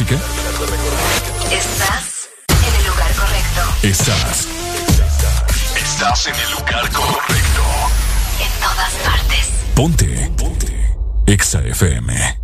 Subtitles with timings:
[0.00, 0.16] Música?
[1.50, 3.62] Estás en el lugar correcto.
[3.82, 4.48] Estás.
[5.76, 7.62] Estás en el lugar correcto.
[8.40, 9.50] En todas partes.
[9.74, 10.30] Ponte.
[10.36, 10.96] Ponte.
[11.26, 12.38] Exa FM.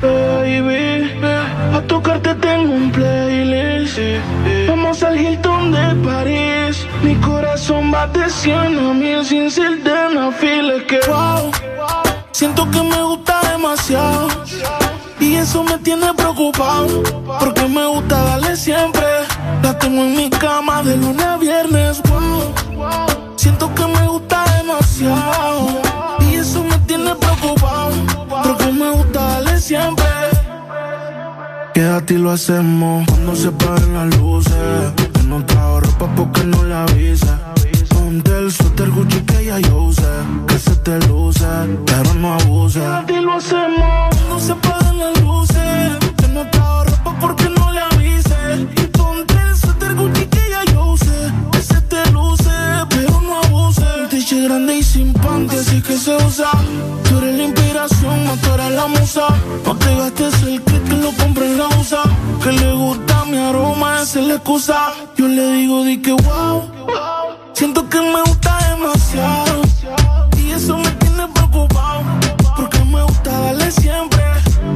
[0.00, 1.20] Baby,
[1.74, 3.98] a tocarte tengo un playlist.
[4.68, 6.86] Vamos al Hilton de París.
[7.02, 10.84] Mi corazón va de 100 a mil sin ser de una fila.
[10.86, 11.50] que wow.
[12.32, 14.43] Siento que me gusta demasiado
[15.54, 17.00] eso me tiene preocupado,
[17.38, 19.04] porque me gusta darle siempre.
[19.62, 22.52] La tengo en mi cama de lunes a viernes, wow.
[23.36, 25.68] Siento que me gusta demasiado.
[26.28, 27.92] Y eso me tiene preocupado,
[28.28, 30.04] porque me gusta darle siempre.
[31.72, 34.92] Quédate y lo hacemos cuando se paren las luces.
[34.96, 37.38] Que no trajo ropa porque no le avisa.
[37.90, 40.02] Ponte el suéter Gucci que ya yo usé.
[40.48, 41.46] Que se te luce,
[41.86, 42.80] pero no abuse.
[42.80, 44.83] Quédate y lo hacemos cuando se paren
[54.44, 56.50] grande y sin panty, así que se usa.
[57.08, 59.26] Tú eres la inspiración, no tú eres la musa.
[59.64, 62.02] No te gastes el kit que lo compré en la USA.
[62.42, 64.92] Que le gusta mi aroma, esa es la excusa.
[65.16, 66.62] Yo le digo, di que wow.
[67.52, 69.62] Siento que me gusta demasiado.
[70.38, 72.02] Y eso me tiene preocupado.
[72.56, 74.23] Porque me gusta darle siempre.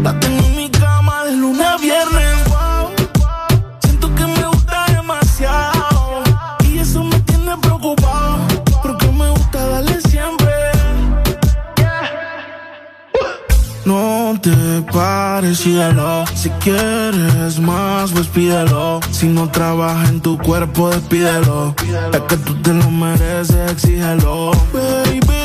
[0.03, 2.45] La tengo en mi cama de lunes a viernes.
[2.49, 2.91] Wow.
[3.83, 6.23] Siento que me gusta demasiado.
[6.65, 8.39] Y eso me tiene preocupado.
[8.83, 10.53] Porque me gusta darle siempre.
[13.85, 15.59] No te pares.
[15.59, 19.01] Si quieres más, pues pídelo.
[19.11, 21.75] Si no trabaja en tu cuerpo, despídelo.
[22.13, 24.53] Es que tú te lo mereces, exígelo.
[24.73, 25.38] Baby,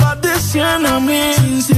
[0.00, 1.77] va de 100 a mil.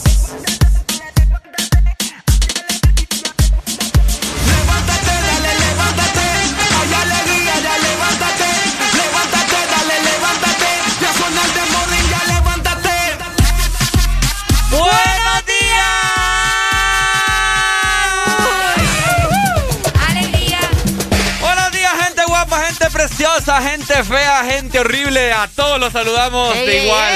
[23.59, 25.33] Gente fea, gente horrible.
[25.33, 27.13] A todos los saludamos de igual.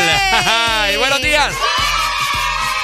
[0.94, 1.54] y buenos días.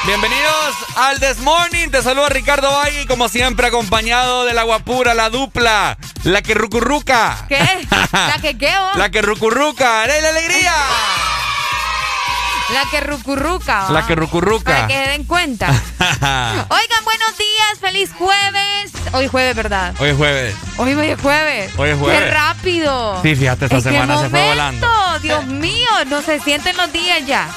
[0.06, 1.90] Bienvenidos al This Morning.
[1.90, 7.46] Te saluda Ricardo Valle, como siempre, acompañado de la guapura, la dupla, la que rucurruca.
[7.50, 7.60] ¿Qué?
[8.14, 8.74] ¿La que qué?
[8.96, 10.08] La que rucurruca.
[10.08, 10.74] ¡Dale la alegría!
[12.74, 13.90] La que rucurruca.
[13.90, 14.64] La que rucurruca.
[14.74, 15.68] Para que se den cuenta.
[16.00, 18.92] Oigan, buenos días, feliz jueves.
[19.14, 19.94] Hoy jueves, ¿verdad?
[20.00, 20.56] Hoy es jueves.
[20.78, 21.72] Hoy es jueves.
[21.78, 22.20] Hoy es jueves.
[22.20, 23.22] ¡Qué rápido!
[23.22, 24.88] Sí, fíjate, esta semana se fue volando.
[25.22, 27.50] Dios mío, no se sienten los días ya.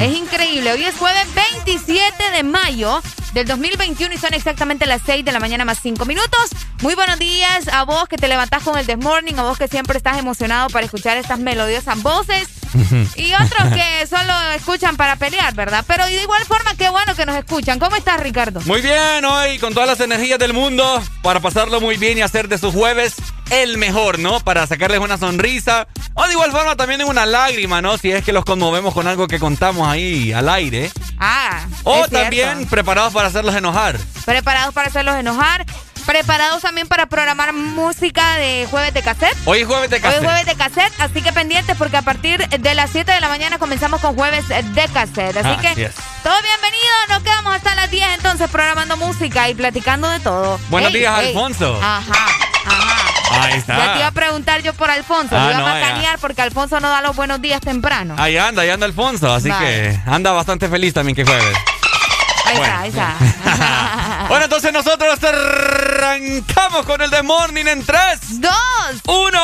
[0.00, 0.72] Es increíble.
[0.72, 5.40] Hoy es jueves 27 de mayo del 2021 y son exactamente las 6 de la
[5.40, 6.50] mañana más 5 minutos.
[6.82, 9.68] Muy buenos días a vos que te levantás con el This Morning, a vos que
[9.68, 12.48] siempre estás emocionado para escuchar estas melodiosas voces
[13.16, 15.84] y otros que solo escuchan para pelear, ¿verdad?
[15.86, 17.78] Pero de igual forma, qué bueno que nos escuchan.
[17.78, 18.60] ¿Cómo estás, Ricardo?
[18.64, 22.48] Muy bien, hoy con todas las energías del mundo para pasarlo muy bien y hacer
[22.48, 23.16] de sus jueves
[23.50, 24.40] el mejor, ¿no?
[24.40, 27.98] Para sacarles una sonrisa o de igual forma también una lágrima, ¿no?
[27.98, 30.90] Si es que los conmovemos con algo que contamos ahí al aire.
[31.18, 31.66] Ah.
[31.84, 33.98] O también preparados para hacerlos enojar.
[34.24, 35.66] Preparados para hacerlos enojar.
[36.06, 39.36] Preparados también para programar música de jueves de cassette.
[39.44, 40.20] Hoy es jueves de cassette.
[40.20, 43.20] Hoy es jueves de cassette, así que pendientes porque a partir de las 7 de
[43.20, 45.36] la mañana comenzamos con jueves de cassette.
[45.36, 45.90] Así que
[46.22, 50.58] todo bienvenido, nos quedamos hasta las 10 entonces programando música y platicando de todo.
[50.68, 51.78] Buenos días, Alfonso.
[51.82, 52.26] Ajá,
[52.66, 53.10] ajá.
[53.42, 53.76] Ahí está.
[53.76, 55.36] Ya te iba a preguntar yo por Alfonso.
[55.36, 58.16] Ah, iba a macanear porque Alfonso no da los buenos días temprano.
[58.18, 59.32] Ahí anda, ahí anda Alfonso.
[59.32, 61.56] Así que anda bastante feliz también que jueves.
[62.50, 64.26] Ahí está, ahí está.
[64.28, 68.52] bueno, entonces nosotros arrancamos con el The Morning en 3, 2,
[69.06, 69.40] 1.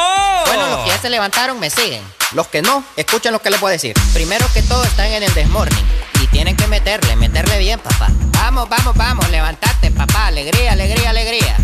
[0.46, 2.02] Bueno, los que ya se levantaron me siguen.
[2.32, 3.94] Los que no, escuchen lo que les puedo decir.
[4.12, 5.84] Primero que todo están en el The Morning.
[6.22, 8.08] Y tienen que meterle, meterle bien, papá.
[8.32, 10.26] Vamos, vamos, vamos, levantate, papá.
[10.26, 11.56] Alegría, alegría, alegría.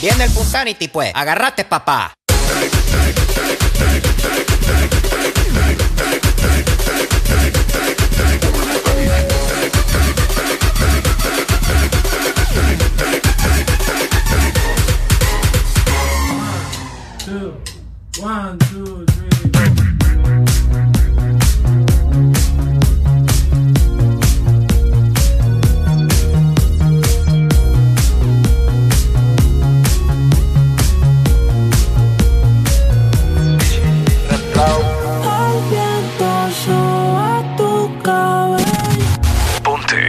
[0.00, 1.12] Viene el Punsanity, pues.
[1.14, 2.14] Agarrate, papá.
[18.20, 19.28] One, two, three.
[39.62, 40.08] Ponte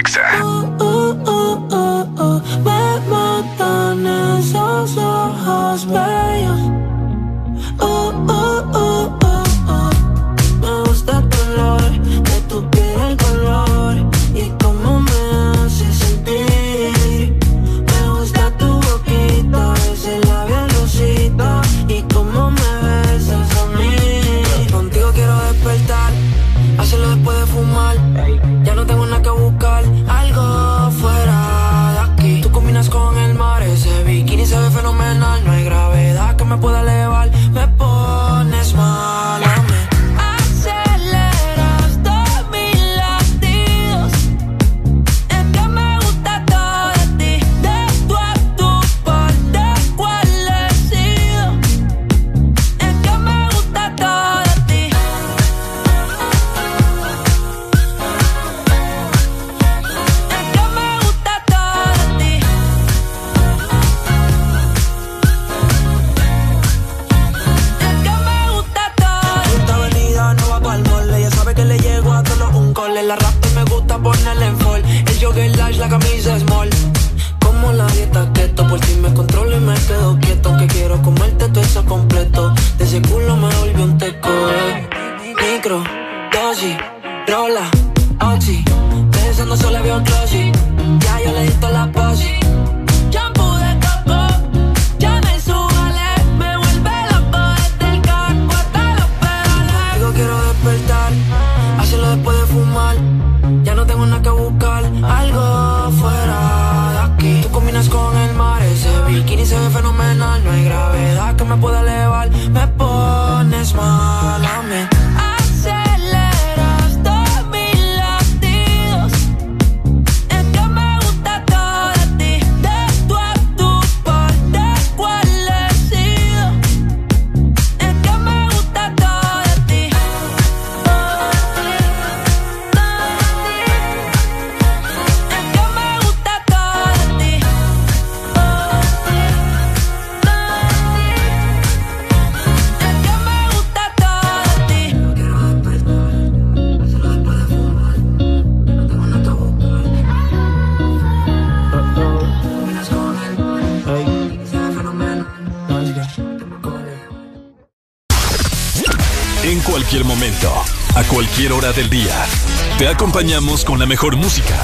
[163.10, 164.56] acompañamos con la mejor música.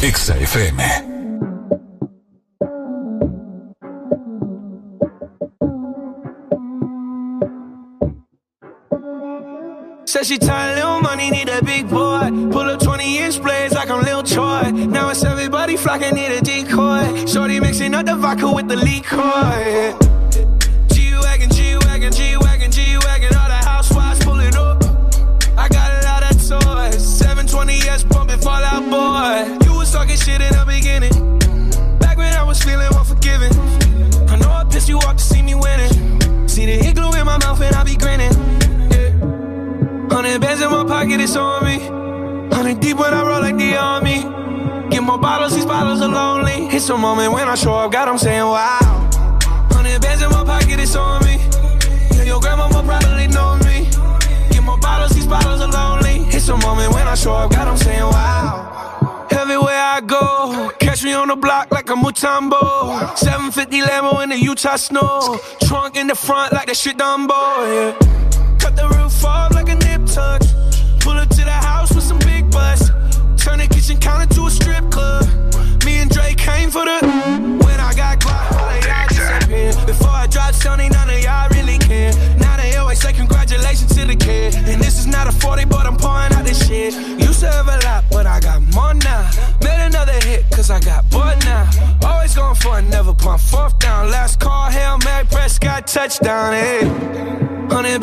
[0.00, 0.84] Exa FM.
[10.04, 12.30] Said she tired, little money, need a big boy.
[12.52, 14.70] Pull up 20 inch blades like I'm Lil Troy.
[14.70, 17.26] Now it's everybody flocking, need a decoy.
[17.26, 20.05] Shorty mixing up the vodka with the liquor.
[46.86, 49.10] It's a moment when I show up, God, I'm saying wow.
[49.72, 51.34] Hundred bands in my pocket, it's on me.
[52.14, 53.90] Yeah, your grandma will probably know me.
[54.52, 56.20] Get more bottles, these bottles are lonely.
[56.30, 59.26] It's a moment when I show up, God, I'm saying wow.
[59.32, 63.18] Everywhere I go, catch me on the block like a Mutombo.
[63.18, 65.40] 750 Lambo in the Utah snow.
[65.62, 67.98] Trunk in the front like that shit Dumbo, yeah.
[68.60, 70.40] Cut the roof off like a nip tuck.
[71.00, 71.65] Pull up to the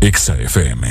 [0.00, 0.86] Exa FM.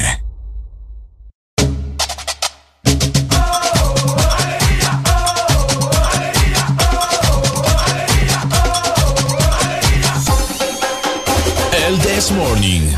[11.72, 12.92] El This Morning.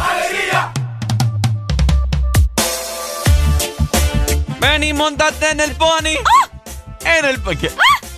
[4.60, 6.17] Ven y montate en el pony.
[7.04, 7.70] En el ¿qué?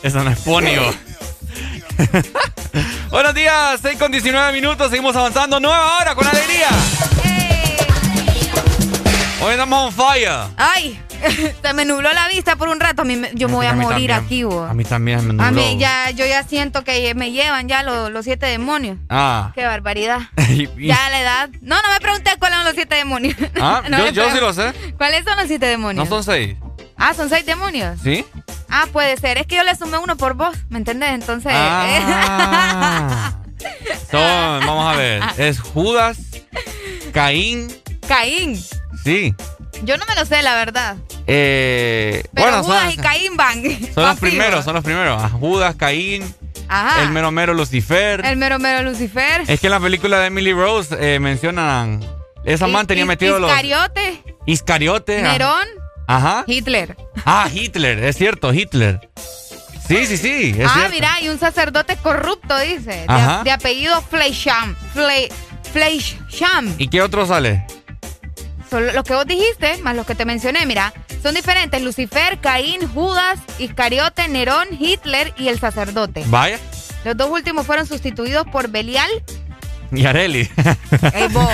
[0.03, 0.67] Eso no es pony.
[3.11, 4.89] Buenos días, 6 con 19 minutos.
[4.89, 5.59] Seguimos avanzando.
[5.59, 6.69] Nueva hora con alegría.
[9.41, 10.29] Hoy estamos on fire.
[10.57, 10.99] Ay,
[11.63, 13.03] se me nubló la vista por un rato.
[13.03, 14.11] A mí me- yo me voy a, morir también.
[14.11, 14.69] aquí, vos.
[14.69, 15.65] A mí también me A nubló.
[15.65, 18.97] mí ya, yo ya siento que me llevan ya los, los siete demonios.
[19.09, 19.51] Ah.
[19.55, 20.19] Qué barbaridad.
[20.77, 21.49] Ya a la edad.
[21.61, 23.35] No, no me pregunté cuáles son los siete demonios.
[23.61, 24.73] Ah, No yo, yo sí lo sé.
[24.97, 26.09] ¿Cuáles son los siete No demonios?
[26.09, 26.57] son seis.
[26.97, 27.97] Ah, son seis demonios.
[28.03, 28.25] ¿Sí?
[28.69, 29.37] Ah, puede ser.
[29.37, 31.11] Es que yo le sumé uno por vos, ¿me entendés?
[31.11, 31.51] Entonces.
[31.55, 33.35] Ah.
[34.11, 35.21] Son, vamos a ver.
[35.37, 36.17] Es Judas,
[37.13, 37.67] Caín.
[38.07, 38.59] Caín.
[39.03, 39.33] Sí.
[39.83, 40.97] Yo no me lo sé, la verdad.
[41.25, 43.63] Eh, Pero bueno, Judas son, y Caín van.
[43.93, 45.21] son los primeros, son los primeros.
[45.21, 46.23] Ah, Judas, Caín,
[46.67, 47.03] Ajá.
[47.03, 48.25] el mero mero Lucifer.
[48.25, 49.43] El mero mero Lucifer.
[49.47, 52.03] Es que en la película de Emily Rose eh, mencionan.
[52.45, 53.49] Esa man tenía metido los.
[53.49, 55.21] Iscariote, Iscariote.
[55.21, 55.67] Nerón,
[56.07, 56.43] Ajá.
[56.47, 56.97] Hitler.
[57.25, 59.09] Ah, Hitler, es cierto, Hitler.
[59.87, 60.55] Sí, sí, sí.
[60.57, 60.91] Es ah, cierto.
[60.93, 63.05] mira, y un sacerdote corrupto, dice.
[63.43, 64.75] De apellido Fleischam.
[64.93, 65.29] Fle,
[65.73, 66.73] Fleischam.
[66.77, 67.65] ¿Y qué otro sale?
[68.69, 70.93] Son los que vos dijiste, más los que te mencioné, mira.
[71.23, 71.81] Son diferentes.
[71.81, 76.23] Lucifer, Caín, Judas, Iscariote, Nerón, Hitler y el sacerdote.
[76.27, 76.59] Vaya.
[77.03, 79.09] Los dos últimos fueron sustituidos por Belial.
[79.91, 80.49] Y Areli.
[81.13, 81.49] Ey, vos.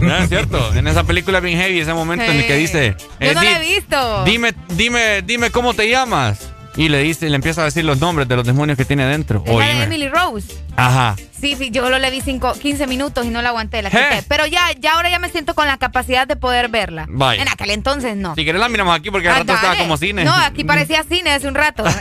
[0.00, 0.72] No, es cierto.
[0.74, 2.96] En esa película bien heavy, ese momento en el que dice.
[3.20, 4.24] Yo eh, no di- lo he visto.
[4.24, 6.48] Dime, dime, dime cómo te llamas.
[6.76, 9.42] y le dice, le empieza a decir los nombres de los demonios que tiene dentro.
[9.44, 10.54] Es la de Emily Rose.
[10.86, 11.16] Ajá.
[11.40, 14.22] Sí, sí, yo lo le vi cinco, 15 minutos y no la aguanté, la quité.
[14.28, 17.06] Pero ya, ya ahora ya me siento con la capacidad de poder verla.
[17.08, 17.40] Vaya.
[17.40, 18.34] En aquel entonces no.
[18.34, 20.24] Si querés la miramos aquí porque al Ah, rato estaba como cine.
[20.24, 21.84] No, aquí parecía cine hace un rato.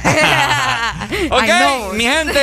[1.31, 2.33] Ok, Ay, mi gente,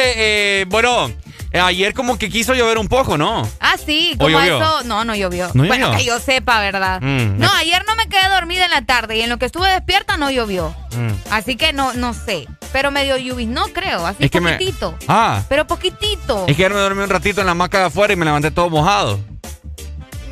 [0.61, 1.09] eh, bueno,
[1.53, 3.49] eh, ayer como que quiso llover un poco, ¿no?
[3.61, 4.83] Ah, sí, ¿O como eso.
[4.85, 5.51] No, no llovió.
[5.55, 5.99] ¿No bueno, llovió?
[5.99, 7.01] que yo sepa, ¿verdad?
[7.01, 9.69] Mm, no, ayer no me quedé dormida en la tarde y en lo que estuve
[9.71, 10.75] despierta no llovió.
[10.97, 11.11] Mm.
[11.33, 12.47] Así que no, no sé.
[12.73, 14.97] Pero medio lluvia, no creo, así Es me- poquitito.
[15.09, 16.26] Ah, Pero poquitito.
[16.47, 18.51] Es que ayer me dormí un ratito en la hamaca de afuera y me levanté
[18.51, 19.19] todo mojado.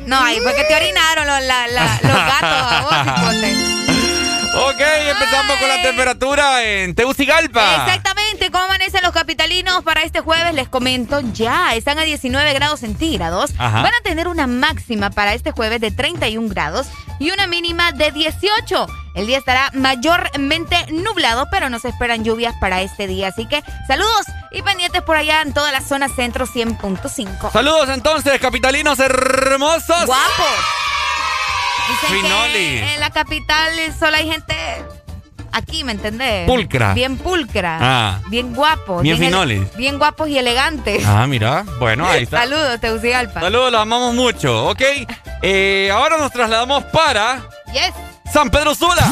[0.05, 2.81] No, ahí fue que te orinaron los, la- la- los gatos a
[3.23, 3.35] vos.
[4.57, 7.85] Ok, empezamos con la temperatura en Tegucigalpa.
[7.85, 10.53] Exactamente, ¿cómo amanecen los capitalinos para este jueves?
[10.53, 13.51] Les comento ya, están a 19 grados centígrados.
[13.57, 13.81] Ajá.
[13.81, 16.87] Van a tener una máxima para este jueves de 31 grados
[17.19, 18.87] y una mínima de 18.
[19.15, 23.29] El día estará mayormente nublado, pero no se esperan lluvias para este día.
[23.29, 27.51] Así que saludos y pendientes por allá en toda la zona centro 100.5.
[27.51, 30.05] Saludos entonces, capitalinos hermosos.
[30.05, 30.45] Guapos.
[31.87, 32.53] Dicen Finoli.
[32.53, 34.55] que en la capital solo hay gente
[35.51, 36.45] aquí, ¿me entendés?
[36.47, 36.93] Pulcra.
[36.93, 37.77] Bien pulcra.
[37.79, 38.19] Ah.
[38.27, 39.01] Bien guapos.
[39.01, 39.61] Bien finolis.
[39.77, 41.03] Bien guapos y elegantes.
[41.05, 42.39] Ah, mira, bueno, ahí está.
[42.39, 43.39] Saludos, Teucigalpa.
[43.39, 44.81] Saludos, los amamos mucho, ¿ok?
[45.41, 47.93] Eh, ahora nos trasladamos para Yes.
[48.31, 49.11] San Pedro Sula.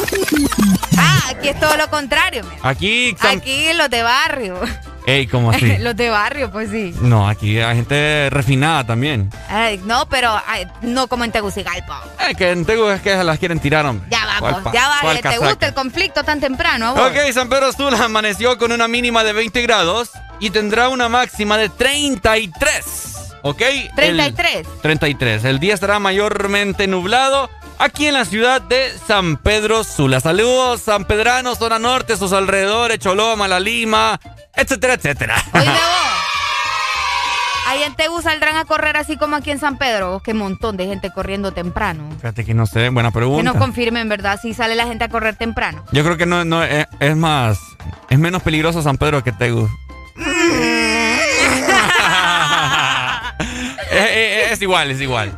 [0.97, 2.43] Ah, aquí es todo lo contrario.
[2.61, 3.37] Aquí, San...
[3.37, 4.59] Aquí los de barrio.
[5.05, 5.77] Ey, ¿cómo así?
[5.79, 6.93] los de barrio, pues sí.
[7.01, 9.29] No, aquí hay gente refinada también.
[9.49, 12.03] Ay, no, pero ay, no como en Tegucigalpa.
[12.29, 14.07] Es que en Tegu es que las quieren tirar, hombre.
[14.09, 15.19] Ya ¿Cuál vamos, ya cuál vale.
[15.19, 15.47] ¿Te casaca?
[15.49, 16.93] gusta el conflicto tan temprano?
[16.93, 21.57] Ok, San Pedro Sula amaneció con una mínima de 20 grados y tendrá una máxima
[21.57, 22.83] de 33.
[23.43, 23.61] ¿Ok?
[23.61, 24.67] El- 33.
[24.81, 25.43] 33.
[25.45, 27.49] El día estará mayormente nublado
[27.83, 30.19] aquí en la ciudad de San Pedro Sula.
[30.19, 34.19] Saludos, San Pedrano, zona norte, sus alrededores, Choloma, La Lima,
[34.55, 35.35] etcétera, etcétera.
[35.51, 35.63] Vos.
[37.65, 40.11] Ahí en Tegu saldrán a correr así como aquí en San Pedro.
[40.11, 42.03] Vos, Qué montón de gente corriendo temprano.
[42.17, 43.43] Fíjate que no sé, buena Que pregunta.
[43.43, 44.39] nos confirmen, ¿verdad?
[44.41, 45.83] Si sale la gente a correr temprano.
[45.91, 47.57] Yo creo que no, no es, es más,
[48.09, 49.67] es menos peligroso San Pedro que Tegu.
[50.15, 50.17] es,
[53.91, 55.35] es- es igual, es igual.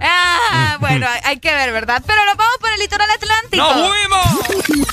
[0.56, 2.02] Ah, bueno, hay, que ver, ¿verdad?
[2.06, 3.64] Pero nos vamos por el litoral atlántico.
[3.64, 4.86] ¡Nos fuimos!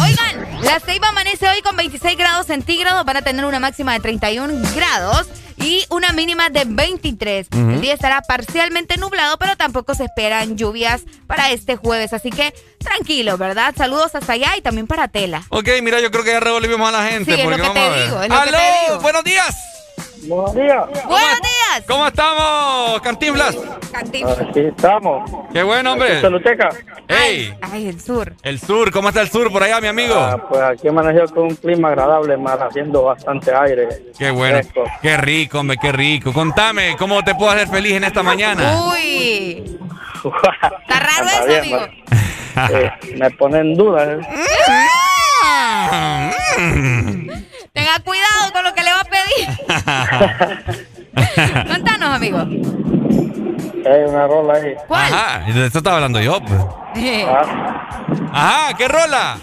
[0.00, 3.04] Oigan, la Ceiba amanece hoy con 26 grados centígrados.
[3.04, 7.48] Van a tener una máxima de 31 grados y una mínima de 23.
[7.50, 7.70] Ujú.
[7.70, 12.12] El día estará parcialmente nublado, pero tampoco se esperan lluvias para este jueves.
[12.12, 13.74] Así que tranquilo, ¿verdad?
[13.76, 15.44] Saludos hasta allá y también para Tela.
[15.50, 17.34] Ok, mira, yo creo que ya revolvimos a la gente.
[17.34, 18.58] Sí, es lo que te digo, es lo que ¡Aló!
[18.58, 19.00] te digo.
[19.00, 19.56] ¡Buenos días!
[20.26, 20.86] Buenos días.
[21.06, 21.84] ¡Buenos días!
[21.86, 23.56] ¿Cómo estamos, Cantinflas?
[23.92, 24.40] Cantinflas.
[24.40, 25.30] Aquí estamos.
[25.52, 26.20] ¡Qué bueno, hombre!
[26.20, 26.70] Saluteca.
[27.08, 27.54] ¡Ey!
[27.60, 28.32] Ay, el sur.
[28.42, 30.14] El sur, ¿cómo está el sur por allá, mi amigo?
[30.16, 33.88] Ah, pues aquí amaneció con un clima agradable, más haciendo bastante aire.
[34.18, 34.58] Qué bueno.
[34.58, 34.84] Fresco.
[35.02, 36.32] Qué rico, hombre, qué rico.
[36.32, 38.80] Contame, ¿cómo te puedo hacer feliz en esta mañana?
[38.92, 39.78] Uy.
[40.24, 41.80] Está raro Está eso, bien, amigo.
[42.70, 44.12] Eh, me pone en duda.
[44.12, 44.18] ¿eh?
[47.74, 49.48] Tenga cuidado con lo que le va a pedir.
[51.66, 52.38] Contanos, amigo.
[52.38, 54.74] Hay una rola ahí.
[54.86, 55.12] ¿Cuál?
[55.12, 56.60] Ajá, de eso estaba hablando yo, pues.
[57.26, 57.42] Ah,
[58.32, 59.38] Ajá, ¿qué rola?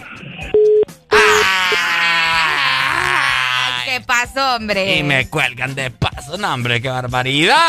[3.92, 4.96] ¿Qué pasó, hombre?
[4.96, 7.66] Y me cuelgan de paso, no, hombre, qué barbaridad.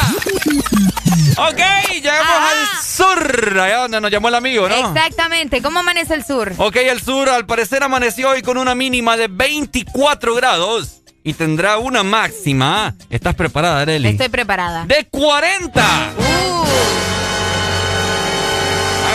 [1.35, 1.59] Ok,
[1.91, 4.73] llegamos al sur, allá donde nos llamó el amigo, ¿no?
[4.73, 5.61] Exactamente.
[5.61, 6.53] ¿Cómo amanece el sur?
[6.55, 11.77] Ok, el sur al parecer amaneció hoy con una mínima de 24 grados y tendrá
[11.77, 12.95] una máxima.
[13.09, 14.07] ¿Estás preparada, Arely?
[14.07, 14.85] Estoy preparada.
[14.85, 16.13] De 40.
[16.17, 17.22] Uh,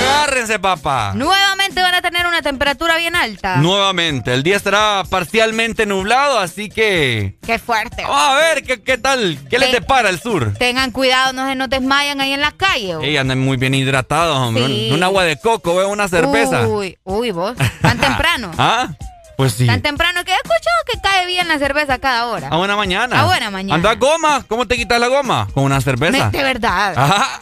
[0.08, 1.12] Agárrense, papá.
[1.14, 3.56] nuevamente van a tener una temperatura bien alta.
[3.56, 7.38] Nuevamente, el día estará parcialmente nublado, así que...
[7.44, 8.02] Qué fuerte.
[8.02, 10.54] Vamos a ver qué, qué tal, qué les Te- depara el sur.
[10.58, 12.96] Tengan cuidado, no se nos desmayan ahí en las calles.
[12.96, 13.02] oh.
[13.02, 14.66] Ey, andan muy bien hidratados, hombre.
[14.66, 14.90] Sí.
[14.92, 16.66] Un agua de coco, veo una cerveza.
[16.66, 17.56] Uy, uy, vos.
[17.82, 18.50] Tan temprano.
[18.58, 18.88] ¿Ah?
[19.36, 19.66] Pues sí.
[19.66, 22.48] Tan temprano que he escuchado que cae bien la cerveza a cada hora.
[22.48, 23.20] A buena mañana.
[23.20, 23.76] A buena mañana.
[23.76, 24.44] ¿Anda goma?
[24.48, 25.46] ¿Cómo te quitas la goma?
[25.54, 26.30] Con una cerveza.
[26.30, 26.94] De verdad.
[26.96, 27.40] Ajá.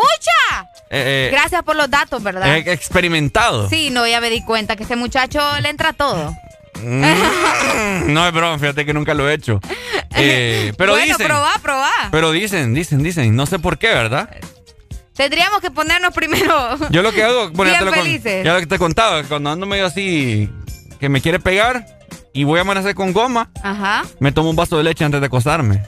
[0.00, 0.68] ¡Pucha!
[0.90, 2.56] Eh, eh, Gracias por los datos, ¿verdad?
[2.56, 3.68] eh, experimentado.
[3.68, 6.34] Sí, no, ya me di cuenta que este muchacho le entra todo.
[6.80, 9.60] Mm, no es broma, fíjate que nunca lo he hecho.
[10.20, 11.28] Eh, pero bueno, dicen.
[11.28, 11.90] probá, probá.
[12.10, 13.36] Pero dicen, dicen, dicen.
[13.36, 14.28] No sé por qué, ¿verdad?
[15.14, 16.76] Tendríamos que ponernos primero.
[16.90, 19.50] Yo lo que hago, bueno, ya te lo con- ya lo que te contaba, cuando
[19.50, 20.50] ando medio así,
[20.98, 21.86] que me quiere pegar
[22.32, 24.02] y voy a amanecer con goma, Ajá.
[24.18, 25.84] me tomo un vaso de leche antes de acostarme.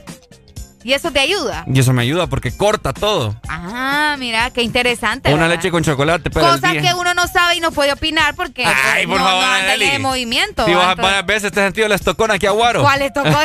[0.83, 1.63] ¿Y eso te ayuda?
[1.71, 3.35] Y eso me ayuda porque corta todo.
[3.47, 5.33] Ah, mira, qué interesante.
[5.33, 9.05] Una leche con chocolate Cosas que uno no sabe y no puede opinar porque Ay,
[9.05, 10.65] pues, por no, favor, no anda en movimiento.
[10.65, 12.81] Si Entonces, varias veces te has sentido el estocón aquí a Guaro.
[12.81, 13.29] ¿Cuál es tocó?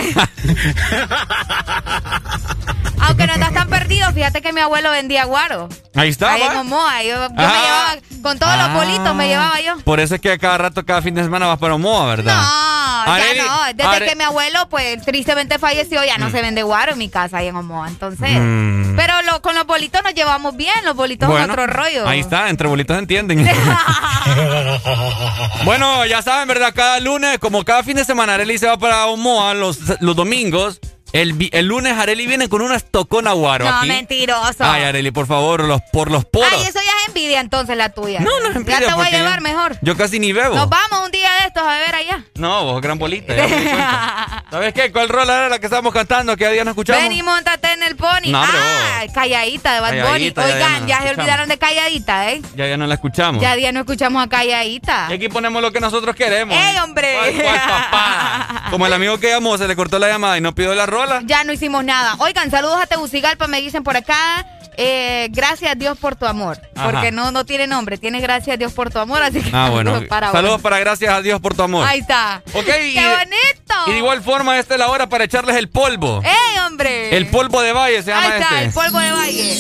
[3.01, 5.69] Aunque no estás tan perdido, fíjate que mi abuelo vendía guaro.
[5.95, 6.61] Ahí está, Ahí en va.
[6.63, 7.03] Omoa.
[7.03, 7.63] Yo, yo me Ajá.
[7.63, 8.75] llevaba, con todos los Ah.
[8.75, 9.77] bolitos me llevaba yo.
[9.85, 12.35] Por eso es que cada rato, cada fin de semana vas para Omoa, ¿verdad?
[12.37, 13.91] No, Areli, ya no.
[13.91, 17.26] Desde que mi abuelo, pues, tristemente falleció, ya no se vende guaro en mi casa
[17.35, 17.89] ahí en Omoa.
[17.89, 18.97] Entonces, Mm.
[18.97, 20.75] pero lo- con los bolitos nos llevamos bien.
[20.85, 22.07] Los bolitos Bueno, son otro rollo.
[22.09, 23.47] Ahí está, entre bolitos entienden.
[25.65, 26.73] bueno, ya saben, ¿verdad?
[26.75, 30.81] Cada lunes, como cada fin de semana, Areli se va para Omoa los, los domingos.
[31.13, 33.89] El, el lunes Areli viene con una estocona guaro No, aquí.
[33.89, 34.65] mentiroso.
[34.65, 36.51] Ay, Areli, por favor, los, por los poros.
[36.53, 38.21] Ay, eso ya es envidia entonces la tuya.
[38.21, 39.79] No, no es envidia, Ya te voy a llevar yo- mejor.
[39.83, 40.55] Yo casi ni bebo.
[40.55, 42.25] Nos vamos un día de estos a beber allá.
[42.35, 43.35] No, vos, gran bolita.
[43.35, 44.45] ya.
[44.51, 44.93] ¿Sabes qué?
[44.93, 47.03] ¿Cuál rola era la que estábamos cantando que día no escuchamos?
[47.03, 48.31] Ven y montate en el pony.
[48.31, 50.03] No, ah, calladita de Bad Bunny.
[50.33, 52.43] Calladita, ya, ya Oigan, ya, se olvidaron de calladita, ¿eh?
[52.57, 53.41] Ya, ya no la escuchamos.
[53.41, 55.07] Ya día no escuchamos a calladita.
[55.11, 56.57] Y aquí ponemos lo que nosotros queremos.
[56.57, 57.15] ¡Ey, hombre!
[57.19, 58.63] ¿Cuál, cuál, papá?
[58.71, 61.06] Como el amigo que llamó, se le cortó la llamada y no pidió la rola.
[61.25, 62.17] Ya no hicimos nada.
[62.19, 64.47] Oigan, saludos a Tegucigalpa, me dicen por acá.
[64.79, 66.61] Eh, gracias Dios por tu amor.
[66.77, 66.91] Ajá.
[66.91, 69.93] Porque no, no tiene nombre, tiene gracias Dios por tu amor, así que Ah, bueno.
[69.93, 70.63] saludos para Saludos vos.
[70.63, 71.87] para gracias a Dios por tu amor.
[71.89, 72.43] Ahí está.
[72.53, 73.75] Ok, y ¡Qué bonito!
[73.87, 76.21] Y de igual forma, esta es la hora para echarles el polvo.
[76.23, 77.17] ¡Ey, hombre!
[77.17, 78.65] El polvo de Valle se llama Ahí está, este.
[78.67, 79.57] el polvo de Valle.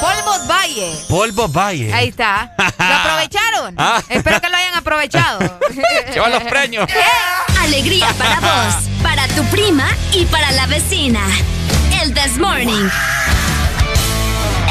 [0.00, 0.92] Polvo Valle.
[1.08, 1.92] Polvo Valle.
[1.92, 2.54] Ahí está.
[2.58, 3.74] ¿Lo aprovecharon?
[3.78, 4.00] Ah.
[4.08, 5.40] Espero que lo hayan aprovechado.
[6.14, 6.88] Lleva los premios.
[7.66, 11.20] Alegría para vos, para tu prima y para la vecina.
[12.00, 12.88] El This Morning.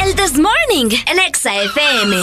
[0.02, 2.16] El This Morning, el Exa FM.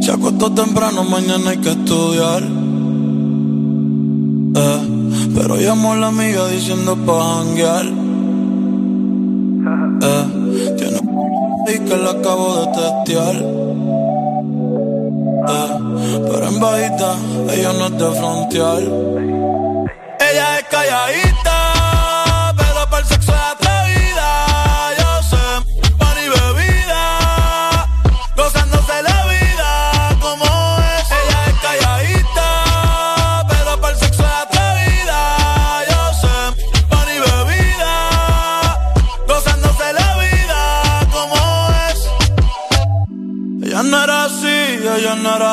[0.00, 2.59] Se acostó temprano, mañana hay que estudiar.
[4.56, 4.80] Eh,
[5.34, 7.86] pero llamó a la amiga diciendo pa' janguear.
[10.02, 10.24] Eh,
[10.78, 11.00] tiene
[11.68, 13.36] y que la acabo de testear.
[15.48, 15.68] Eh,
[16.30, 17.16] pero en bajita,
[17.52, 18.82] ella no es de frontear.
[20.30, 21.72] Ella es calladita,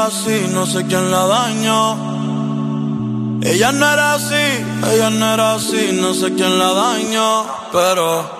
[0.09, 1.97] no sé quién la dañó.
[3.41, 4.45] Ella no era así,
[4.93, 8.39] ella no era así, no sé quién la dañó, pero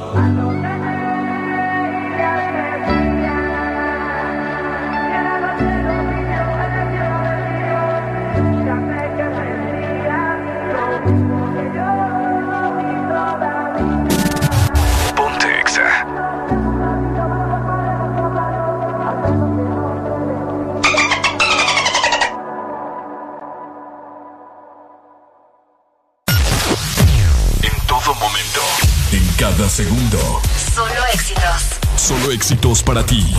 [30.11, 31.79] Solo éxitos.
[31.95, 33.33] Solo éxitos para ti.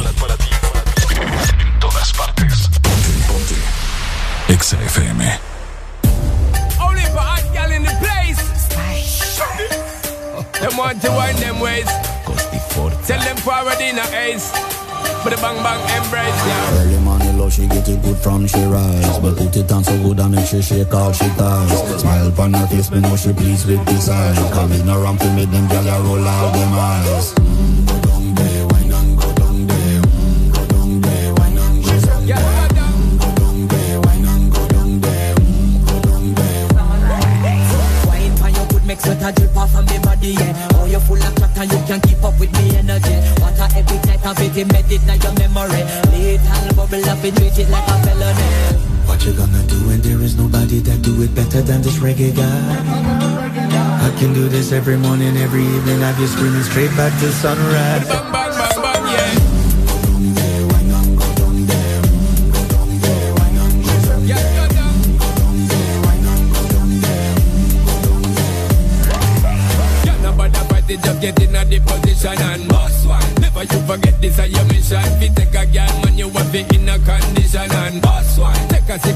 [1.59, 2.69] En todas partes.
[2.81, 3.55] Ponte, ponte.
[4.49, 5.39] Exa FM.
[6.81, 8.41] Only for hot girl in the place.
[10.61, 11.87] Them want to wind them ways.
[13.07, 14.51] Tell them forward in a ace.
[15.22, 16.81] But the bang bang embrace, yeah.
[16.81, 19.18] Early money low, she get it good from she rise.
[19.18, 22.01] But put it on so good and make she shake all she ties.
[22.01, 24.35] Smile upon her face, me know she pleased with this eye.
[24.53, 27.42] Coming around to me, them gyal roll out them eyes.
[51.73, 52.63] Than this reggae guy?
[54.07, 56.01] I can do this every morning, every evening.
[56.01, 58.32] Have you screaming straight back to sunrise.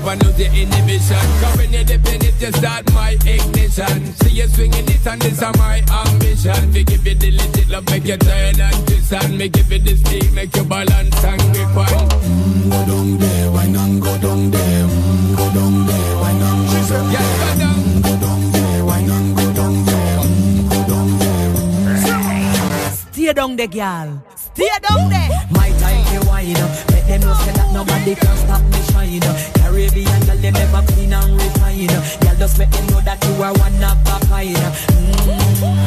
[0.07, 1.27] Take a sip and lose your inhibition.
[1.41, 4.15] Cause when you dip in it, you start my ignition.
[4.15, 6.73] See you swinging it and this is my ambition.
[6.73, 9.79] We give you the legit love, make you turn and twist and me give you
[9.81, 11.87] the speed, make you balance and grip on.
[11.87, 14.87] Mm, go down there, wine and go down there.
[14.87, 17.67] Mm, go down there, wine and go down there.
[17.67, 20.19] Mm, go down there, wine and go down there.
[20.19, 22.91] Mm, go down there.
[23.13, 24.23] Stay down there, girl.
[24.37, 25.31] Stay down there.
[25.51, 26.91] My time to wine up.
[26.91, 29.56] Let them know say that nobody can stop me shine up.
[29.87, 32.21] Caribbean girl, they never clean and refine up.
[32.21, 34.57] Girl, just make them know that you are one of a kind.
[34.57, 35.87] Mm.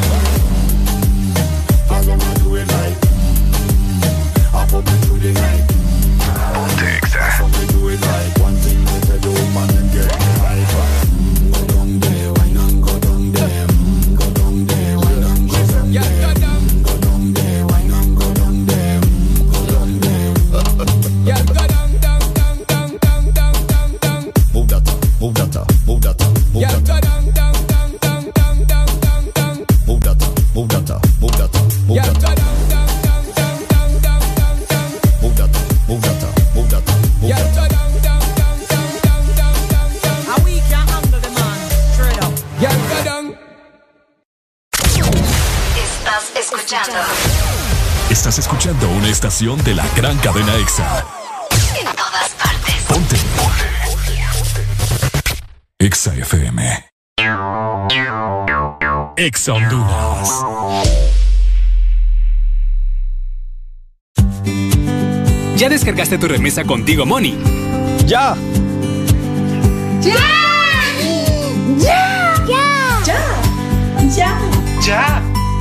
[2.42, 2.96] Do it like
[4.54, 5.68] Up up into the night
[7.12, 8.39] That's what we do it like
[49.40, 51.02] estación de la gran cadena EXA.
[51.78, 52.74] En todas partes.
[52.86, 53.16] Ponte.
[53.38, 53.64] Ponte.
[55.78, 56.84] EXA FM.
[59.16, 60.30] EXA Honduras.
[65.56, 67.38] ¿Ya descargaste tu remesa contigo, Money?
[68.06, 68.36] ¡Ya!
[70.02, 70.16] ¡Ya!
[71.78, 72.34] ¡Ya!
[72.46, 73.18] ¡Ya!
[74.10, 74.38] ¡Ya!
[74.82, 75.29] ¡Ya!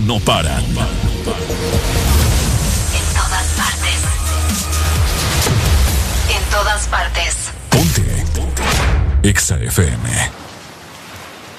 [0.00, 0.64] No paran.
[0.64, 0.74] En
[3.14, 3.98] todas partes.
[6.28, 7.36] En todas partes.
[7.70, 8.02] Ponte.
[8.34, 8.62] Ponte.
[9.22, 10.30] Exa FM.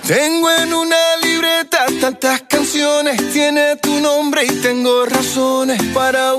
[0.05, 6.33] Tengo en una libreta tantas canciones, tiene tu nombre y tengo razones para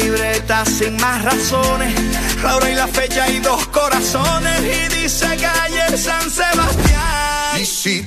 [0.00, 1.94] libreta sin más razones,
[2.42, 7.60] la hora y la fecha y dos corazones y dice calle San Sebastián.
[7.60, 8.02] Y si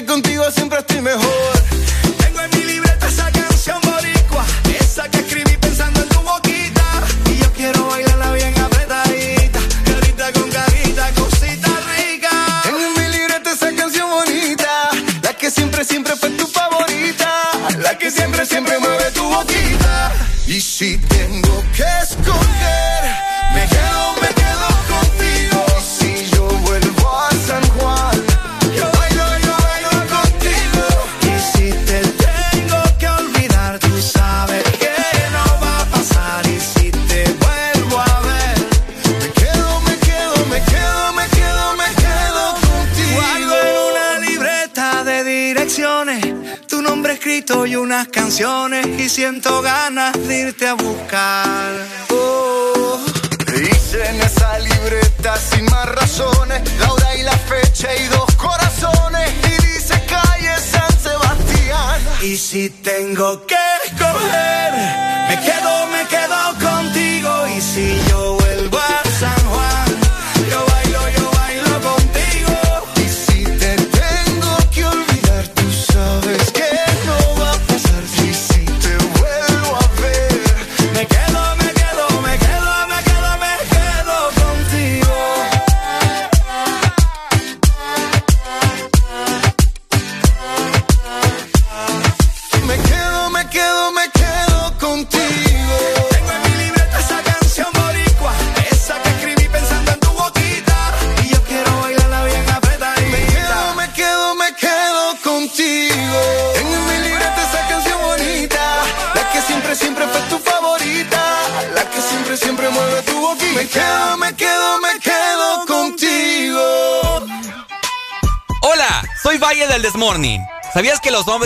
[0.00, 1.45] que contigo siempre estoy mejor.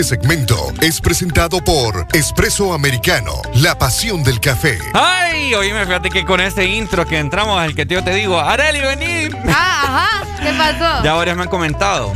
[0.00, 4.78] Este segmento es presentado por Espresso Americano, la pasión del café.
[4.94, 5.52] ¡Ay!
[5.52, 9.28] Oíme, fíjate que con ese intro que entramos al que yo te digo, ¡Areli, vení!
[9.46, 10.26] Ah, ajá.
[10.42, 11.04] ¿Qué pasó?
[11.04, 12.14] Ya varios me han comentado.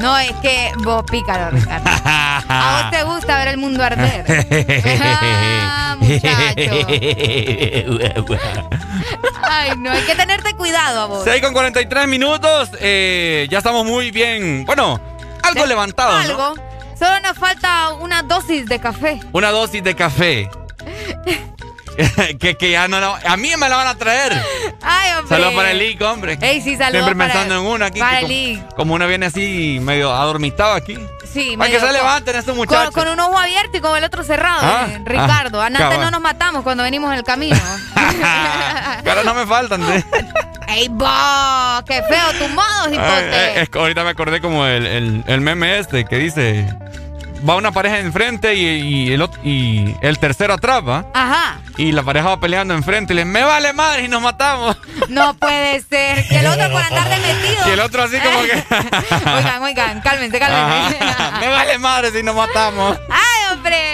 [0.00, 1.88] No, es que vos pícaro, Ricardo.
[2.04, 4.26] A vos te gusta ver el mundo arder.
[5.00, 5.96] Ah,
[9.44, 11.24] Ay, no, hay que tenerte cuidado a vos.
[11.24, 12.68] 6 con 43 minutos.
[12.80, 14.66] eh, ya estamos muy bien.
[14.66, 15.00] Bueno,
[15.42, 16.42] algo levantados, ¿no?
[16.44, 16.63] Algo.
[18.14, 19.20] Una dosis de café.
[19.32, 20.50] Una dosis de café.
[22.38, 23.16] que, que ya no, no.
[23.26, 24.32] A mí me la van a traer.
[24.82, 25.28] Ay, hombre.
[25.28, 26.38] Saludos para el Lick, hombre.
[26.40, 28.00] Ey, sí, saludos Siempre pensando en una aquí.
[28.00, 30.96] para el como, como uno viene así medio adormitado aquí.
[31.32, 32.94] Sí, Para que se levanten estos muchachos.
[32.94, 35.60] con un ojo abierto y con el otro cerrado, Ah, eh, Ricardo.
[35.60, 37.56] ah, Antes no nos matamos cuando venimos en el camino.
[39.06, 39.82] Ahora no me faltan.
[39.92, 40.04] ¿eh?
[40.68, 41.82] ¡Ey, vos!
[41.86, 43.60] ¡Qué feo tu modo, Ay, hipote!
[43.62, 46.72] eh, ahorita me acordé como el, el, el meme este que dice.
[47.46, 48.64] Va una pareja enfrente y,
[49.08, 51.04] y el, ot- y el tercero atrás, ¿va?
[51.12, 51.58] Ajá.
[51.76, 54.76] Y la pareja va peleando enfrente y le me vale madre y nos matamos.
[55.08, 56.24] No puede ser.
[56.30, 57.68] Y el otro por andar de metido.
[57.68, 58.52] Y el otro así como que.
[59.36, 60.98] Oigan, oigan, cálmense, cálmense.
[61.40, 62.96] Me vale madre si nos matamos.
[63.10, 63.93] ¡Ay, hombre!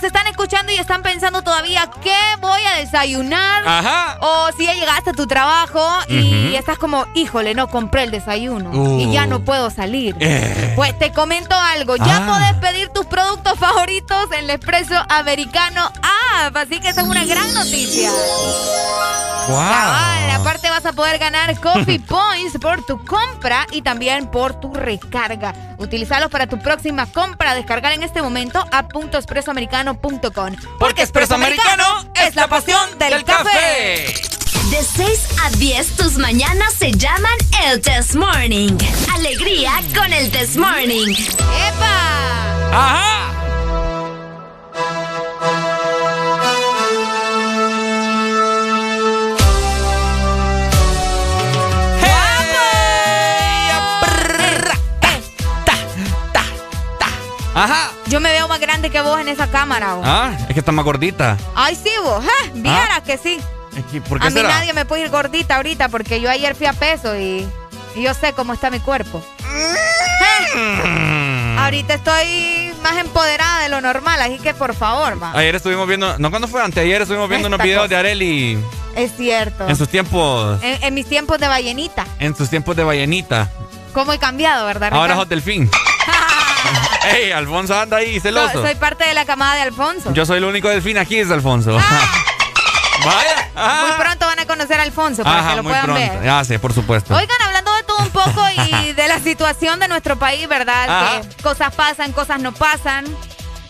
[0.00, 3.62] Nos están escuchando y están pensando todavía qué voy a desayunar.
[3.68, 4.16] Ajá.
[4.22, 8.70] O si ya llegaste a tu trabajo y estás como, híjole, no compré el desayuno.
[8.70, 9.00] Uh.
[9.00, 10.16] Y ya no puedo salir.
[10.20, 10.72] Eh.
[10.74, 11.96] Pues te comento algo.
[11.96, 12.26] Ya Ah.
[12.26, 15.92] podés pedir tus productos favoritos en el Expreso Americano
[16.46, 16.56] App.
[16.56, 18.10] Así que esa es una gran noticia.
[19.46, 24.72] Cabal, aparte vas a poder ganar Coffee Points por tu compra y también por tu
[24.72, 25.52] recarga.
[25.78, 27.54] Utilízalos para tu próxima compra.
[27.54, 28.86] Descargar en este momento a
[29.94, 30.78] .expresoamericano.com.
[30.78, 31.84] Porque Expreso Americano
[32.14, 34.14] es la pasión del, café.
[34.70, 38.76] De 6 a 10, tus mañanas se llaman el Test Morning.
[39.14, 41.14] Alegría con el Test Morning.
[41.14, 42.70] ¡Epa!
[42.72, 43.20] ¡Ajá!
[57.54, 57.99] Ajá.
[58.10, 59.94] Yo me veo más grande que vos en esa cámara.
[59.94, 60.04] vos.
[60.06, 61.36] Ah, es que está más gordita.
[61.54, 62.24] Ay, sí, vos.
[62.24, 62.50] ¿eh?
[62.54, 63.38] Vieras que sí.
[63.76, 66.56] Es que, ¿Por qué A mí nadie me puede ir gordita ahorita porque yo ayer
[66.56, 67.48] fui a peso y,
[67.94, 69.22] y yo sé cómo está mi cuerpo.
[70.56, 71.58] Mm.
[71.58, 75.32] Ahorita estoy más empoderada de lo normal, así que por favor, va.
[75.32, 77.88] Ayer estuvimos viendo, no cuando fue antes, ayer estuvimos viendo unos videos cosa.
[77.90, 78.58] de Areli
[78.96, 79.68] Es cierto.
[79.68, 82.06] en sus tiempos, En, en mis tiempos de ballenita.
[82.18, 83.48] en sus tiempos de ballenita.
[83.92, 84.92] ¿Cómo he cambiado, verdad?
[84.92, 85.70] Ahora es Delfín.
[87.04, 88.52] Ey, Alfonso anda ahí, celoso.
[88.52, 90.12] So- soy parte de la camada de Alfonso.
[90.12, 91.78] Yo soy el único delfín aquí, es Alfonso.
[93.04, 93.82] Vaya.
[93.86, 96.00] Muy pronto van a conocer a Alfonso para Ajá, que lo muy puedan pronto.
[96.14, 96.22] ver.
[96.24, 97.14] Ya sé, por supuesto.
[97.14, 100.84] Oigan, hablando de todo un poco y de la situación de nuestro país, ¿verdad?
[100.88, 101.20] Ajá.
[101.22, 103.04] Que cosas pasan, cosas no pasan.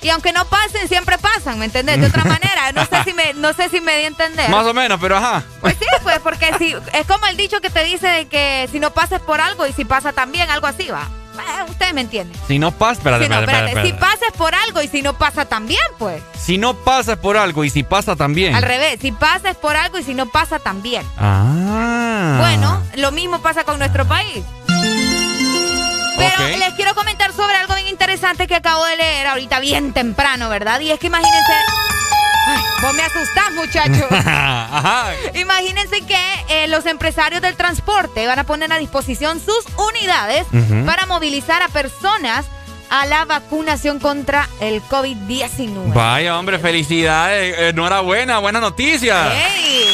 [0.03, 2.01] Y aunque no pasen, siempre pasan, ¿me entendés?
[2.01, 4.49] De otra manera, no sé si me, no sé si me di a entender.
[4.49, 5.43] Más o menos, pero ajá.
[5.61, 8.81] Pues sí, pues porque si, es como el dicho que te dice de que si
[8.81, 11.07] no pasas por algo y si pasa también, algo así va.
[11.39, 12.41] Eh, ustedes me entienden.
[12.47, 15.03] Si no pasa, espérate, Si, no, espérate, espérate, si pasa es por algo y si
[15.03, 16.22] no pasa también, pues.
[16.39, 18.55] Si no pasa es por algo y si pasa también.
[18.55, 21.07] Al revés, si pasa es por algo y si no pasa también.
[21.18, 22.37] Ah.
[22.39, 24.45] Bueno, lo mismo pasa con nuestro país.
[26.18, 30.49] Pero les quiero comentar sobre algo bien interesante que acabo de leer ahorita bien temprano,
[30.49, 30.81] ¿verdad?
[30.81, 31.53] Y es que imagínense...
[32.82, 34.07] Vos me asustás, muchachos.
[35.34, 40.46] Imagínense que eh, los empresarios del transporte van a poner a disposición sus unidades
[40.86, 42.46] para movilizar a personas
[42.90, 45.94] a la vacunación contra el COVID-19.
[45.94, 47.57] Vaya, hombre, felicidades.
[47.57, 49.32] Eh, Enhorabuena, buena noticia.
[49.32, 49.86] ¡Ey!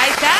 [0.00, 0.34] Ahí está.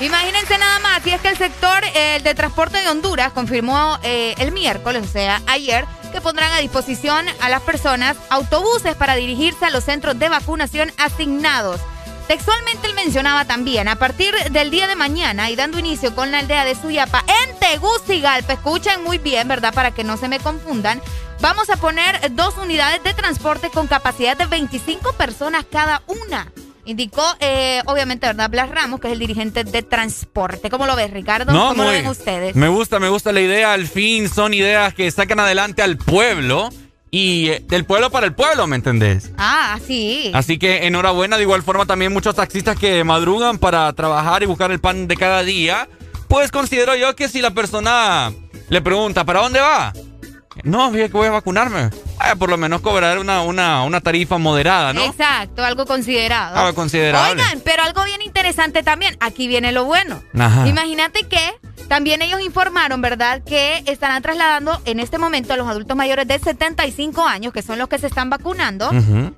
[0.00, 1.82] Imagínense nada más, y es que el sector
[2.22, 7.26] de transporte de Honduras confirmó eh, el miércoles, o sea, ayer, que pondrán a disposición
[7.40, 11.80] a las personas autobuses para dirigirse a los centros de vacunación asignados.
[12.28, 16.38] Textualmente él mencionaba también, a partir del día de mañana y dando inicio con la
[16.38, 19.74] aldea de Suyapa en Tegucigalpa, escuchen muy bien, ¿verdad?
[19.74, 21.02] Para que no se me confundan,
[21.40, 26.46] vamos a poner dos unidades de transporte con capacidad de 25 personas cada una.
[26.90, 28.50] Indicó, eh, obviamente, ¿verdad?
[28.50, 30.70] Blas Ramos, que es el dirigente de transporte.
[30.70, 31.52] ¿Cómo lo ves, Ricardo?
[31.52, 32.56] No, ¿Cómo lo ven ustedes?
[32.56, 33.72] Me gusta, me gusta la idea.
[33.72, 36.68] Al fin son ideas que sacan adelante al pueblo
[37.12, 39.30] y eh, del pueblo para el pueblo, ¿me entendés?
[39.38, 40.32] Ah, sí.
[40.34, 44.72] Así que enhorabuena, de igual forma también muchos taxistas que madrugan para trabajar y buscar
[44.72, 45.88] el pan de cada día.
[46.26, 48.32] Pues considero yo que si la persona
[48.68, 49.92] le pregunta, ¿para dónde va?
[50.64, 51.90] No, fíjate que voy a vacunarme.
[52.18, 55.02] Vaya, por lo menos cobrar una, una, una tarifa moderada, ¿no?
[55.02, 56.56] Exacto, algo considerado.
[56.56, 57.42] Algo considerable.
[57.42, 59.16] Oigan, pero algo bien interesante también.
[59.20, 60.22] Aquí viene lo bueno.
[60.38, 60.66] Ajá.
[60.66, 61.38] Imagínate que
[61.88, 66.38] también ellos informaron, ¿verdad?, que estarán trasladando en este momento a los adultos mayores de
[66.38, 68.90] 75 años, que son los que se están vacunando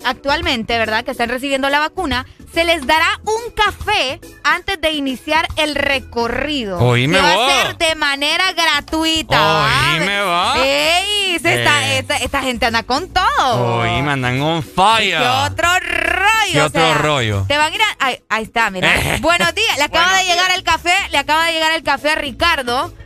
[0.05, 5.47] actualmente, ¿verdad?, que están recibiendo la vacuna, se les dará un café antes de iniciar
[5.57, 6.78] el recorrido.
[6.78, 7.51] Oíme que va vos.
[7.51, 9.40] a ser de manera gratuita.
[9.40, 9.93] ¿va?
[9.95, 10.57] Oíme vos.
[10.64, 11.38] ¡Ey!
[11.40, 11.99] se está- Eh.
[11.99, 13.80] esta, esta gente anda con todo.
[13.80, 15.18] Uy, me andan on fire.
[15.18, 16.53] ¿Qué otro rollo?
[16.53, 17.45] ¿Qué o otro sea, rollo?
[17.49, 18.05] Te van a ir a...
[18.07, 18.95] Ahí, ahí está, mira.
[18.95, 19.18] Eh.
[19.22, 19.76] Buenos días.
[19.78, 20.93] Le acaba de llegar el café.
[21.11, 22.32] Le acaba de llegar el café a Ricardo.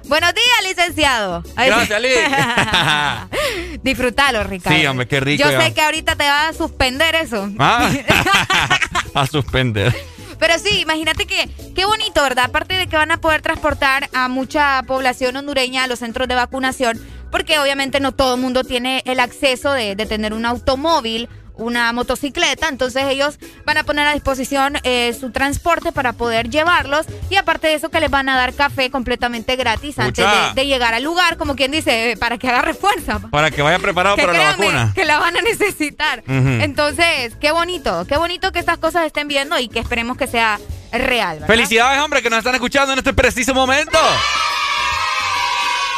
[0.05, 1.43] Buenos días, licenciado.
[1.57, 2.17] Ahí Gracias, Liz.
[2.17, 3.29] está.
[3.83, 4.79] Disfrútalo, Ricardo.
[4.79, 5.45] Sí, hombre, qué rico.
[5.45, 5.61] Yo ya.
[5.61, 7.51] sé que ahorita te va a suspender eso.
[7.59, 7.91] Ah.
[9.15, 9.95] a suspender.
[10.39, 12.47] Pero sí, imagínate que qué bonito, ¿verdad?
[12.47, 16.35] Aparte de que van a poder transportar a mucha población hondureña a los centros de
[16.35, 17.01] vacunación,
[17.31, 21.93] porque obviamente no todo el mundo tiene el acceso de, de tener un automóvil, una
[21.93, 27.37] motocicleta, entonces ellos van a poner a disposición eh, su transporte para poder llevarlos y
[27.37, 30.95] aparte de eso que les van a dar café completamente gratis antes de, de llegar
[30.95, 33.19] al lugar, como quien dice, eh, para que agarre fuerza.
[33.31, 34.93] Para que vaya preparado Que para la vacuna.
[34.95, 36.23] que la van a necesitar.
[36.27, 40.59] Entonces, qué bonito, qué bonito que estas cosas estén viendo y que esperemos que sea
[40.93, 41.35] real.
[41.41, 41.47] ¿verdad?
[41.47, 43.99] Felicidades, hombre, que nos están escuchando en este preciso momento.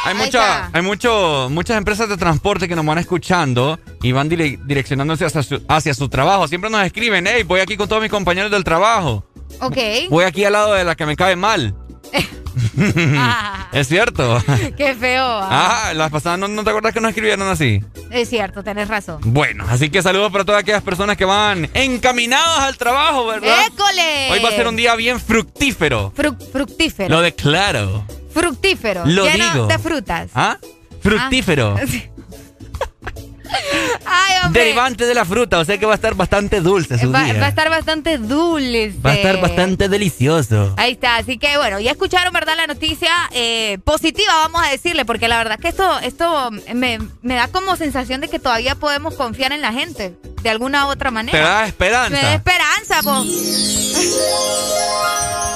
[0.04, 4.58] Hay, mucha, hay mucho, muchas empresas de transporte que nos van escuchando y van dire-
[4.64, 6.48] direccionándose hacia su, hacia su trabajo.
[6.48, 9.24] Siempre nos escriben, hey, voy aquí con todos mis compañeros del trabajo.
[9.60, 9.76] Ok.
[10.10, 11.74] Voy aquí al lado de la que me cae mal.
[13.72, 14.42] es cierto.
[14.76, 15.24] Qué feo.
[15.24, 15.88] ah.
[15.90, 17.82] Ah, las pasadas, ¿no, no te acuerdas que nos escribieron así?
[18.10, 19.18] Es cierto, tenés razón.
[19.24, 23.56] Bueno, así que saludos para todas aquellas personas que van encaminadas al trabajo, ¿verdad?
[23.66, 24.28] ¡École!
[24.32, 26.12] Hoy va a ser un día bien fructífero.
[26.16, 27.08] Fru- fructífero.
[27.16, 28.04] Lo declaro.
[28.38, 29.04] Fructífero.
[29.06, 29.66] Lo lleno digo.
[29.66, 30.30] de frutas.
[30.34, 30.58] ¿Ah?
[31.00, 31.76] Fructífero.
[34.04, 34.62] Ay, hombre.
[34.62, 37.34] Derivante de la fruta, o sea que va a estar bastante dulce su Va, día.
[37.40, 38.92] va a estar bastante dulce.
[39.04, 40.74] Va a estar bastante delicioso.
[40.76, 42.54] Ahí está, así que bueno, ya escucharon, ¿verdad?
[42.56, 47.34] La noticia eh, positiva, vamos a decirle, porque la verdad que esto, esto me, me
[47.34, 51.10] da como sensación de que todavía podemos confiar en la gente, de alguna u otra
[51.10, 51.38] manera.
[51.38, 52.10] Te da esperanza.
[52.10, 53.24] Me da esperanza, po.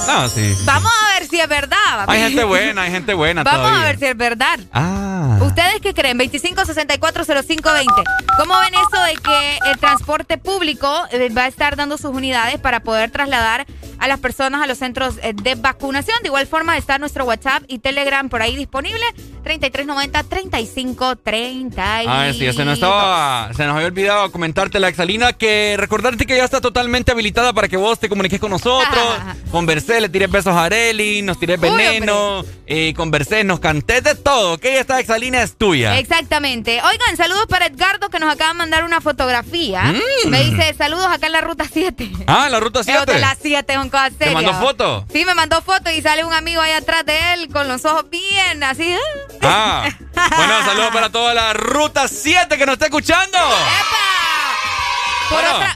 [0.06, 0.54] No, sí.
[0.64, 2.04] Vamos a ver si es verdad.
[2.06, 3.80] Hay gente buena, hay gente buena Vamos todavía.
[3.82, 4.58] a ver si es verdad.
[4.72, 5.38] Ah.
[5.40, 6.18] ¿Ustedes qué creen?
[6.18, 8.04] 25640520.
[8.36, 12.58] ¿Cómo ven eso de que el transporte público eh, va a estar dando sus unidades
[12.58, 13.66] para poder trasladar
[13.98, 16.18] a las personas a los centros eh, de vacunación?
[16.22, 19.04] De igual forma está nuestro WhatsApp y Telegram por ahí disponible.
[19.43, 21.72] 3390-3530.
[22.07, 26.36] Ah, sí, se nos estaba, se nos había olvidado comentarte la Exalina que recordarte que
[26.36, 29.18] ya está totalmente habilitada para que vos te comuniques con nosotros,
[29.51, 34.59] conversé, le tiré besos a Areli, nos tiré veneno, eh, conversé, nos canté de todo,
[34.59, 35.99] que esta Exalina es tuya.
[35.99, 36.80] Exactamente.
[36.82, 39.84] Oigan, saludos para Edgardo que nos acaba de mandar una fotografía.
[39.84, 40.28] Mm.
[40.28, 42.11] Me dice, saludos acá en la ruta 7.
[42.26, 43.12] Ah, la ruta 7.
[43.12, 45.07] de la 7 con cosa ¿Te mandó foto?
[45.12, 48.09] Sí, me mandó foto y sale un amigo ahí atrás de él con los ojos
[48.11, 48.97] bien así.
[49.40, 49.88] Ah,
[50.36, 53.38] bueno, saludos para toda la ruta 7 que nos está escuchando.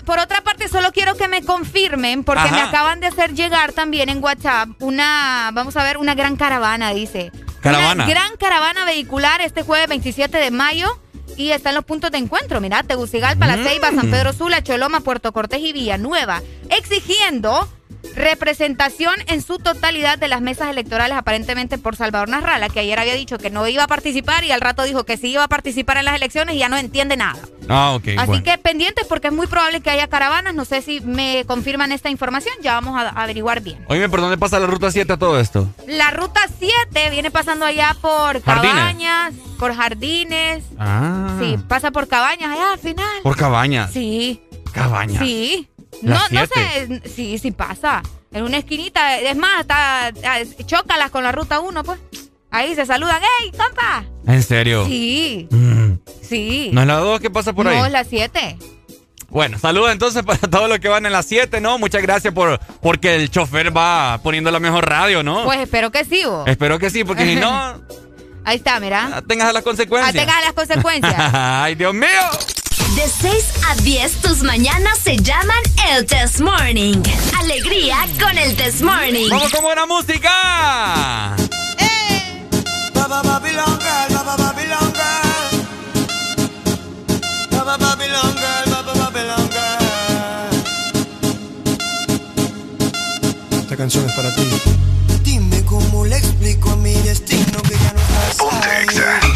[0.04, 4.08] Por, otra, parte, solo quiero que me confirmen, porque me acaban de hacer llegar también
[4.08, 7.32] en WhatsApp una, vamos a ver, una gran caravana, dice.
[7.60, 8.04] Caravana.
[8.04, 11.00] Una gran caravana vehicular este jueves 27 de mayo
[11.36, 12.60] y está en los puntos de encuentro.
[12.60, 14.10] Mirá, Tegucigalpa, La Ceiba, San mm.
[14.10, 17.68] Pedro Sula, Choloma, Puerto Cortés y Villanueva, exigiendo
[18.14, 23.14] representación en su totalidad de las mesas electorales aparentemente por Salvador Narrala, que ayer había
[23.14, 25.98] dicho que no iba a participar y al rato dijo que sí iba a participar
[25.98, 27.38] en las elecciones y ya no entiende nada.
[27.68, 28.08] Ah, ok.
[28.18, 30.54] Así que pendientes porque es muy probable que haya caravanas.
[30.54, 33.84] No sé si me confirman esta información, ya vamos a averiguar bien.
[33.88, 35.68] Oye, ¿por dónde pasa la ruta 7 a todo esto?
[35.86, 40.64] La ruta 7 viene pasando allá por Cabañas, por Jardines.
[40.78, 41.36] Ah.
[41.40, 43.22] Sí, pasa por Cabañas allá al final.
[43.22, 43.92] ¿Por Cabañas?
[43.92, 44.40] Sí.
[44.72, 45.22] Cabañas.
[45.22, 45.68] Sí.
[46.02, 48.02] No, no sé, sí, sí pasa.
[48.32, 51.98] En una esquinita, es más, hasta ah, chócalas con la ruta 1, pues.
[52.50, 54.04] Ahí se saludan, ¡Ey, compa!
[54.26, 54.86] ¿En serio?
[54.86, 55.48] Sí.
[55.50, 55.92] Mm.
[56.22, 56.70] Sí.
[56.72, 57.76] ¿No es la 2 que pasa por ahí?
[57.76, 58.56] No, es la 7.
[59.28, 61.78] Bueno, saludos entonces para todos los que van en la 7, ¿no?
[61.78, 65.44] Muchas gracias por porque el chofer va poniendo la mejor radio, ¿no?
[65.44, 66.46] Pues espero que sí, vos.
[66.46, 67.82] Espero que sí, porque si no...
[68.44, 69.22] Ahí está, mira.
[69.26, 70.14] Tengas las consecuencias.
[70.14, 71.14] Tengas las consecuencias.
[71.34, 72.06] ¡Ay, Dios mío!
[72.96, 77.02] De 6 a 10, tus mañanas se llaman el Test Morning.
[77.38, 79.28] Alegría con el Test Morning.
[79.28, 81.36] ¡Vamos con buena música!
[81.78, 82.48] ¡Eh!
[82.94, 85.66] Baba Babylon girl, Baba Babylon girl.
[87.50, 90.56] Baba Babylon girl, Baba Babylon girl.
[93.60, 94.48] Esta canción es para ti.
[95.22, 99.35] Dime cómo le explico a mi destino que ya no estás Ponte Dime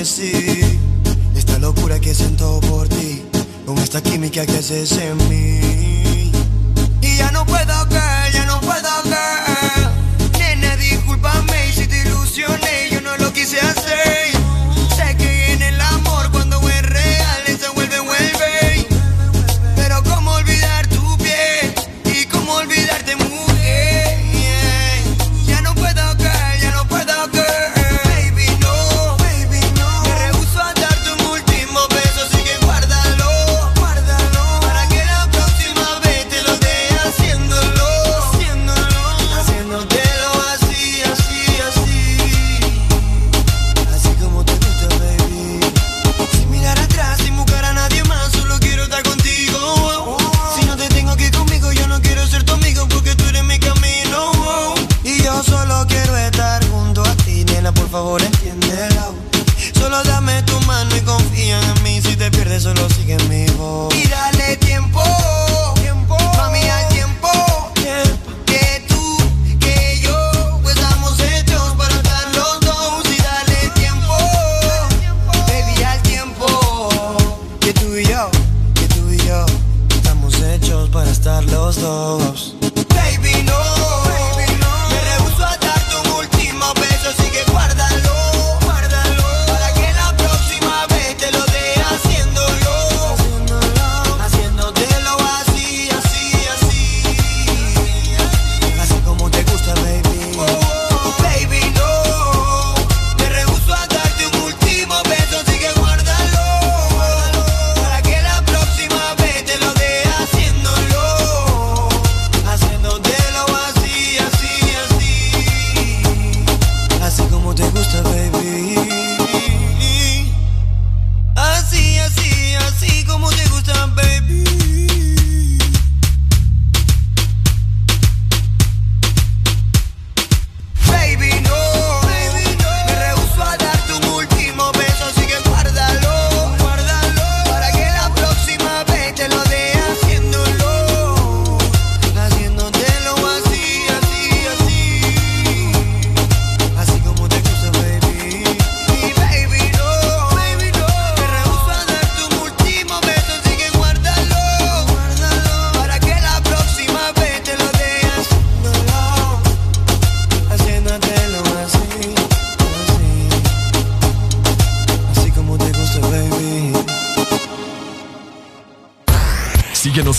[0.00, 3.20] Esta locura que siento por ti,
[3.66, 6.30] con esta química que haces en mí.
[7.02, 9.90] Y ya no puedo caer, ya no puedo caer.
[10.38, 14.37] Nena, discúlpame si te ilusioné, yo no lo quise hacer.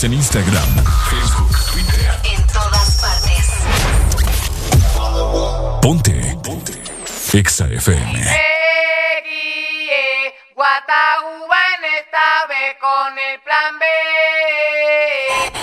[0.00, 2.10] Síguenos en Instagram, Facebook, Twitter.
[2.24, 3.50] En todas partes.
[5.82, 6.36] Ponte.
[6.42, 6.72] Ponte.
[7.32, 8.22] Exa FM.
[10.54, 15.59] Guataúba en esta vez con el plan B.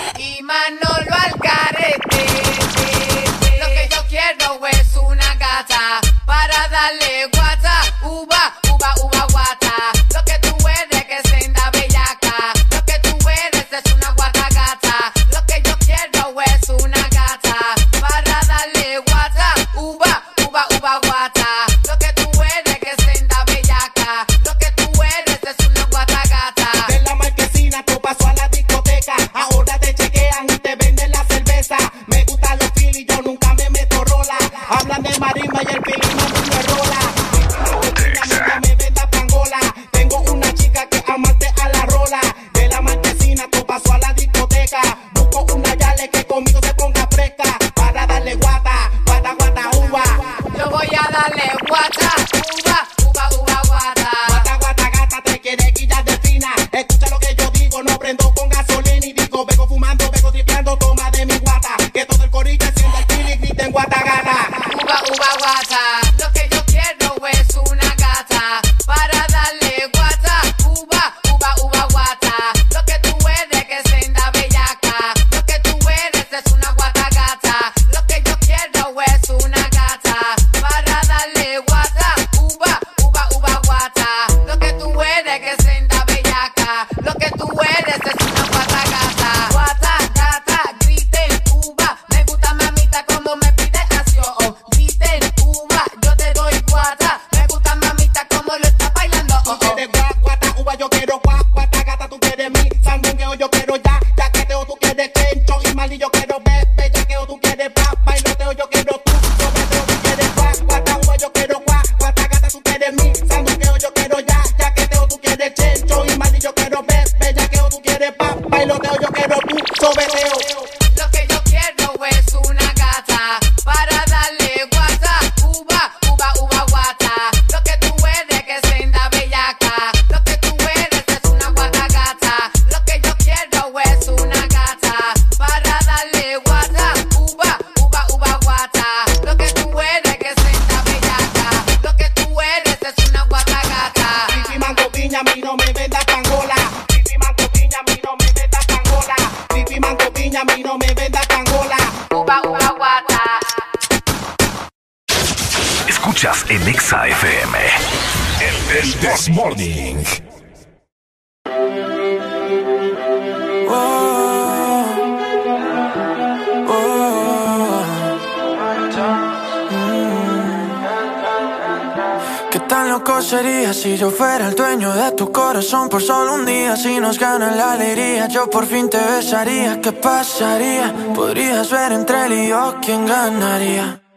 [179.88, 180.94] ¿Qué pasaría?
[181.14, 184.07] Podrías ver entre él y yo quién ganaría.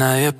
[0.00, 0.39] أنا يبقى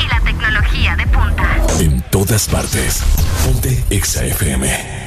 [2.25, 3.01] todas partes.
[3.43, 5.00] Ponte Exa FM.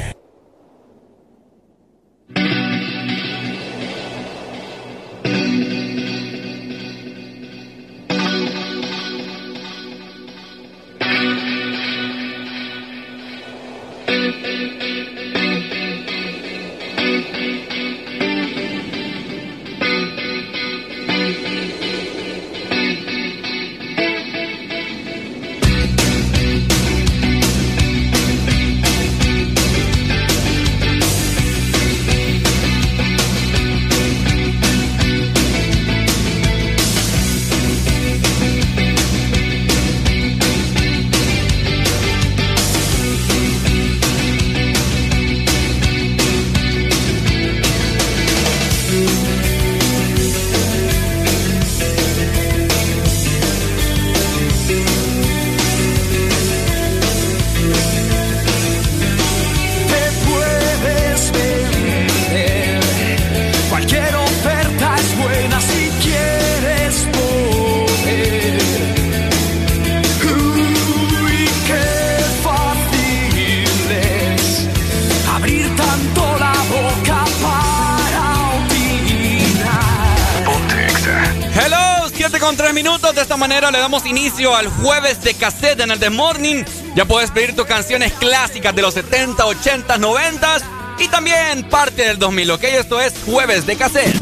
[84.45, 86.64] Inicio al jueves de cassette en el The Morning.
[86.95, 90.57] Ya puedes pedir tus canciones clásicas de los 70, 80, 90
[90.99, 92.64] y también parte del 2000, ¿ok?
[92.64, 94.12] Esto es jueves de cassette.
[94.12, 94.20] Que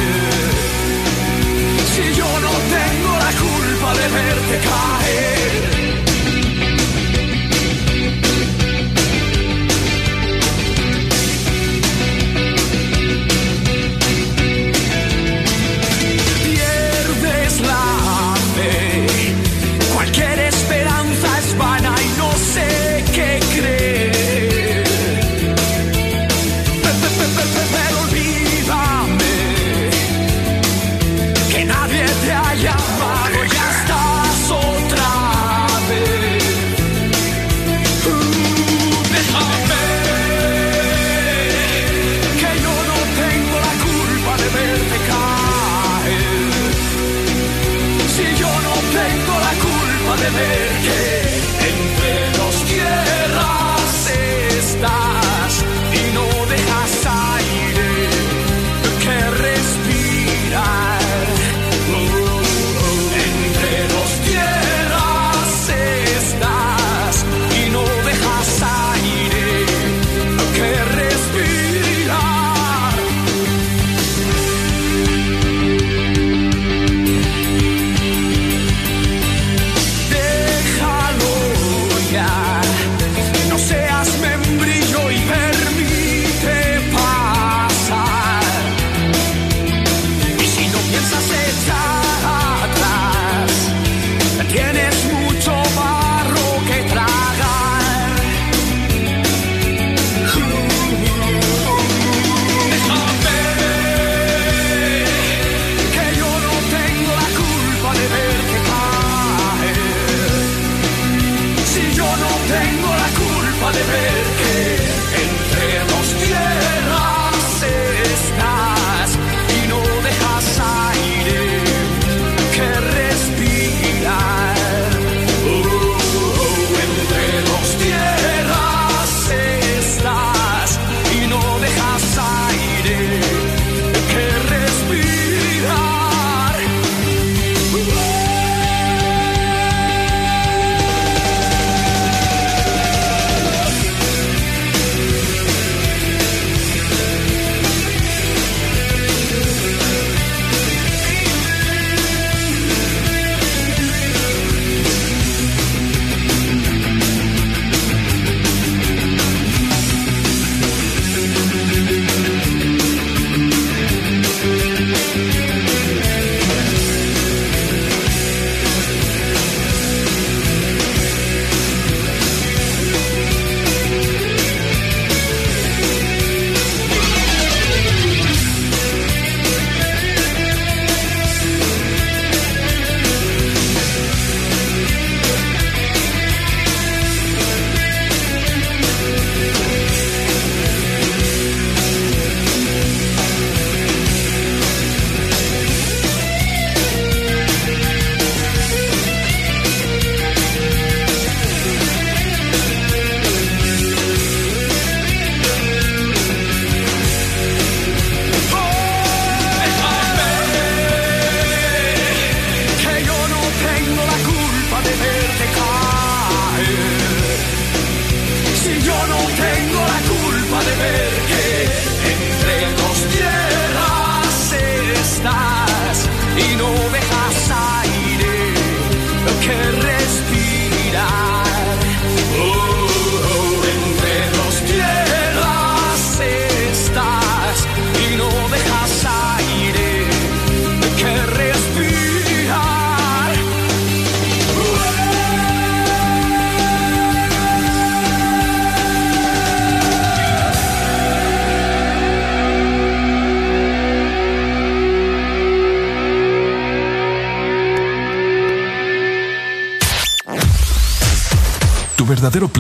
[1.95, 5.32] Si yo no tengo la culpa de verte caer.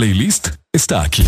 [0.03, 1.22] Playlist está aquí.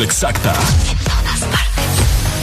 [0.00, 0.54] Exacta.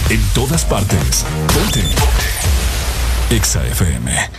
[0.09, 1.25] En todas partes.
[1.53, 1.81] Ponte.
[1.81, 3.35] Ponte.
[3.35, 4.29] Exa FM.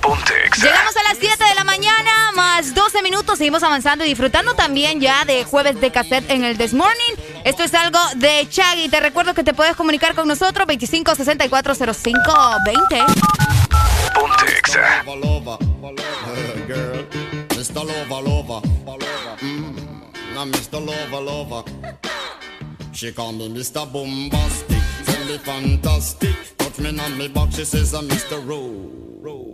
[0.00, 3.38] Ponte Llegamos a las 7 de la mañana, más 12 minutos.
[3.38, 7.14] Seguimos avanzando y disfrutando también ya de jueves de cassette en el This Morning.
[7.44, 8.88] Esto es algo de Chaggy.
[8.88, 11.12] Te recuerdo que te puedes comunicar con nosotros 25
[22.92, 23.84] She call me Mr.
[23.92, 26.36] Bombastic, tell me fantastic.
[26.56, 28.38] Touch me on me back, she says I'm Mr.
[28.46, 29.50] Romantic.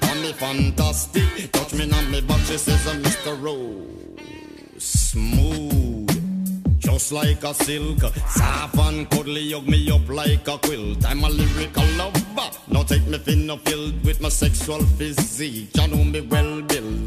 [0.00, 3.42] Call me fantastic, touch me on me back, she says I'm Mr.
[3.42, 3.88] Rose.
[4.78, 6.08] Smooth.
[6.78, 7.98] Just like a silk,
[8.28, 11.04] soft and cuddly, hug me up like a quilt.
[11.06, 12.50] I'm a lyrical lover.
[12.68, 15.76] Now take me thin filled with my sexual physique.
[15.76, 16.97] You know me well, Bill.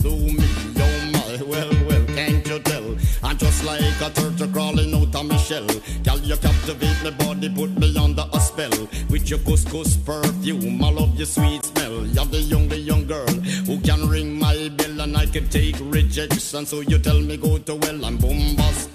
[4.51, 5.65] Crawling out of my shell.
[6.03, 8.71] Girl, you captivate my body, put me under a spell.
[9.09, 12.05] With your couscous perfume, I love your sweet smell.
[12.07, 13.33] You're the only young girl
[13.67, 16.65] who can ring my bell and I can take rejection.
[16.65, 18.90] So you tell me go to well, I'm bombastic,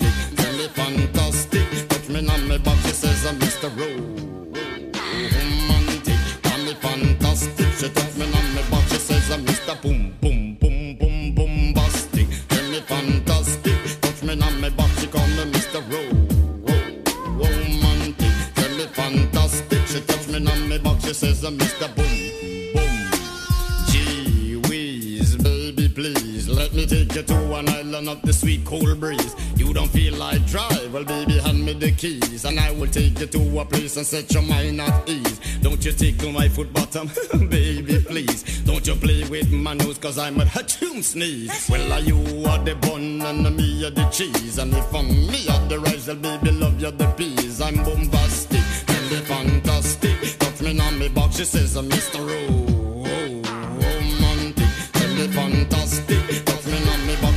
[33.96, 35.40] and set your mind at ease.
[35.60, 37.08] Don't you tickle my foot bottom,
[37.48, 38.62] baby please.
[38.62, 41.68] Don't you play with my nose cause I'm a tune sneeze.
[41.70, 42.16] Well are you
[42.46, 44.58] are the bun and me are the cheese.
[44.58, 47.60] And if I'm me are the rice, well baby love you the peas.
[47.60, 50.38] I'm bombastic, and the fantastic.
[50.38, 52.26] Touch me on me box, she says I'm Mr.
[52.26, 52.66] Rose.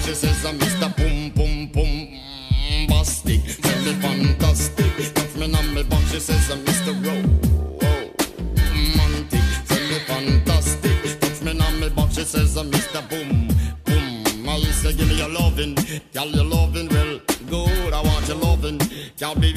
[0.10, 0.90] She says I'm Mr.
[0.98, 1.09] Pum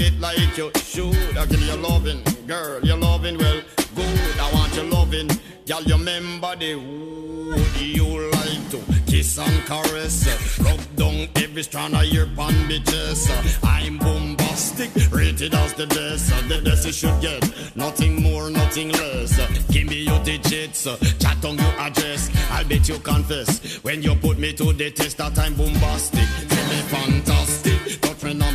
[0.01, 1.37] it like you should.
[1.37, 3.61] I give you loving, girl your loving well
[3.95, 4.39] good.
[4.41, 5.29] I want your loving,
[5.67, 10.27] girl you remember the would you like to kiss and caress.
[10.61, 13.31] Rub down every strand of your bandages.
[13.63, 16.31] I'm bombastic, rated as the best.
[16.49, 19.39] The best you should get, nothing more, nothing less.
[19.69, 20.85] Give me your digits,
[21.19, 22.31] chat on your address.
[22.51, 26.29] I'll bet you confess when you put me to the test that I'm bombastic.
[26.49, 27.42] Tell me fantastic,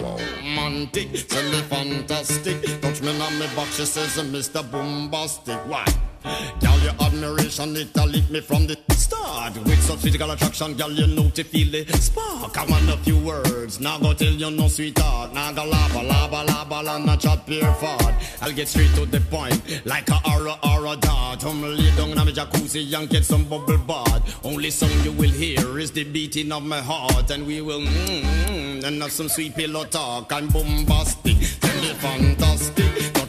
[0.00, 2.80] Romantic, send me fantastic.
[2.80, 4.62] Touch me on me box, she says I'm Mr.
[4.70, 5.58] Bombastic.
[5.66, 5.84] Why?
[6.24, 9.54] Girl, your admiration, it lit me from the start.
[9.64, 12.56] With such physical attraction, girl, you know to feel the spark.
[12.56, 15.34] I want a few words, now go tell you no sweetheart.
[15.34, 18.14] Now go lava, lava, lava, and not chat pure fart.
[18.40, 21.44] I'll get straight to the point, like a aura, aura dart.
[21.44, 24.40] I'm lay down in my jacuzzi and get some bubble bath.
[24.44, 28.82] Only song you will hear is the beating of my heart, and we will mmm,
[28.82, 30.32] and have some sweet pillow talk.
[30.32, 32.84] I'm bombastic, tell me fantastic.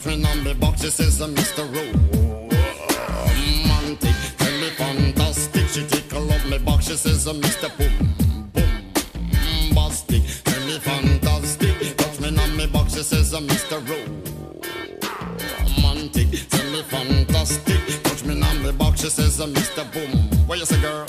[0.05, 1.65] Me on the box, she says Mr.
[1.73, 2.44] Rowe
[6.65, 6.81] back.
[6.81, 7.69] She says, uh, Mr.
[7.77, 7.95] Boom,
[8.53, 8.71] boom,
[9.75, 10.23] bastic.
[10.43, 11.97] Tell me fantastic.
[11.97, 12.89] Touch me on me back.
[12.89, 13.77] She says, uh, Mr.
[15.61, 16.29] Romantic.
[16.49, 18.03] Tell me fantastic.
[18.03, 18.97] Touch me on me back.
[18.97, 19.83] She says, uh, Mr.
[19.93, 20.11] Boom.
[20.47, 21.05] What you say, girl?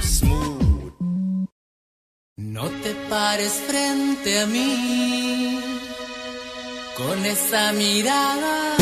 [0.00, 0.92] Smooth.
[2.36, 5.60] No te pares frente a mí
[6.96, 8.76] con esa mirada.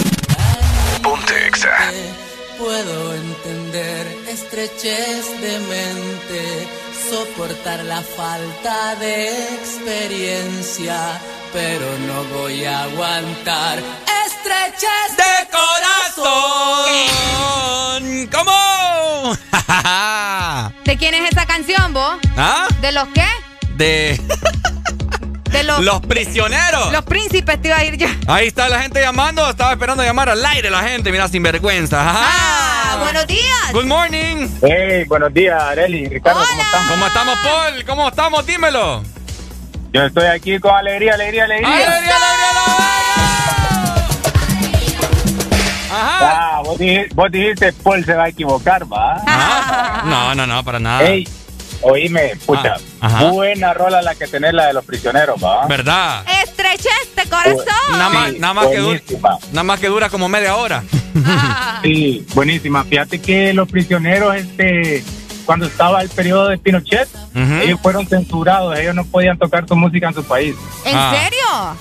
[1.02, 1.70] Ponte exa
[2.58, 6.68] puedo entender estrechez de mente,
[7.10, 11.20] soportar la falta de experiencia,
[11.52, 13.78] pero no voy a aguantar
[14.26, 16.92] estrechez de corazón.
[18.32, 19.36] ¿Cómo?
[20.84, 22.16] ¿De quién es esa canción, vos?
[22.36, 22.68] ¿Ah?
[22.80, 23.26] ¿De los qué?
[23.76, 24.20] De...
[25.52, 26.90] De los, los, prisioneros.
[26.92, 28.06] Los príncipes te iba a ir yo.
[28.26, 29.48] Ahí está la gente llamando.
[29.48, 31.12] Estaba esperando llamar al aire la gente.
[31.12, 31.98] Mira, sin vergüenza.
[32.02, 33.72] Ah, buenos días.
[33.72, 34.48] Good morning.
[34.62, 36.08] Hey, buenos días, Areli.
[36.08, 36.48] Ricardo, Hola.
[36.48, 36.88] ¿cómo estamos?
[36.90, 37.84] ¿Cómo estamos, Paul?
[37.84, 38.46] ¿Cómo estamos?
[38.46, 39.02] Dímelo.
[39.92, 41.68] Yo estoy aquí con alegría, alegría, alegría.
[41.68, 42.52] ¡Alegría, alegría,
[45.92, 46.18] Ajá.
[46.22, 49.22] Ah, vos, dijiste, vos dijiste, Paul se va a equivocar, ¿va?
[49.26, 51.04] Ah, no, no, no, para nada.
[51.04, 51.28] Ey,
[51.82, 52.76] oíme, pucha.
[53.00, 55.66] Ah, buena rola la que tenés, la de los prisioneros, ¿va?
[55.66, 56.24] ¿Verdad?
[56.44, 57.64] Estrechez de corazón.
[57.90, 59.00] Nada más, Sí, nada, más que dura,
[59.52, 60.82] nada más que dura como media hora.
[61.82, 62.84] Sí, buenísima.
[62.84, 65.02] Fíjate que los prisioneros, este,
[65.44, 70.08] cuando estaba el periodo de Pinochet, ellos fueron censurados, ellos no podían tocar su música
[70.08, 70.54] en su país.
[70.84, 71.12] ¿En Ah.
[71.14, 71.76] serio?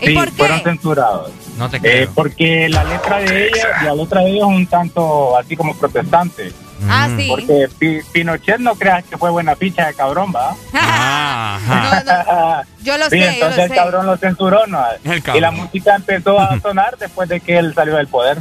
[0.00, 0.36] ¿Y Sí, por qué?
[0.36, 1.30] fueron censurados.
[1.58, 2.12] No te Eh, creo.
[2.14, 6.52] porque la letra de ella, la letra de ellos es un tanto así como protestante.
[6.88, 7.16] Ah, Mm.
[7.18, 7.26] sí.
[7.28, 10.54] Porque Pi- Pinochet no creas que fue buena ficha de cabrón, ¿va?
[10.72, 12.62] Ah.
[12.82, 13.74] Yo lo sí, sé, yo entonces lo el sé.
[13.74, 14.82] cabrón lo censuró, ¿no?
[15.04, 18.38] El Y la música empezó a sonar después de que él salió del poder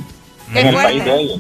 [0.53, 1.39] Qué en el país de ellos.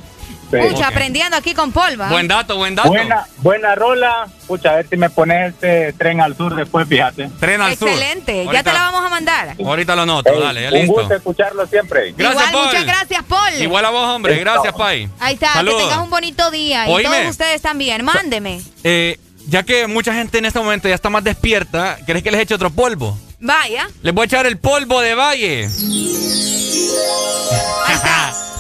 [0.49, 2.09] Pucha, aprendiendo aquí con polva.
[2.09, 2.89] Buen dato, buen dato.
[2.89, 4.27] Buena, buena rola.
[4.47, 7.29] Pucha, a ver si me pones este tren al sur después, fíjate.
[7.39, 7.87] Tren al sur.
[7.89, 8.45] Excelente.
[8.51, 9.55] Ya te la vamos a mandar.
[9.63, 10.93] Ahorita lo noto, Ey, dale, ya un listo.
[10.93, 12.13] gusto escucharlo siempre.
[12.17, 12.65] Gracias, Igual, Paul.
[12.65, 13.53] muchas gracias, Paul.
[13.61, 14.37] Igual a vos, hombre.
[14.39, 15.09] Gracias, Pai.
[15.19, 15.81] Ahí está, Saludos.
[15.81, 16.89] que tengas un bonito día.
[16.89, 18.03] Y todos ustedes también.
[18.03, 18.61] Mándeme.
[18.83, 22.41] Eh, ya que mucha gente en este momento ya está más despierta, ¿crees que les
[22.41, 23.17] eche otro polvo?
[23.39, 23.87] Vaya.
[24.01, 25.69] Les voy a echar el polvo de valle.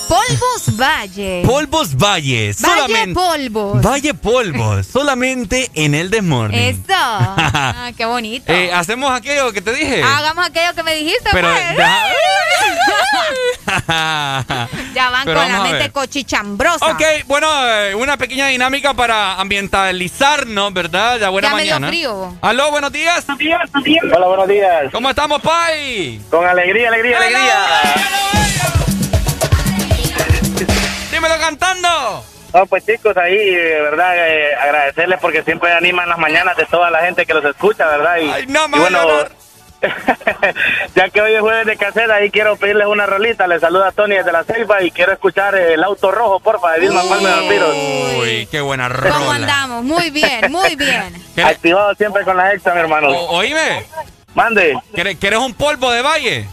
[0.09, 1.43] Polvos Valle.
[1.45, 2.51] Polvos Valle.
[2.59, 3.79] Valle Polvos.
[3.79, 4.87] Valle Polvos.
[4.91, 6.59] solamente en el Desmorning.
[6.59, 6.79] Eso.
[7.51, 8.51] Ah, qué bonito.
[8.51, 10.01] Eh, ¿Hacemos aquello que te dije?
[10.03, 11.77] Hagamos aquello que me dijiste, Pero pues.
[14.93, 16.85] ya van Pero con la mente cochichambrosa.
[16.87, 21.19] Ok, bueno, eh, una pequeña dinámica para ambientalizarnos, ¿verdad?
[21.19, 21.87] Ya buena Ya me dio mañana.
[21.87, 22.37] frío.
[22.41, 23.25] Aló, buenos días.
[23.29, 24.91] Hola, buenos días.
[24.91, 26.19] ¿Cómo estamos, Pai?
[26.29, 28.38] Con alegría, alegría, alegría.
[31.11, 32.23] Dímelo cantando.
[32.53, 36.89] No, pues chicos, ahí, de verdad, eh, agradecerles porque siempre animan las mañanas de toda
[36.89, 38.17] la gente que los escucha, ¿verdad?
[38.17, 38.99] Y, Ay, no, y bueno,
[40.95, 43.47] ya que hoy es jueves de caseta, ahí quiero pedirles una rolita.
[43.47, 46.79] Les saluda Tony desde la selva y quiero escuchar eh, El Auto Rojo, porfa, de
[46.81, 47.75] Vilma Palme de Vampiros.
[48.19, 49.35] Uy, qué buena ¿Cómo rola.
[49.35, 49.83] andamos?
[49.83, 51.13] Muy bien, muy bien.
[51.43, 53.09] Activado siempre con la exa, mi hermano.
[53.09, 53.85] O- oíme.
[54.39, 54.73] Mande.
[54.93, 56.47] ¿Quieres, quieres un polvo de valle?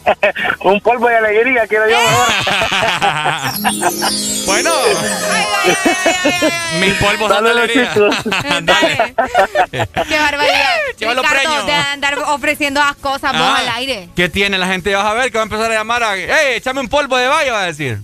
[0.64, 2.26] Un polvo de alegría, quiero yo mejor.
[4.46, 4.72] Bueno.
[6.80, 7.92] Mis polvos son de alegría.
[8.62, 9.14] Dale.
[10.08, 10.76] Qué barbaridad.
[10.98, 14.08] Llévalo Ricardo, de andar ofreciendo las cosas vos Ah, al aire.
[14.16, 14.92] ¿Qué tiene la gente?
[14.94, 16.16] Vas a ver que va a empezar a llamar a...
[16.16, 17.50] ¡Ey, échame un polvo de valle!
[17.50, 17.98] Va a decir.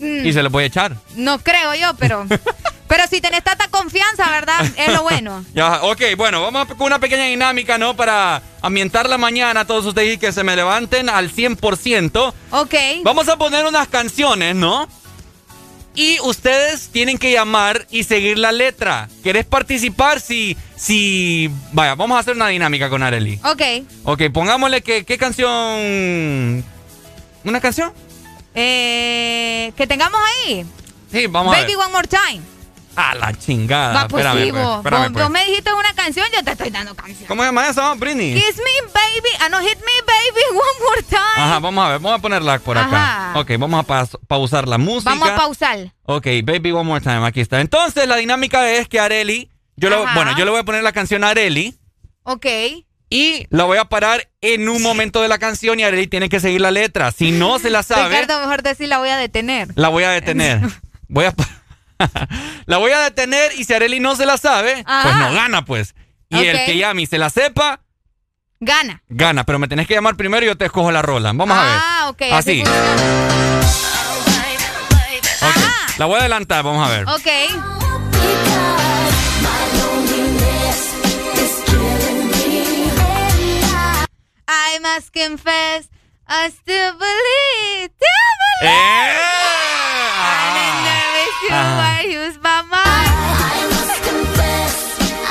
[0.00, 0.96] Mm, Y se le voy a echar.
[1.14, 2.26] No creo yo, pero.
[2.90, 4.66] Pero si tenés tanta confianza, ¿verdad?
[4.76, 5.44] Es lo bueno.
[5.54, 7.94] Ya, ok, bueno, vamos a- con una pequeña dinámica, ¿no?
[7.94, 12.34] Para ambientar la mañana, todos ustedes y que se me levanten al 100%.
[12.50, 12.74] Ok.
[13.04, 14.88] Vamos a poner unas canciones, ¿no?
[15.94, 19.08] Y ustedes tienen que llamar y seguir la letra.
[19.22, 20.20] ¿Querés participar?
[20.20, 21.48] Si, si...
[21.72, 23.38] Vaya, vamos a hacer una dinámica con Areli.
[23.44, 23.62] Ok.
[24.04, 26.64] Ok, pongámosle que, ¿qué canción?
[27.44, 27.92] ¿Una canción?
[28.54, 30.66] Eh, que tengamos ahí.
[31.12, 31.84] Sí, vamos a Baby ver.
[31.84, 32.40] One More Time.
[32.96, 33.94] A la chingada.
[33.94, 34.76] Va, pues espérame, sí, pues, vos.
[34.78, 35.24] espérame, Vos- pues.
[35.24, 37.26] vos me dijiste una canción, yo te estoy dando canción.
[37.28, 38.34] ¿Cómo se llama eso, Britney?
[38.34, 39.28] Kiss me, baby.
[39.40, 41.20] Ah, no, hit me, baby, one more time.
[41.44, 43.30] Ajá, vamos a ver, vamos a ponerla por acá.
[43.30, 43.38] Ajá.
[43.40, 45.10] Ok, vamos a pas- pausar la música.
[45.10, 45.92] Vamos a pausar.
[46.02, 47.60] Ok, Baby One More Time, aquí está.
[47.60, 50.92] Entonces, la dinámica es que Areli, yo lo, bueno, yo le voy a poner la
[50.92, 51.76] canción a Areli
[52.24, 52.46] Ok.
[53.08, 56.40] y la voy a parar en un momento de la canción y Areli tiene que
[56.40, 57.12] seguir la letra.
[57.12, 59.68] Si no se la sabe, Ricardo, mejor decir la voy a detener.
[59.76, 60.60] la voy a detener.
[61.12, 61.48] Voy a pa-
[62.66, 65.94] la voy a detener y si Areli no se la sabe, pues no gana, pues.
[66.28, 67.80] Y el que llame y se la sepa,
[68.60, 69.02] Gana.
[69.08, 69.44] gana.
[69.44, 71.32] Pero me tenés que llamar primero y yo te escojo la rola.
[71.32, 71.72] Vamos a ver.
[71.76, 72.22] Ah, ok.
[72.32, 72.62] Así.
[75.98, 77.08] La voy a adelantar, vamos a ver.
[77.08, 77.26] Ok.
[84.48, 85.88] I must confess,
[86.26, 89.59] I still believe, still believe.
[91.50, 93.12] You, I use my mind.
[93.50, 94.74] I must confess,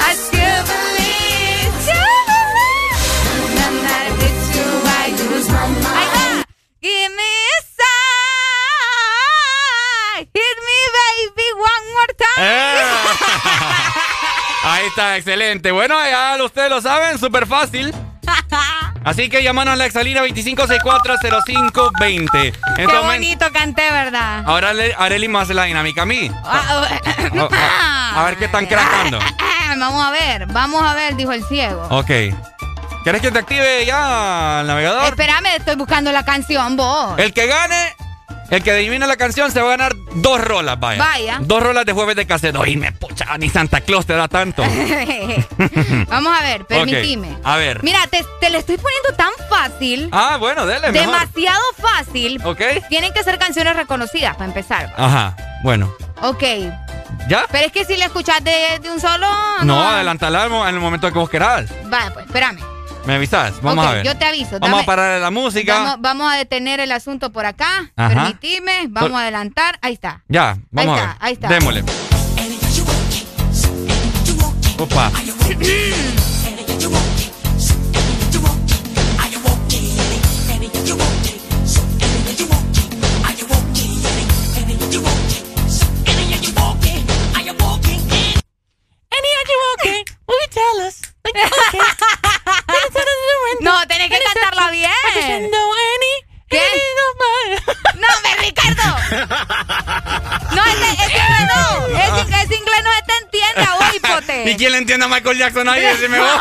[0.08, 3.00] I still believe, still believe.
[3.66, 4.68] And that it's you,
[5.00, 6.46] I use my mind.
[6.82, 7.90] Give me a sign.
[10.34, 12.44] Hit me, baby, one more time.
[12.44, 12.84] ¡Eh!
[14.64, 15.72] Ahí está, excelente.
[15.72, 17.94] Bueno, ya ustedes lo saben, súper fácil.
[19.06, 22.46] Así que llamanos a la exalina 25640520.
[22.46, 24.44] En Qué este bonito canté, ¿verdad?
[24.46, 26.32] ahora le- Areli me hace la dinámica a mí.
[26.44, 26.74] Ah, A,
[28.16, 29.20] a- a ver qué están crackando.
[29.80, 31.86] Vamos a ver, vamos a ver, dijo el ciego.
[31.92, 32.10] Ok.
[33.04, 35.04] ¿Quieres que te active ya el navegador?
[35.06, 37.18] Espérame, estoy buscando la canción, vos.
[37.20, 37.96] El que gane,
[38.50, 41.04] el que adivina la canción se va a ganar dos rolas, vaya.
[41.04, 41.38] Vaya.
[41.42, 42.56] Dos rolas de jueves de cassette.
[42.56, 44.64] Oíme, pucha, ni Santa Claus te da tanto.
[46.08, 47.38] Vamos a ver, permitime.
[47.44, 47.84] A ver.
[47.84, 50.10] Mira, te, te lo estoy poniendo tan fácil.
[50.12, 51.08] Ah, bueno, dele, mejor.
[51.08, 52.42] demasiado fácil.
[52.44, 52.62] Ok.
[52.90, 54.94] Tienen que ser canciones reconocidas para empezar.
[54.98, 55.94] Ajá, bueno.
[56.22, 56.44] Ok.
[57.28, 57.46] ¿Ya?
[57.52, 59.28] Pero es que si la escuchas de, de un solo.
[59.64, 61.66] No, adelantala en el momento que vos querás.
[61.86, 62.60] Vale, pues espérame.
[63.06, 63.62] ¿Me avisas?
[63.62, 64.06] Vamos a ver.
[64.06, 64.60] Yo te aviso.
[64.60, 65.74] Vamos a parar la música.
[65.80, 67.92] Vamos, vamos a detener el asunto por acá.
[67.96, 68.14] Ajá.
[68.14, 68.88] Permitime.
[68.90, 69.80] Vamos a adelantar.
[69.82, 70.24] Ahí está.
[70.28, 71.18] Ya, vamos Ahí a está, ver.
[71.22, 71.48] ahí está.
[71.48, 71.84] Démosle.
[74.78, 75.12] Opa.
[93.62, 94.92] No, tenés que cantarla bien.
[96.50, 96.62] ¿Qué?
[97.96, 98.84] No, me Ricardo.
[100.56, 101.88] No, ese, ese inglés no.
[101.88, 104.52] Ese, ese inglés no se te entiende, vos, hipote.
[104.52, 105.82] ¿Y quién le entiende a Michael Jackson ahí?
[105.82, 106.30] Decime vos.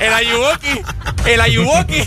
[0.00, 0.82] El Ayuwoki.
[1.24, 2.04] El Ayuwoki.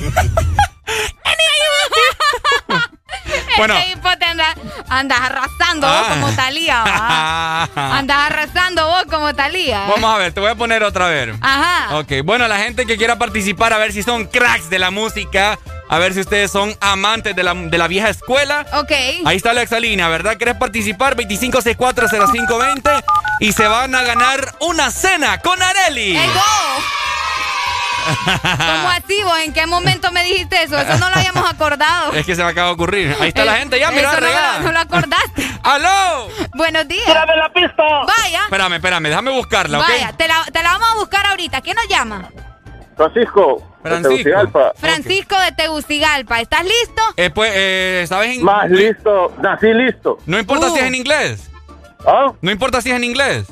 [3.58, 3.76] Bueno.
[3.92, 6.10] Hipote andas, arrasando vos Ah.
[6.14, 6.84] como Talía.
[7.98, 9.82] Andas arrasando vos como Talía.
[9.90, 11.36] Vamos a ver, te voy a poner otra vez.
[11.42, 11.98] Ajá.
[11.98, 15.60] Ok, bueno, la gente que quiera participar, a ver si son cracks de la música,
[15.90, 18.66] a ver si ustedes son amantes de la, de la vieja escuela.
[18.74, 18.92] Ok.
[19.26, 20.38] Ahí está la exalínea, ¿verdad?
[20.38, 21.16] ¿Querés participar?
[21.18, 23.04] 25640520
[23.42, 26.16] y se van a ganar una cena con Areli.
[26.16, 26.84] ¡Ey, vos!
[28.42, 29.40] ¿Cómo así vos?
[29.46, 30.78] ¿En qué momento me dijiste eso?
[30.78, 32.14] Eso no lo habíamos acordado.
[32.14, 33.16] Es que se me acaba de ocurrir.
[33.20, 35.48] Ahí está la Eh, gente ya, mira, no, no lo acordaste.
[35.64, 36.28] ¡Aló!
[36.56, 37.06] Buenos días.
[37.06, 37.84] ¡Tírame la pista!
[38.06, 38.44] Vaya.
[38.46, 39.88] Espérame, espérame, déjame buscarla, ¿ok?
[39.88, 41.62] Vaya, te la, te la vamos a buscar ahorita.
[41.62, 42.30] ¿Quién nos llama?
[42.98, 43.64] Francisco.
[43.84, 44.10] de Francisco.
[44.10, 44.74] Tegucigalpa.
[44.76, 46.40] Francisco de Tegucigalpa.
[46.42, 47.02] ¿Estás listo?
[47.16, 48.38] Eh, pues, eh, ¿sabes?
[48.38, 49.34] en- Más listo.
[49.42, 50.18] Nací listo.
[50.26, 50.74] No importa Uh.
[50.74, 51.50] si es en inglés.
[52.06, 52.32] ¿Ah?
[52.42, 53.48] No importa si es en inglés.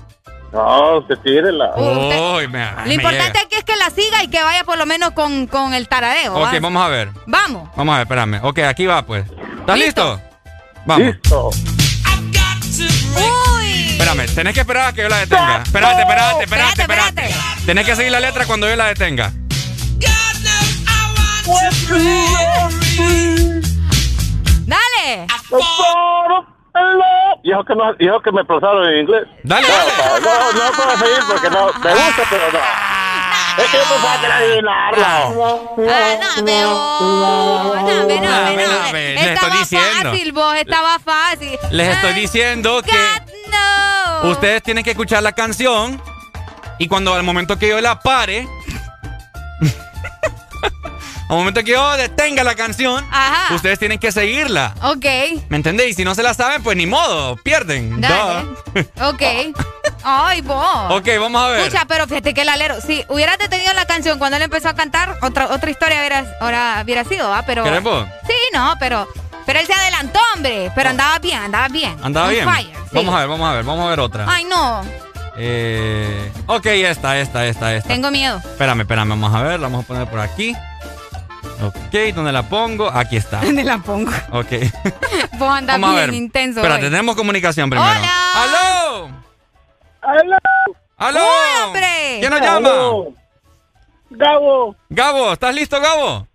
[0.52, 1.74] No, usted tírela.
[1.76, 3.42] Uy, me, Lo me importante llega.
[3.42, 6.36] aquí es que la siga y que vaya por lo menos con, con el taradeo.
[6.36, 7.10] Ok, vamos a ver.
[7.26, 7.70] Vamos.
[7.76, 8.40] Vamos a ver, espérame.
[8.44, 9.26] Ok, aquí va, pues.
[9.60, 10.22] ¿Estás listo?
[10.86, 11.08] Vamos.
[11.08, 11.50] Listo.
[13.60, 13.90] Uy.
[13.92, 15.64] Espérame, tenés que esperar a que yo la detenga.
[15.64, 17.66] Espérate, espérate, espérate, Espérate, espérate.
[17.66, 19.34] Tenés que seguir la letra cuando yo la detenga.
[24.66, 25.28] Dale.
[27.44, 29.24] Y eso que, no, y eso que me pronunciaron en inglés.
[29.44, 29.92] Dale, dale.
[30.22, 32.60] No, no, no puedo seguir porque no, me gusta, pero no.
[33.64, 35.08] Es que yo pensaba que era adivinarla.
[35.08, 36.70] Ah, no, pero.
[36.70, 38.98] No, no, no, no.
[38.98, 40.10] Estaba estoy diciendo.
[40.12, 40.56] fácil, vos.
[40.56, 41.60] Estaba fácil.
[41.72, 42.98] Les estoy diciendo que
[44.22, 44.30] No.
[44.32, 46.02] ustedes tienen que escuchar la canción
[46.78, 48.48] y cuando al momento que yo la pare,
[51.30, 53.54] al momento que yo detenga la canción, Ajá.
[53.56, 54.74] ustedes tienen que seguirla.
[54.82, 55.06] Ok.
[55.50, 55.92] ¿Me entendéis?
[55.92, 58.00] Y si no se la saben, pues ni modo, pierden.
[58.02, 58.44] Dale.
[58.44, 58.58] Duh.
[59.10, 59.22] Ok.
[60.04, 60.92] Ay, vos.
[60.92, 61.60] Ok, vamos a ver.
[61.62, 64.74] Escucha, pero fíjate que el alero, si hubieras detenido la canción cuando él empezó a
[64.76, 67.42] cantar, otra, otra historia hubiera, ahora hubiera sido, ¿va?
[67.44, 67.64] Pero.
[67.64, 68.06] ¿Querés vos?
[68.28, 69.08] Sí, no, pero.
[69.46, 70.72] Pero él se adelantó, hombre.
[70.76, 71.98] Pero andaba bien, andaba bien.
[72.04, 72.48] Andaba On bien.
[72.50, 72.90] fire, sí.
[72.92, 74.26] Vamos a ver, vamos a ver, vamos a ver otra.
[74.30, 74.82] Ay, no.
[75.38, 77.88] Eh, ok, esta, esta, esta, esta.
[77.88, 78.38] Tengo miedo.
[78.38, 80.54] Espérame, espérame, vamos a ver, la vamos a poner por aquí.
[81.62, 82.90] Ok, ¿dónde la pongo?
[82.90, 83.42] Aquí está.
[83.42, 84.12] ¿Dónde la pongo?
[84.32, 84.48] Ok.
[85.40, 86.14] Vos andás Vamos a bien ver.
[86.14, 86.60] intenso.
[86.60, 86.92] Espérate, hoy.
[86.92, 87.90] tenemos comunicación primero.
[87.90, 88.44] Hola.
[88.44, 89.10] ¡Aló!
[90.02, 90.38] ¡Aló!
[90.98, 91.20] ¡Aló!
[91.20, 92.18] ¡Uy, hombre!
[92.20, 92.70] ¿Quién nos llama?
[94.10, 94.76] Gabo.
[94.90, 96.28] Gabo, ¿estás listo, Gabo?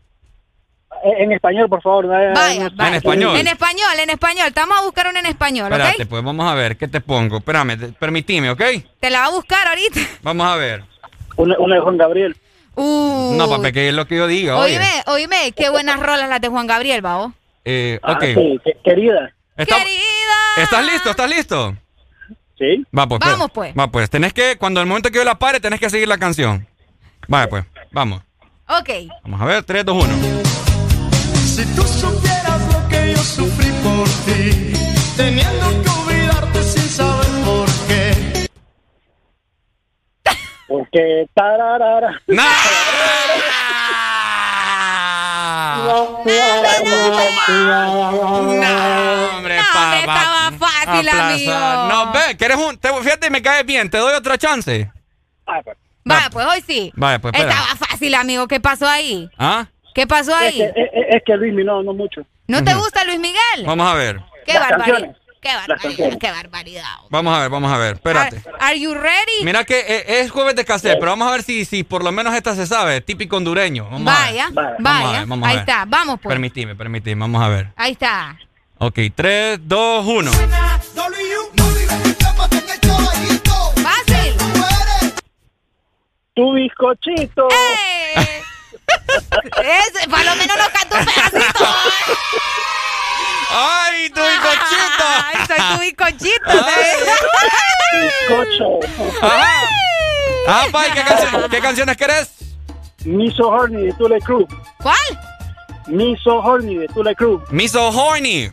[1.05, 2.07] Eh, En español, por favor.
[2.07, 2.89] Vaya, vaya.
[2.89, 3.37] En español.
[3.37, 4.53] En español, en español.
[4.53, 6.09] Te vamos a buscar una en español, Espérate, ¿ok?
[6.09, 7.39] pues vamos a ver, ¿qué te pongo?
[7.39, 8.63] Espérame, te- permitime, ¿ok?
[9.01, 10.01] Te la va a buscar ahorita.
[10.23, 10.85] Vamos a ver.
[11.37, 12.37] Una, una de Juan Gabriel.
[12.75, 13.35] Uh.
[13.37, 14.75] No, papi, que es lo que yo diga, oye.
[14.79, 17.33] Oíme, oíme, qué buenas rolas las de Juan Gabriel, ¿va?
[17.65, 18.25] Eh, Ah, ok.
[18.25, 19.33] sí, que- querida.
[19.57, 20.01] Está- Querida.
[20.57, 21.11] ¿Estás listo?
[21.11, 21.77] ¿Estás listo?
[22.59, 22.85] Sí.
[22.97, 23.21] Va, pues.
[23.21, 23.75] Vamos, pues.
[23.79, 24.09] Va, pues.
[24.11, 26.67] Tenés que, cuando el momento que yo la pare, tenés que seguir la canción.
[27.29, 27.65] Vaya, pues.
[27.91, 28.23] Vamos.
[28.69, 28.91] Ok.
[29.25, 30.15] Vamos a ver, 3, 2, 1.
[31.45, 34.73] Si tú supieras lo que yo sufrí por ti,
[35.17, 35.89] teniendo que
[40.73, 42.19] Porque tararara.
[42.27, 42.43] No,
[49.37, 51.53] hombre, estaba pa- fácil, amigo.
[51.53, 52.77] No, ve, que eres un.
[52.79, 53.91] te- fíjate, me caes bien.
[53.91, 54.91] Te doy otra chance.
[56.05, 56.93] Vaya, pues hoy sí.
[56.97, 57.53] Vaya, pues, espera.
[57.53, 58.49] Estaba fácil, amigo.
[58.49, 59.29] ¿Qué pasó ahí?
[59.39, 59.67] ¿Ah?
[59.95, 60.57] ¿Qué pasó Es ahí?
[60.59, 62.23] que, es, es que Luis, no, no mucho.
[62.49, 63.65] ¿No te gusta Luis Miguel?
[63.67, 64.21] Vamos a ver.
[64.47, 65.17] Qué barbaridad.
[65.43, 66.19] Qué barbaridad.
[66.21, 66.85] Qué barbaridad.
[67.11, 67.95] Vamos a ver, vamos a ver.
[67.97, 68.37] Espérate.
[68.37, 69.43] Are, are you ready?
[69.45, 72.13] Mira que eh, es jueves de cassette, pero vamos a ver si, si por lo
[72.13, 73.01] menos esta se sabe.
[73.01, 73.89] Típico hondureño.
[73.91, 74.31] Vamos a ver.
[74.31, 75.19] Vaya, Vamos a vaya.
[75.19, 75.69] ver, vamos a Ahí ver.
[75.69, 75.85] está.
[75.89, 76.33] Vamos, pues.
[76.33, 77.21] Permitime, permitime.
[77.21, 77.73] Vamos a ver.
[77.75, 78.39] Ahí está.
[78.79, 80.31] Ok, 3, 2, 1.
[83.83, 84.37] Fácil.
[86.35, 87.49] Tu bizcochito.
[87.51, 88.15] ¡Eh!
[89.63, 91.65] Ese, para lo menos nos cantó un pedacito.
[93.53, 95.05] ¡Ay, tu bizcochito!
[95.25, 96.51] ¡Ay, soy tu bizcochito!
[98.03, 98.79] Bizcocho.
[99.23, 99.69] Ajá.
[100.49, 102.31] Ah, Pai, ¿qué, canción- ¿qué canciones querés?
[103.05, 104.47] Miso Horny de Tule Crew.
[104.83, 104.97] ¿Cuál?
[105.87, 107.43] Miso Horny de Tule Crew.
[107.51, 108.51] Miso Horny.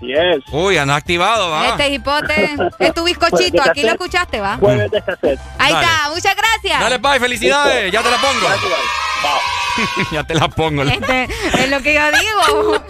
[0.00, 0.44] Yes.
[0.52, 1.68] Uy, anda activado, va.
[1.68, 3.62] Este hipote es tu bizcochito.
[3.62, 4.56] Aquí lo escuchaste, ¿va?
[4.56, 5.40] Jueves de cassette.
[5.58, 5.86] Ahí Dale.
[5.86, 6.08] está.
[6.10, 6.80] Muchas gracias.
[6.80, 7.92] Dale, Pai, felicidades.
[7.92, 8.46] Ya te la pongo.
[10.12, 10.82] ya te la pongo.
[10.82, 12.78] Este es lo que yo digo.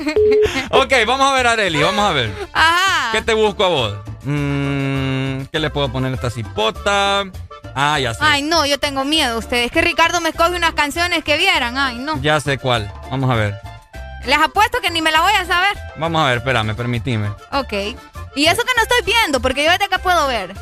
[0.71, 2.31] Ok, vamos a ver, Areli, vamos a ver.
[2.53, 3.13] Ajá.
[3.13, 3.95] ¿Qué te busco a vos?
[4.23, 7.25] Mm, ¿Qué le puedo poner a esta cipota?
[7.75, 8.21] Ah, ya sé.
[8.23, 9.39] Ay, no, yo tengo miedo.
[9.39, 11.79] Ustedes Es que Ricardo me escoge unas canciones que vieran.
[11.79, 12.21] Ay, no.
[12.21, 12.93] Ya sé cuál.
[13.11, 13.55] Vamos a ver.
[14.27, 15.77] Les apuesto que ni me la voy a saber.
[15.97, 17.29] Vamos a ver, espérame, permitime.
[17.53, 17.73] Ok.
[18.37, 20.53] Y eso que no estoy viendo, porque yo desde acá puedo ver.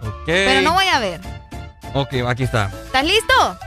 [0.00, 0.26] Ok.
[0.26, 1.20] Pero no voy a ver.
[1.94, 2.70] Ok, aquí está.
[2.86, 3.58] ¿Estás listo?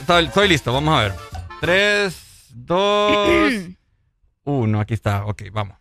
[0.00, 1.14] Estoy, estoy listo, vamos a ver.
[1.60, 2.14] 3,
[2.50, 3.52] 2,
[4.44, 5.24] 1, aquí está.
[5.24, 5.76] Ok, vamos.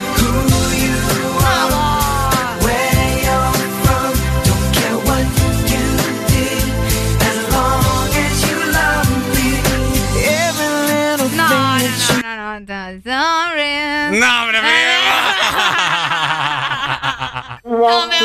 [12.58, 14.10] No, hombre,
[17.64, 18.20] No, me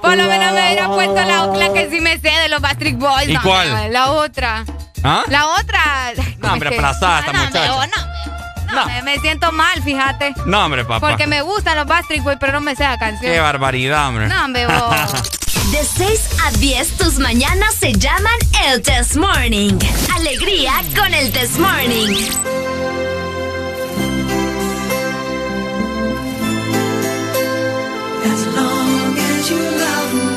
[0.00, 2.96] Por lo menos me hubiera puesto la, la, que sí me sé de los Bastric
[2.96, 3.28] Boys.
[3.28, 3.92] ¿Y cuál?
[3.92, 4.64] la otra.
[5.04, 5.24] ¿Ah?
[5.28, 6.12] La otra.
[6.38, 7.66] No, hombre, aplazada esta muchacha.
[7.66, 10.32] no, no, Me, me, siento mal, fíjate.
[10.46, 11.10] No, hombre, papá.
[11.10, 13.32] Porque me gustan los Bastric Boys, pero no me sé la canción.
[13.32, 14.28] Qué barbaridad, hombre.
[14.28, 14.66] No, hombre,
[15.70, 18.34] De 6 a 10, tus mañanas se llaman
[18.66, 19.78] el Test Morning.
[20.16, 22.79] Alegría con el Test Morning.
[28.22, 30.29] As long as you love me.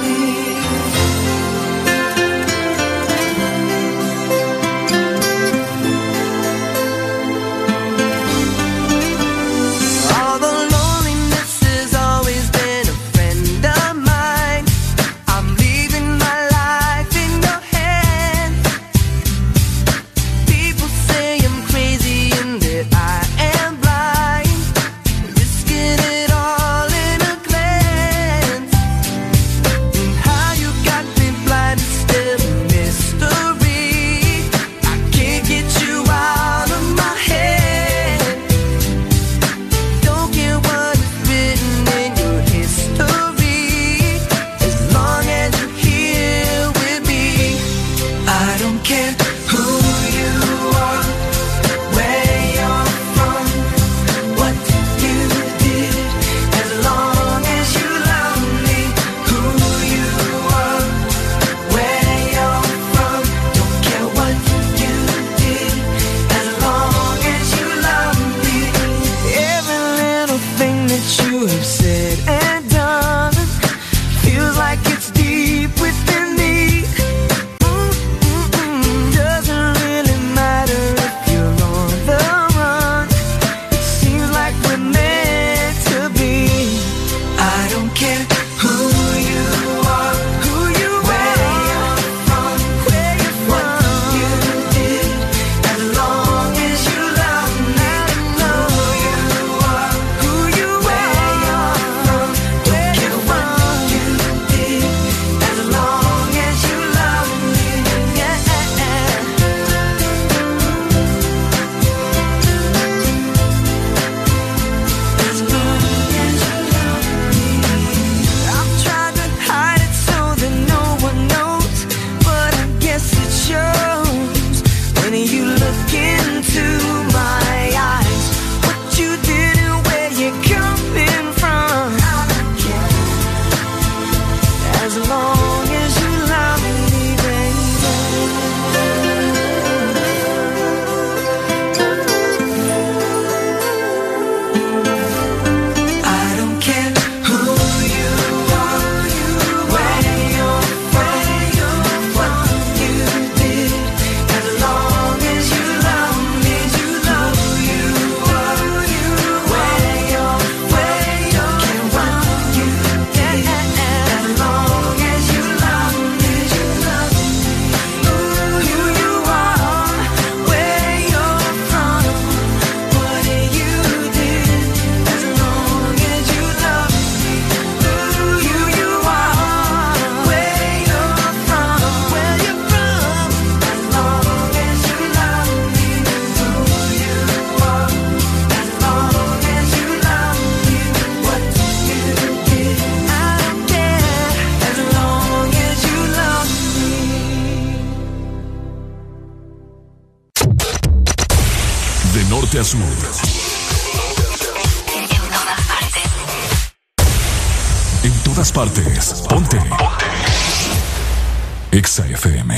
[211.93, 212.49] Exa FM.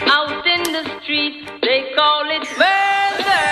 [0.00, 3.44] Out in the street, they call it murder.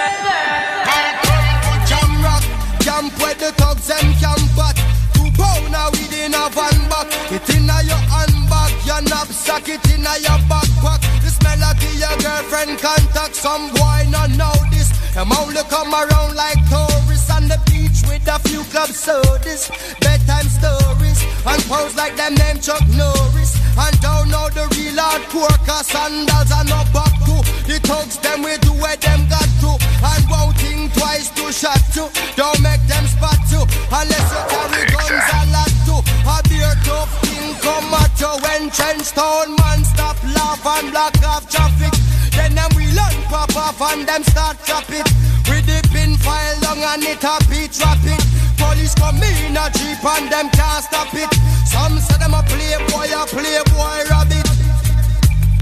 [1.85, 2.45] Jam rock,
[2.81, 4.77] jump where the thugs and camp back.
[5.13, 7.13] Two pound now within a van back.
[7.29, 11.05] It in a your handbag, your knapsack, it in a your backpack.
[11.21, 13.37] The This melody your girlfriend contact.
[13.37, 14.89] Some boy not know this.
[15.13, 19.69] Them only come around like tourists on the beach with a few club sodas,
[20.01, 23.56] bedtime stories, and pose like them name Chuck Norris.
[23.77, 27.37] And don't know know the real hardcore cause sandals are no back to
[27.67, 29.73] The thugs them we do where them got to.
[30.05, 32.09] And won't think twice to shot to.
[32.37, 35.97] Don't make them spot you Unless you carry guns a lot to.
[36.29, 41.17] A beer tough thing come at you When trench town man stop laugh and block
[41.25, 41.93] off traffic.
[42.37, 45.07] Then them we learn pop off and them start drop it.
[45.49, 45.86] With the
[46.27, 48.21] pin file long and it a beat rapid
[48.59, 51.31] Police come in a jeep and them can't stop it
[51.77, 54.49] some say them a playboy, a playboy rabbit.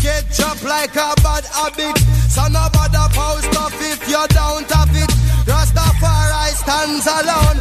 [0.01, 1.99] Get chopped like a bad habit.
[2.31, 5.11] So no bother post off if you don't have it.
[5.51, 7.59] Rastafari stands alone.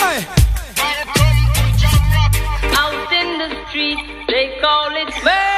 [0.00, 0.26] Hey.
[2.74, 5.51] Out in the street, they call it murder.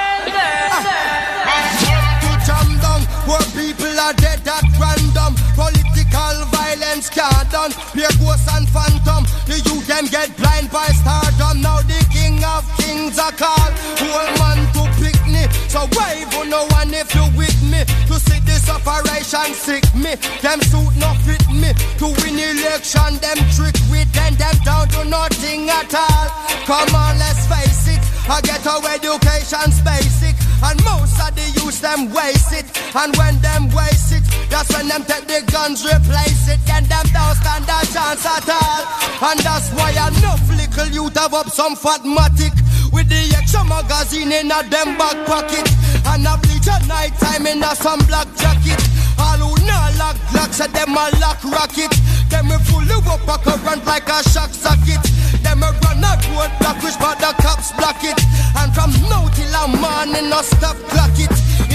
[8.04, 9.24] Pure ghosts and phantom.
[9.48, 11.64] The youth them get blind by stardom.
[11.64, 13.72] Now the king of kings are called.
[13.96, 15.48] Whole man to pick me.
[15.72, 17.80] So wave on no one if you with me.
[18.12, 20.20] To see this operation sick me.
[20.44, 21.72] Them suit not fit me.
[22.04, 24.36] To win election, them trick with them.
[24.36, 26.28] Them down to nothing at all.
[26.68, 28.04] Come on, let's face it.
[28.28, 30.36] I get our education's basic.
[30.60, 32.64] And most of the youth them waste it.
[32.96, 36.58] And when them waste it, that's when them take the guns, replace it.
[36.64, 38.80] Then them don't stand a chance at all.
[39.28, 42.56] And that's why enough little youth have up some fatmatic.
[42.88, 45.68] With the extra magazine in a them back pocket.
[46.08, 48.80] And a bleach at night time in a some black jacket.
[49.20, 51.92] All who not lock glocks at them a lock rocket.
[52.32, 55.04] Them we fully up a current like a shock socket.
[55.44, 58.16] Them a run a road block which but the cops block it.
[58.56, 61.34] And from now till a morning no stop clock it.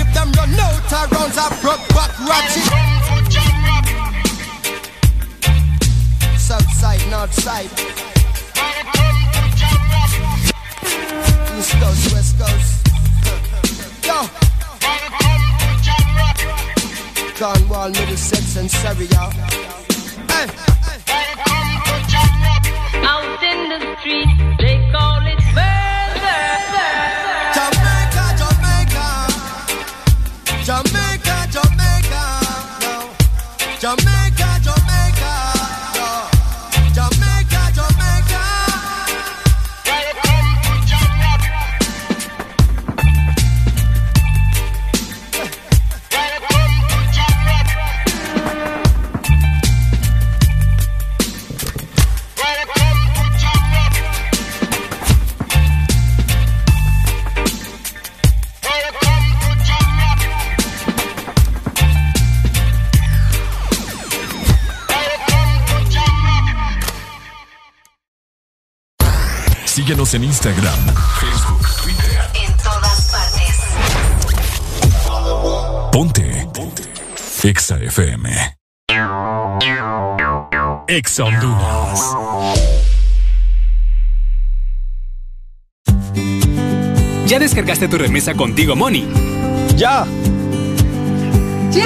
[0.09, 1.37] If them run out of rounds
[1.93, 2.65] back ratchet.
[6.39, 7.69] South side, north side.
[11.57, 12.87] East coast, west coast.
[14.07, 14.19] Yo.
[17.37, 19.31] Cornwall, Middlesex, and Surrey, y'all.
[20.31, 20.47] Hey.
[23.05, 24.78] Out in the street,
[69.89, 70.79] Síguenos en Instagram,
[71.19, 72.21] Facebook, Twitter.
[72.45, 73.57] En todas partes.
[75.91, 76.47] Ponte.
[76.53, 76.83] Ponte.
[77.41, 78.29] Exa FM.
[80.87, 82.15] Exa Honduras.
[87.25, 89.11] ¿Ya descargaste tu remesa contigo, Money?
[89.75, 90.05] ¡Ya!
[91.71, 91.85] ¡Ya!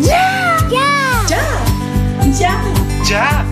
[0.00, 0.56] ¡Ya!
[0.68, 1.64] ¡Ya!
[2.36, 2.60] ¡Ya!
[3.08, 3.51] ¡Ya!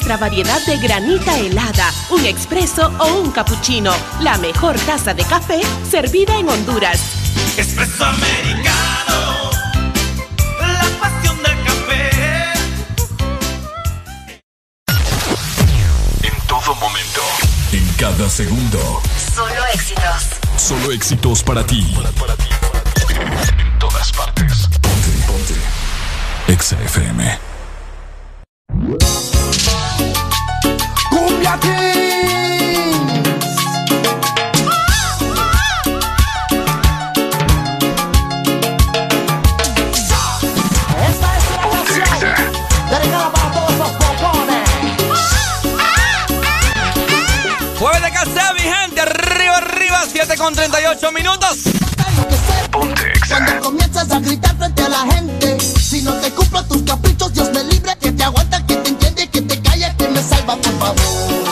[0.00, 3.92] Nuestra variedad de granita helada, un expreso o un cappuccino.
[4.22, 5.60] La mejor taza de café
[5.90, 6.98] servida en Honduras.
[7.58, 9.50] Espresso americano,
[10.58, 12.10] la pasión del café.
[16.22, 17.20] En todo momento.
[17.72, 19.02] En cada segundo.
[19.34, 20.24] Solo éxitos.
[20.56, 21.94] Solo éxitos para ti.
[21.94, 24.66] En todas partes.
[24.80, 25.54] Ponte, ponte.
[26.48, 27.49] Exa FM.
[31.10, 31.58] Cumbia
[41.08, 42.04] Esta es una canción
[42.90, 44.68] dedicada para todos los popones.
[47.78, 49.00] Jueves de casa, mi gente.
[49.00, 50.04] Arriba, arriba.
[50.12, 51.58] 7 con 38 minutos.
[52.70, 57.50] Cuando comienzas a gritar frente a la gente, si no te cumplo tus caprichos, Dios
[57.52, 57.79] me libre,
[60.40, 61.49] salva, por favor.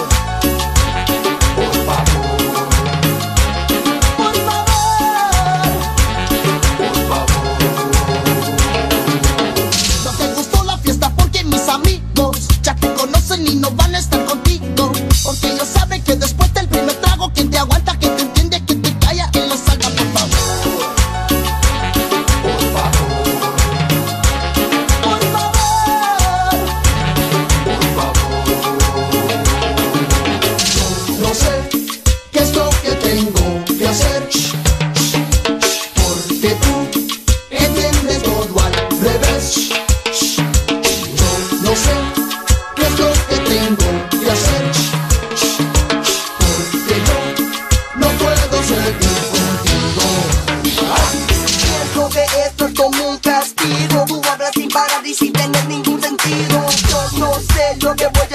[57.69, 58.28] Yo no sé lo que voy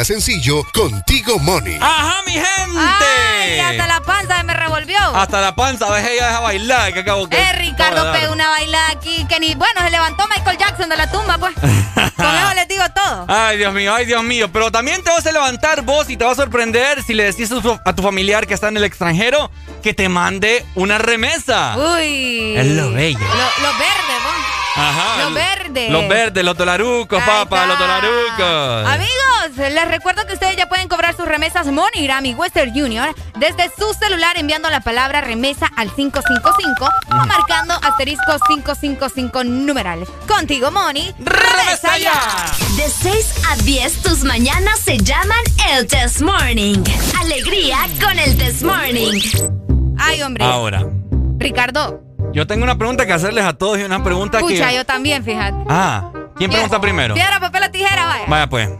[0.00, 1.76] más sencillo con Tigo Money.
[1.78, 3.04] Ajá, mi gente.
[3.04, 4.98] Ay, hasta la panza me revolvió.
[4.98, 7.36] Hasta la panza, ves, ella deja bailar, que acabo que.
[7.36, 9.54] Eh, Ricardo pegó una bailada aquí que ni.
[9.54, 11.54] Bueno, se levantó Michael Jackson de la tumba, pues.
[12.16, 13.26] Con eso les digo todo.
[13.28, 14.50] Ay, Dios mío, ay, Dios mío.
[14.50, 17.52] Pero también te vas a levantar vos y te va a sorprender si le decís
[17.52, 19.50] a tu, a tu familiar que está en el extranjero
[19.82, 21.76] que te mande una remesa.
[21.76, 22.56] Uy.
[22.56, 23.18] Es lo bello.
[23.18, 24.49] Lo, lo verde, vos.
[24.76, 25.24] Ajá.
[25.24, 25.90] Los verdes.
[25.90, 28.88] Los verdes, los tolarucos, papá, los tolarucos.
[28.88, 33.70] Amigos, les recuerdo que ustedes ya pueden cobrar sus remesas MoneyGram y Western Union desde
[33.78, 40.08] su celular enviando la palabra remesa al 555 o marcando asterisco 555 numerales.
[40.28, 41.14] Contigo, Money.
[41.18, 42.20] ¡Remesa ya!
[42.76, 45.40] De 6 a 10, tus mañanas se llaman
[45.70, 46.82] el Test Morning.
[47.20, 49.20] Alegría con el Test Morning.
[49.98, 50.44] Ay, hombre.
[50.44, 50.86] Ahora.
[51.38, 52.02] Ricardo,
[52.32, 54.76] Yo tengo una pregunta que hacerles a todos y una pregunta Escucha, que.
[54.76, 55.56] yo también, fíjate.
[55.68, 57.14] Ah, ¿quién pregunta primero?
[57.14, 58.24] Piedra, papel o tijera, vaya.
[58.28, 58.70] Vaya pues.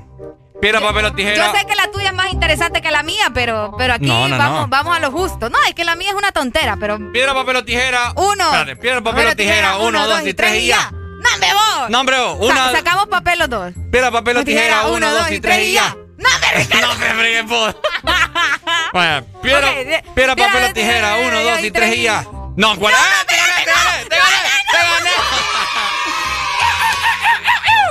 [0.60, 1.36] Piedra, papel o tijera.
[1.52, 4.28] Yo sé que la tuya es más interesante que la mía, pero, pero aquí No,
[4.28, 4.68] no, vamos, no.
[4.68, 5.48] vamos a lo justo.
[5.50, 6.98] No, es que la mía es una tontera, pero.
[7.12, 8.12] Piedra, papel o tijera.
[8.14, 8.44] Uno.
[8.44, 9.78] Espérate, piedra, papel o tijera.
[9.78, 10.90] Uno, dos y tres y ya.
[10.92, 11.90] ¡No, me vos!
[11.90, 12.72] No, hombre, vos, una.
[12.72, 13.72] sacamos papel los dos.
[13.90, 14.86] Piedra, papel o tijera.
[14.88, 15.96] Uno, dos y tres y ya.
[16.18, 17.74] ¡No, me No me fregues vos.
[18.92, 21.16] Vaya, piedra, papel o tijera.
[21.26, 22.24] Uno, dos y tres y ya.
[22.56, 22.94] No, ¿cuál?
[22.96, 24.38] ¡Ah, te gané, te gané, te gané,
[24.70, 25.10] te gané!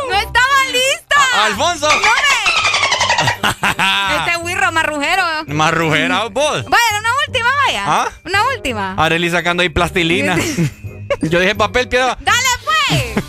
[0.10, 1.46] ¡No estaba lista!
[1.46, 1.90] Alfonso.
[4.20, 5.24] Este wirro marrujero.
[5.48, 6.66] Marrujera vos.
[6.66, 7.84] Vaya, una última, vaya.
[7.88, 8.10] ¿Ah?
[8.26, 8.94] Una última.
[8.98, 10.36] Arely sacando ahí plastilina.
[11.22, 12.18] Yo dije papel, piedra.
[12.20, 13.24] ¡Dale, pues!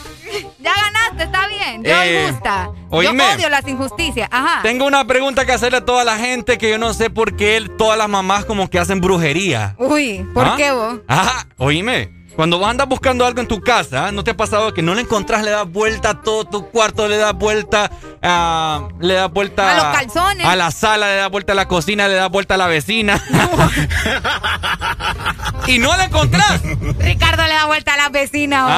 [1.70, 1.84] Bien.
[1.84, 2.70] Yo Eh, me gusta.
[2.90, 3.24] oíme.
[3.30, 4.28] Yo odio las injusticias.
[4.32, 4.62] Ajá.
[4.62, 7.68] Tengo una pregunta que hacerle a toda la gente que yo no sé por qué
[7.78, 9.74] todas las mamás como que hacen brujería.
[9.78, 10.55] Uy, ¿por ¿Ah?
[10.56, 10.98] qué vos?
[11.09, 12.10] Ajá, oíme.
[12.36, 15.02] Cuando vos andas buscando algo en tu casa, ¿no te ha pasado que no le
[15.02, 17.90] encontrás, le das vuelta a todo tu cuarto, le das vuelta
[18.22, 18.88] a.
[19.01, 20.47] le das vuelta A los calzones.
[20.47, 23.20] A la sala, le das vuelta a la cocina, le das vuelta a la vecina.
[25.66, 26.62] y no la encontrás.
[27.01, 28.72] Ricardo le da vuelta a las vecinas hoy.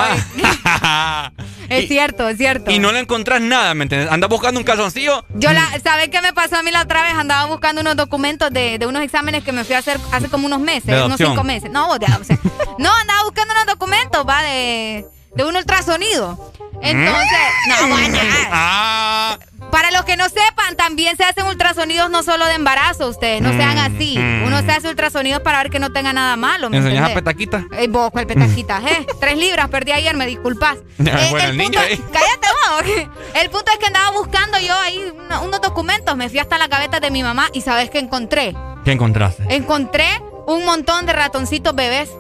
[0.64, 1.31] Ah.
[1.78, 2.70] Es cierto, es cierto.
[2.70, 4.11] y no le encontrás nada, ¿me entiendes?
[4.11, 5.24] Andas buscando un calzoncillo.
[5.35, 7.12] Yo la, ¿sabes qué me pasó a mí la otra vez?
[7.15, 10.47] Andaba buscando unos documentos de, de unos exámenes que me fui a hacer hace como
[10.47, 11.70] unos meses, unos cinco meses.
[11.70, 12.39] No, de adopción.
[12.78, 15.05] No, andaba buscando unos documentos, va, de,
[15.35, 16.53] de un ultrasonido.
[16.83, 17.39] Entonces,
[17.69, 18.19] no, bueno.
[18.51, 19.39] Ah.
[19.71, 23.53] Para los que no sepan, también se hacen ultrasonidos no solo de embarazo, ustedes, no
[23.53, 24.19] sean así.
[24.19, 24.45] Mm.
[24.47, 27.65] Uno se hace ultrasonidos para ver que no tenga nada malo, ¿me ¿Enseñas a petaquita?
[27.79, 28.83] Ey, vos, ¿cuál petaquita?
[28.87, 30.77] Eh, tres libras perdí ayer, me disculpas.
[30.99, 31.97] Eh, Bueno, el niño ahí.
[32.13, 33.09] Cállate vos.
[33.35, 36.17] El punto es que andaba buscando yo ahí unos documentos.
[36.17, 38.55] Me fui hasta la gaveta de mi mamá y ¿sabes qué encontré?
[38.85, 39.45] ¿Qué encontraste?
[39.49, 40.07] Encontré
[40.47, 42.11] un montón de ratoncitos bebés.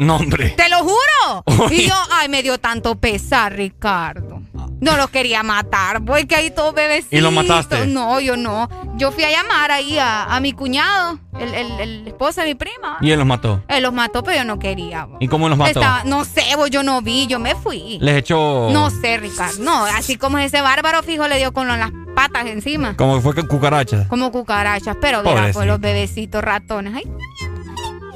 [0.00, 0.50] No, hombre.
[0.50, 1.44] ¡Te lo juro!
[1.70, 4.40] Y yo, ay, me dio tanto pesar, Ricardo.
[4.80, 7.12] No los quería matar, voy que ahí todos bebecitos.
[7.12, 7.86] ¿Y los mataste?
[7.86, 8.68] No, yo no.
[8.96, 12.54] Yo fui a llamar ahí a, a mi cuñado, el, el- el esposo de mi
[12.54, 12.96] prima.
[13.02, 13.62] Y él los mató.
[13.68, 15.04] Él los mató, pero yo no quería.
[15.04, 15.18] bo.
[15.20, 15.80] ¿Y cómo los mató?
[15.80, 17.98] Estaba- no sé, bo, yo no vi, yo me fui.
[18.00, 18.70] Les echó.
[18.72, 19.62] No sé, Ricardo.
[19.62, 22.96] No, así como ese bárbaro fijo le dio con las patas encima.
[22.96, 24.08] Como fue que cucaracha.
[24.08, 26.94] Como cucarachas, pero mira, pues los bebecitos ratones.
[26.96, 27.04] Ay,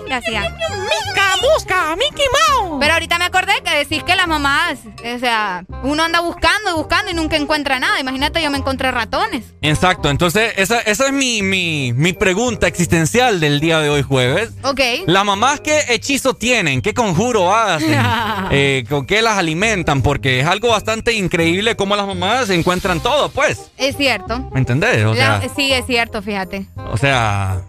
[0.07, 0.45] ¿qué hacían?
[0.45, 1.25] Mica,
[1.55, 2.25] busca, Mickey
[2.61, 2.77] Mouse.
[2.81, 4.79] Pero ahorita me acordé que decís que las mamás,
[5.15, 7.99] o sea, uno anda buscando y buscando y nunca encuentra nada.
[8.01, 9.45] Imagínate, yo me encontré ratones.
[9.63, 14.51] Exacto, entonces esa, esa es mi, mi, mi pregunta existencial del día de hoy jueves.
[14.63, 14.81] Ok.
[15.07, 16.83] Las mamás, ¿qué hechizo tienen?
[16.83, 17.95] ¿Qué conjuro hacen?
[18.51, 20.03] Eh, ¿Con qué las alimentan?
[20.03, 23.71] Porque es algo bastante increíble cómo las mamás encuentran todo, pues.
[23.79, 24.51] Es cierto.
[24.53, 25.05] ¿Me entendés?
[25.07, 26.67] O sea, La- sí, es cierto, fíjate.
[26.77, 27.63] o sea...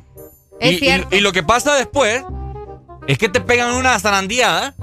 [0.60, 1.15] Es y, y- cierto.
[1.15, 2.23] y lo que pasa después
[3.07, 4.73] es que te pegan una zarandeada.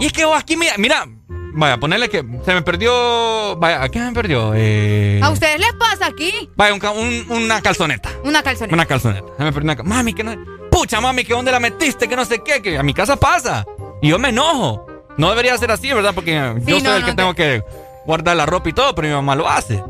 [0.00, 1.06] Y es que vos aquí, mira, mira,
[1.54, 3.56] vaya, ponerle que se me perdió...
[3.56, 4.52] Vaya, ¿a qué se me perdió?
[4.54, 6.50] Eh, ¿A ustedes les pasa aquí?
[6.56, 8.10] Vaya, un una calzoneta.
[8.24, 8.74] Una calzoneta.
[8.74, 9.26] Una calzoneta.
[9.38, 10.34] Se me perdió una Mami, que no.
[10.70, 13.64] Pucha, mami, que dónde la metiste, que no sé qué, que a mi casa pasa.
[14.02, 14.86] Y yo me enojo.
[15.16, 16.12] No debería ser así, ¿verdad?
[16.14, 17.62] Porque yo soy no, el no, que te- tengo que
[18.04, 19.82] guardar la ropa y todo, pero mi mamá lo hace.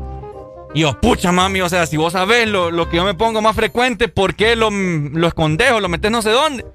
[0.73, 3.41] Y yo, pucha, mami, o sea, si vos sabés lo, lo que yo me pongo
[3.41, 6.65] más frecuente, ¿por qué lo, lo escondes o lo metes no sé dónde?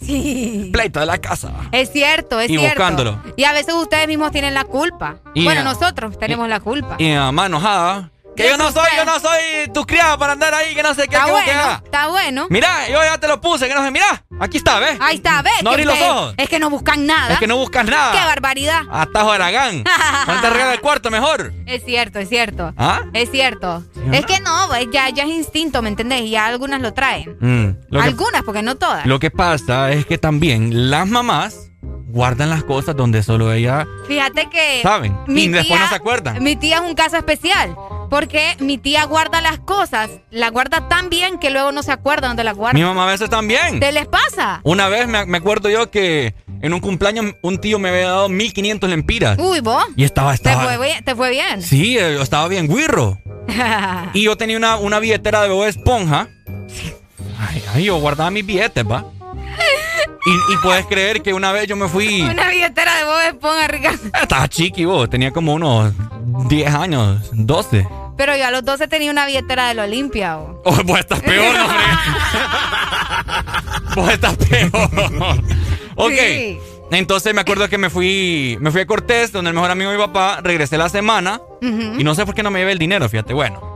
[0.00, 0.70] Sí.
[0.72, 1.52] Pleito de la casa.
[1.72, 2.68] Es cierto, es Y cierto.
[2.80, 3.22] buscándolo.
[3.36, 5.16] Y a veces ustedes mismos tienen la culpa.
[5.34, 6.96] Y bueno, a- nosotros tenemos la culpa.
[6.98, 8.10] Y mi mamá enojada.
[8.40, 11.08] Que yo no soy, yo no soy tu criada para andar ahí, que no sé
[11.08, 12.46] qué, Está que bueno, está bueno.
[12.48, 14.96] Mira, yo ya te lo puse, que no sé, mira, aquí está, ¿ves?
[15.00, 15.62] Ahí está, ¿ves?
[15.62, 16.34] No abrí los ojos.
[16.38, 17.34] Es que no buscan nada.
[17.34, 18.12] Es que no buscas nada.
[18.12, 18.82] ¡Qué barbaridad!
[18.90, 19.84] Atajo Aragán.
[20.26, 21.52] Ponte a regalar el cuarto mejor.
[21.66, 22.72] Es cierto, es cierto.
[22.78, 23.02] ¿Ah?
[23.12, 23.84] Es cierto.
[24.12, 26.22] Es que no, ya, ya es instinto, ¿me entendés?
[26.22, 27.36] Y ya algunas lo traen.
[27.40, 29.04] Mm, lo, que, algunas, porque no todas.
[29.06, 31.69] lo que pasa es que también las mamás
[32.12, 34.80] guardan las cosas donde solo ella Fíjate que.
[34.82, 35.16] saben.
[35.26, 36.42] mi Y después tía- no se acuerdan.
[36.42, 37.74] Mi tía es un caso especial.
[38.10, 42.26] Porque mi tía guarda las cosas, las guarda tan bien que luego no se acuerda
[42.26, 42.76] dónde las guarda.
[42.76, 43.78] Mi mamá a veces también.
[43.78, 44.60] ¿Te les pasa?
[44.64, 48.28] Una vez me, me acuerdo yo que en un cumpleaños un tío me había dado
[48.28, 49.38] 1500 lempiras.
[49.38, 49.84] Uy, vos.
[49.94, 50.64] Y estaba, ¿Te estaba.
[50.64, 51.04] fue bien?
[51.04, 51.62] ¿Te fue bien?
[51.62, 53.16] Sí, eh, estaba bien guirro.
[54.12, 56.28] Y yo tenía una, una billetera de Bob Esponja.
[57.38, 59.04] Ay, ay, yo guardaba mis billetes, va.
[60.26, 62.20] Y, y puedes creer que una vez yo me fui.
[62.22, 63.98] Una billetera de Bob Esponja, Ricardo.
[64.20, 65.08] Estaba chiqui, vos.
[65.08, 65.92] Tenía como unos
[66.48, 67.86] 10 años, 12.
[68.16, 70.36] Pero yo a los 12 tenía una billetera del Olimpia.
[70.36, 70.56] vos.
[70.64, 71.78] Oh, vos estás peor, hombre.
[73.96, 74.70] vos estás peor.
[75.96, 76.12] ok.
[76.12, 76.58] Sí.
[76.92, 79.96] Entonces me acuerdo que me fui, me fui a Cortés, donde el mejor amigo de
[79.96, 83.08] mi papá, regresé la semana y no sé por qué no me llevé el dinero,
[83.08, 83.32] fíjate.
[83.32, 83.69] Bueno,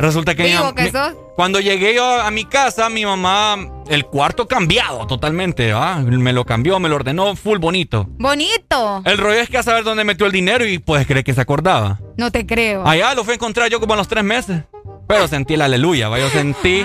[0.00, 1.12] Resulta que, Vivo mi, que sos.
[1.36, 3.56] cuando llegué yo a mi casa, mi mamá,
[3.88, 5.96] el cuarto cambiado totalmente, ¿ah?
[6.04, 8.06] Me lo cambió, me lo ordenó full bonito.
[8.18, 9.02] Bonito.
[9.04, 11.40] El rollo es que a saber dónde metió el dinero y puedes creer que se
[11.42, 11.98] acordaba.
[12.16, 12.86] No te creo.
[12.86, 14.62] Allá lo fui a encontrar yo como a los tres meses.
[15.06, 16.18] Pero sentí el aleluya, ¿va?
[16.18, 16.84] Yo sentí.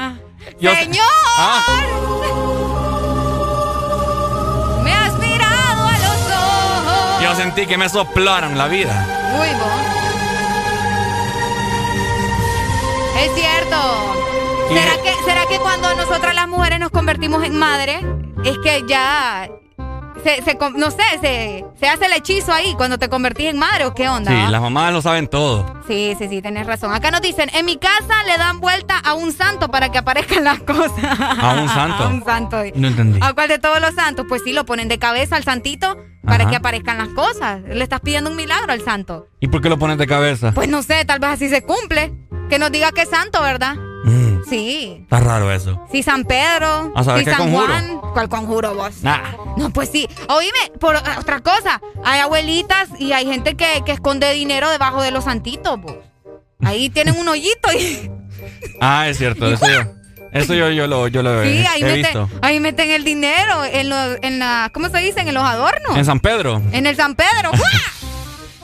[0.59, 1.05] yo- ¡Señor!
[1.37, 1.63] Ah,
[4.83, 7.23] Me has mirado a los ojos.
[7.23, 9.37] yo sentí que me soplaron la vida.
[9.39, 9.94] Uy, vos.
[13.17, 13.77] Es cierto.
[14.69, 17.99] ¿Será que, ¿Será que cuando nosotras las mujeres nos convertimos en madre,
[18.43, 19.49] es que ya
[20.23, 23.93] se, no sé, se, se hace el hechizo ahí cuando te convertís en madre o
[23.93, 24.31] qué onda?
[24.31, 25.65] Sí, las mamás lo saben todo.
[25.87, 26.93] Sí, sí, sí, tenés razón.
[26.93, 30.43] Acá nos dicen, en mi casa le dan vuelta a un santo para que aparezcan
[30.43, 31.19] las cosas.
[31.19, 32.03] ¿A un santo?
[32.03, 32.57] a un santo.
[32.73, 33.19] No entendí.
[33.21, 34.25] ¿A cuál de todos los santos?
[34.27, 36.49] Pues sí, lo ponen de cabeza al santito para Ajá.
[36.51, 37.61] que aparezcan las cosas.
[37.63, 39.27] Le estás pidiendo un milagro al santo.
[39.39, 40.51] ¿Y por qué lo pones de cabeza?
[40.53, 42.13] Pues no sé, tal vez así se cumple.
[42.49, 43.75] Que nos diga que es santo, ¿verdad?
[44.03, 44.99] Mm, Sí.
[45.01, 45.81] está raro eso.
[45.91, 46.91] Sí, San Pedro.
[46.95, 47.67] A saber sí, qué San conjuro.
[47.67, 48.01] Juan.
[48.13, 49.01] ¿Cuál conjuro vos?
[49.01, 49.17] Nah.
[49.57, 50.07] No, pues sí.
[50.29, 51.81] Oíme, por otra cosa.
[52.03, 55.95] Hay abuelitas y hay gente que, que esconde dinero debajo de los santitos, vos.
[56.63, 58.09] Ahí tienen un hoyito y...
[58.81, 59.81] Ah, es cierto, eso yo.
[60.35, 62.29] Eso yo, yo lo, yo lo Sí, he, ahí he meten, visto.
[62.41, 65.27] ahí meten el dinero en los, en la, ¿cómo se dicen?
[65.27, 65.97] En los adornos.
[65.97, 66.61] En San Pedro.
[66.71, 67.51] En el San Pedro.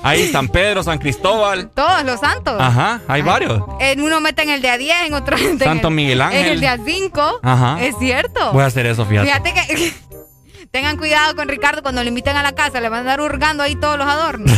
[0.03, 1.69] Ahí San Pedro, San Cristóbal.
[1.75, 2.55] Todos los santos.
[2.59, 3.61] Ajá, hay varios.
[3.79, 6.41] En uno meten el de a 10, en otro meten Santo el, Miguel Ángel.
[6.47, 7.39] En el de a 5.
[7.43, 7.77] Ajá.
[7.83, 8.51] Es cierto.
[8.51, 9.27] Voy a hacer eso, fíjate.
[9.27, 9.93] Fíjate que
[10.71, 13.61] tengan cuidado con Ricardo cuando lo inviten a la casa, le van a andar hurgando
[13.61, 14.51] ahí todos los adornos.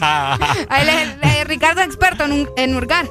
[0.00, 3.04] Ahí Ricardo es experto en, un- en hurgar.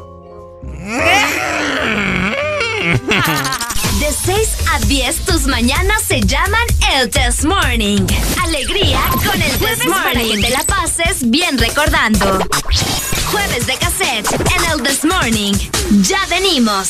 [2.82, 8.08] De 6 a 10, tus mañanas se llaman el Test Morning.
[8.44, 10.42] Alegría con el Test Morning.
[10.42, 12.40] Que te la pases bien recordando.
[13.32, 15.54] Jueves de cassette en el This Morning.
[16.02, 16.90] Ya venimos.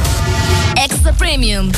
[1.09, 1.71] Premium.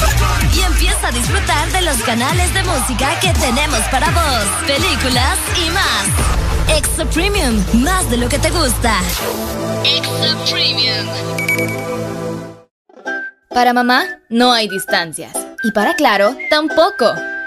[0.54, 5.70] Y empieza a disfrutar de los canales de música que tenemos para vos, películas y
[5.72, 6.78] más.
[6.78, 9.00] Extra Premium, más de lo que te gusta.
[9.86, 11.08] Extra Premium.
[13.50, 15.34] Para mamá, no hay distancias.
[15.64, 17.14] Y para Claro, tampoco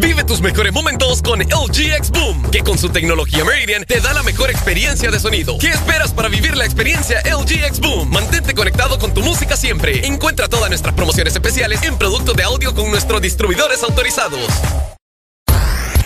[0.00, 4.12] Vive tus mejores momentos con LG X Boom, que con su tecnología Meridian te da
[4.12, 5.58] la mejor experiencia de sonido.
[5.58, 8.08] ¿Qué esperas para vivir la experiencia LG X Boom?
[8.08, 10.06] Mantente conectado con tu música siempre.
[10.06, 14.38] Encuentra todas nuestras promociones especiales en productos de audio con nuestros distribuidores autorizados.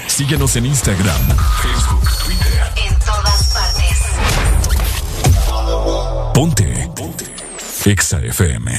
[0.07, 2.63] Síguenos en Instagram, Facebook, Twitter.
[2.89, 3.99] En todas partes.
[6.33, 6.91] Ponte.
[6.97, 7.27] Ponte.
[7.85, 8.73] Exa FM.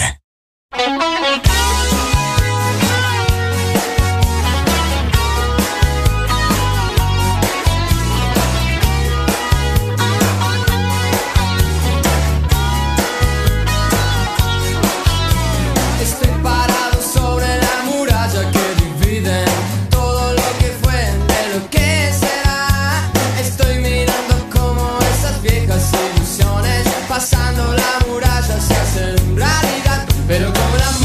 [30.23, 31.02] Sobre la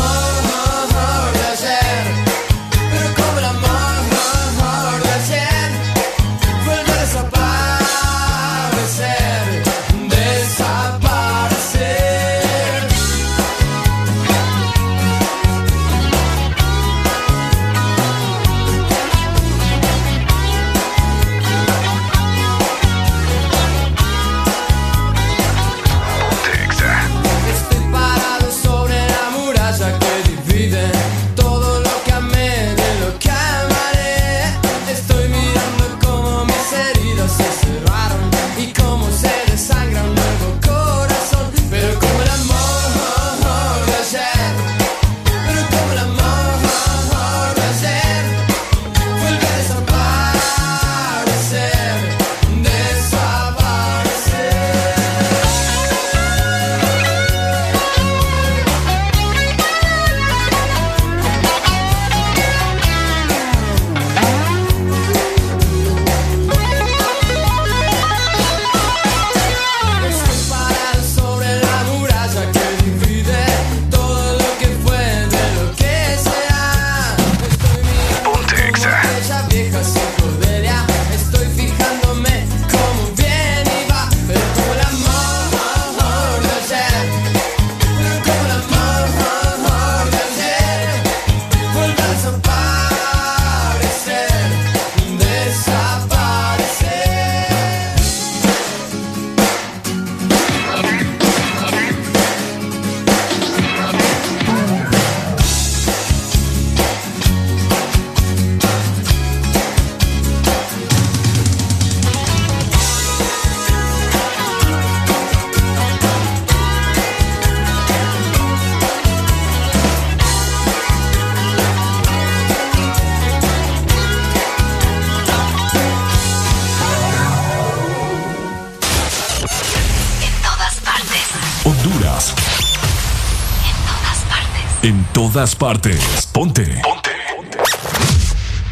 [135.32, 136.26] todas partes.
[136.32, 136.64] Ponte.
[136.82, 137.10] Ponte.
[137.36, 137.58] Ponte.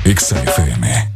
[0.04, 1.15] Exa FM.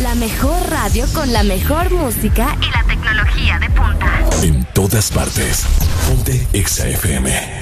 [0.00, 4.20] La mejor radio con la mejor música y la tecnología de punta.
[4.42, 5.64] En todas partes.
[6.06, 7.60] Ponte Exa FM.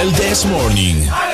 [0.00, 1.25] El This Morning.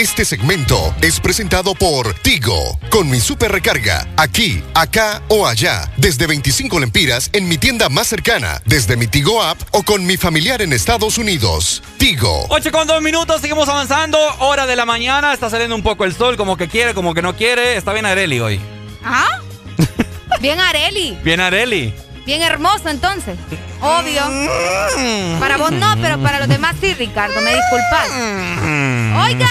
[0.00, 6.26] Este segmento es presentado por Tigo, con mi super recarga, aquí, acá o allá, desde
[6.26, 10.62] 25 lempiras en mi tienda más cercana, desde mi Tigo app o con mi familiar
[10.62, 11.82] en Estados Unidos.
[11.98, 12.46] Tigo.
[12.48, 14.18] 8 con 2 minutos, seguimos avanzando.
[14.38, 17.20] Hora de la mañana, está saliendo un poco el sol, como que quiere, como que
[17.20, 17.76] no quiere.
[17.76, 18.58] Está bien Areli hoy.
[19.04, 19.28] ¿Ah?
[20.40, 21.18] Bien Areli.
[21.22, 21.92] Bien Areli.
[22.30, 23.36] Bien hermoso entonces.
[23.80, 24.22] Obvio.
[25.40, 27.40] Para vos no, pero para los demás sí, Ricardo.
[27.40, 28.08] Me disculpas.
[29.24, 29.50] Oigan.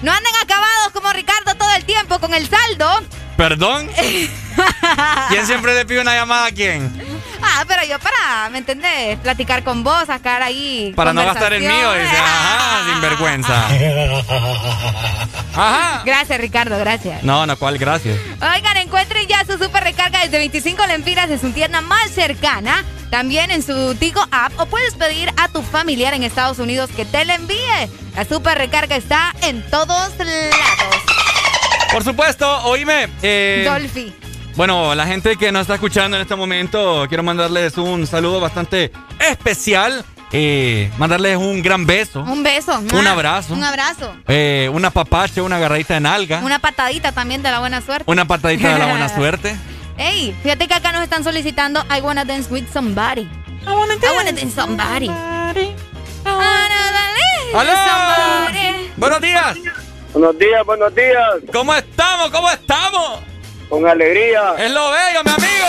[0.00, 3.02] No anden acabados como Ricardo todo el tiempo con el saldo.
[3.36, 3.90] ¿Perdón?
[5.30, 7.17] ¿Quién siempre le pide una llamada a quién?
[7.42, 9.18] Ah, pero yo para, ¿me entendés?
[9.18, 10.92] Platicar con vos, sacar ahí.
[10.96, 13.68] Para no gastar el mío, dice, ajá, sin vergüenza.
[15.54, 16.02] Ajá.
[16.04, 17.22] Gracias, Ricardo, gracias.
[17.24, 17.78] No, no, ¿cuál?
[17.78, 18.16] Gracias.
[18.40, 22.84] Oigan, encuentren ya su super recarga desde 25 lempiras en su tienda más cercana.
[23.10, 27.04] También en su Tigo App o puedes pedir a tu familiar en Estados Unidos que
[27.04, 27.88] te la envíe.
[28.14, 30.96] La super recarga está en todos lados.
[31.92, 33.08] Por supuesto, oíme.
[33.22, 34.14] Eh, Dolphy.
[34.58, 38.90] Bueno, la gente que nos está escuchando en este momento, quiero mandarles un saludo bastante
[39.20, 40.04] especial.
[40.32, 42.22] Eh, mandarles un gran beso.
[42.22, 42.76] Un beso.
[42.76, 43.54] Un abrazo.
[43.54, 44.16] Un abrazo.
[44.26, 46.40] Eh, una papache, una agarradita de nalga.
[46.42, 48.10] Una patadita también de la buena suerte.
[48.10, 49.54] Una patadita de la buena suerte.
[49.96, 53.30] Ey, fíjate que acá nos están solicitando I wanna dance with somebody.
[53.64, 55.06] I wanna dance, with somebody.
[55.06, 55.10] I
[56.26, 57.72] wanna dance with ¡Aló!
[57.76, 58.90] somebody.
[58.96, 59.56] Buenos días.
[60.12, 61.52] Buenos días, buenos días.
[61.52, 62.30] ¿Cómo estamos?
[62.30, 63.20] ¿Cómo estamos?
[63.68, 64.54] Con alegría.
[64.58, 65.66] Es lo bello, mi amigo.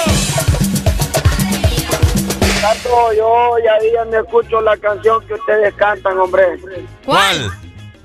[2.62, 6.58] Tanto yo ya día me escucho la canción que ustedes cantan, hombre.
[7.06, 7.50] ¿Cuál?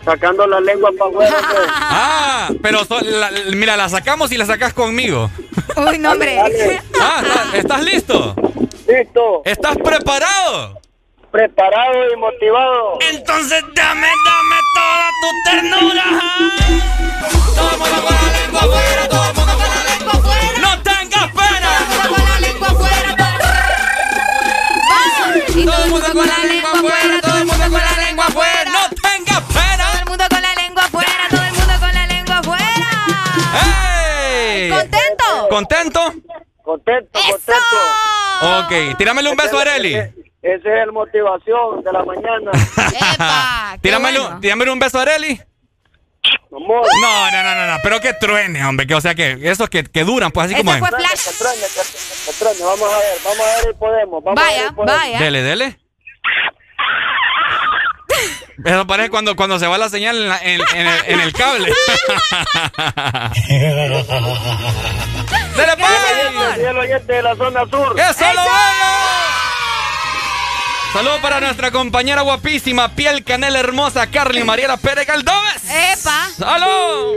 [0.05, 1.39] Sacando la lengua para afuera.
[1.97, 5.31] Ah, pero so- la- mira, la sacamos y la sacas conmigo.
[5.77, 6.39] Uy, no, hombre.
[7.01, 8.35] Ah, ¿estás- ¿estás listo?
[8.87, 9.43] Listo.
[9.45, 10.81] ¿Estás preparado?
[11.31, 12.99] Preparado y motivado.
[13.11, 16.05] Entonces dame, dame toda tu ternura.
[17.55, 20.59] Todo el mundo con la lengua afuera, todo el mundo con la lengua afuera.
[20.61, 21.71] No tengas pena.
[22.09, 23.17] con la lengua afuera.
[25.65, 28.71] Todo el mundo con la lengua afuera, todo el mundo con la lengua afuera.
[28.77, 29.85] No tengas pena.
[29.85, 32.89] Todo el mundo con la lengua afuera, todo el mundo con la lengua afuera.
[33.65, 34.71] ¡Ey!
[34.71, 35.49] ¿Contento?
[35.49, 36.01] ¿Contento?
[36.63, 37.53] Contento, ¡Eso!
[38.59, 40.24] Ok, tíramele un beso a Areli.
[40.45, 42.51] Ese es el motivación de la mañana.
[44.41, 45.41] Tíramele un beso a Areli.
[46.51, 49.85] No, no, no, no, no, pero que truene, hombre, que o sea que esos que,
[49.85, 50.81] que duran, pues así como es.
[50.81, 51.25] flash.
[51.25, 52.61] Que truene, que- que truene.
[52.65, 54.25] Vamos a ver, vamos a ver si podemos.
[54.25, 54.99] Vamos a ver Vaya, podemos.
[55.01, 55.19] vaya.
[55.19, 55.79] Dele, dele.
[58.65, 61.33] Eso parece cuando, cuando se va la señal en, la- en- en el, en el
[61.33, 61.69] cable.
[63.49, 64.05] ¡Dele,
[65.79, 66.59] pues!
[66.59, 67.99] Y el oyente de la zona sur.
[67.99, 69.04] ¡Eso lo veo!
[70.95, 75.65] Saludos para nuestra compañera guapísima, piel canela hermosa, Carly Mariela Pérez Galdómez.
[75.69, 76.29] ¡Epa!
[76.47, 77.15] ¡Aló!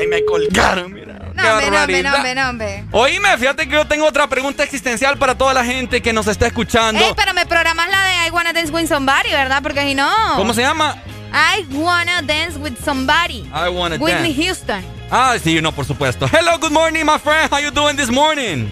[0.00, 1.18] ¡Ay, me colgaron, mira!
[1.34, 2.84] ¡Qué No, hombre, no, hombre.
[2.92, 6.46] Oíme, fíjate que yo tengo otra pregunta existencial para toda la gente que nos está
[6.46, 6.98] escuchando.
[6.98, 9.62] Ey, pero me programas la de I Wanna Dance With Somebody, ¿verdad?
[9.62, 10.10] Porque si no...
[10.36, 10.96] ¿Cómo se llama?
[11.30, 13.46] I Wanna Dance With Somebody.
[13.54, 14.46] I wanna Whitney dance.
[14.46, 14.84] Houston.
[15.10, 16.26] Ah, sí, no, por supuesto.
[16.26, 17.52] Hello, good morning, my friend.
[17.52, 18.70] How you doing this morning?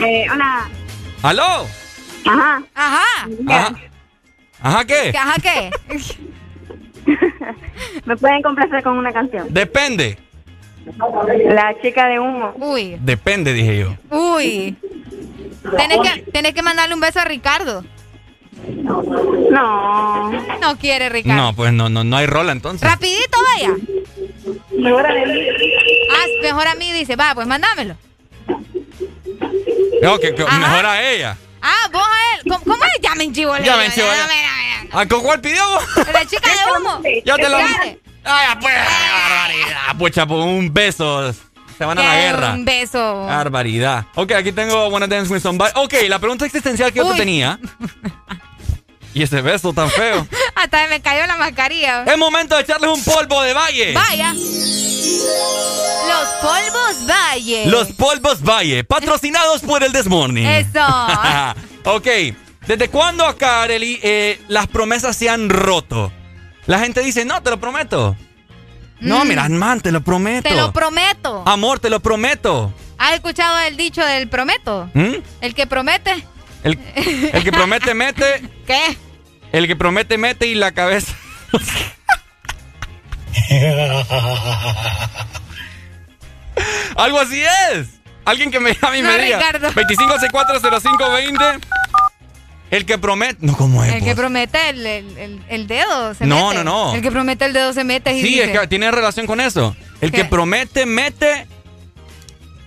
[0.00, 0.68] Eh, hola.
[1.22, 1.68] ¿Aló?
[2.28, 2.62] Ajá.
[2.74, 3.28] Ajá.
[3.48, 3.74] Ajá.
[4.60, 5.12] ¿Ajá qué?
[5.16, 5.70] ¿Ajá qué?
[8.04, 9.46] ¿Me pueden complacer con una canción?
[9.50, 10.18] Depende.
[11.46, 12.52] La chica de humo.
[12.56, 13.94] Uy, Depende, dije yo.
[14.10, 14.76] uy.
[15.76, 17.84] Tenés que, tenés que mandarle un beso a Ricardo.
[19.50, 20.30] No.
[20.60, 21.42] No quiere Ricardo.
[21.42, 22.88] No, pues no, no, no hay rola entonces.
[22.88, 23.74] Rapidito, vaya.
[24.78, 25.46] Mejor a mí.
[26.10, 27.96] Ah, mejor a mí dice, va, pues mándamelo.
[30.02, 31.36] No, que, mejor a ella.
[31.62, 32.42] Ah, vos a él.
[32.44, 33.00] ¿Cómo, cómo es?
[33.02, 33.56] Llamen chivo.
[33.58, 34.06] Ya me chivo.
[34.92, 35.62] ¿A con cuál pidió?
[36.12, 37.02] La chica de humo.
[37.24, 37.56] Ya te lo.
[37.56, 39.96] Ay, pues, qué barbaridad.
[39.98, 41.32] Pucha, pues un beso.
[41.78, 42.52] Se van a la guerra.
[42.54, 43.24] Un beso.
[43.26, 44.06] Barbaridad.
[44.16, 45.70] Ok, aquí tengo Wanna Dance with Somebody.
[45.76, 47.58] Ok, la pregunta existencial que yo te tenía.
[49.14, 50.26] Y ese beso tan feo.
[50.54, 52.04] Hasta me cayó la mascarilla.
[52.04, 53.92] es momento de echarles un polvo de valle.
[53.94, 54.32] Vaya.
[56.08, 57.66] Los polvos Valle.
[57.66, 60.46] Los polvos valle, patrocinados por el Desmorning.
[60.46, 60.80] Eso.
[61.84, 62.06] ok,
[62.66, 66.12] ¿desde cuándo acá, Arely, eh, las promesas se han roto?
[66.66, 68.16] La gente dice, no, te lo prometo.
[69.00, 69.28] No, Mm.
[69.28, 70.48] mira, man, te lo prometo.
[70.48, 71.42] Te lo prometo.
[71.46, 72.72] Amor, te lo prometo.
[72.98, 74.90] ¿Has escuchado el dicho del prometo?
[74.94, 75.14] ¿Mm?
[75.40, 76.26] El que promete.
[76.64, 76.78] El,
[77.32, 78.42] el que promete, mete.
[78.66, 78.96] ¿Qué?
[79.52, 81.14] El que promete, mete y la cabeza.
[86.96, 87.88] Algo así es.
[88.24, 89.38] Alguien que me llame y No, me diga.
[89.38, 89.70] Ricardo.
[89.72, 91.60] 25640520.
[92.70, 93.38] El que promete.
[93.40, 93.94] No, ¿cómo es?
[93.94, 94.16] El que vos?
[94.16, 96.64] promete el, el- el- el dedo se No, mete.
[96.64, 96.94] no, no.
[96.94, 99.40] El que promete el dedo se mete y Sí, dice, es que tiene relación con
[99.40, 99.74] eso.
[100.02, 100.18] El ¿Qué?
[100.18, 101.46] que promete, mete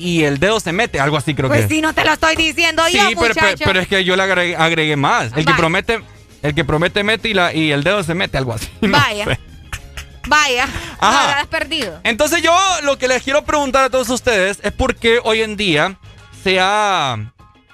[0.01, 0.99] y el dedo se mete.
[0.99, 1.75] Algo así creo Pues que.
[1.75, 4.23] sí, no te lo estoy diciendo Sí, yo, pero, pero, pero es que yo le
[4.23, 5.31] agregué, agregué más.
[5.35, 5.99] El que promete,
[6.41, 8.67] el que promete mete y, la, y el dedo se mete, algo así.
[8.81, 9.25] No Vaya.
[9.25, 9.39] sé.
[10.27, 10.67] Vaya.
[10.99, 11.33] Ajá.
[11.33, 11.99] No, has perdido.
[12.03, 15.57] Entonces yo lo que les quiero preguntar a todos ustedes es por qué hoy en
[15.57, 15.97] día
[16.43, 17.17] se ha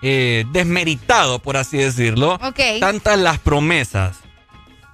[0.02, 2.60] eh, desmeritado, por así decirlo, Ok.
[2.80, 4.18] tantas las promesas.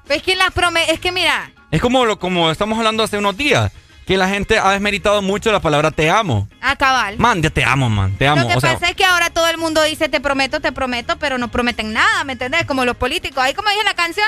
[0.09, 3.37] Es que las prome es que mira, Es como, lo, como estamos hablando hace unos
[3.37, 3.71] días,
[4.05, 6.47] que la gente ha desmeritado mucho la palabra te amo.
[6.61, 7.17] a cabal.
[7.17, 8.41] Man, ya te amo, man, te amo.
[8.41, 10.71] Lo que o sea, pasa es que ahora todo el mundo dice te prometo, te
[10.71, 12.65] prometo, pero no prometen nada, ¿me entendés?
[12.65, 13.41] Como los políticos.
[13.43, 14.27] Ahí como dice la canción.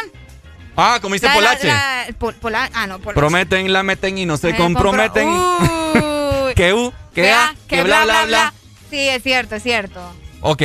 [0.78, 1.68] ah, como dice La- la- Polache.
[1.68, 3.20] la- Pol- Pola- ah, no, Polache.
[3.20, 5.28] Prometen, la meten y no se Eh, comprometen.
[5.28, 8.54] compro- que U, que A, que bla, bla, bla.
[8.90, 10.00] Sí, es cierto, es cierto.
[10.42, 10.62] Ok.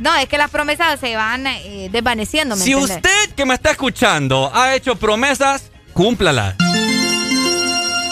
[0.00, 2.96] No, es que las promesas se van eh, desvaneciendo, ¿me Si entendés?
[2.96, 6.54] usted que me está escuchando ha hecho promesas, cúmplalas.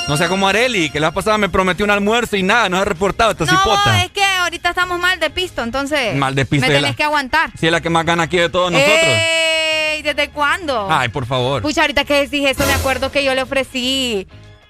[0.09, 2.85] No sea como Areli, que la pasada me prometió un almuerzo y nada, no ha
[2.85, 4.05] reportado esta No, cipota.
[4.05, 6.15] es que ahorita estamos mal de pisto, entonces.
[6.15, 7.51] Mal de pisto Me tenés la- que aguantar.
[7.59, 8.97] Si es la que más gana aquí de todos nosotros.
[9.01, 10.03] ¡Ey!
[10.03, 10.87] ¿Desde cuándo?
[10.91, 11.61] Ay, por favor.
[11.63, 14.29] Pucha, ahorita que decís eso, me acuerdo que yo le ofrecí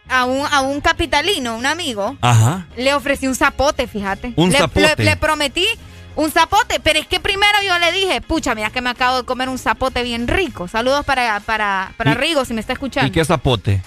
[0.08, 2.66] a un, a un capitalino, un amigo, Ajá.
[2.76, 4.32] le ofrecí un zapote, fíjate.
[4.36, 4.94] Un le, zapote.
[4.96, 5.66] Le, le prometí
[6.14, 9.24] un zapote, pero es que primero yo le dije, pucha, mira que me acabo de
[9.24, 10.66] comer un zapote bien rico.
[10.66, 13.08] Saludos para, para, para ¿Y- Rigo, si me está escuchando.
[13.08, 13.82] ¿Y qué zapote?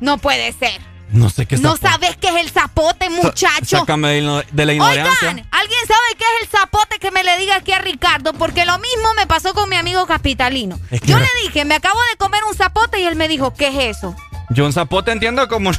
[0.00, 0.80] No puede ser.
[1.12, 1.88] No sé qué es ¿No zapote.
[1.92, 3.78] sabes qué es el zapote, muchacho?
[3.80, 5.28] Sácame de, la- ignorancia.
[5.28, 8.32] Oigan, ¿alguien sabe qué es el zapote que me le diga aquí a Ricardo?
[8.32, 10.78] Porque lo mismo me pasó con mi amigo capitalino.
[10.90, 13.52] Es que- Yo le dije, me acabo de comer un zapote y él me dijo,
[13.54, 14.14] ¿qué es eso?
[14.50, 15.72] Yo un zapote entiendo como...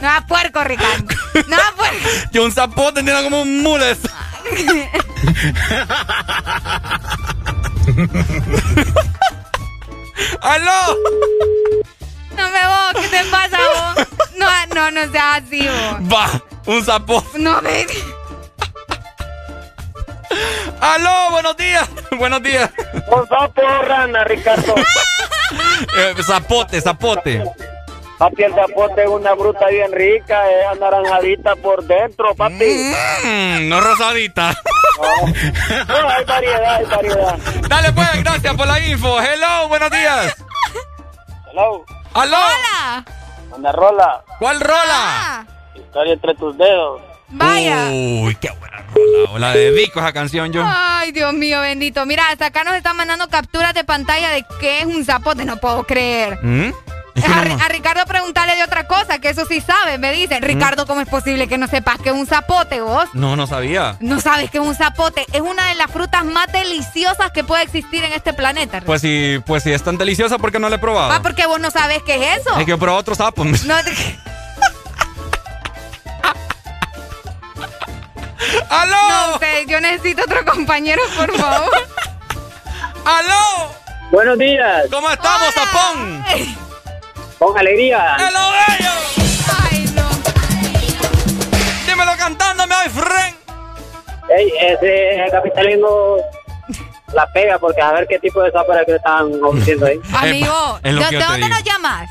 [0.00, 1.04] Nada puerco, Ricardo.
[1.48, 2.08] Nada puerco.
[2.32, 3.98] Yo un zapote entiendo como un mules.
[10.40, 10.96] ¡Aló!
[12.36, 14.06] No me vos, ¿qué te pasa vos?
[14.36, 16.12] No, no, no seas así vos.
[16.12, 17.38] Va, un zapote.
[17.38, 17.86] No me...
[20.80, 21.30] ¡Aló!
[21.30, 21.88] ¡Buenos días!
[22.16, 22.70] ¡Buenos días!
[23.08, 24.74] Un sapo rana, Ricardo.
[25.96, 27.42] Eh, zapote, zapote.
[28.18, 32.92] Papi, el zapote es una fruta bien rica, es anaranjadita por dentro, papi.
[33.24, 34.54] Mm, no rosadita.
[34.98, 37.38] No, hay variedad, hay variedad.
[37.68, 39.20] Dale pues, gracias por la info.
[39.20, 40.34] Hello, buenos días.
[41.52, 41.84] Hello.
[42.14, 42.36] ¡Aló!
[42.36, 43.04] ¡Hola!
[43.56, 44.24] Una rola.
[44.40, 45.46] ¿Cuál rola?
[45.76, 47.00] Historia entre tus dedos.
[47.28, 47.88] Vaya.
[47.92, 49.30] Uy, qué buena rola.
[49.30, 50.64] O la dedico a esa canción yo.
[50.66, 52.04] Ay, Dios mío, bendito.
[52.06, 55.44] Mira, hasta acá nos están mandando capturas de pantalla de qué es un zapote.
[55.44, 56.38] No puedo creer.
[56.42, 56.72] ¿Mm?
[57.16, 59.98] A, Ricardo preguntarle de otra cosa, que eso sí sabe.
[59.98, 63.08] Me dicen, Ricardo, ¿cómo es posible que no sepas que es un zapote vos?
[63.12, 63.96] No, no sabía.
[64.00, 65.26] No sabes que es un zapote.
[65.32, 68.80] Es una de las frutas más deliciosas que puede existir en este planeta.
[68.82, 71.12] Pues si, pues si es tan deliciosa, ¿por qué no la he probado?
[71.12, 72.50] Ah, porque vos no sabes qué es eso.
[72.58, 73.44] Es que yo probé otro sapo.
[73.44, 74.18] No te-
[78.70, 79.32] ¡Aló!
[79.32, 81.70] No sé, yo necesito otro compañero, por favor.
[83.04, 83.72] ¡Aló!
[84.10, 84.84] Buenos días.
[84.90, 86.24] ¿Cómo estamos, Zapón?
[87.38, 88.16] Con alegría.
[88.18, 88.90] ¡Hello, bello!
[89.70, 90.08] Ay, no.
[91.86, 93.36] Dímelo cantándome, my friend.
[94.36, 96.16] Ey, ese capitalino
[97.14, 99.98] la pega porque a ver qué tipo de sapo era que le están ofreciendo ahí.
[100.14, 101.48] Amigo, es lo ¿de, dónde digo.
[101.48, 102.10] nos llamas?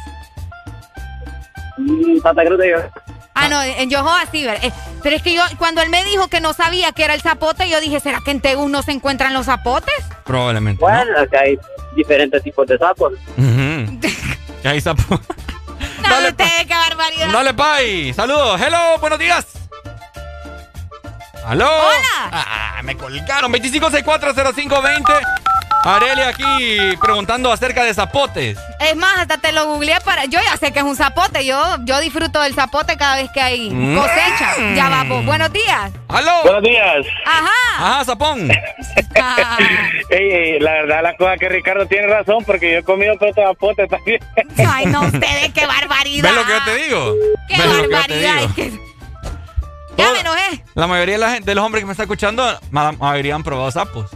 [1.78, 2.84] Mm, Santa Cruz de Dios.
[3.36, 4.72] Ah, no, en Yohoa sí, ver- eh,
[5.04, 7.70] pero es que yo, cuando él me dijo que no sabía que era el zapote,
[7.70, 9.94] yo dije, ¿será que en Tegus no se encuentran los zapotes?
[10.26, 10.82] Probablemente.
[10.82, 11.60] Bueno, es que hay
[11.96, 13.14] diferentes tipos de sapos.
[13.38, 13.62] Ujú.
[13.62, 13.67] Y
[14.68, 14.82] ahí.
[16.02, 17.28] No, Dale, ustedes, qué barbaridad.
[17.32, 18.14] Dale, bye.
[18.14, 18.62] Saludos.
[18.62, 19.46] Hello, buenos días.
[21.46, 21.66] ¿Aló?
[21.66, 22.30] Hola.
[22.32, 23.52] Ah, me colgaron.
[23.52, 25.14] 25640520.
[25.96, 28.58] Arelia aquí preguntando acerca de zapotes.
[28.80, 30.26] Es más, hasta te lo googleé para...
[30.26, 33.40] Yo ya sé que es un zapote, yo, yo disfruto del zapote cada vez que
[33.42, 33.96] hay Mm.
[33.98, 34.56] cosecha.
[34.76, 35.92] Ya vamos, buenos días.
[36.10, 36.32] ¿Aló?
[36.44, 37.06] Buenos días.
[37.26, 37.52] Ajá.
[37.80, 38.50] Ajá, zapón.
[39.20, 39.58] Ah,
[40.10, 43.30] Ey, ey, la verdad, la cosa que Ricardo tiene razón porque yo he comido otro
[43.34, 44.20] zapote también.
[44.70, 46.24] Ay, no, ustedes, qué barbaridad.
[46.30, 47.14] ¿Ves lo que yo te digo?
[47.48, 48.50] Qué ¿Ves lo que yo te barbaridad.
[49.98, 50.64] Ya me enojé.
[50.76, 53.42] La mayoría de, la gente, de los hombres que me está escuchando, la mayoría han
[53.44, 54.12] probado sapos.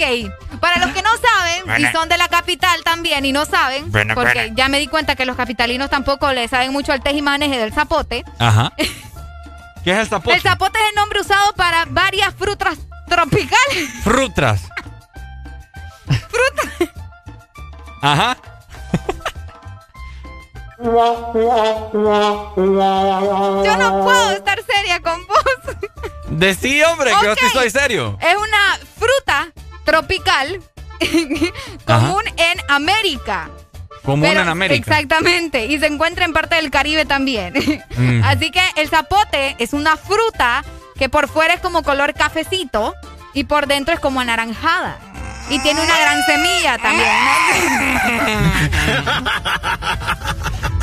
[0.00, 1.88] Ok, para los que no saben Bueno.
[1.88, 4.54] y son de la capital también y no saben, Bueno, porque bueno.
[4.56, 8.24] ya me di cuenta que los capitalinos tampoco le saben mucho al tejimaneje del zapote.
[8.38, 8.72] Ajá.
[9.84, 10.36] ¿Qué es el zapote?
[10.36, 13.88] El zapote es el nombre usado para varias frutas tropicales.
[14.04, 14.62] Frutras.
[16.06, 16.90] Frutas.
[18.02, 18.36] Ajá.
[23.64, 25.38] Yo no puedo estar seria con vos.
[26.30, 27.38] Decí, hombre, que yo Ok.
[27.40, 28.16] sí soy serio.
[28.20, 29.48] Es una fruta
[29.88, 30.60] tropical
[31.86, 33.48] común en América.
[34.04, 34.76] Común en América.
[34.76, 35.64] Exactamente.
[35.64, 37.54] Y se encuentra en parte del Caribe también.
[37.98, 38.22] Mm.
[38.22, 40.64] Así que el zapote es una fruta
[40.96, 42.94] que por fuera es como color cafecito
[43.34, 44.98] y por dentro es como anaranjada.
[45.50, 47.08] Y tiene una gran semilla también.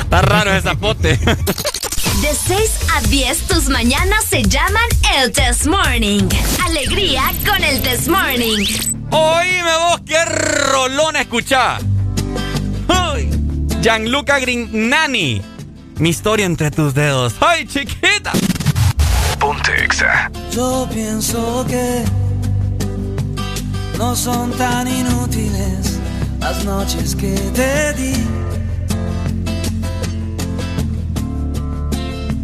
[0.00, 1.16] Está raro ese zapote.
[1.16, 4.82] De 6 a 10, tus mañanas se llaman
[5.16, 6.28] el Test Morning.
[6.64, 8.66] Alegría con el Test Morning.
[9.10, 11.78] Oíme vos, qué rolón escuchá.
[12.88, 13.30] Ay,
[13.80, 15.42] Gianluca Grignani.
[15.98, 17.34] Mi historia entre tus dedos.
[17.40, 18.32] ¡Ay, chiquita!
[19.38, 20.30] Ponte Exa.
[20.50, 22.04] Yo pienso que
[23.98, 25.98] no son tan inútiles
[26.40, 28.14] las noches que te di.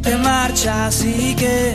[0.02, 1.74] Te marchas y que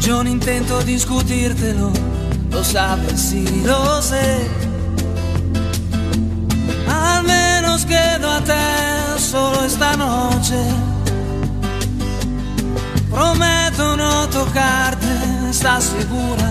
[0.00, 1.92] yo no intento discutírtelo,
[2.50, 4.48] lo sabes y lo sé.
[6.88, 8.54] Al menos quédate
[9.18, 10.60] solo esta noche.
[13.10, 15.06] Prometo no tocarte,
[15.50, 16.50] ¿estás segura?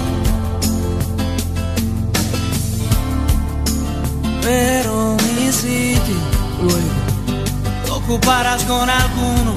[4.41, 6.15] Pero mi sitio
[6.61, 9.53] luego ocuparás con alguno,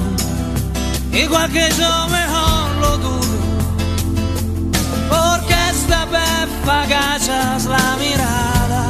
[1.11, 3.37] igual que yo mejor lo dudo,
[5.09, 8.85] porque esta vez agachas la mirada,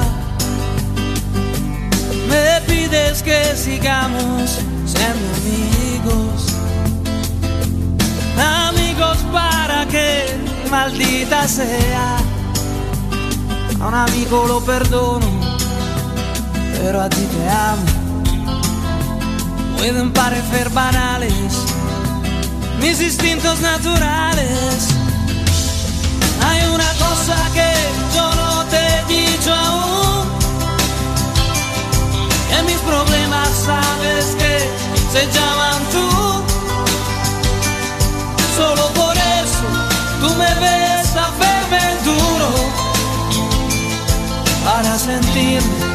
[2.30, 6.48] me pides que sigamos siendo amigos,
[8.68, 10.26] amigos para que
[10.70, 12.18] maldita sea,
[13.80, 15.55] a un amigo lo perdono
[16.78, 17.86] pero a ti te amo.
[19.78, 21.34] Pueden parecer banales
[22.82, 24.88] mis instintos naturales.
[26.48, 27.72] Hay una cosa que
[28.16, 30.28] yo no te he dicho aún.
[32.58, 34.54] En mis problemas sabes que
[35.14, 36.10] se llaman tú.
[38.58, 39.68] Solo por eso
[40.22, 42.50] tú me ves a verme duro
[44.64, 45.95] para sentirme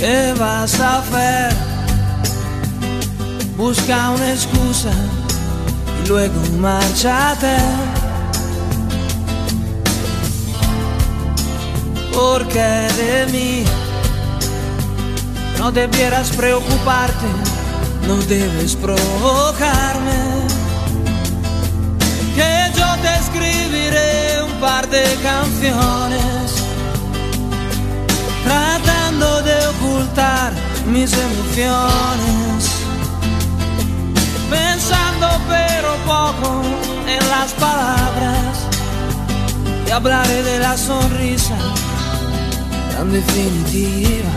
[0.00, 1.52] ¿Qué vas a hacer?
[3.54, 4.90] Busca una excusa
[6.02, 7.58] y luego márchate.
[12.14, 13.64] Porque de mí
[15.58, 17.26] no debieras preocuparte,
[18.08, 20.20] no debes provocarme.
[22.34, 26.40] Que yo te escribiré un par de canciones
[29.70, 30.52] ocultar
[30.86, 32.70] mis emociones,
[34.50, 36.62] pensando pero poco
[37.06, 38.56] en las palabras
[39.86, 41.56] y hablaré de la sonrisa
[42.96, 44.30] tan definitiva,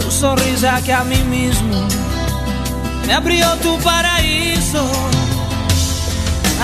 [0.00, 1.76] tu sonrisa que a mí mismo
[3.06, 4.84] me abrió tu paraíso.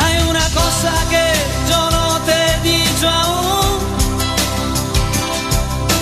[0.02, 1.24] Hay una cosa que
[1.70, 3.61] yo no te he dicho aún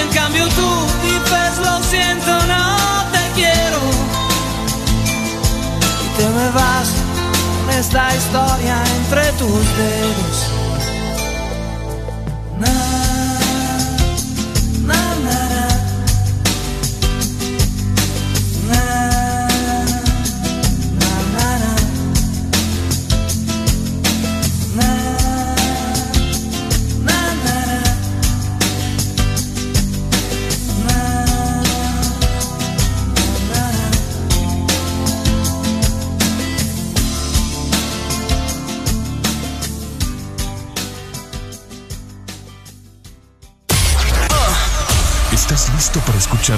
[0.00, 0.70] En cambio tú
[1.02, 2.76] dices lo siento, no
[3.12, 3.80] te quiero.
[6.04, 6.88] Y te me vas
[7.66, 10.36] con esta historia entre tus dedos.
[12.58, 13.07] Na,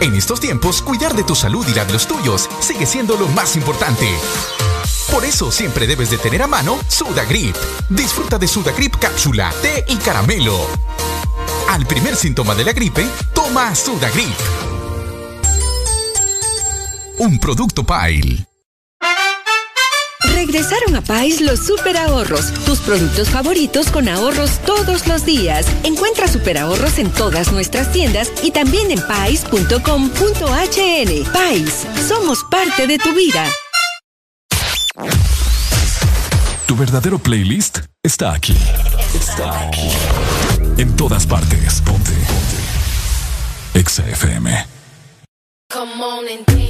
[0.00, 3.28] En estos tiempos, cuidar de tu salud y la de los tuyos sigue siendo lo
[3.28, 4.08] más importante.
[5.12, 7.54] Por eso siempre debes de tener a mano Sudagrip.
[7.90, 10.58] Disfruta de Sudagrip cápsula, té y caramelo.
[11.68, 14.36] Al primer síntoma de la gripe, toma Sudagrip.
[17.18, 18.49] Un producto Pile.
[20.40, 25.66] Regresaron a Pais los super ahorros, tus productos favoritos con ahorros todos los días.
[25.84, 29.72] Encuentra super ahorros en todas nuestras tiendas y también en pais.com.hn.
[31.30, 33.44] Pais, somos parte de tu vida.
[36.66, 38.56] Tu verdadero playlist está aquí.
[39.14, 39.90] Está aquí.
[40.78, 41.82] En todas partes.
[41.82, 42.12] Ponte.
[42.12, 43.78] Ponte.
[43.78, 44.66] Exa FM.
[45.70, 46.69] Come on and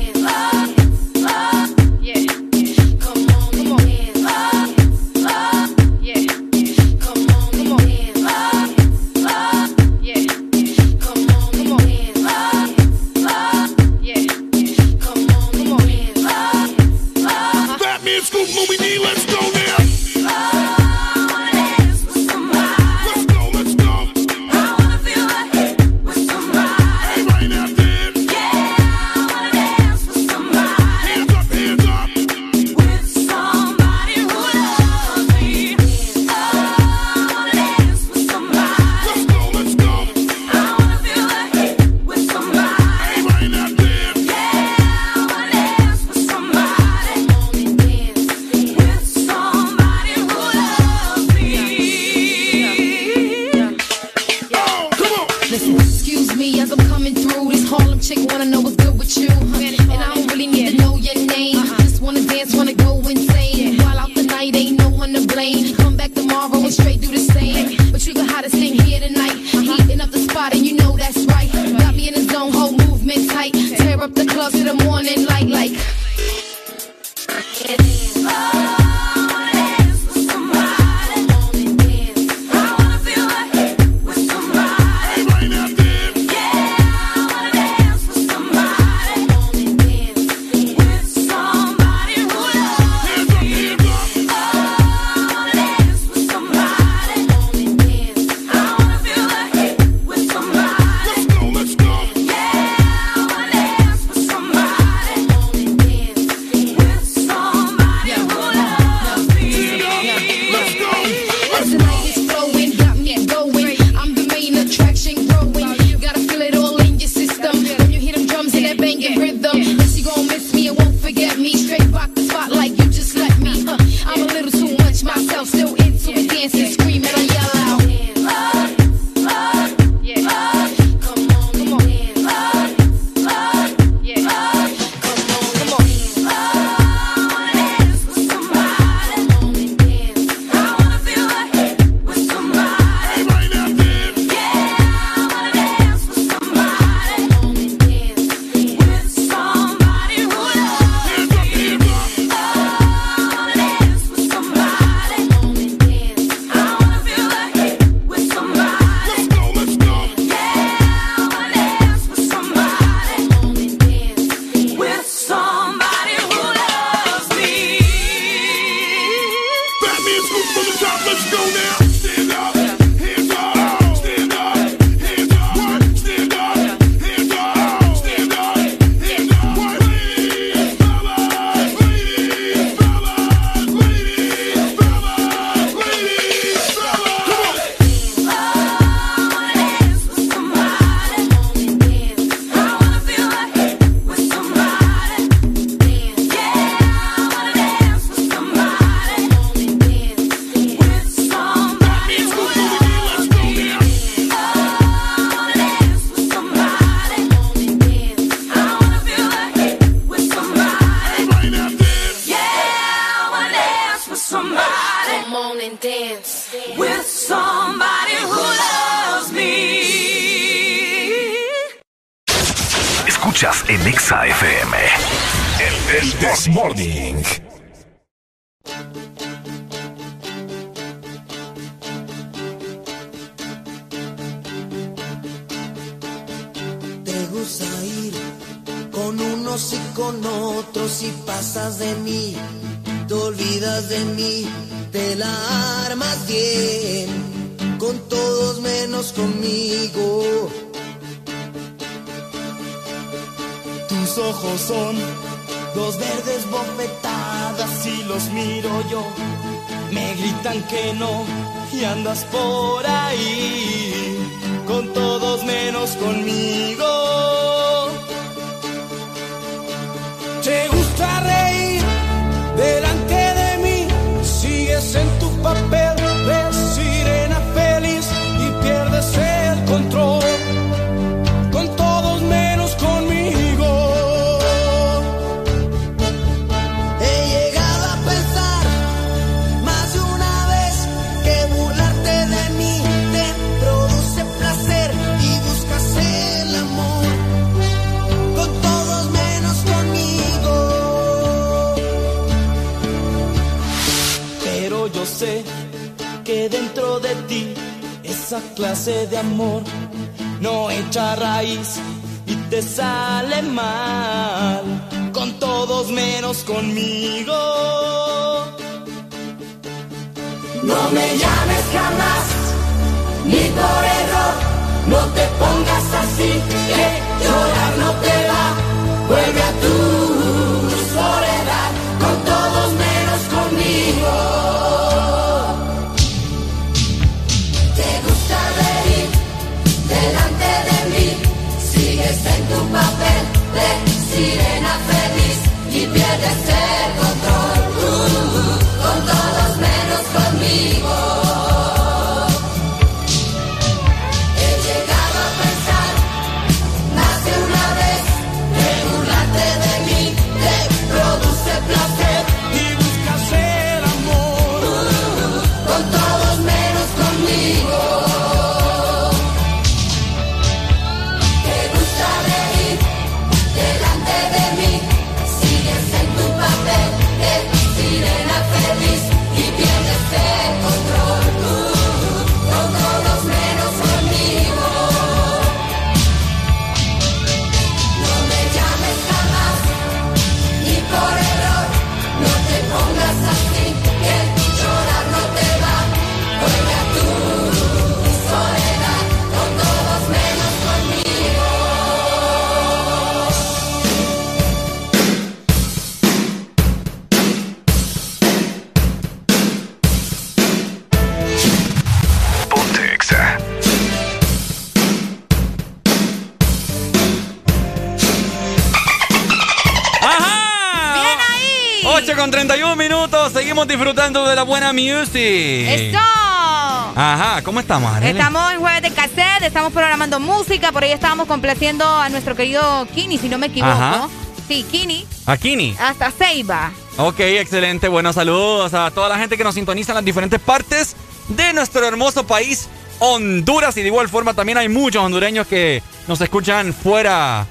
[424.40, 425.12] la buena music.
[425.16, 425.98] ¡Eso!
[425.98, 428.12] Ajá, ¿cómo estamos, Arely?
[428.12, 432.88] Estamos en jueves de cassette, estamos programando música, por ahí estábamos complaciendo a nuestro querido
[432.94, 433.72] Kini, si no me equivoco.
[433.72, 434.08] Ajá.
[434.48, 435.76] Sí, Kini, Akini.
[435.78, 436.72] hasta Ceiba.
[436.96, 437.88] Ok, excelente.
[437.88, 440.96] Buenos saludos a toda la gente que nos sintoniza en las diferentes partes
[441.28, 443.76] de nuestro hermoso país, Honduras.
[443.76, 447.46] Y de igual forma también hay muchos hondureños que nos escuchan fuera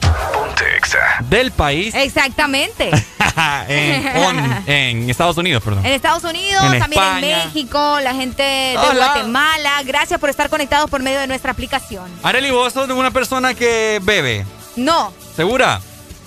[1.30, 1.94] del país.
[1.96, 2.90] Exactamente.
[3.68, 5.86] en, on- en Estados Unidos, perdón.
[5.86, 7.42] En Estados Unidos, En también España.
[7.44, 8.78] en México, la gente de.
[8.96, 9.82] Guatemala.
[9.86, 12.10] Gracias por estar conectados por medio de nuestra aplicación.
[12.24, 14.46] Arely, vos sos una persona que bebe.
[14.76, 15.82] No, ¿Segura?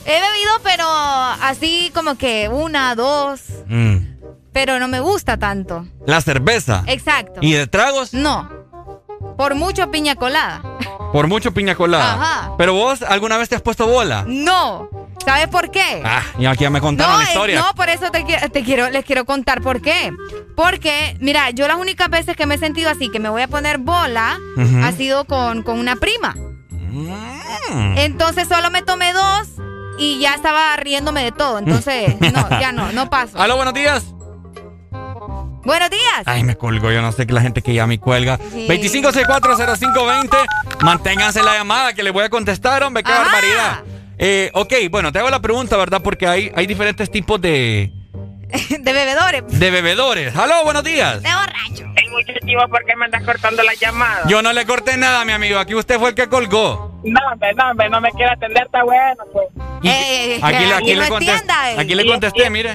[0.05, 3.99] he bebido, pero así como que una, dos, Mm.
[4.53, 5.87] pero no me gusta tanto.
[6.07, 6.83] La cerveza.
[6.87, 7.41] Exacto.
[7.41, 8.13] ¿Y de tragos?
[8.13, 8.49] No.
[9.37, 10.61] Por mucho piña colada.
[11.13, 12.15] Por mucho piña colada.
[12.15, 12.53] Ajá.
[12.59, 14.25] ¿Pero vos alguna vez te has puesto bola?
[14.27, 14.89] No.
[15.25, 16.03] ¿Sabes por qué?
[16.05, 17.61] Ah, y aquí ya me contaron no, la historia.
[17.61, 20.13] no, por eso te, qui- te quiero, les quiero contar por qué.
[20.57, 23.49] Porque, mira, yo las únicas veces que me he sentido así, que me voy a
[23.49, 24.39] poner bola,
[24.83, 26.35] ha sido con, con una prima.
[26.71, 27.97] Mm.
[27.99, 29.49] Entonces solo me tomé dos
[29.99, 31.59] y ya estaba riéndome de todo.
[31.59, 33.41] Entonces, no, ya no, no paso.
[33.41, 34.05] Aló, buenos días.
[35.65, 36.23] Buenos días.
[36.27, 36.91] Ay, me colgó.
[36.91, 38.39] Yo no sé que la gente que llama y cuelga.
[38.53, 38.67] Sí.
[38.69, 40.37] 25640520.
[40.81, 43.05] Manténganse la llamada que les voy a contestar, hombre.
[43.05, 43.23] ¡Qué Ajá.
[43.23, 43.85] barbaridad!
[44.25, 46.01] Eh, ok, bueno, te hago la pregunta, ¿verdad?
[46.01, 47.91] Porque hay, hay diferentes tipos de,
[48.81, 49.43] De bebedores.
[49.59, 50.37] de bebedores.
[50.37, 51.21] Aló, buenos días.
[51.23, 51.93] De borracho.
[51.97, 54.23] El muchacho, ¿por qué me andas cortando la llamada?
[54.29, 55.59] Yo no le corté nada, mi amigo.
[55.59, 57.01] Aquí usted fue el que colgó.
[57.05, 59.47] No, hombre, no, hombre, no me quiere atender, está bueno, pues.
[59.83, 61.77] Eh, Aquí, le- eh, aquí no le contesté, entienda, eh.
[61.81, 62.75] aquí le contesté, mire.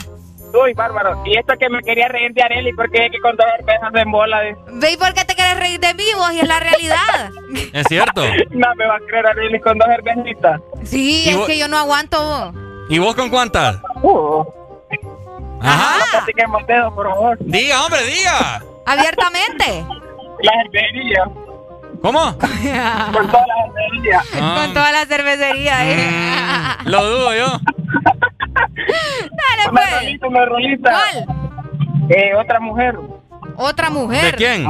[0.53, 1.21] Uy, bárbaro.
[1.25, 4.11] Y esto que me quería reír de Areli porque es que con dos cervezas en
[4.11, 4.39] bola.
[4.39, 4.55] De...
[4.73, 6.31] ¿Ve y por qué te quieres reír de mí vos?
[6.33, 7.31] Y es la realidad.
[7.73, 8.23] Es cierto.
[8.51, 10.61] No me va a creer Areli con dos cervecitas.
[10.83, 12.53] Sí, ¿Y es vos- que yo no aguanto vos.
[12.89, 13.77] ¿Y vos con cuántas?
[14.01, 14.43] Uh,
[15.61, 15.97] Ajá.
[15.99, 17.37] no platiquemos de eso, por favor.
[17.41, 18.63] Diga, hombre, diga.
[18.85, 19.85] Abiertamente.
[20.41, 21.23] La cervecería.
[22.01, 22.19] ¿Cómo?
[22.37, 24.21] Con toda la cervecería.
[24.39, 26.77] Ah, Con toda la cervecería, eh.
[26.85, 27.47] Lo dudo yo.
[28.57, 29.91] Dale, Una pues.
[30.01, 30.91] rolita, una rolita.
[30.91, 31.25] ¿Cuál?
[32.09, 32.95] Eh, otra mujer.
[33.55, 34.31] Otra mujer.
[34.31, 34.65] ¿De quién?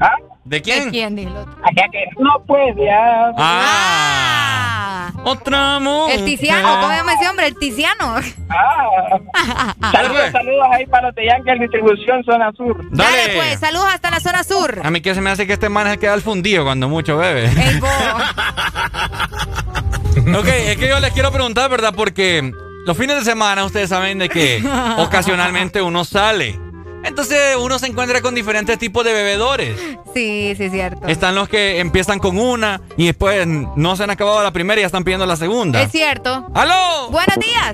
[0.00, 0.16] ¿Ah?
[0.44, 0.90] ¿De ¿De quién?
[0.90, 1.14] quién?
[1.16, 1.40] Dilo.
[1.62, 3.32] Allá que no, pues, ya.
[3.36, 5.12] Ah.
[5.24, 6.18] Otra mujer.
[6.18, 7.46] El Tiziano, ¿cómo se llama ese hombre?
[7.46, 8.14] El Tiziano.
[8.48, 9.74] Ah.
[9.92, 10.32] Saludos, pues.
[10.32, 12.76] saludos ahí para los de Yankee Distribución Zona Sur.
[12.90, 13.34] Dale, Dale.
[13.36, 14.80] pues, saludos hasta la zona sur.
[14.82, 16.64] A mí que se me hace que este man es el que da el fundido
[16.64, 17.46] cuando mucho bebe.
[17.46, 17.90] Ey, vos.
[20.40, 21.92] ok, es que yo les quiero preguntar, ¿verdad?
[21.94, 22.52] Porque
[22.86, 24.62] los fines de semana ustedes saben de que
[24.98, 26.58] ocasionalmente uno sale.
[27.02, 29.74] Entonces uno se encuentra con diferentes tipos de bebedores.
[30.14, 31.06] Sí, sí, es cierto.
[31.08, 34.82] Están los que empiezan con una y después no se han acabado la primera y
[34.82, 35.80] ya están pidiendo la segunda.
[35.80, 36.46] Es cierto.
[36.54, 37.08] ¡Aló!
[37.10, 37.72] Buenos días.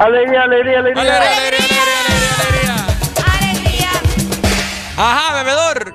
[0.00, 1.02] Alegría, alegría, alegría.
[1.02, 2.76] ¡Alegría, alegría, alegría, alegría,
[3.40, 3.90] Alegría.
[4.96, 5.94] Ajá, bebedor.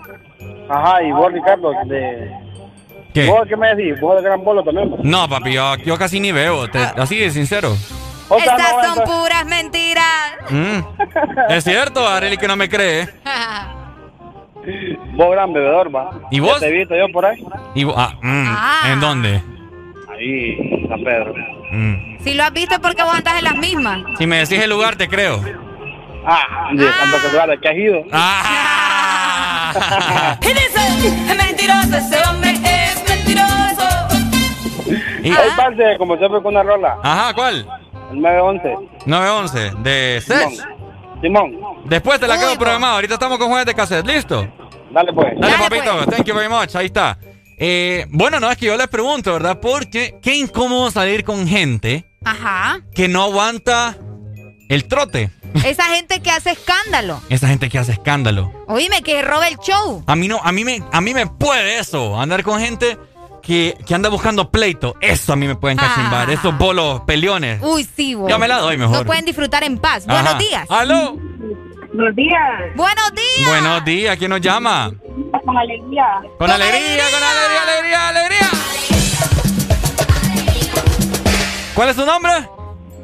[0.70, 2.32] Ajá, y vos, Ricardo, de...
[3.14, 3.26] ¿Qué?
[3.28, 4.00] ¿Vos qué me decís?
[4.00, 4.96] ¿Vos de Gran Bolo también?
[5.04, 7.76] No, papi, yo, yo casi ni bebo, te- así de sincero.
[8.34, 10.32] O sea, Estas no, son entonces- puras mentiras.
[10.50, 10.80] Mm.
[11.50, 13.10] Es cierto, Areli que no me cree.
[15.16, 16.12] Vos gran bebedor, va.
[16.30, 16.60] ¿Y vos?
[16.60, 17.44] Te he visto yo por ahí.
[17.74, 18.82] Y ah, mm, Ah.
[18.94, 19.42] ¿En dónde?
[20.12, 21.34] Ahí, San Pedro.
[21.72, 22.18] Mm.
[22.24, 24.00] si lo has visto es porque vos andas en las mismas.
[24.20, 25.42] Si me decís el lugar, te creo.
[26.26, 27.18] Ah, de Santo
[27.62, 28.04] que has ido.
[28.12, 29.68] Ah.
[30.42, 33.88] Y dice, es mentiroso, ese hombre es mentiroso.
[35.24, 36.98] Y- Ahí parce, como siempre con una rola.
[37.02, 37.66] Ajá, ¿cuál?
[38.12, 38.76] El 911.
[39.06, 40.50] 911, de Simón.
[40.56, 40.64] Sex.
[41.22, 41.52] Simón.
[41.86, 42.60] Después te la quedo po.
[42.60, 42.96] programado.
[42.96, 44.06] Ahorita estamos con jueves de cassette.
[44.06, 44.48] ¿Listo?
[44.92, 45.28] Dale pues.
[45.40, 45.94] Dale, Dale, papito.
[46.04, 46.08] pues.
[46.18, 46.76] Thank you very much.
[46.76, 47.18] Ahí está.
[47.58, 49.60] Eh, bueno, no, es que yo les pregunto, ¿verdad?
[49.62, 52.80] Porque qué incómodo salir con gente Ajá.
[52.96, 53.98] que no aguanta
[54.68, 55.30] el trote.
[55.66, 57.22] Esa gente que hace escándalo.
[57.30, 58.52] Esa gente que hace escándalo.
[58.68, 60.04] Oíme, que roba el show.
[60.08, 62.20] A mí no, a mí me, a mí me puede eso.
[62.20, 62.98] Andar con gente
[63.42, 64.96] que, que anda buscando pleito.
[65.02, 66.30] Eso a mí me pueden cachimbar.
[66.30, 66.34] Ah.
[66.34, 67.60] Esos bolos peleones.
[67.62, 68.30] Uy, sí, vos.
[68.30, 68.98] Yo me la doy mejor.
[69.00, 70.06] No pueden disfrutar en paz.
[70.08, 70.22] Ajá.
[70.22, 70.66] Buenos días.
[70.70, 71.18] ¡Aló!
[71.94, 72.76] Buenos días.
[72.76, 73.48] Buenos días.
[73.50, 74.18] Buenos días.
[74.18, 74.92] ¿Quién nos llama?
[75.46, 76.06] Con alegría.
[76.22, 77.06] Con, Con alegría, alegría.
[77.12, 78.50] con alegría, alegría, alegría.
[81.76, 82.32] ¿Cuál es su nombre?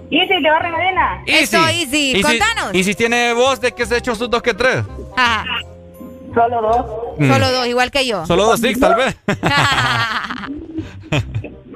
[0.09, 1.21] Easy, de Barra Arena.
[1.25, 2.11] Eso, Easy.
[2.11, 2.73] ¿Y si- Contanos.
[2.73, 4.83] ¿Y si tiene voz de que se echó sus dos que tres?
[5.17, 5.43] Ajá.
[6.37, 6.85] Solo dos.
[7.19, 7.31] Mm.
[7.33, 8.25] Solo dos, igual que yo.
[8.25, 9.17] Solo dos six, tal vez.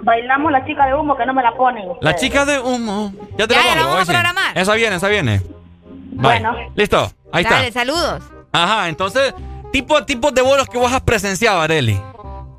[0.04, 1.86] Bailamos la chica de humo que no me la ponen.
[2.02, 3.14] La chica de humo.
[3.38, 3.76] Ya te Ya, la ya pongo.
[3.76, 4.12] la vamos a sí.
[4.12, 4.58] programar.
[4.58, 5.40] Esa viene, esa viene.
[5.42, 6.22] Bye.
[6.22, 6.56] Bueno.
[6.76, 7.12] Listo.
[7.32, 7.82] Ahí Dale, está.
[7.82, 8.24] saludos.
[8.52, 9.34] Ajá, entonces,
[9.72, 12.02] tipo, tipos de bolos que vos has presenciado, Areli.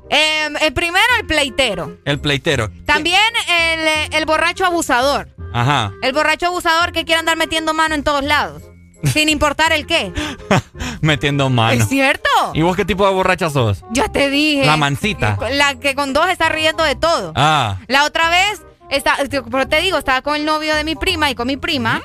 [0.09, 1.97] Em, el primero, el pleitero.
[2.05, 2.69] El pleitero.
[2.85, 5.27] También el, eh, el borracho abusador.
[5.53, 5.91] Ajá.
[6.01, 8.63] El borracho abusador que quiere andar metiendo mano en todos lados.
[9.03, 10.13] Sin importar el qué.
[11.01, 11.81] Metiendo mano.
[11.81, 12.29] ¿Es cierto?
[12.53, 13.83] ¿Y vos qué tipo de borracha sos?
[13.91, 14.65] Ya te dije.
[14.65, 15.37] La mancita.
[15.51, 17.33] La que con dos está riendo de todo.
[17.35, 17.77] Ah.
[17.87, 19.17] La otra vez, está,
[19.51, 22.01] pero te digo, estaba con el novio de mi prima y con mi prima.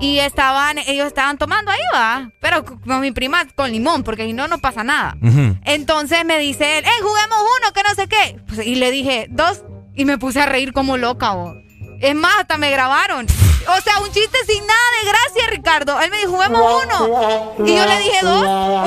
[0.00, 2.30] Y estaban, ellos estaban tomando ahí, va.
[2.40, 5.16] Pero con mi prima con limón, porque si no, no pasa nada.
[5.64, 8.40] Entonces me dice él, ¡eh, juguemos uno, que no sé qué!
[8.46, 11.56] Pues, y le dije, dos, y me puse a reír como loca, vos.
[12.00, 13.26] Es más, hasta me grabaron.
[13.26, 16.00] O sea, un chiste sin nada de gracia, Ricardo.
[16.00, 17.66] Él me dijo, juguemos uno.
[17.66, 18.42] Y yo le dije dos.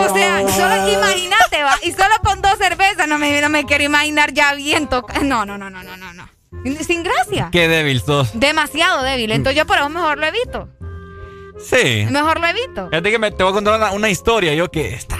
[0.09, 1.75] O sea, solo imagínate, va.
[1.83, 3.07] Y solo con dos cervezas.
[3.07, 6.13] No me, no me quiero imaginar ya bien toca- No, no, no, no, no, no,
[6.13, 6.29] no.
[6.63, 7.49] Sin, sin gracia.
[7.51, 8.31] Qué débil sos.
[8.33, 9.31] Demasiado débil.
[9.31, 10.69] Entonces yo por eso mejor lo evito.
[11.59, 12.07] Sí.
[12.09, 12.89] Mejor lo evito.
[12.89, 14.53] Fíjate que me, te voy a contar una, una historia.
[14.55, 15.17] Yo que está.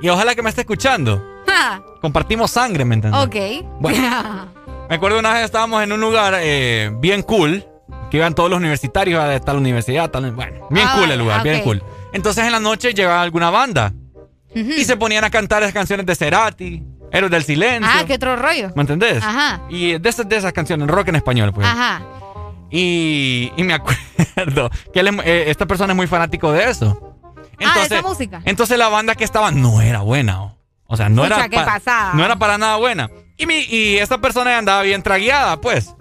[0.00, 1.22] Y ojalá que me esté escuchando.
[1.46, 3.22] Ja, Compartimos sangre, ¿me entiendes?
[3.22, 3.66] ok.
[3.80, 4.48] Bueno.
[4.94, 7.66] Me acuerdo una vez estábamos en un lugar eh, bien cool,
[8.12, 11.42] que iban todos los universitarios a tal universidad, tal, bueno, bien Ah, cool el lugar,
[11.42, 11.62] bien ok.
[11.64, 11.82] cool.
[12.12, 13.92] Entonces en la noche llegaba alguna banda
[14.50, 14.60] Ujú.
[14.70, 17.90] y se ponían a cantar esas canciones de Cerati, Héroes del Silencio.
[17.92, 18.70] Ah, qué otro rollo.
[18.76, 19.20] ¿Me entendés?
[19.24, 19.62] Ajá.
[19.68, 21.66] Y de esas, de esas canciones, rock en español, pues.
[21.66, 22.00] Ajá.
[22.70, 27.16] Y, y me acuerdo que él es- eh, esta persona es muy fanático de eso.
[27.66, 28.42] ah, esa música.
[28.44, 30.40] Entonces la banda que estaba no era buena.
[30.44, 30.56] O,
[30.86, 32.12] o sea, no Pucha, era, ¿qué pa- pasaba?
[32.14, 33.10] no era para nada buena.
[33.36, 35.94] Y, mi, y esta persona andaba bien tragueada, pues.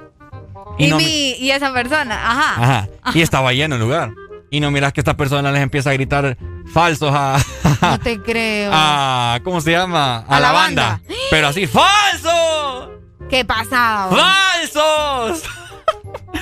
[0.77, 2.63] Y, no mi- mi, y esa persona, ajá.
[2.63, 2.87] Ajá.
[3.13, 4.11] Y estaba lleno el lugar.
[4.49, 6.37] Y no miras que esta persona les empieza a gritar
[6.71, 7.37] falsos a.
[7.81, 8.69] No te creo.
[8.73, 10.17] a ¿Cómo se llama?
[10.17, 10.89] A, A la la banda.
[10.89, 11.15] banda.
[11.31, 12.91] Pero así, ¡falso!
[13.29, 14.09] ¿Qué pasa?
[14.11, 15.43] ¡Falsos!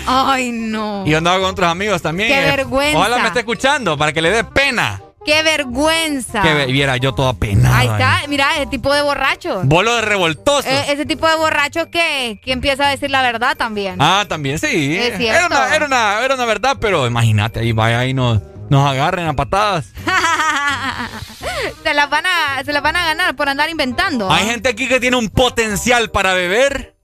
[0.07, 1.03] Ay, no.
[1.05, 2.29] Y yo andaba con otros amigos también.
[2.29, 2.97] Qué vergüenza.
[2.97, 5.01] Ojalá me esté escuchando para que le dé pena.
[5.25, 6.41] ¡Qué vergüenza!
[6.41, 7.77] Que viera yo toda pena.
[7.77, 9.61] Ahí está, mira, ese tipo de borracho.
[9.66, 10.67] Bolo de revoltoso.
[10.67, 13.98] Eh, ese tipo de borracho que, que empieza a decir la verdad también.
[14.00, 14.98] Ah, también sí.
[14.98, 15.56] Es Era cierto.
[15.56, 19.33] una, era, una, era una verdad, pero imagínate, ahí vaya y nos, nos agarren a
[19.33, 19.91] patadas.
[21.83, 24.32] se, las van a, se las van a ganar por andar inventando.
[24.32, 26.95] Hay gente aquí que tiene un potencial para beber.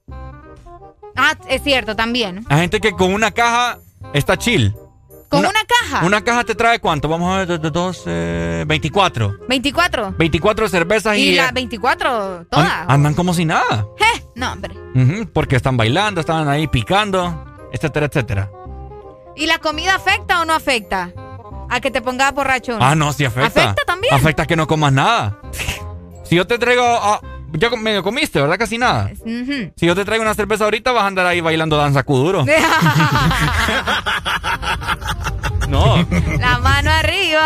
[1.16, 2.46] Ah, es cierto, también.
[2.50, 3.78] Hay gente que con una caja
[4.14, 4.74] está chill.
[5.30, 6.06] ¿Con una, caja?
[6.06, 7.08] Una caja te trae cuánto?
[7.10, 9.40] Vamos a ver, dos, eh, 24.
[9.50, 10.14] 24.
[10.18, 12.72] 24 cervezas y, Y las 24, an- todas.
[12.88, 13.86] andan como si nada.
[14.00, 14.74] Eh, no, hombre.
[15.34, 18.50] Porque están bailando, están ahí picando, etcétera, etcétera.
[19.36, 21.12] ¿Y la comida afecta o no afecta?
[21.70, 22.78] A que te pongas borracho.
[22.80, 23.48] Ah, no, sí afecta.
[23.64, 24.14] ¿Afecta también?
[24.14, 25.38] Afecta que no comas nada.
[26.24, 26.84] Si yo te traigo.
[26.86, 27.20] ah,
[27.54, 28.58] ya medio comiste, ¿verdad?
[28.58, 29.12] Casi nada.
[29.76, 32.46] Si yo te traigo una cerveza ahorita, vas a andar ahí bailando danza kuduro.
[35.68, 36.06] No.
[36.40, 37.42] La mano arriba.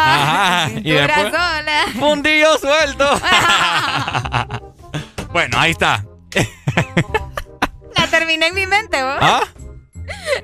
[0.65, 1.85] Ajá, y después- sola.
[1.99, 3.05] Fundillo suelto.
[5.31, 6.05] bueno, ahí está.
[7.97, 9.17] La terminé en mi mente, ¿vos?
[9.21, 9.41] ¿Ah?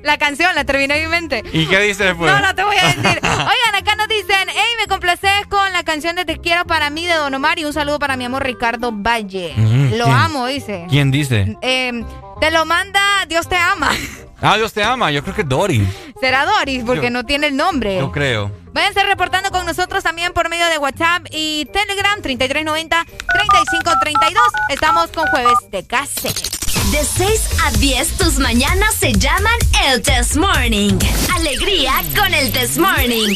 [0.04, 1.44] La canción la terminé en mi mente.
[1.52, 2.32] ¿Y qué dice después?
[2.32, 3.06] No, no te voy a decir.
[3.24, 7.06] Oigan, acá nos dicen, hey, me complaces con la canción de Te quiero para mí
[7.06, 9.54] de Don Omar y un saludo para mi amor Ricardo Valle.
[9.58, 10.18] Mm, Lo ¿quién?
[10.18, 10.86] amo, dice.
[10.90, 11.58] ¿Quién dice?
[11.62, 12.04] Eh,
[12.40, 13.92] te lo manda Dios te ama.
[14.42, 15.10] Ah, Dios te ama.
[15.12, 15.86] Yo creo que Dory.
[16.22, 17.98] Será Doris porque Yo- no tiene el nombre.
[17.98, 18.52] Yo creo.
[18.72, 24.38] Váyanse reportando con nosotros también por medio de WhatsApp y Telegram 3390-3532.
[24.70, 26.56] Estamos con jueves de cassette.
[26.92, 29.58] De 6 a 10, tus mañanas se llaman
[29.88, 30.94] el Test Morning.
[31.36, 33.36] Alegría con el Test Morning.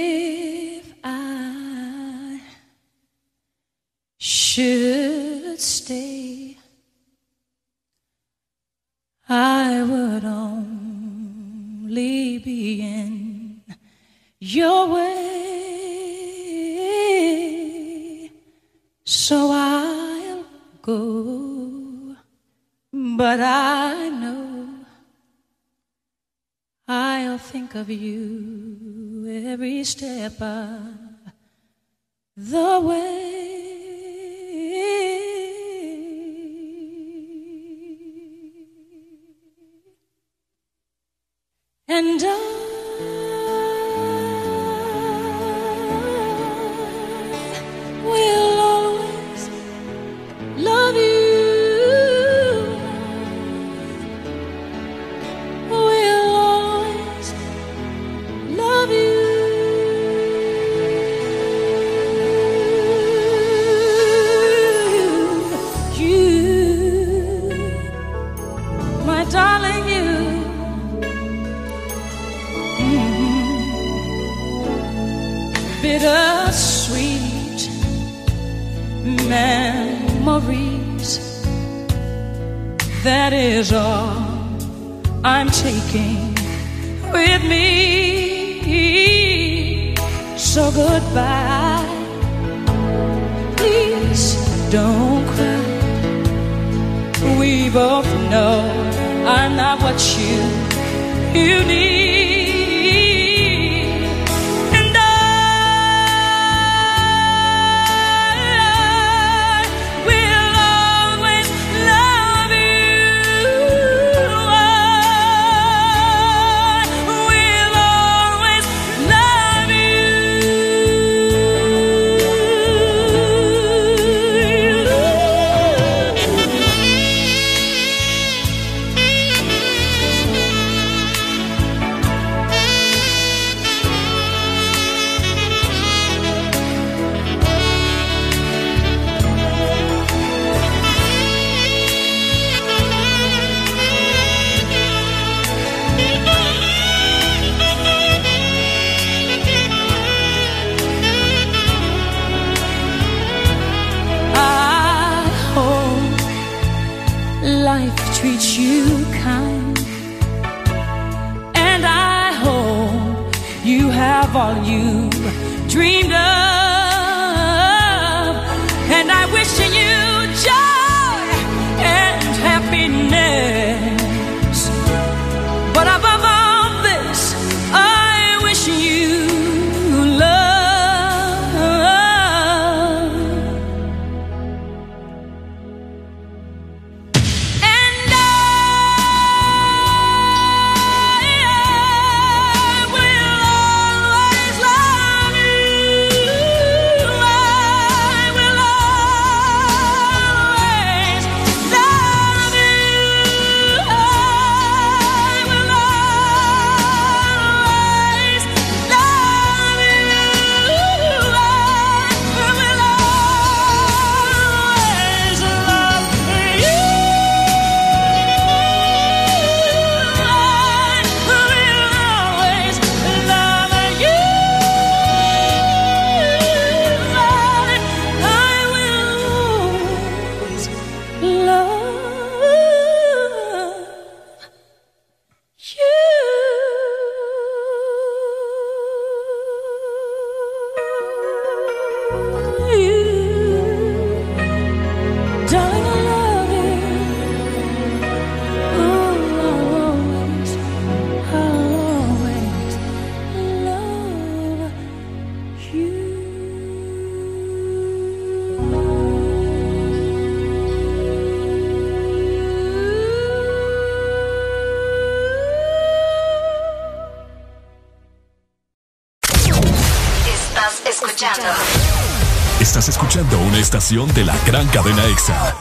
[273.71, 275.55] Estación de la gran cadena EXA.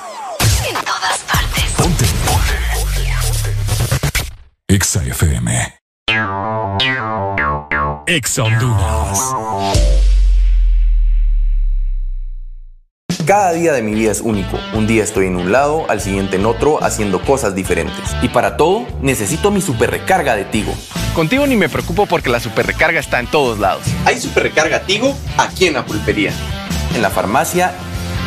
[0.69, 1.65] En todas partes.
[1.77, 2.05] Ponte.
[4.67, 5.79] EXA FM.
[8.09, 9.21] EXA Honduras.
[13.25, 14.59] Cada día de mi vida es único.
[14.75, 18.17] Un día estoy en un lado, al siguiente en otro, haciendo cosas diferentes.
[18.23, 20.75] Y para todo, necesito mi super recarga de Tigo.
[21.15, 23.85] Contigo ni me preocupo porque la super recarga está en todos lados.
[24.05, 26.33] Hay super recarga Tigo aquí en la pulpería,
[26.97, 27.73] en la farmacia,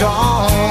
[0.00, 0.69] pues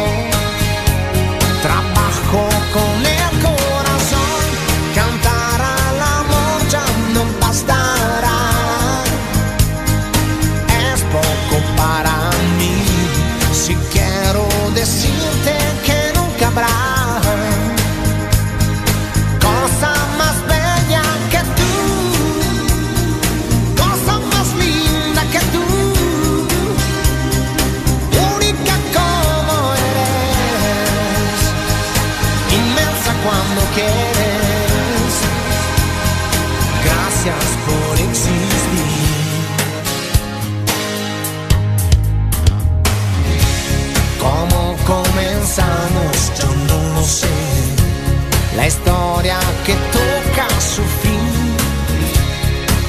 [49.70, 51.30] que toca su fin.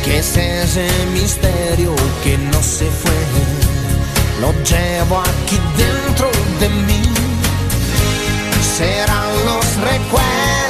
[0.03, 1.95] Que es ese misterio
[2.25, 3.21] que no se fue.
[4.41, 7.03] Lo llevo aquí dentro de mí.
[8.79, 10.70] Serán los recuerdos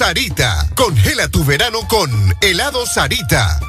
[0.00, 0.66] Sarita.
[0.76, 3.60] Congela tu verano con Helado Sarita.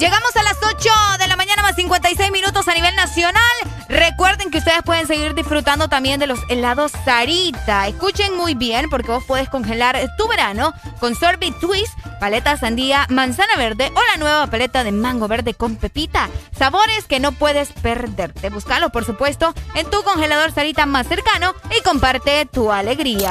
[0.00, 3.40] Llegamos a las 8 de la mañana más 56 minutos a nivel nacional.
[3.88, 7.86] Recuerden que ustedes pueden seguir disfrutando también de los helados Sarita.
[7.86, 13.54] Escuchen muy bien porque vos puedes congelar tu verano con sorbet twist, paleta sandía, manzana
[13.56, 16.30] verde o la nueva paleta de mango verde con pepita.
[16.58, 18.50] Sabores que no puedes perderte.
[18.50, 23.30] Búscalo, por supuesto, en tu congelador Sarita más cercano y comparte tu alegría.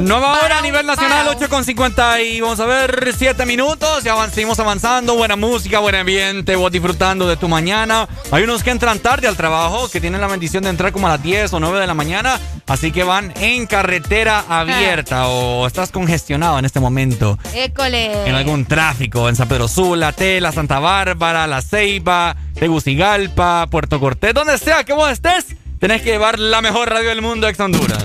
[0.00, 4.04] Nueva hora a nivel nacional, 8 con 50 y vamos a ver 7 minutos.
[4.04, 5.16] Ya avan- seguimos avanzando.
[5.16, 6.54] Buena música, buen ambiente.
[6.54, 8.08] Vos disfrutando de tu mañana.
[8.30, 11.10] Hay unos que entran tarde al trabajo, que tienen la bendición de entrar como a
[11.10, 12.38] las 10 o 9 de la mañana.
[12.68, 17.36] Así que van en carretera abierta o estás congestionado en este momento.
[17.52, 18.28] École.
[18.28, 24.32] En algún tráfico, en San Pedro Sula, Tela, Santa Bárbara, La Ceiba, Tegucigalpa, Puerto Cortés,
[24.32, 25.46] donde sea que vos estés,
[25.80, 28.04] tenés que llevar la mejor radio del mundo, Ex Honduras.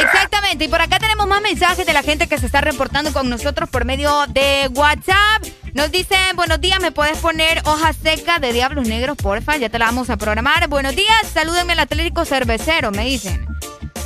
[0.00, 3.28] Exactamente, y por acá tenemos más mensajes de la gente que se está reportando con
[3.28, 5.44] nosotros por medio de WhatsApp.
[5.74, 9.56] Nos dicen, buenos días, ¿me puedes poner hoja seca de Diablos Negros, porfa?
[9.56, 10.68] Ya te la vamos a programar.
[10.68, 13.46] Buenos días, salúdenme al Atlético Cervecero, me dicen.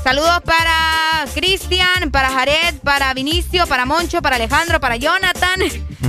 [0.03, 5.61] Saludos para Cristian, para Jared, para Vinicio, para Moncho, para Alejandro, para Jonathan,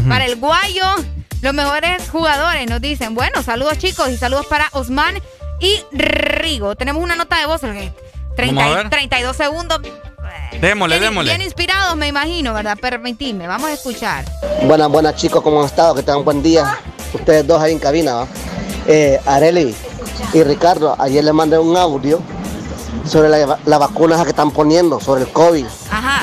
[0.07, 0.95] para el Guayo.
[1.41, 3.13] Los mejores jugadores nos dicen.
[3.13, 5.15] Bueno, saludos chicos y saludos para Osman
[5.59, 6.75] y Rigo.
[6.75, 7.93] Tenemos una nota de voz, eh,
[8.35, 8.89] 30 Vamos a ver.
[8.89, 9.79] 32 segundos.
[10.61, 11.31] Démosle, Bien, démosle.
[11.31, 12.77] bien inspirados, me imagino, ¿verdad?
[12.79, 14.23] Permitidme, vamos a escuchar.
[14.65, 15.95] Buenas, buenas chicos, ¿cómo han estado?
[15.95, 16.77] Que tengan buen día.
[17.13, 18.27] Ustedes dos ahí en cabina, ¿va?
[18.87, 19.75] Eh, Areli
[20.33, 22.19] y Ricardo, ayer les mandé un audio
[23.05, 25.65] sobre la, la vacuna esa que están poniendo, sobre el COVID.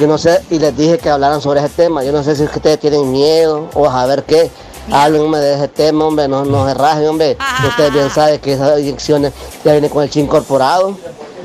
[0.01, 2.03] Yo no sé, y les dije que hablaran sobre ese tema.
[2.03, 4.51] Yo no sé si es que ustedes tienen miedo o a ver qué.
[4.91, 7.37] Háblenme de ese tema, hombre, no, no se rajen, hombre.
[7.69, 9.33] Ustedes bien saben que esas inyecciones
[9.65, 10.97] ya vienen con el chip incorporado.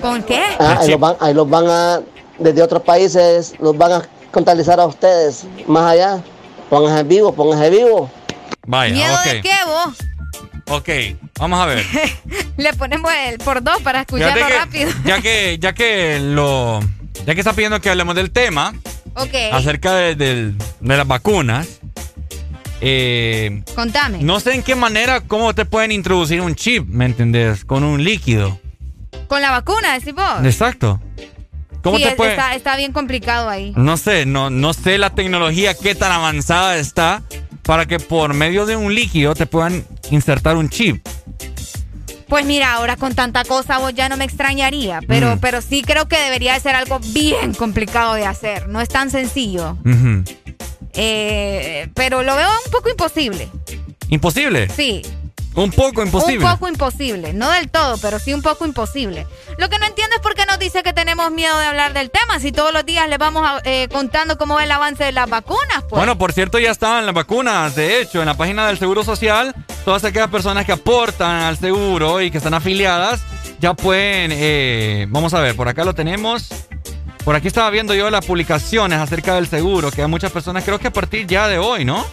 [0.02, 0.42] ¿Con qué?
[0.60, 2.02] Ah, ahí, los van, ahí los van a,
[2.40, 4.02] desde otros países, los van a
[4.32, 6.22] contabilizar a ustedes más allá.
[6.70, 8.10] Pónganse vivo, pónganse vivo.
[8.68, 9.26] Vaya, ¿Miedo ok.
[9.26, 9.96] de qué vos?
[10.68, 10.90] Ok,
[11.40, 11.86] vamos a ver.
[12.58, 14.92] Le ponemos el por dos para escucharlo que- rápido.
[15.06, 16.80] Ya que, ya que lo.
[17.26, 18.74] Ya que está pidiendo que hablemos del tema
[19.16, 21.80] Ok, acerca de, de las vacunas.
[22.82, 24.20] eh, contame.
[24.22, 27.64] no sé en qué manera, cómo te pueden introducir un chip, ¿me entendés?
[27.66, 28.60] Con un líquido.
[29.28, 30.44] Con la vacuna, decís vos.
[30.44, 31.00] Exacto.
[31.82, 32.32] ¿Cómo sí, te es- puede.?
[32.32, 33.74] está, está bien complicado ahí.
[33.76, 37.22] No sé, no, no sé la tecnología qué tan avanzada está
[37.64, 41.06] para que por medio de un líquido te puedan insertar un chip.
[42.28, 45.40] Pues mira, ahora con tanta cosa vos ya no me extrañaría, pero, Mm.
[45.40, 48.68] pero sí creo que debería de ser algo bien complicado de hacer.
[48.68, 49.78] No es tan sencillo.
[50.94, 53.50] Eh, pero lo veo un poco imposible.
[54.10, 54.70] Imposible.
[54.70, 55.02] Sí,
[55.56, 56.46] Un poco imposible.
[56.46, 57.34] un poco imposible.
[57.34, 59.26] No del todo, pero sí un poco imposible.
[59.58, 62.12] Lo que no entiendo es por qué nos dice que tenemos miedo de hablar del
[62.12, 65.12] tema si todos los días les vamos a- eh, contando cómo va el avance de
[65.14, 65.80] las vacunas.
[65.90, 65.92] Pues.
[65.92, 67.74] Bueno, por cierto, ya estaban las vacunas.
[67.76, 72.22] De hecho, en la página del Seguro Social, todas aquellas personas que aportan al seguro
[72.22, 73.22] y que están afiliadas,
[73.60, 74.32] ya pueden.
[74.34, 76.50] eh, vamos a ver, por acá lo tenemos.
[77.24, 80.78] Por aquí estaba viendo yo las publicaciones acerca del seguro, que hay muchas personas, creo
[80.78, 82.06] que a partir ya de hoy, ¿no?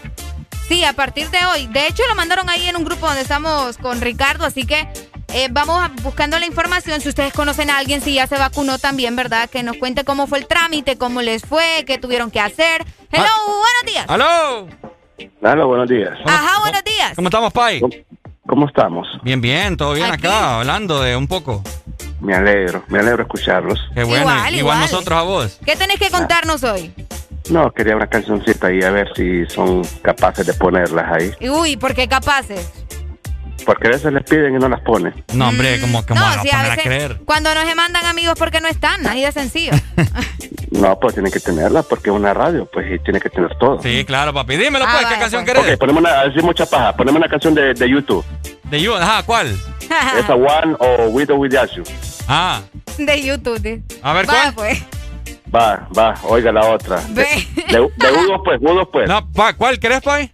[0.73, 1.67] Sí, a partir de hoy.
[1.67, 4.89] De hecho, lo mandaron ahí en un grupo donde estamos con Ricardo, así que
[5.35, 6.99] eh, vamos a- buscando la información.
[7.03, 9.51] Si ustedes conocen a alguien, si ya se vacunó también, ¿verdad?
[9.51, 12.87] Que nos cuente cómo fue el trámite, cómo les fue, qué tuvieron que hacer.
[13.11, 14.07] Hello, buenos días.
[14.09, 14.67] ¡Aló!
[15.43, 16.13] Hola, buenos días.
[16.25, 17.13] Ajá, buenos días.
[17.17, 17.83] ¿Cómo estamos, Pai?
[18.47, 19.07] ¿Cómo estamos?
[19.23, 20.27] Bien, bien, todo bien Aquí.
[20.27, 21.63] acá, hablando de un poco.
[22.23, 23.79] Me alegro, me alegro escucharlos.
[23.95, 24.81] Qué bueno, Igual, igual, igual.
[24.81, 25.59] nosotros a vos.
[25.67, 26.95] ¿Qué tenés que contarnos hoy?
[27.51, 31.31] No, quería una cancioncita ahí a ver si son capaces de ponerlas ahí.
[31.41, 32.71] Y, Uy, ¿por qué capaces?
[33.67, 35.15] Porque a veces les piden y no las ponen.
[35.35, 37.21] No, hombre, como que No, van a sí, a poner a veces creer.
[37.25, 39.73] cuando nos mandan amigos porque no están, así de sencillo.
[40.73, 43.81] No, pues tienen que tenerlas porque es una radio, pues y tiene que tener todo.
[43.83, 44.57] Sí, claro, papi.
[44.57, 45.55] Dímelo, pues, Ah, ¿qué vaya, canción pues.
[45.59, 45.75] querés?
[45.75, 48.25] Ok, ponemos una, así mucha paja, ponemos una canción de, de YouTube.
[48.71, 49.55] De You, ajá, ¿cuál?
[50.19, 51.83] Esa One o With or Without You.
[52.27, 52.63] Ah,
[52.97, 53.61] De YouTube.
[53.61, 54.55] de- a ver, Vaya, ¿cuál?
[54.55, 54.83] pues.
[55.55, 56.97] Va, va, oiga la otra.
[57.09, 57.49] De, Ve.
[57.69, 59.09] de, de Udo, pues, Udo, pues.
[59.09, 60.33] No, pa, ¿cuál querés, Pai?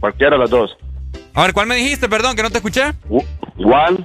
[0.00, 0.76] Cualquiera de los dos.
[1.34, 2.08] A ver, ¿cuál me dijiste?
[2.08, 2.92] Perdón, que no te escuché.
[3.08, 3.22] U-
[3.58, 4.04] One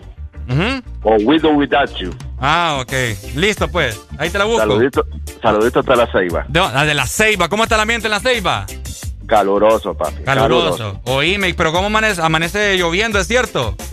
[0.49, 0.83] Ujú.
[1.03, 2.11] o With or Without You.
[2.39, 2.91] Ah, ok.
[3.35, 3.99] Listo, pues.
[4.19, 4.59] Ahí te la busco.
[4.59, 5.05] Saludito,
[5.41, 6.45] saludito hasta la ceiba.
[6.49, 7.47] De, la de la Ceiba.
[7.49, 8.65] ¿Cómo está el ambiente en la Ceiba?
[9.27, 10.23] Caluroso, papi.
[10.23, 10.99] Caluroso.
[11.05, 12.21] Oíme, pero ¿cómo amanece?
[12.21, 13.75] Amanece lloviendo, ¿es cierto?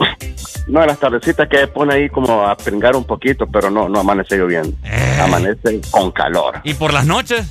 [0.66, 3.98] No, en las tardecitas que pone ahí como a pringar un poquito, pero no, no
[3.98, 4.76] amanece lloviendo.
[5.20, 6.60] Amanece con calor.
[6.62, 7.44] ¿Y por las noches?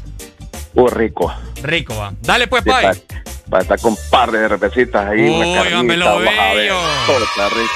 [0.73, 1.33] Uh, rico.
[1.61, 2.13] Rico, va.
[2.21, 2.83] Dale, pues, Sí, Pai.
[2.85, 5.21] para, para estar con un par de cervecitas ahí.
[5.21, 6.77] Uy, una carnita, lo bello.
[7.49, 7.71] Rico.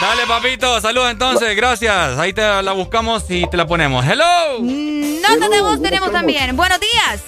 [0.00, 0.80] Dale, papito.
[0.80, 1.54] Saludos entonces.
[1.54, 2.18] Gracias.
[2.18, 4.06] Ahí te la buscamos y te la ponemos.
[4.06, 4.58] Hello.
[4.62, 6.56] Nota de voz tenemos también.
[6.56, 7.22] Buenos días.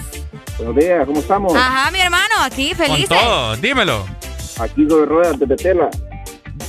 [0.58, 1.54] Buenos días, ¿cómo estamos?
[1.54, 3.08] Ajá, mi hermano, aquí Con felices.
[3.08, 3.56] todo.
[3.56, 4.06] Dímelo.
[4.60, 5.90] Aquí sobre ruedas desde Tela.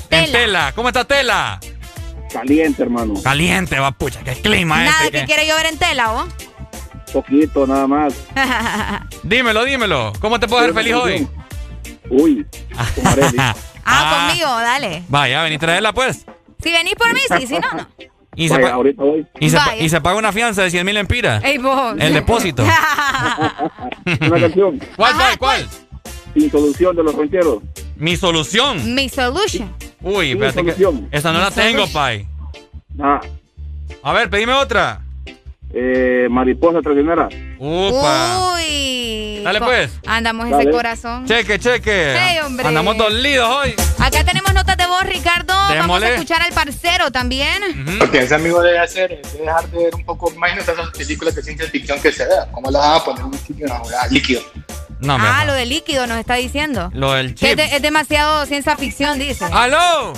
[0.09, 0.71] En Tela.
[0.75, 1.59] ¿Cómo está Tela?
[2.31, 3.13] Caliente, hermano.
[3.23, 4.21] Caliente, va, pucha.
[4.23, 5.11] Qué clima Nada este.
[5.11, 6.27] que que- quiere llover en tela, ¿o?
[7.13, 8.13] Poquito, nada más.
[9.23, 10.11] Dímelo, dímelo.
[10.19, 11.27] ¿Cómo te puedo hacer feliz hoy?
[12.09, 12.45] Uy,
[12.95, 13.37] con Arely.
[13.85, 15.03] Ah, conmigo, dale.
[15.07, 16.25] Vaya, vení, traerla pues.
[16.61, 17.87] Si venís por mí, sí, si no, no.
[18.35, 19.25] Y se, Vaya, pa- ahorita voy.
[19.39, 21.43] y, se, y se paga una fianza de 100 mil empiras.
[21.43, 21.59] Ey.
[21.99, 22.63] El depósito.
[24.21, 24.79] Una canción.
[24.95, 25.67] ¿Cuál, cuál, cuál?
[26.33, 27.63] Sin solución de los rancheros.
[27.95, 28.93] Mi solución.
[28.93, 29.73] Mi solution.
[30.01, 31.07] Uy, espérate que solución.
[31.11, 32.27] esa no Mi la tengo, pai.
[32.99, 33.21] Ah,
[34.03, 35.01] A ver, pedime otra.
[35.77, 37.27] Eh, mariposa traicionera.
[37.59, 38.53] Upa.
[38.55, 39.41] Uy.
[39.43, 39.91] Dale, pues.
[40.07, 40.63] Andamos Dale.
[40.63, 41.25] ese corazón.
[41.27, 42.15] Cheque, cheque.
[42.17, 42.67] Hey, hombre.
[42.67, 43.75] Andamos dolidos hoy.
[43.99, 45.53] Acá tenemos notas de voz, Ricardo.
[45.53, 46.05] Vamos Démosle.
[46.07, 47.99] a escuchar al parcero también.
[47.99, 51.35] Lo que ese amigo debe hacer es dejar de ver un poco, imagínate esas películas
[51.35, 52.49] de ciencia ficción que se vean.
[52.51, 54.41] ¿Cómo las van a poner un líquido, una jugada líquido?
[55.01, 56.89] No, Ah, lo de líquido nos está diciendo.
[56.93, 57.55] Lo del es, chip.
[57.57, 59.45] de- es demasiado ciencia ficción, dice.
[59.51, 60.13] ¡Aló!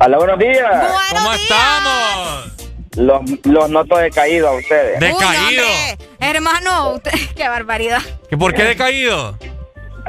[0.00, 0.86] Hola, buenos días.
[1.10, 2.71] ¿Cómo estamos?
[2.96, 5.00] Los, los noto decaídos a ustedes.
[5.00, 5.64] De- Decaído.
[5.64, 8.00] Uy, hermano, usted- qué barbaridad.
[8.28, 9.38] ¿Que ¿Por qué decaído?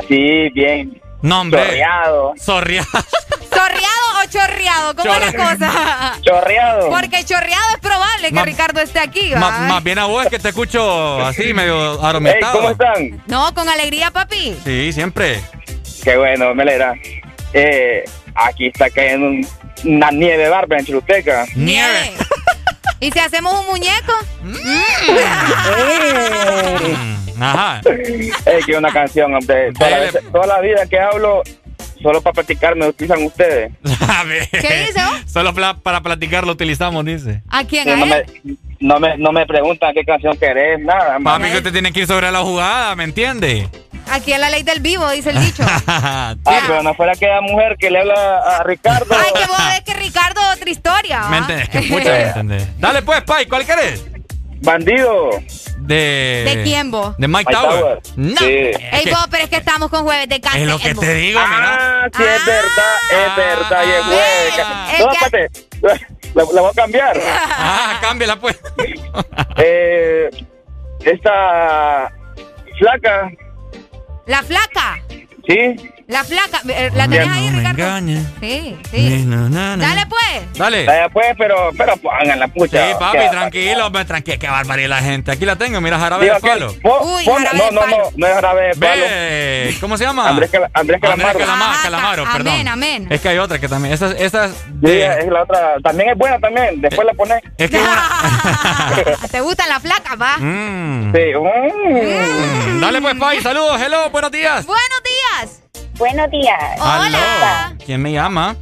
[0.08, 1.02] Sí, bien.
[1.22, 1.62] No, hombre.
[1.64, 2.34] Chorreado.
[2.38, 2.88] Sorreado.
[3.50, 4.96] ¿Chorreado o chorreado?
[4.96, 6.18] ¿Cómo es la cosa?
[6.22, 6.90] Chorreado.
[6.90, 10.40] Porque chorreado es probable que Ma- Ricardo esté aquí, más bien a vos es que
[10.40, 12.54] te escucho así, medio Hey, aromatado.
[12.58, 13.24] ¿cómo están?
[13.28, 14.58] No, con alegría, papi.
[14.66, 15.40] Sí, siempre.
[16.04, 16.94] Qué bueno, me alegra.
[17.54, 18.04] Eh,
[18.36, 19.48] aquí está cayendo un-
[19.86, 21.46] una nieve barba en Choluteca.
[21.56, 22.12] Nieve.
[23.04, 24.14] ¿Y si hacemos un muñeco?
[27.40, 27.82] Ajá.
[28.46, 29.74] Es que una canción, hombre.
[29.74, 30.12] Toda la, Dele.
[30.12, 31.44] vez- toda la vida que hablo,
[32.02, 33.74] solo para practicar me utilizan ustedes.
[34.08, 34.48] A ver.
[34.50, 35.32] ¿Qué dice vos?
[35.32, 37.42] Solo para platicar lo utilizamos, dice.
[37.50, 37.90] ¿A quién?
[37.90, 38.26] ¿A no, él?
[38.44, 41.18] me, no, me, no me preguntan qué canción querés, nada.
[41.24, 43.70] Papi, que usted tiene que ir sobre la jugada, ¿me entiende?
[44.12, 45.64] Aquí es la ley del vivo, dice el dicho.
[45.88, 49.06] Ah, pero no fuera aquella mujer que le habla a Ricardo.
[49.18, 51.22] Ay, que vos ves que Ricardo otra historia.
[51.22, 51.30] ¿va?
[51.30, 51.70] ¿Me entendés?
[51.70, 52.68] Que escucha, ¿me entendés?
[52.80, 54.04] Dale pues, Pai, ¿cuál querés?
[54.62, 55.30] Bandido.
[55.80, 56.44] De...
[56.46, 57.18] ¿De quién vos?
[57.18, 57.80] De Mike, Mike Tower.
[57.80, 58.02] Tower.
[58.16, 58.38] No.
[58.38, 58.46] Sí.
[58.46, 60.58] Ey, que- vos, pero es que estamos con jueves de casa.
[60.58, 64.54] es lo que te digo, Ah, sí, es verdad, es verdad, y es jueves.
[64.66, 64.88] Ah.
[66.34, 67.20] La, la voy a cambiar.
[67.26, 68.60] Ah, cámbiala pues.
[69.58, 70.30] Eh,
[71.06, 72.12] esta
[72.80, 73.30] flaca,
[74.26, 75.02] La flaca.
[75.48, 75.76] ¿sí?
[76.08, 76.62] La flaca.
[76.68, 78.00] eh, ¿La tenés ahí, Ricardo?
[78.42, 79.26] Sí, sí.
[79.28, 80.54] Dale pues.
[80.58, 80.86] Dale.
[80.86, 82.88] Vaya pues, pero, pero pongan la pucha.
[82.88, 84.38] Sí, papi, tranquilo, hombre, tranquilo.
[84.40, 85.32] Qué barbaridad la gente.
[85.32, 86.72] Aquí la tengo, mira, jarabe Digo de palo.
[86.72, 89.02] Uy, pon- jarabe no, de no, no, no es jarabe de palo.
[89.06, 90.30] Ve, ¿cómo se llama?
[90.30, 91.40] Andrés Andrés Calamaro.
[91.40, 92.68] Calama- Ajá, Calamaro, amén, perdón.
[92.68, 93.08] amén.
[93.10, 93.94] Es que hay otra que también.
[93.94, 94.52] Esa, esa es
[94.84, 95.76] Sí, es la otra.
[95.84, 96.82] También es buena también.
[96.82, 97.42] Después la pones.
[97.58, 99.18] Es que una.
[99.32, 100.38] ¿Te gustan las flacas, va?
[100.38, 101.14] Mm.
[101.14, 101.22] Sí.
[101.34, 102.82] mm.
[102.82, 104.66] Dale pues, Pai, saludos, hello, buenos días.
[104.66, 105.63] Buenos días.
[105.98, 106.80] Buenos días.
[106.80, 107.76] Hola.
[107.86, 108.56] ¿Quién me llama?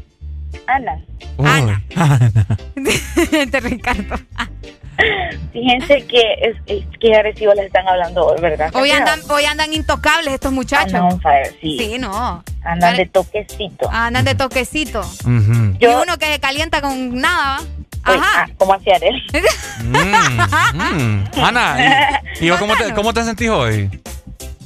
[0.68, 1.00] Ana.
[1.38, 1.48] Uy.
[3.52, 4.16] Te Ricardo.
[5.52, 8.70] Fíjense que es, es que agresivos les están hablando hoy, ¿verdad?
[8.76, 10.94] Hoy andan, hoy andan intocables estos muchachos.
[10.94, 11.78] Andan on fire, sí.
[11.78, 12.44] Sí, no.
[12.64, 13.90] Andan de toquecito.
[13.90, 15.02] Andan de toquecito.
[15.80, 17.62] Y uno que se calienta con nada,
[18.08, 18.14] ¿va?
[18.14, 18.50] Ajá.
[18.58, 19.22] ¿Cómo hacía él?
[19.82, 19.98] Mm,
[20.76, 21.26] mm.
[21.44, 23.90] Ana, ¿y, y vos cómo te, cómo te sentís hoy?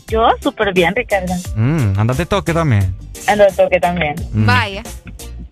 [0.07, 1.33] Yo súper bien, Ricardo.
[1.55, 2.95] Mm, andate toque también.
[3.27, 4.15] Ando de toque también.
[4.33, 4.45] Mm.
[4.45, 4.83] Vaya.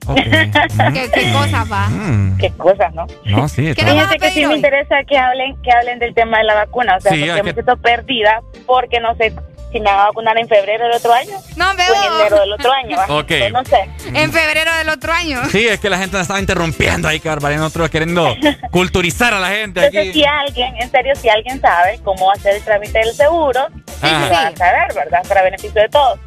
[0.16, 1.88] ¿Qué, qué cosas va?
[1.90, 2.38] Mm.
[2.38, 3.08] Qué cosas, ¿no?
[3.26, 3.68] No, sí.
[3.68, 6.98] está- Fíjense que sí me interesa que hablen, que hablen del tema de la vacuna.
[6.98, 9.34] O sea, Sí, porque me que- siento perdida porque no sé
[9.74, 12.54] si me van a vacunar en febrero del otro año no, o en enero del
[12.54, 12.98] otro año.
[12.98, 13.06] ¿va?
[13.18, 13.28] Ok.
[13.28, 13.90] Pues no sé.
[14.14, 15.42] En febrero del otro año.
[15.52, 17.58] Sí, es que la gente nos estaba interrumpiendo ahí, Carvalho.
[17.58, 18.34] Nosotros queriendo
[18.72, 20.20] culturizar a la gente Entonces, aquí.
[20.22, 23.68] si alguien, en serio, si alguien sabe cómo hacer el trámite del seguro,
[24.00, 25.22] sí, va a saber, ¿verdad?
[25.28, 26.20] Para beneficio de todos.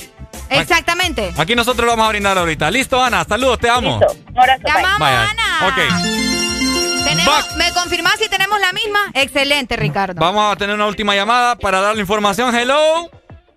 [0.51, 1.33] Exactamente.
[1.39, 2.71] Aquí nosotros lo vamos a brindar ahorita.
[2.71, 3.25] Listo, Ana.
[3.25, 3.99] Saludos, te amo.
[3.99, 4.15] Listo.
[4.31, 5.29] Un abrazo, Te amamos, Vaya.
[5.31, 5.69] Ana.
[5.69, 7.05] Ok.
[7.05, 8.99] Tenemos- ¿Me confirmás si tenemos la misma?
[9.15, 10.21] Excelente, Ricardo.
[10.21, 12.55] Vamos a tener una última llamada para dar la información.
[12.55, 13.09] Hello.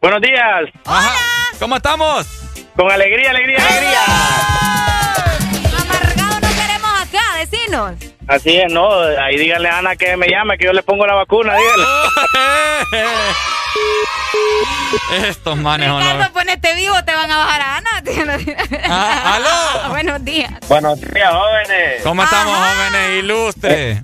[0.01, 0.69] Buenos días.
[0.85, 1.13] Ajá.
[1.59, 2.25] ¿Cómo estamos?
[2.75, 3.99] Con alegría, alegría, alegría.
[5.77, 7.95] Amargado no queremos acá, decinos.
[8.27, 8.89] Así es, ¿no?
[9.21, 11.85] Ahí díganle a Ana que me llame, que yo le pongo la vacuna, díganle.
[15.27, 16.31] Estos manes, ¿o Ricardo, no?
[16.33, 17.89] ponete vivo, te van a bajar a Ana.
[18.91, 19.89] Ah, aló.
[19.89, 20.51] Buenos días.
[20.67, 22.01] Buenos días, jóvenes.
[22.03, 24.01] ¿Cómo estamos, jóvenes ilustres?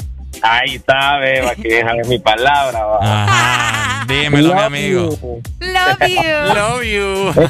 [0.48, 2.80] Ahí está, beba, que déjame mi palabra.
[3.01, 4.06] Ajá.
[4.07, 5.09] Dímelo, mi amigo.
[5.59, 6.53] Love you.
[6.53, 7.49] Love you.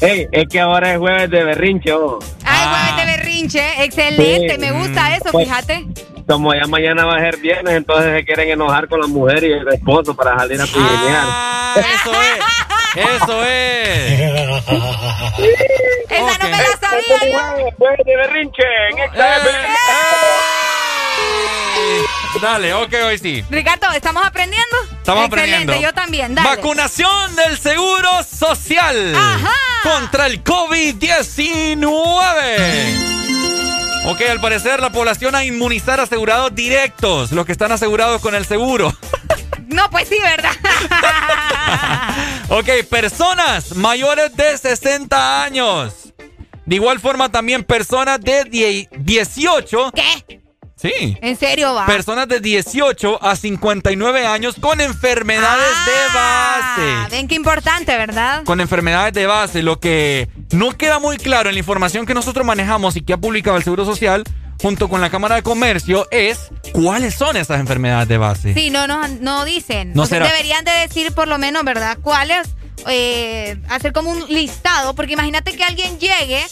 [0.00, 2.18] Ey, es que ahora es jueves de berrinche, oh.
[2.44, 3.84] Ay, jueves de berrinche.
[3.84, 4.60] Excelente, Sí.
[4.60, 5.86] me gusta eso, Pues- fíjate.
[6.26, 9.52] Como ya mañana va a ser viernes, entonces se quieren enojar con la mujer y
[9.52, 11.24] el esposo para salir a pijinear.
[11.26, 12.38] Ah, eso es.
[12.96, 14.20] Eso es.
[16.10, 17.70] Esa no me la sabía yo.
[17.76, 19.50] Jueves de berrinche en XFM.
[22.40, 23.44] Dale, ok, hoy sí.
[23.48, 24.76] Ricardo, ¿estamos aprendiendo?
[24.98, 25.80] Estamos Excelente, aprendiendo.
[25.88, 26.48] yo también, dale.
[26.48, 29.14] Vacunación del Seguro Social
[29.82, 31.86] contra el COVID-19.
[34.06, 38.44] Ok, al parecer la población a inmunizar asegurados directos, los que están asegurados con el
[38.44, 38.92] seguro.
[39.68, 40.52] No, pues sí, ¿verdad?
[42.50, 45.94] Ok, personas mayores de 60 años.
[46.66, 49.90] De igual forma también personas de die- 18.
[49.94, 50.42] ¿Qué?
[50.84, 51.16] Sí.
[51.22, 51.86] ¿En serio va?
[51.86, 57.16] Personas de 18 a 59 años con enfermedades Ah, de base.
[57.16, 58.44] ven qué importante, ¿verdad?
[58.44, 62.44] Con enfermedades de base, lo que no queda muy claro en la información que nosotros
[62.44, 64.24] manejamos y que ha publicado el Seguro Social
[64.60, 68.52] junto con la Cámara de Comercio es cuáles son esas enfermedades de base.
[68.54, 69.92] Sí, no, no, no dicen.
[69.94, 71.96] No O sea, deberían de decir por lo menos, ¿verdad?
[72.02, 72.46] ¿Cuáles?
[72.88, 76.44] Eh, hacer como un listado, porque imagínate que alguien llegue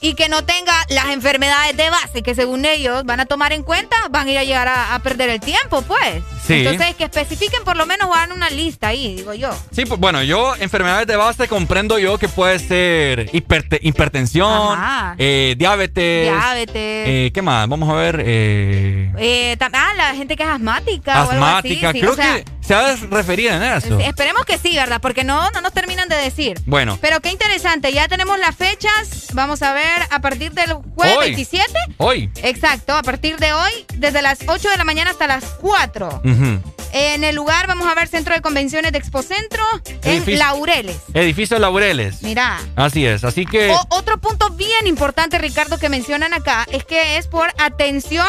[0.00, 3.62] Y que no tenga las enfermedades de base que según ellos van a tomar en
[3.62, 6.22] cuenta, van a ir a llegar a, a perder el tiempo, pues.
[6.46, 6.66] Sí.
[6.66, 9.50] Entonces, que especifiquen por lo menos o hagan una lista ahí, digo yo.
[9.70, 14.78] Sí, pues bueno, yo enfermedades de base comprendo yo que puede ser hiperte- hipertensión,
[15.18, 16.26] eh, diabetes.
[16.30, 16.74] Diabetes.
[16.76, 17.68] eh, ¿Qué más?
[17.68, 18.22] Vamos a ver.
[18.24, 21.24] eh, Eh, ah, la gente que es asmática.
[21.24, 21.92] o algo así, asmática.
[21.92, 23.98] sí, Creo o sea, que se ha de referir en eso.
[24.00, 25.00] Esperemos que sí, ¿verdad?
[25.00, 26.60] Porque no, no nos terminan de decir.
[26.66, 26.98] Bueno.
[27.00, 29.28] Pero qué interesante, ya tenemos las fechas.
[29.32, 31.24] Vamos a ver, a partir del jueves Hoy.
[31.26, 31.72] 27.
[31.98, 32.30] Hoy.
[32.42, 36.22] Exacto, a partir de hoy, desde las 8 de la mañana hasta las 4.
[36.24, 36.60] Ujú.
[36.92, 39.62] En el lugar vamos a ver Centro de Convenciones de Expocentro
[40.02, 40.96] en Edificio- Laureles.
[41.12, 42.22] Edificio Laureles.
[42.22, 42.60] Mira.
[42.76, 43.70] Así es, así que.
[43.70, 48.26] O- otro punto bien importante, Ricardo, que mencionan acá es que es por atención,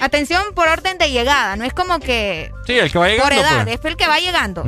[0.00, 1.56] atención por orden de llegada.
[1.56, 3.40] No es como que sí, el que va por llegando.
[3.40, 3.78] edad, pues.
[3.78, 4.64] es el que va llegando.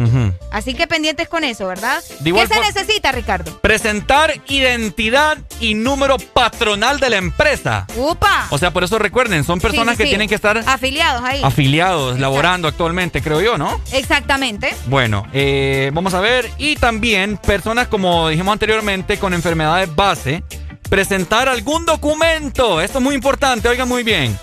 [0.51, 2.03] Así que pendientes con eso, ¿verdad?
[2.23, 3.59] ¿Qué se necesita, Ricardo?
[3.61, 7.87] Presentar identidad y número patronal de la empresa.
[7.97, 8.47] ¡Upa!
[8.51, 10.09] O sea, por eso recuerden, son personas Sí, que sí.
[10.11, 11.41] tienen que estar afiliados ahí.
[11.43, 13.81] afiliados, laborando actualmente, creo yo, ¿no?
[13.93, 14.75] Exactamente.
[14.87, 16.51] Bueno, eh, vamos a ver.
[16.59, 20.43] Y también personas, como dijimos anteriormente, con enfermedades base,
[20.89, 22.81] presentar algún documento.
[22.81, 24.39] Esto es muy importante, oigan muy bien.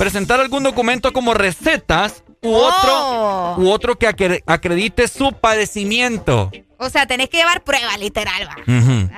[0.00, 2.68] Presentar algún documento como recetas u Oh.
[2.70, 6.50] otro, u otro que acre- acredite su padecimiento.
[6.78, 8.56] O sea, tenés que llevar prueba, literal, va.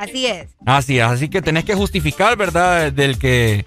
[0.00, 0.48] Así es.
[0.66, 2.90] Así es, así que tenés que justificar, ¿verdad?
[2.90, 3.64] Del que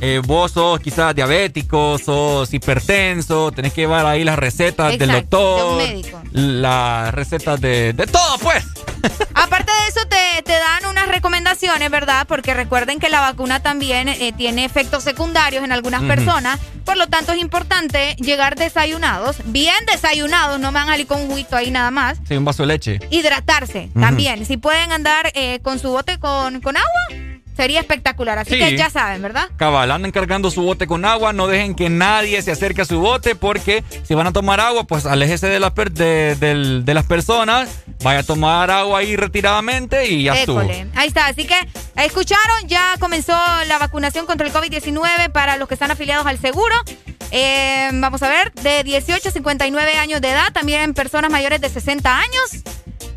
[0.00, 5.58] eh, vos sos quizás diabético, sos hipertenso, tenés que llevar ahí las recetas del doctor.
[5.58, 6.22] de un médico.
[6.32, 8.64] Las recetas de, de todo, pues.
[9.34, 12.26] Aparte de eso, te, te dan unas recomendaciones, ¿verdad?
[12.26, 16.58] Porque recuerden que la vacuna también eh, tiene efectos secundarios en algunas personas.
[16.84, 21.20] Por lo tanto, es importante llegar desayunados, bien desayunados, no me van a salir con
[21.20, 22.18] un juguito ahí nada más.
[22.28, 23.00] Sí, un vaso de leche.
[23.10, 24.44] Hidratarse también.
[24.46, 28.38] Si pueden andar eh, con su bote con, con agua, sería espectacular.
[28.38, 28.58] Así Sí.
[28.58, 29.48] que ya saben, ¿verdad?
[29.56, 33.00] Cabal, anden cargando su bote con agua, no dejen que nadie se acerque a su
[33.00, 36.94] bote porque si van a tomar agua, pues aléjese de, las per- de, del- de
[36.94, 37.68] las personas,
[38.02, 40.60] vaya a tomar agua ahí retiradamente y ya estuvo.
[40.60, 41.26] Ahí está.
[41.26, 41.56] Así que
[41.96, 43.32] escucharon, ya comenzó
[43.66, 46.74] la vacunación contra el COVID-19 para los que están afiliados al seguro.
[47.30, 51.68] Eh, vamos a ver, de 18 a 59 años de edad, también personas mayores de
[51.68, 52.62] 60 años.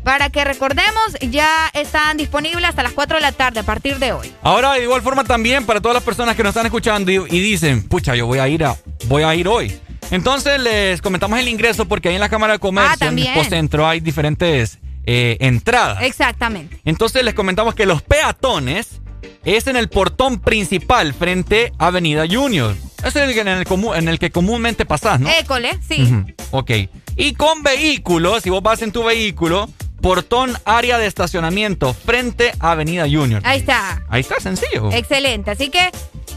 [0.04, 4.12] Para que recordemos, ya están disponibles hasta las 4 de la tarde a partir de
[4.12, 4.32] hoy.
[4.42, 7.40] Ahora, de igual forma también para todas las personas que nos están escuchando y, y
[7.40, 9.78] dicen, pucha, yo voy a ir a, voy a ir hoy.
[10.10, 13.86] Entonces les comentamos el ingreso porque ahí en la Cámara de Comercio, Ah, en Centro,
[13.86, 16.02] hay diferentes eh, entradas.
[16.02, 16.80] Exactamente.
[16.84, 19.00] Entonces les comentamos que los peatones
[19.44, 22.74] es en el portón principal frente a Avenida Junior.
[23.04, 23.64] Es el en el,
[23.94, 25.30] en el que comúnmente pasás, ¿no?
[25.30, 26.02] École, sí.
[26.02, 26.70] Ujú, Ok.
[27.16, 29.68] Y con vehículos, si vos vas en tu vehículo,
[30.00, 33.42] portón área de estacionamiento frente a Avenida Junior.
[33.44, 34.02] Ahí está.
[34.08, 34.90] Ahí está, sencillo.
[34.92, 35.50] Excelente.
[35.50, 35.90] Así que,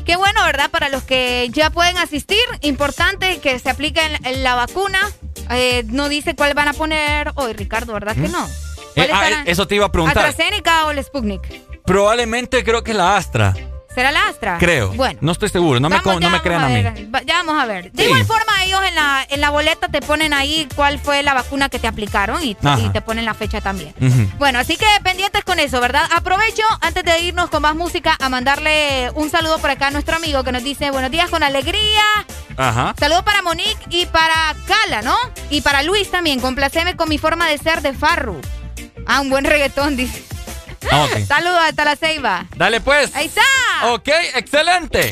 [0.05, 0.69] qué bueno, ¿verdad?
[0.69, 4.11] Para los que ya pueden asistir, importante que se apliquen
[4.43, 4.99] la vacuna.
[5.49, 8.45] Eh, no dice cuál van a poner hoy, Ricardo, ¿verdad que no?
[8.95, 9.43] Eh, ¿Cuál ah, estará?
[9.45, 10.25] eso te iba a preguntar.
[10.25, 11.41] ¿AstraZeneca o el Sputnik?
[11.85, 13.53] Probablemente creo que la Astra.
[13.93, 14.57] ¿Será la Astra?
[14.59, 14.91] Creo.
[14.93, 15.19] Bueno.
[15.21, 15.79] No estoy seguro.
[15.79, 16.83] No me, Vamos, no me crean a mí.
[17.25, 17.91] Ya vamos a ver.
[17.91, 18.09] De Sí.
[18.09, 21.69] igual forma, ellos en la, en la boleta te ponen ahí cuál fue la vacuna
[21.69, 23.93] que te aplicaron y, te ponen la fecha también.
[24.37, 26.03] Bueno, así que pendientes con eso, ¿verdad?
[26.15, 30.15] Aprovecho, antes de irnos con más música, a mandarle un saludo por acá a nuestro
[30.15, 32.01] amigo que nos dice buenos días con alegría.
[32.57, 32.93] Ajá.
[32.99, 35.15] Saludo para Monique y para Cala, ¿no?
[35.49, 36.39] Y para Luis también.
[36.39, 38.39] Complaceme con mi forma de ser de Farru.
[39.05, 40.23] Ah, un buen reggaetón, dice.
[40.91, 41.07] Ah.
[41.27, 42.45] Saludos hasta la ceiba.
[42.55, 43.15] Dale pues.
[43.15, 43.41] Ahí está.
[43.93, 45.11] Ok, excelente.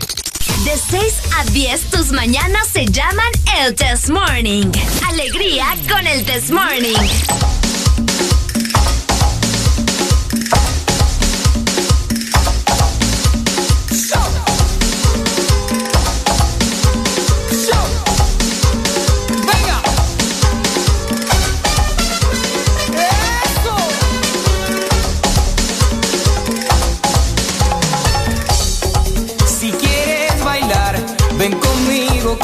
[0.66, 4.72] De 6 a 10, tus mañanas se llaman el Test Morning.
[5.08, 7.51] Alegría con el Test Morning.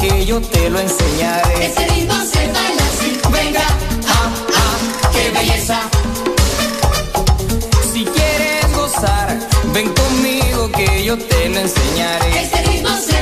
[0.08, 1.66] Que yo te lo enseñaré.
[1.66, 3.20] Ese ritmo se baila así.
[3.32, 3.68] Venga,
[4.08, 5.80] ah, ah, qué belleza.
[7.92, 9.38] Si quieres gozar,
[9.74, 12.42] ven conmigo que yo te lo enseñaré.
[12.42, 13.17] Ese ritmo se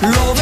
[0.00, 0.41] Lo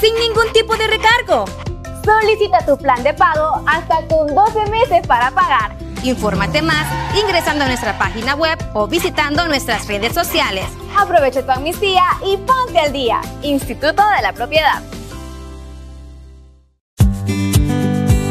[0.00, 1.44] sin ningún tipo de recargo.
[2.04, 5.76] Solicita tu plan de pago hasta con 12 meses para pagar.
[6.02, 6.86] Infórmate más
[7.18, 10.66] ingresando a nuestra página web o visitando nuestras redes sociales.
[10.96, 13.20] Aprovecha tu amnistía y ponte al día.
[13.42, 14.82] Instituto de la Propiedad.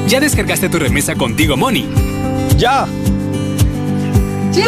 [0.07, 1.89] ¿Ya descargaste tu remesa contigo, Money?
[2.57, 2.85] ¡Ya!
[4.51, 4.67] ¡Ya!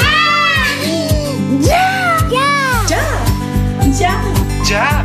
[1.62, 2.18] ¡Ya!
[2.32, 3.06] ¡Ya!
[3.92, 4.22] ¡Ya!
[4.68, 5.05] ¡Ya!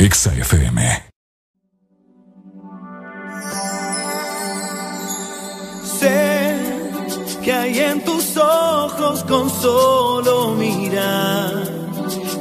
[0.00, 0.32] Exa.
[5.98, 6.56] Sé
[7.42, 11.52] que hay en tus ojos con solo mirar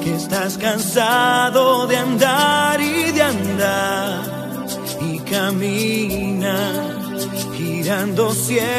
[0.02, 4.66] que estás cansado de andar y de andar
[5.02, 6.56] y camina
[7.58, 8.79] girando siempre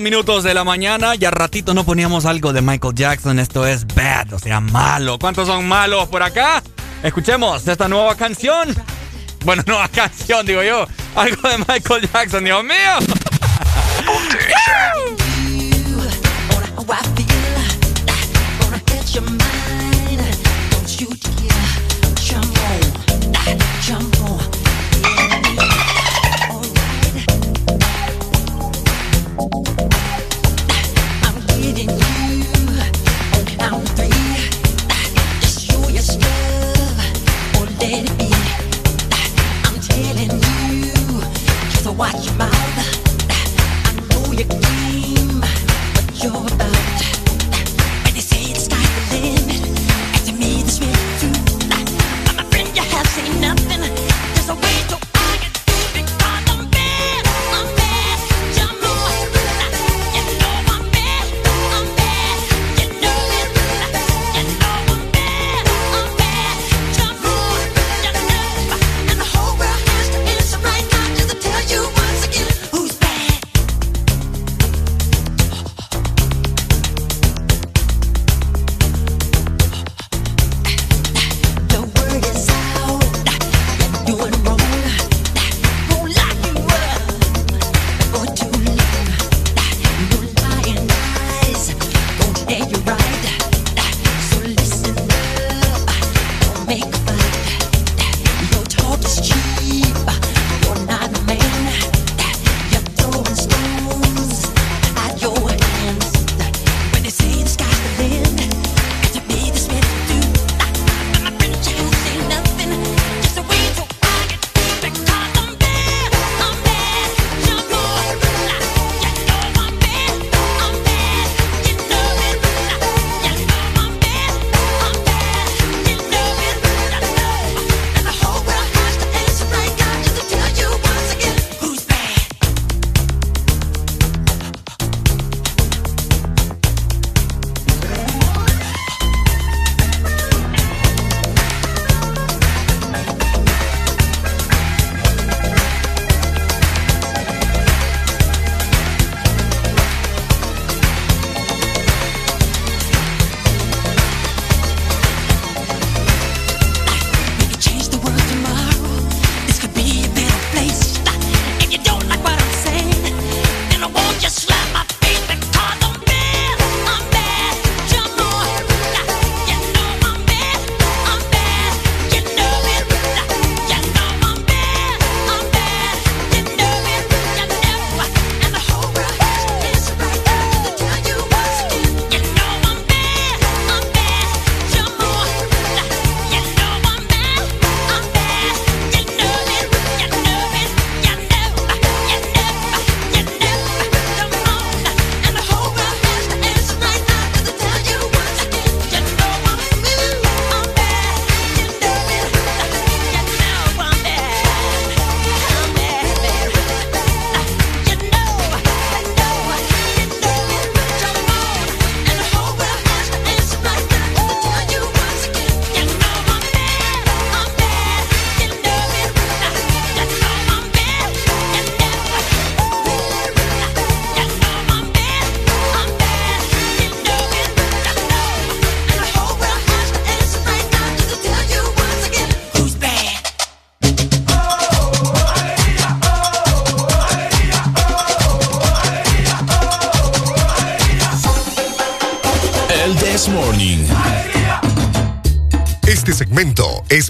[0.00, 1.14] minutos de la mañana.
[1.14, 3.38] Ya ratito no poníamos algo de Michael Jackson.
[3.38, 5.18] Esto es bad, o sea, malo.
[5.18, 6.62] ¿Cuántos son malos por acá?
[7.02, 8.74] Escuchemos esta nueva canción.
[9.44, 10.86] Bueno, nueva canción, digo yo.
[11.14, 13.15] Algo de Michael Jackson, Dios mío.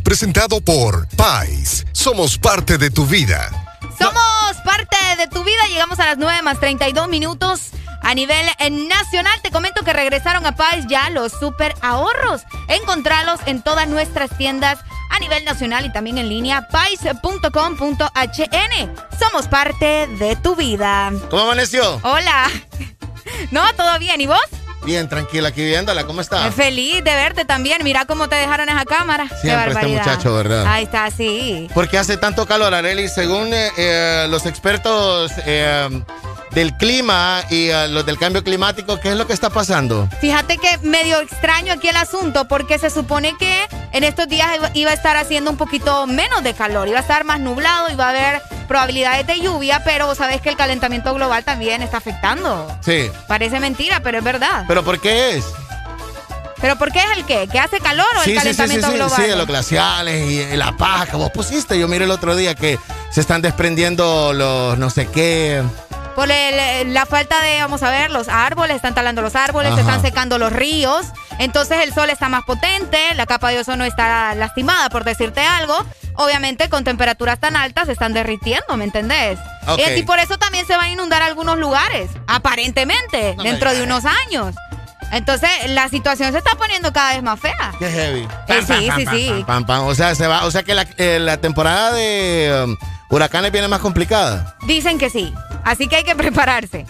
[0.07, 1.85] presentado por Pais.
[1.91, 3.51] Somos parte de tu vida.
[3.99, 5.67] Somos parte de tu vida.
[5.69, 7.71] Llegamos a las 9 más 32 minutos.
[8.03, 12.43] A nivel eh, nacional, te comento que regresaron a Pais ya los super ahorros.
[12.69, 14.79] Encontralos en todas nuestras tiendas
[15.11, 17.51] a nivel nacional y también en línea, pais.com.hn.
[19.19, 21.11] Somos parte de tu vida.
[21.31, 21.99] ¿Cómo amaneció?
[22.05, 22.49] Hola.
[23.51, 24.21] No, todo bien.
[24.21, 24.39] ¿Y vos?
[24.87, 26.05] Bien, tranquila aquí viéndola.
[26.05, 26.51] ¿Cómo está?
[26.53, 27.83] Feliz de verte también.
[27.83, 29.27] Mira cómo te dejaron esa cámara.
[29.43, 30.65] Siempre este muchacho, ¿verdad?
[30.67, 31.69] Ahí está, sí.
[31.75, 33.09] ¿Por qué hace tanto calor, Areli?
[33.09, 35.89] Según eh, eh, los expertos eh,
[36.53, 40.09] del clima y los del cambio climático, ¿qué es lo que está pasando?
[40.21, 44.71] Fíjate que medio extraño aquí el asunto porque se supone que en estos días iba-
[44.73, 48.07] iba a estar haciendo un poquito menos de calor, iba a estar más nublado, iba
[48.07, 52.67] a haber probabilidades de lluvia, pero sabes que el calentamiento global también está afectando.
[52.85, 53.11] Sí.
[53.29, 54.65] Parece mentira, pero es verdad.
[54.69, 55.45] ¿Pero por qué es?
[56.61, 57.47] ¿Pero por qué es el qué?
[57.49, 59.17] ¿Que hace calor o el Sí, sí, sí, sí, calentamiento sí, global?
[59.23, 61.79] sí, de los glaciales y, y la paja que vos pusiste.
[61.79, 62.79] Yo miré el otro día que
[63.11, 65.63] se están desprendiendo los no sé qué.
[66.15, 69.81] Por el- la falta de, vamos a ver, los árboles, están talando los árboles, se
[69.83, 71.05] están secando los ríos,
[71.39, 75.85] entonces el sol está más potente, la capa de ozono está lastimada, por decirte algo.
[76.17, 79.39] Obviamente con temperaturas tan altas se están derritiendo, ¿me entendés?
[79.67, 79.81] Ok.
[79.97, 84.05] Y, por eso también se van a inundar algunos lugares, aparentemente, No dentro de unos
[84.05, 84.55] años.
[85.13, 87.73] Entonces la situación se está poniendo cada vez más fea.
[87.79, 88.29] Qué heavy.
[88.49, 89.45] Eh, sí, sí, sí.
[89.47, 89.87] Pam, pam.
[89.87, 92.77] O sea, se va, o sea que la, eh, la temporada de um,
[93.11, 94.57] huracanes viene más complicada.
[94.67, 95.33] Dicen que sí,
[95.65, 96.87] así que hay que prepararse.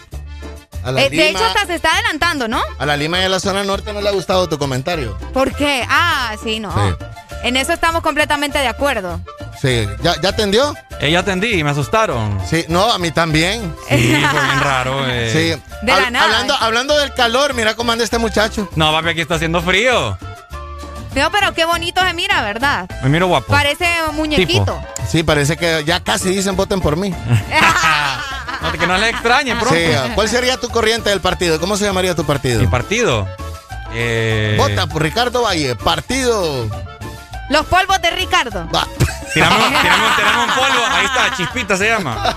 [0.86, 2.62] Eh, de hecho, hasta se está adelantando, ¿no?
[2.78, 5.18] a la Lima y a la zona norte no le ha gustado tu comentario.
[5.32, 5.84] ¿Por qué?
[5.88, 6.72] Ah, sí, no.
[6.72, 7.04] Sí.
[7.46, 9.20] En eso estamos completamente de acuerdo.
[9.62, 9.86] Sí.
[10.02, 10.74] ¿Ya, ya atendió?
[11.00, 12.40] Ella atendí y me asustaron.
[12.44, 13.72] Sí, no, a mí también.
[13.88, 13.94] Sí,
[14.30, 15.08] fue bien raro.
[15.08, 15.30] eh.
[15.32, 15.62] Sí.
[15.86, 16.24] De la nada.
[16.24, 18.68] Hablando, hablando del calor, mira cómo anda este muchacho.
[18.74, 20.18] No, papi, aquí está haciendo frío.
[21.14, 22.90] No, pero qué bonito se mira, ¿verdad?
[23.04, 23.52] Me miro guapo.
[23.52, 24.82] Parece un muñequito.
[25.08, 27.14] Sí, parece que ya casi dicen voten por mí.
[28.60, 29.74] No, que no le extrañe, pronto.
[29.74, 31.60] Sí, ah, ¿cuál sería tu corriente del partido?
[31.60, 32.58] ¿Cómo se llamaría tu partido?
[32.60, 33.28] Mi partido.
[33.94, 34.56] Eh...
[34.58, 36.66] Vota por Ricardo Valle, partido.
[37.48, 38.68] Los polvos de Ricardo.
[39.32, 40.84] Tirame, un- tirame un- tirame un polvo.
[40.92, 42.36] Ahí está, Chispita se llama.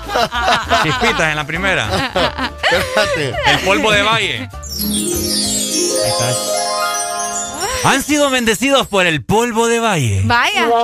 [0.83, 1.87] Chispitas en la primera.
[2.61, 3.35] Espérate.
[3.47, 4.49] El polvo de Valle.
[4.49, 6.25] Ahí está.
[7.89, 10.21] Han sido bendecidos por el polvo de Valle.
[10.25, 10.67] Vaya.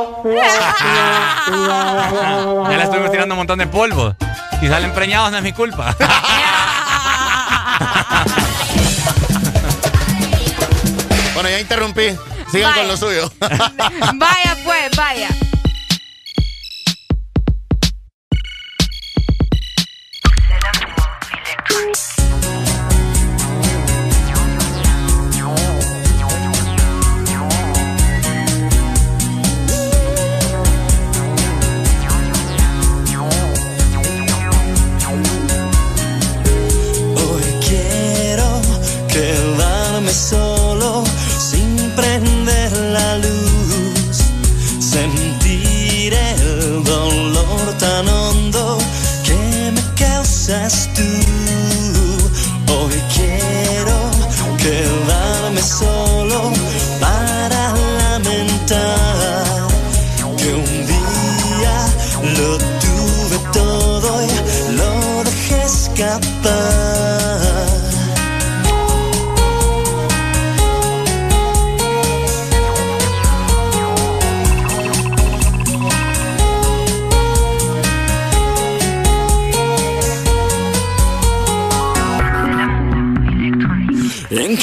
[2.70, 4.16] Ya le estuvimos tirando un montón de polvo.
[4.60, 5.96] Si salen preñados no es mi culpa.
[11.34, 12.16] Bueno, ya interrumpí.
[12.56, 12.82] Sigan Vaya.
[12.84, 13.32] con lo suyo.
[14.16, 15.30] vaya, pues, vaya.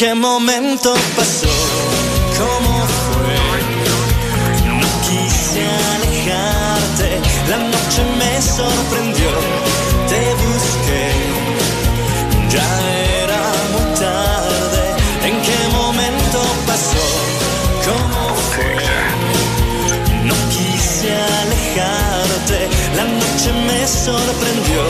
[0.03, 1.47] Qué momento pasó?
[2.37, 2.75] ¿Cómo
[3.05, 3.39] fue?
[4.67, 5.63] No quise
[5.95, 9.31] alejarte, la noche me sorprendió,
[10.11, 11.05] te busqué,
[12.51, 12.69] ya
[13.23, 14.85] era muy tarde.
[15.29, 17.07] ¿En qué momento pasó?
[17.87, 18.75] ¿Cómo fue?
[20.25, 21.11] No quise
[21.43, 22.59] alejarte,
[22.97, 24.83] la noche me sorprendió,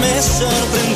[0.00, 0.95] me sorprendió.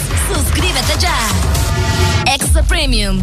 [0.33, 1.15] Suscríbete ya.
[2.33, 3.21] Extra Premium.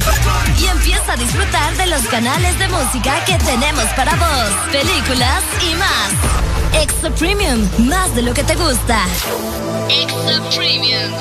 [0.61, 5.75] Y empieza a disfrutar de los canales de música que tenemos para vos, películas y
[5.77, 6.83] más.
[6.83, 9.05] Extra Premium, más de lo que te gusta.
[9.89, 11.13] Extra Premium.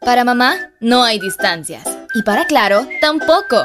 [0.00, 1.84] Para mamá, no hay distancias.
[2.14, 3.64] Y para Claro, tampoco.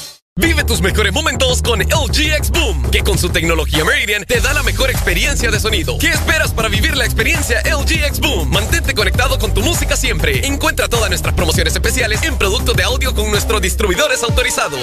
[0.37, 4.53] Vive tus mejores momentos con LG X Boom, que con su tecnología Meridian te da
[4.53, 5.97] la mejor experiencia de sonido.
[5.99, 8.49] ¿Qué esperas para vivir la experiencia LG X Boom?
[8.49, 10.47] Mantente conectado con tu música siempre.
[10.47, 14.79] Encuentra todas nuestras promociones especiales en productos de audio con nuestros distribuidores autorizados.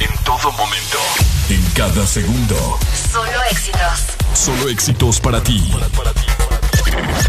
[0.00, 0.98] En todo momento.
[1.50, 2.78] En cada segundo.
[3.12, 4.04] Solo éxitos.
[4.32, 5.62] Solo éxitos para ti.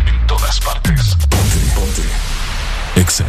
[0.08, 1.16] En todas partes.
[1.30, 3.02] Ponte, ponte.
[3.02, 3.26] Exa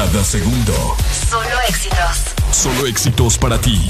[0.00, 0.96] Cada segundo.
[1.28, 2.16] Solo éxitos.
[2.50, 3.86] Solo éxitos para ti.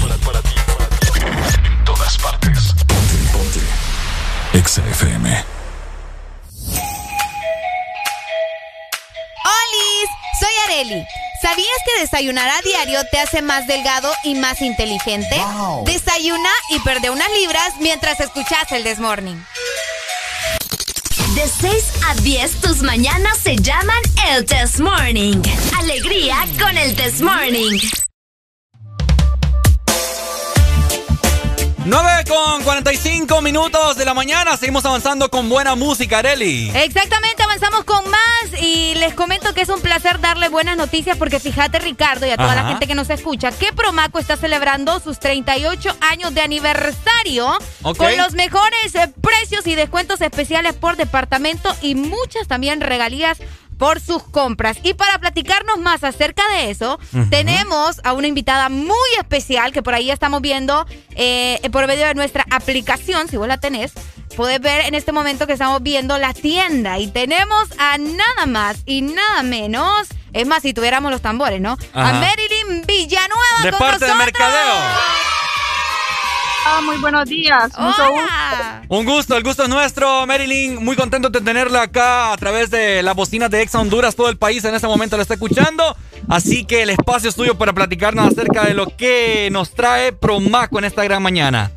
[1.63, 2.73] En todas partes.
[2.85, 3.61] Ponte, ponte.
[4.51, 5.29] Exa FM.
[9.45, 10.09] ¡Olis!
[10.37, 11.07] Soy Areli.
[11.41, 15.41] ¿Sabías que desayunar a diario te hace más delgado y más inteligente?
[15.85, 19.41] Desayuna y perde unas libras mientras escuchas el Desmorning.
[21.41, 23.97] De 6 a 10, tus mañanas se llaman
[24.29, 25.41] el Test Morning.
[25.79, 27.79] Alegría con el Test Morning.
[31.83, 34.55] 9 con 45 minutos de la mañana.
[34.55, 36.69] Seguimos avanzando con buena música, Areli.
[36.75, 41.37] Exactamente, avanzamos con más y les comento que es un placer darle buenas noticias porque
[41.37, 42.63] fíjate Ricardo y a toda Ajá.
[42.63, 48.17] la gente que nos escucha que Promaco está celebrando sus 38 años de aniversario con
[48.17, 53.39] los mejores eh, precios y descuentos especiales por departamento y muchas también regalías
[53.77, 54.77] por sus compras.
[54.83, 56.99] Y para platicarnos más acerca de eso,
[57.31, 62.13] tenemos a una invitada muy especial que por ahí estamos viendo eh, por medio de
[62.13, 63.93] nuestra aplicación, si vos la tenés.
[64.35, 68.77] Puedes ver en este momento que estamos viendo la tienda y tenemos a nada más
[68.85, 70.07] y nada menos.
[70.33, 71.77] Es más, si tuviéramos los tambores, ¿no?
[71.93, 72.13] A.
[72.13, 73.63] Marilyn Villanueva.
[73.63, 74.17] De con parte de nosotros.
[74.17, 75.21] Mercadeo.
[76.63, 77.71] Ah, muy buenos días.
[77.77, 78.27] Mucho gusto.
[78.87, 80.83] Un gusto, el gusto es nuestro, Marilyn.
[80.83, 84.15] Muy contento de tenerla acá a través de las bocinas de Exa Honduras.
[84.15, 85.97] Todo el país en este momento la está escuchando.
[86.29, 90.77] Así que el espacio es tuyo para platicarnos acerca de lo que nos trae Promaco
[90.77, 91.71] en esta gran mañana.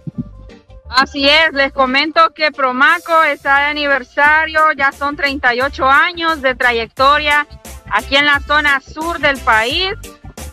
[0.89, 7.47] Así es, les comento que Promaco está de aniversario, ya son 38 años de trayectoria
[7.91, 9.95] aquí en la zona sur del país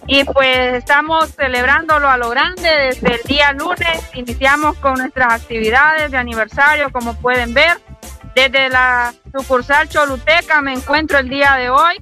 [0.07, 6.11] y pues estamos celebrándolo a lo grande desde el día lunes, iniciamos con nuestras actividades
[6.11, 7.77] de aniversario como pueden ver,
[8.33, 12.01] desde la sucursal Choluteca me encuentro el día de hoy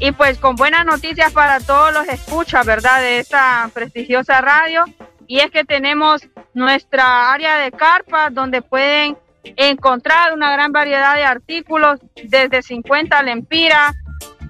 [0.00, 3.00] y pues con buenas noticias para todos los escuchas, ¿verdad?
[3.00, 4.84] De esta prestigiosa radio.
[5.26, 6.22] Y es que tenemos
[6.52, 9.16] nuestra área de carpas donde pueden
[9.56, 13.94] encontrar una gran variedad de artículos desde 50 lempiras,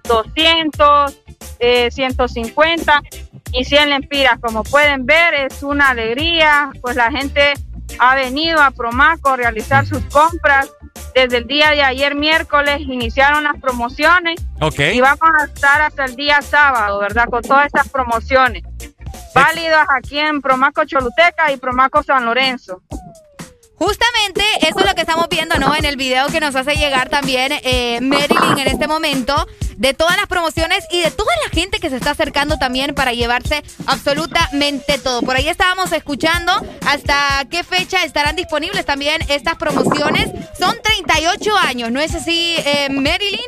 [0.05, 1.20] 200,
[1.59, 3.03] eh, 150
[3.53, 4.39] y 100 lempiras.
[4.41, 7.55] Como pueden ver, es una alegría, pues la gente
[7.99, 10.70] ha venido a Promaco a realizar sus compras.
[11.15, 14.81] Desde el día de ayer miércoles iniciaron las promociones Ok.
[14.93, 17.28] y vamos a estar hasta el día sábado, ¿verdad?
[17.28, 18.65] Con todas estas promociones.
[19.34, 22.82] Válidas aquí en Promaco Choluteca y Promaco San Lorenzo.
[23.76, 25.74] Justamente eso es lo que estamos viendo, ¿no?
[25.74, 29.34] En el video que nos hace llegar también eh, Marilyn en este momento,
[29.76, 33.12] de todas las promociones y de toda la gente que se está acercando también para
[33.12, 35.22] llevarse absolutamente todo.
[35.22, 36.52] Por ahí estábamos escuchando
[36.86, 40.30] hasta qué fecha estarán disponibles también estas promociones.
[40.58, 43.40] Son 38 años, ¿no es así, eh, Marilyn?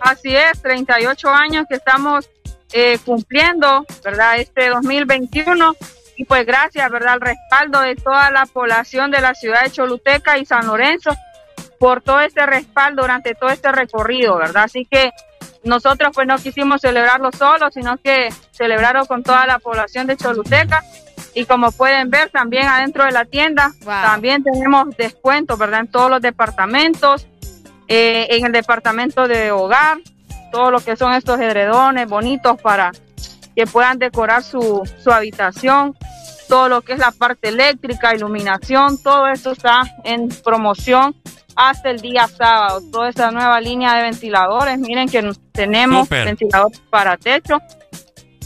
[0.00, 2.28] Así es, 38 años que estamos
[2.72, 4.38] eh, cumpliendo, ¿verdad?
[4.38, 5.74] Este 2021.
[6.16, 7.14] Y pues gracias, ¿verdad?
[7.14, 11.16] Al respaldo de toda la población de la ciudad de Choluteca y San Lorenzo
[11.78, 14.64] por todo este respaldo durante todo este recorrido, ¿verdad?
[14.64, 15.12] Así que
[15.64, 20.82] nosotros pues no quisimos celebrarlo solo, sino que celebrarlo con toda la población de Choluteca.
[21.34, 25.80] Y como pueden ver también adentro de la tienda, también tenemos descuentos, ¿verdad?
[25.80, 27.26] En todos los departamentos,
[27.88, 29.98] eh, en el departamento de hogar,
[30.50, 32.92] todo lo que son estos edredones bonitos para
[33.54, 35.96] que puedan decorar su, su habitación,
[36.48, 41.14] todo lo que es la parte eléctrica, iluminación, todo esto está en promoción
[41.56, 42.80] hasta el día sábado.
[42.90, 47.58] Toda esta nueva línea de ventiladores, miren que tenemos ventiladores para techo,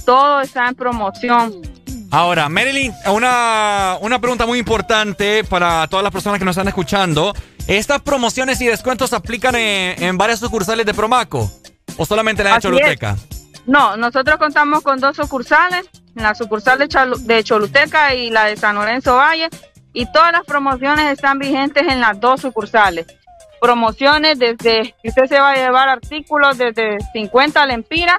[0.04, 1.62] todo está en promoción.
[2.10, 7.34] Ahora, Marilyn, una, una pregunta muy importante para todas las personas que nos están escuchando.
[7.66, 11.50] ¿Estas promociones y descuentos se aplican en, en varias sucursales de Promaco?
[11.96, 13.16] ¿O solamente en la de Así Choluteca?
[13.66, 19.16] No, nosotros contamos con dos sucursales, la sucursal de Choluteca y la de San Lorenzo
[19.16, 19.48] Valle,
[19.92, 23.06] y todas las promociones están vigentes en las dos sucursales.
[23.60, 28.18] Promociones desde que usted se va a llevar artículos desde 50 lempiras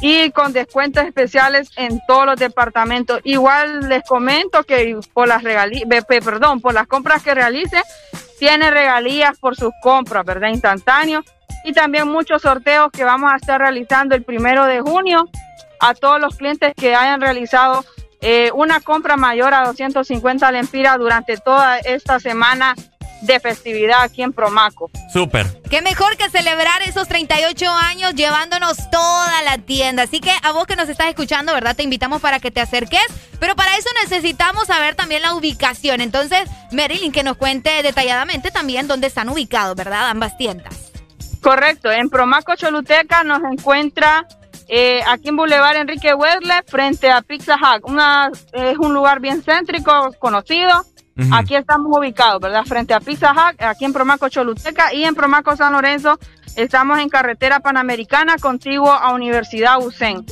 [0.00, 3.20] y con descuentos especiales en todos los departamentos.
[3.24, 7.82] Igual les comento que por las regalías, perdón, por las compras que realice,
[8.38, 10.48] tiene regalías por sus compras, ¿verdad?
[10.48, 11.24] Instantáneo.
[11.64, 15.28] Y también muchos sorteos que vamos a estar realizando el primero de junio
[15.80, 17.84] a todos los clientes que hayan realizado
[18.20, 22.74] eh, una compra mayor a 250 lempiras durante toda esta semana
[23.22, 24.90] de festividad aquí en Promaco.
[25.12, 25.46] Súper.
[25.68, 30.04] Qué mejor que celebrar esos 38 años llevándonos toda la tienda.
[30.04, 31.76] Así que a vos que nos estás escuchando, ¿verdad?
[31.76, 33.04] Te invitamos para que te acerques.
[33.38, 36.00] Pero para eso necesitamos saber también la ubicación.
[36.00, 40.08] Entonces, Marilyn, que nos cuente detalladamente también dónde están ubicados, ¿verdad?
[40.10, 40.89] Ambas tiendas.
[41.42, 44.26] Correcto, en Promaco Choluteca nos encuentra
[44.68, 47.82] eh, aquí en Boulevard Enrique Wedle, frente a Pizza Hut.
[47.84, 50.84] Una, es un lugar bien céntrico, conocido.
[51.32, 52.64] Aquí estamos ubicados, ¿verdad?
[52.64, 56.18] Frente a Pizza Hut, aquí en Promaco Choluteca y en Promaco San Lorenzo.
[56.56, 60.24] Estamos en carretera panamericana, contiguo a Universidad UCEN.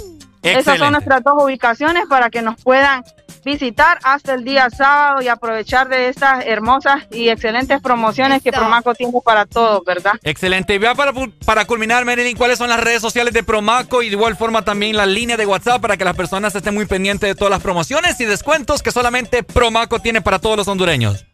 [0.42, 3.02] Esas son nuestras dos ubicaciones para que nos puedan
[3.44, 8.94] visitar hasta el día sábado y aprovechar de estas hermosas y excelentes promociones que Promaco
[8.94, 10.12] tiene para todos, ¿verdad?
[10.22, 10.74] Excelente.
[10.74, 11.12] Y ya para,
[11.44, 14.96] para culminar, Marilyn, ¿cuáles son las redes sociales de Promaco y de igual forma también
[14.96, 18.20] la línea de WhatsApp para que las personas estén muy pendientes de todas las promociones
[18.20, 21.24] y descuentos que solamente Promaco tiene para todos los hondureños?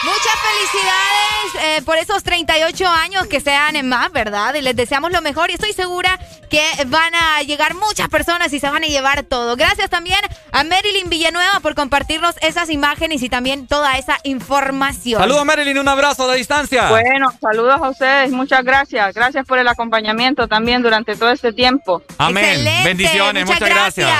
[0.02, 4.54] Muchas felicidades eh, por esos 38 años que sean más, ¿verdad?
[4.54, 6.18] Y les deseamos lo mejor y estoy segura
[6.50, 9.56] que van a llegar muchas personas y se van a llevar todo.
[9.56, 10.18] Gracias también
[10.52, 15.20] a Marilyn Villanueva por compartirnos esas imágenes y también toda esa información.
[15.20, 16.90] Saludos Marilyn, un abrazo a distancia.
[16.90, 19.14] Bueno, saludos a ustedes, muchas gracias.
[19.14, 22.02] Gracias por el acompañamiento también durante todo este tiempo.
[22.18, 22.64] Amén.
[22.84, 24.10] Bendiciones, muchas, gracias.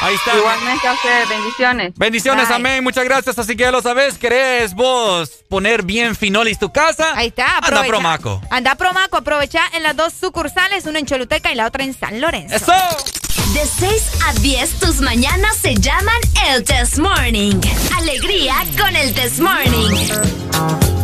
[0.00, 0.36] Ahí está.
[0.36, 1.92] Igualmente a ustedes, bendiciones.
[1.96, 3.13] Bendiciones, amén, muchas gracias.
[3.16, 7.12] Así que ya lo sabes, ¿querés vos poner bien finolis tu casa?
[7.14, 7.80] Ahí está, aprovecha.
[7.80, 8.40] Anda Promaco.
[8.50, 12.20] Anda Promaco, aprovecha en las dos sucursales, una en Choluteca y la otra en San
[12.20, 12.56] Lorenzo.
[12.56, 12.72] ¡Eso!
[13.52, 16.16] De 6 a 10, tus mañanas se llaman
[16.48, 17.60] el Test Morning.
[17.96, 21.03] Alegría con el Test Morning.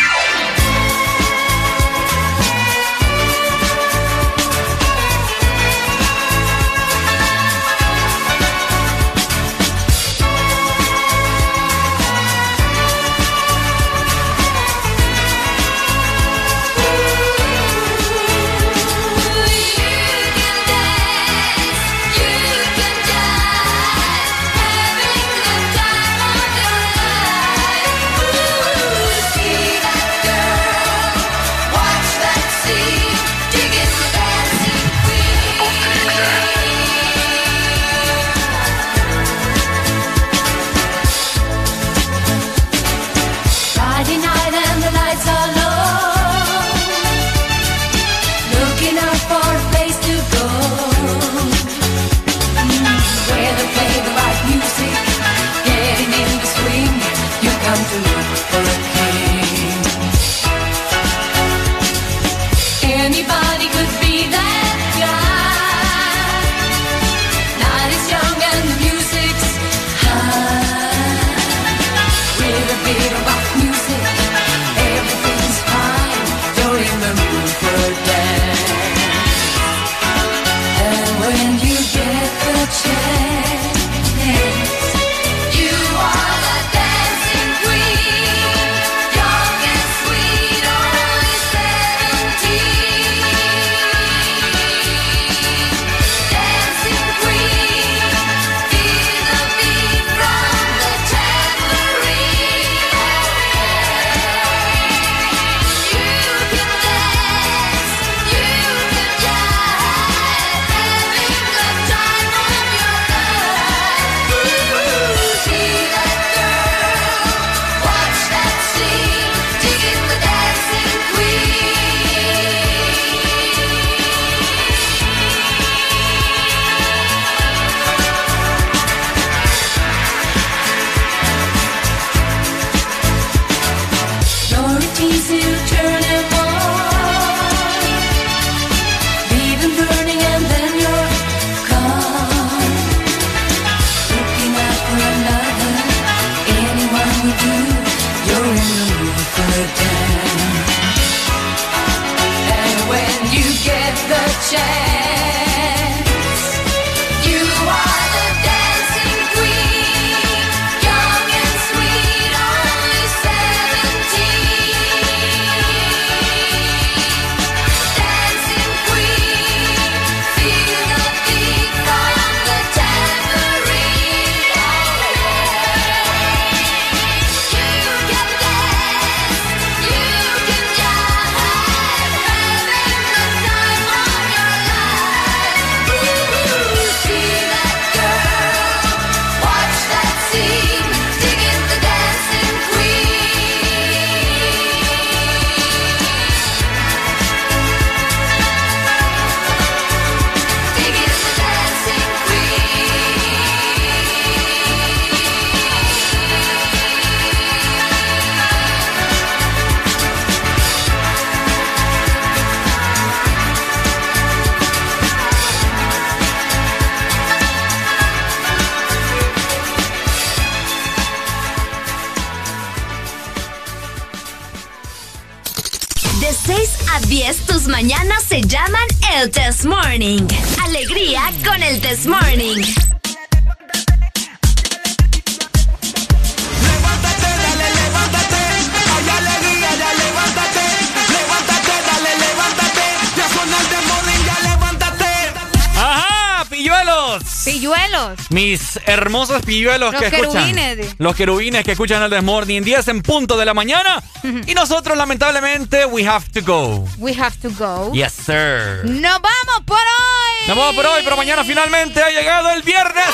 [248.31, 250.21] mis hermosas pilluelos que escuchan.
[250.23, 254.01] Los querubines los querubines que escuchan el Desmorning 10 en punto de la mañana.
[254.23, 256.87] y nosotros, lamentablemente, we have to go.
[256.97, 257.91] We have to go.
[257.93, 258.83] Yes, sir.
[258.85, 260.47] Nos vamos por hoy.
[260.47, 263.05] Nos vamos por hoy, pero mañana finalmente ha llegado el viernes.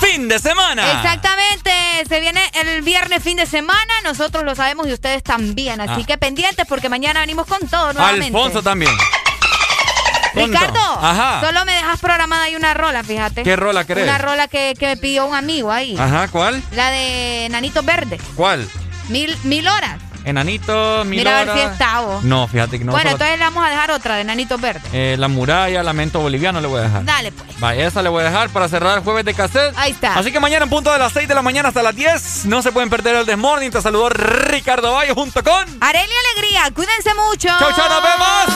[0.00, 0.92] Fin de semana.
[0.92, 1.70] Exactamente,
[2.06, 6.06] se viene el viernes fin de semana, nosotros lo sabemos y ustedes también, así ah.
[6.06, 8.26] que pendientes porque mañana venimos con todo nuevamente.
[8.26, 8.92] Alfonso también.
[10.36, 13.42] Ricardo, solo me dejas programada ahí una rola, fíjate.
[13.42, 14.08] ¿Qué rola crees?
[14.08, 15.96] Una rola que, que me pidió un amigo ahí.
[15.98, 16.62] Ajá, ¿cuál?
[16.72, 18.18] La de Nanito Verde.
[18.34, 18.68] ¿Cuál?
[19.08, 20.00] Mil, mil horas.
[20.26, 22.24] Enanito, mil Mira a ver si está vos.
[22.24, 22.90] No, fíjate que no.
[22.90, 24.82] Bueno, entonces le vamos a dejar otra de Enanito Verde.
[24.92, 27.04] Eh, la muralla, lamento boliviano le voy a dejar.
[27.04, 27.60] Dale, pues.
[27.60, 29.72] Vaya, esa le voy a dejar para cerrar el jueves de cassette.
[29.76, 30.14] Ahí está.
[30.14, 32.46] Así que mañana en punto de las 6 de la mañana hasta las 10.
[32.46, 33.70] No se pueden perder el Desmorning.
[33.70, 35.64] Te saludó Ricardo Valle junto con...
[35.80, 36.72] Arelia Alegría.
[36.74, 37.46] Cuídense mucho.
[37.46, 38.55] Chau, chau, nos vemos.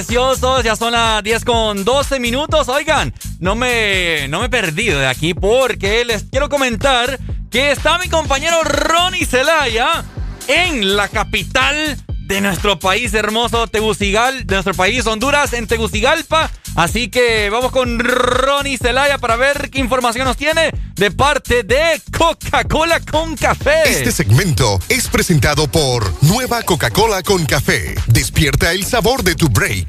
[0.00, 0.64] Preciosos.
[0.64, 2.68] Ya son las 10 con 12 minutos.
[2.68, 7.18] Oigan, no me, no me he perdido de aquí porque les quiero comentar
[7.50, 10.02] que está mi compañero Ronnie Zelaya
[10.48, 16.50] en la capital de nuestro país hermoso, Tegucigalpa, de nuestro país, Honduras, en Tegucigalpa.
[16.76, 22.00] Así que vamos con Ronnie Zelaya para ver qué información nos tiene de parte de
[22.16, 23.82] Coca-Cola con café.
[23.84, 27.96] Este segmento es presentado por Nueva Coca-Cola con café.
[28.12, 29.86] Despierta el sabor de tu break.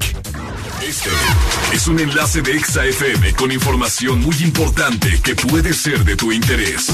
[0.86, 1.10] Este
[1.72, 6.32] es un enlace de Exa FM con información muy importante que puede ser de tu
[6.32, 6.86] interés.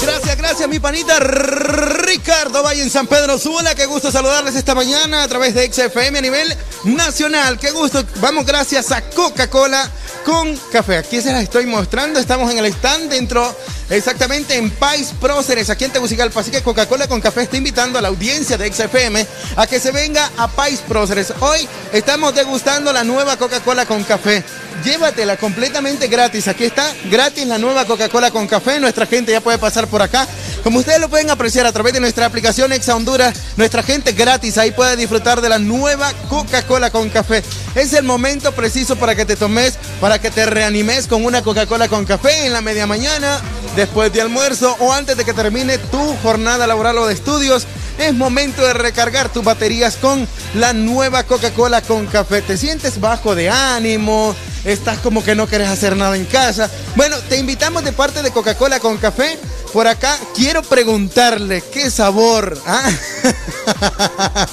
[0.00, 3.74] Gracias, gracias, mi panita Ricardo Valle en San Pedro Sula.
[3.74, 7.58] Qué gusto saludarles esta mañana a través de XFM a nivel nacional.
[7.58, 8.04] Qué gusto.
[8.20, 9.88] Vamos, gracias a Coca-Cola
[10.24, 10.96] con café.
[10.96, 12.18] Aquí se las estoy mostrando.
[12.18, 13.56] Estamos en el stand dentro,
[13.92, 16.40] exactamente en Pais Próceres, aquí en Tegucigalpa.
[16.40, 19.92] Así que Coca-Cola con café está invitando a la audiencia de XFM a que se
[19.92, 21.32] venga a Pais Próceres.
[21.40, 24.42] Hoy estamos degustando la nueva Coca-Cola con café.
[24.82, 26.48] Llévatela completamente gratis.
[26.48, 28.80] Aquí está gratis la nueva Coca-Cola con café.
[28.80, 30.26] Nuestra gente ya puede pasar por acá.
[30.64, 34.58] Como ustedes lo pueden apreciar a través de nuestra aplicación Exa Honduras, nuestra gente gratis
[34.58, 37.42] ahí puede disfrutar de la nueva Coca-Cola con café.
[37.74, 41.88] Es el momento preciso para que te tomes, para que te reanimes con una Coca-Cola
[41.88, 43.40] con café en la media mañana,
[43.76, 47.66] después de almuerzo o antes de que termine tu jornada laboral o de estudios.
[47.98, 52.40] Es momento de recargar tus baterías con la nueva Coca-Cola con café.
[52.42, 54.34] ¿Te sientes bajo de ánimo?
[54.64, 56.70] ¿Estás como que no quieres hacer nada en casa?
[56.96, 59.38] Bueno, te invitamos de parte de Coca-Cola con café.
[59.72, 62.58] Por acá quiero preguntarle qué sabor.
[62.66, 62.90] ¿ah?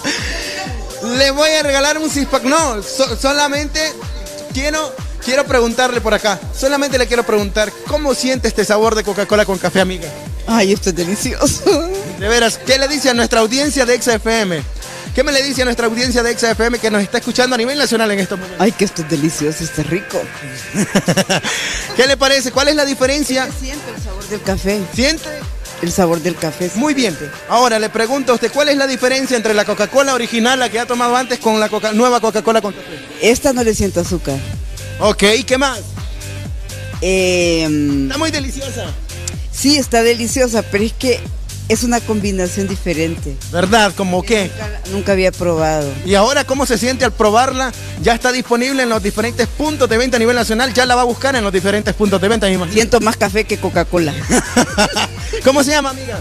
[1.18, 2.44] Le voy a regalar un six pack.
[2.44, 3.80] No, so- solamente
[4.54, 6.40] quiero, quiero preguntarle por acá.
[6.58, 10.08] Solamente le quiero preguntar cómo siente este sabor de Coca-Cola con café, amiga.
[10.48, 11.64] Ay, esto es delicioso.
[12.20, 14.62] De veras, ¿qué le dice a nuestra audiencia de XFM?
[15.14, 17.78] ¿Qué me le dice a nuestra audiencia de XFM que nos está escuchando a nivel
[17.78, 18.62] nacional en estos momentos?
[18.62, 20.20] Ay, que esto es delicioso, está rico.
[21.96, 22.52] ¿Qué le parece?
[22.52, 23.48] ¿Cuál es la diferencia?
[23.60, 24.82] Siente el sabor del café.
[24.94, 25.30] ¿Siente?
[25.82, 26.70] El sabor del café.
[26.76, 27.18] Muy bien.
[27.48, 30.80] Ahora le pregunto a usted, ¿cuál es la diferencia entre la Coca-Cola original, la que
[30.80, 32.86] ha tomado antes, con la Coca- nueva Coca-Cola con café?
[33.22, 34.38] Esta no le siento azúcar.
[35.00, 35.80] Ok, ¿qué más?
[37.02, 38.86] Em, Está muy deliciosa.
[39.52, 41.20] sí, está deliciosa, pero es que
[41.70, 43.38] es una combinación diferente.
[43.52, 43.94] ¿Verdad?
[43.96, 44.52] ¿Cómo qué?
[44.92, 45.90] Nunca había probado.
[46.06, 47.72] Y ahora, ¿cómo se siente al probarla?
[48.02, 50.74] Ya está disponible en los diferentes puntos de venta a nivel nacional.
[50.74, 52.48] Ya la va a buscar en los diferentes puntos de venta.
[52.72, 54.14] Siento más café que Coca-Cola.
[55.44, 56.20] ¿Cómo se llama, amiga?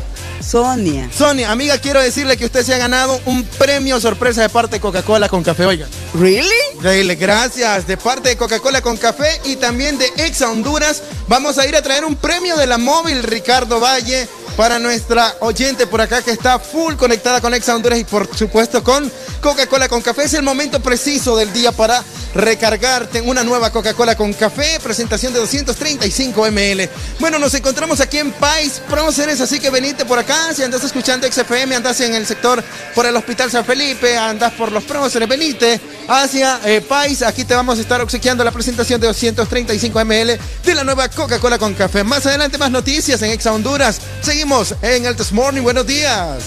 [0.49, 1.11] Sonia.
[1.15, 4.81] Sonia, amiga, quiero decirle que usted se ha ganado un premio sorpresa de parte de
[4.81, 5.87] Coca-Cola con café, oiga.
[6.15, 6.49] ¿Really?
[6.81, 7.87] Dile, gracias.
[7.87, 11.83] De parte de Coca-Cola con café y también de Exa Honduras, vamos a ir a
[11.83, 14.27] traer un premio de la móvil Ricardo Valle
[14.59, 18.83] para nuestra oyente por acá que está full conectada con Exa Honduras y por supuesto
[18.83, 19.09] con
[19.41, 20.25] Coca-Cola con café.
[20.25, 22.03] Es el momento preciso del día para
[22.35, 26.89] recargarte una nueva Coca-Cola con café, presentación de 235 ml.
[27.21, 30.53] Bueno, nos encontramos aquí en Pais Próceres, así que venite por acá.
[30.53, 32.61] Si andas escuchando XFM, andas en el sector
[32.97, 37.23] por el Hospital San Felipe, andas por los Próceres, venite hacia eh, Pais.
[37.23, 41.59] Aquí te vamos a estar obsequiando la presentación de 235 ml de la nueva Coca-Cola
[41.59, 42.03] con café.
[42.03, 44.01] Más adelante, más noticias en Exa Honduras.
[44.23, 45.63] Seguimos en el This Morning.
[45.63, 46.43] Buenos días.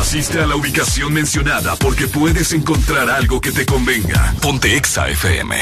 [0.00, 4.34] Asiste a la ubicación mencionada porque puedes encontrar algo que te convenga.
[4.40, 5.56] Ponte Exa FM.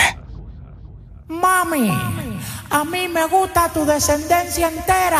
[1.28, 1.90] Mami,
[2.70, 5.18] a mí me gusta tu descendencia entera.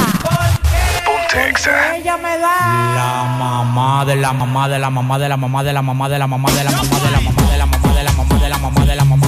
[1.28, 1.96] Exa.
[1.96, 2.56] Ella me da
[2.98, 6.18] la mamá de la mamá de la mamá de la mamá de la mamá de
[6.18, 8.48] la mamá de la mamá de la mamá de la mamá de la mamá de
[8.48, 9.19] la mamá de la mamá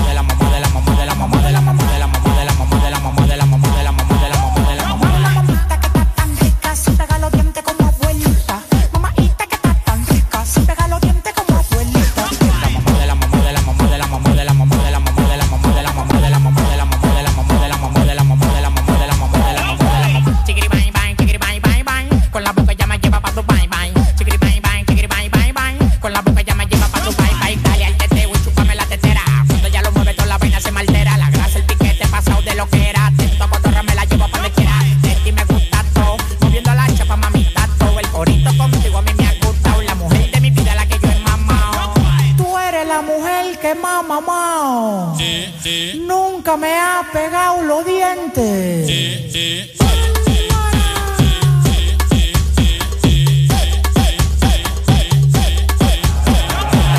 [47.10, 48.88] pegados los dientes.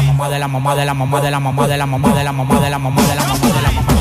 [0.07, 2.31] mamá de la mamá de la mamá de la mamá de la mamá de la
[2.31, 3.92] mamá de la mamá de la mamá de la mamá de la mamá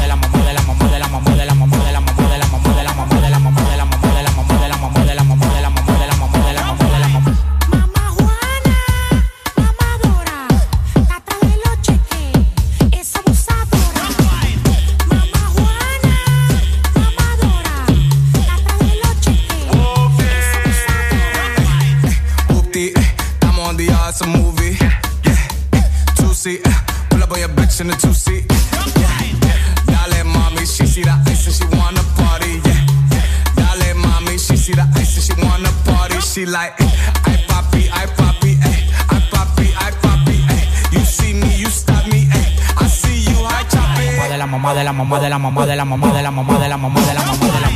[36.52, 40.62] like I poppy, I poppy, ay, I poppy, I poppy, ay.
[40.92, 42.46] You see me, you stop me, ay.
[42.76, 44.30] I see you, I chop it.
[44.30, 46.58] De la mamá, de la mamá, de la mamá, de la mamá, de la mamá,
[46.58, 47.71] de la mamá, de la mamá, de la mamá.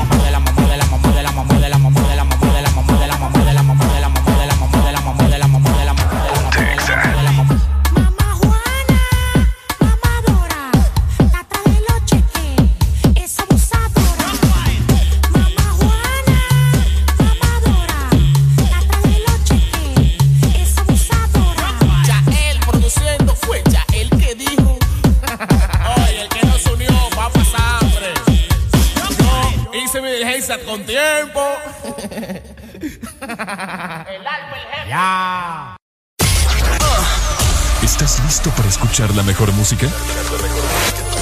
[38.96, 39.86] Escuchar la mejor música?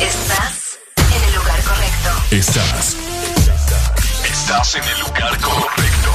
[0.00, 2.10] Estás en el lugar correcto.
[2.30, 2.96] Estás.
[4.24, 6.10] Estás en el lugar correcto.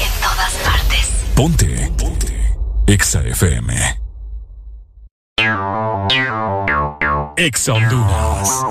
[0.00, 1.10] En todas partes.
[1.34, 1.92] Ponte.
[1.98, 2.56] Ponte.
[2.86, 4.00] Exa FM.
[7.36, 8.64] Exa Honduras.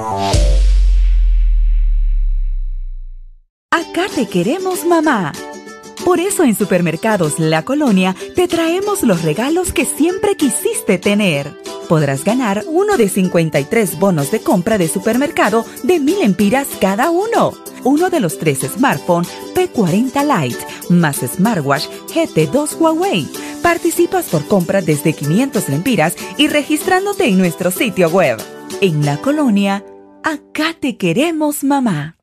[3.71, 5.33] Acá te queremos mamá.
[6.05, 11.51] Por eso en Supermercados La Colonia te traemos los regalos que siempre quisiste tener.
[11.89, 17.53] Podrás ganar uno de 53 bonos de compra de supermercado de mil empiras cada uno.
[17.83, 19.25] Uno de los tres smartphone
[19.55, 23.27] P40 Lite más smartwatch GT2 Huawei.
[23.63, 28.37] Participas por compra desde 500 lempiras y registrándote en nuestro sitio web.
[28.79, 29.83] En La Colonia,
[30.23, 32.14] acá te queremos mamá.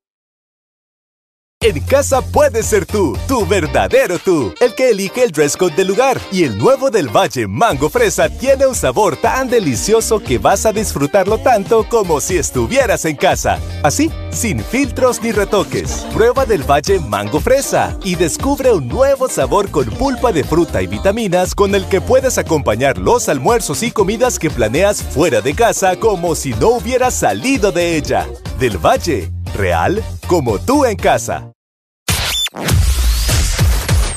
[1.64, 5.86] En casa puedes ser tú, tu verdadero tú, el que elige el dress code del
[5.86, 6.20] lugar.
[6.32, 10.72] Y el nuevo del Valle Mango Fresa tiene un sabor tan delicioso que vas a
[10.72, 13.60] disfrutarlo tanto como si estuvieras en casa.
[13.84, 16.04] Así, sin filtros ni retoques.
[16.12, 20.88] Prueba del Valle Mango Fresa y descubre un nuevo sabor con pulpa de fruta y
[20.88, 25.94] vitaminas con el que puedes acompañar los almuerzos y comidas que planeas fuera de casa
[25.94, 28.26] como si no hubieras salido de ella.
[28.58, 31.52] Del Valle, real como tú en casa.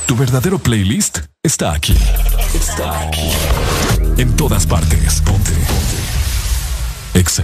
[0.06, 1.98] Tu verdadero playlist está aquí.
[2.54, 3.32] Está aquí.
[4.18, 5.22] En todas partes.
[5.22, 5.52] Ponte.
[5.52, 7.20] Ponte.
[7.20, 7.44] Exa.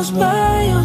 [0.00, 0.79] miles by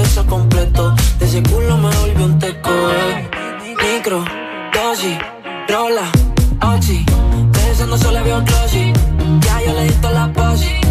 [0.00, 0.94] eso completo.
[1.18, 3.28] De ese culo me volvió un teco, eh.
[3.82, 4.24] Micro,
[4.72, 5.18] dosis,
[5.68, 6.10] rola,
[6.74, 7.04] oxi.
[7.52, 8.92] Pensando solo veo glossy.
[9.40, 10.81] Ya yo le di toda la posi.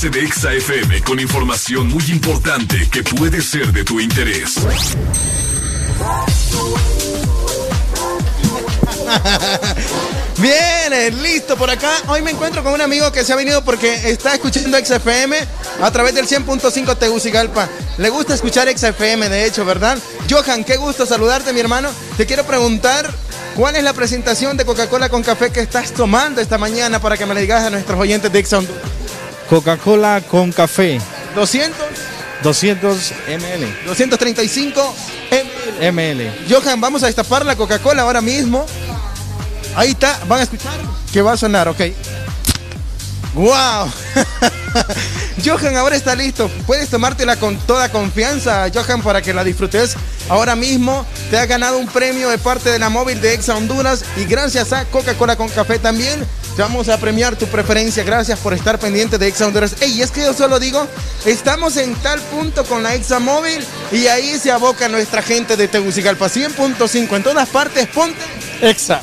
[0.00, 4.54] De Exa FM con información muy importante que puede ser de tu interés.
[10.38, 11.90] Bien, eh, listo por acá.
[12.06, 15.36] Hoy me encuentro con un amigo que se ha venido porque está escuchando XFM
[15.82, 17.68] a través del 100.5 Tegucigalpa.
[17.96, 19.98] Le gusta escuchar XFM, de hecho, ¿verdad?
[20.30, 21.90] Johan, qué gusto saludarte, mi hermano.
[22.16, 23.10] Te quiero preguntar
[23.56, 27.26] cuál es la presentación de Coca-Cola con café que estás tomando esta mañana para que
[27.26, 28.68] me le digas a nuestros oyentes de.
[29.48, 31.00] Coca-Cola con café.
[31.34, 31.78] 200,
[32.42, 33.84] 200 ml.
[33.86, 34.94] 235
[35.80, 36.32] ml.
[36.48, 38.66] Johan, vamos a destapar la Coca-Cola ahora mismo.
[39.74, 40.78] Ahí está, van a escuchar
[41.12, 41.80] que va a sonar, ok.
[43.34, 43.90] ¡Wow!
[45.44, 46.50] Johan, ahora está listo.
[46.66, 49.94] Puedes tomártela con toda confianza, Johan, para que la disfrutes.
[50.28, 54.04] Ahora mismo te has ganado un premio de parte de la móvil de Exa Honduras
[54.16, 56.26] y gracias a Coca-Cola con café también
[56.58, 58.02] te vamos a premiar tu preferencia.
[58.02, 59.76] Gracias por estar pendiente de Exa Honduras.
[59.80, 60.88] Ey, es que yo solo digo,
[61.24, 65.68] estamos en tal punto con la Exa móvil y ahí se aboca nuestra gente de
[65.68, 67.14] Tegucigalpa 100.5.
[67.14, 68.18] En todas partes, ponte
[68.60, 69.00] Exa.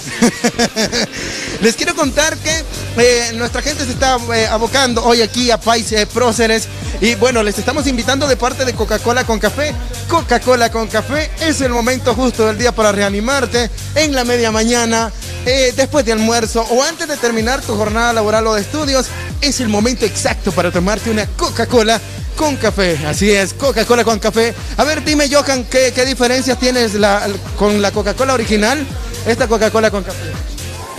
[1.61, 2.51] Les quiero contar que
[2.97, 6.67] eh, nuestra gente se está eh, abocando hoy aquí a Pais eh, Próceres
[7.01, 9.73] y bueno, les estamos invitando de parte de Coca-Cola con café.
[10.07, 15.11] Coca-Cola con café es el momento justo del día para reanimarte en la media mañana,
[15.45, 19.07] eh, después de almuerzo o antes de terminar tu jornada laboral o de estudios.
[19.41, 21.99] Es el momento exacto para tomarte una Coca-Cola
[22.35, 22.97] con café.
[23.07, 24.53] Así es, Coca-Cola con café.
[24.77, 28.85] A ver, dime, Johan, ¿qué, qué diferencias tienes la- con la Coca-Cola original?
[29.25, 30.31] Esta Coca-Cola con café.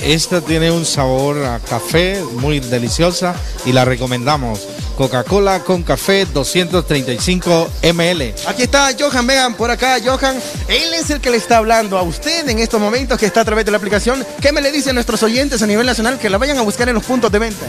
[0.03, 3.35] Esta tiene un sabor a café muy deliciosa
[3.65, 4.61] y la recomendamos.
[4.97, 8.35] Coca-Cola con café 235 ml.
[8.47, 10.37] Aquí está Johan, vean por acá, Johan.
[10.69, 13.45] Él es el que le está hablando a usted en estos momentos que está a
[13.45, 14.25] través de la aplicación.
[14.41, 16.95] ¿Qué me le dicen nuestros oyentes a nivel nacional que la vayan a buscar en
[16.95, 17.67] los puntos de venta?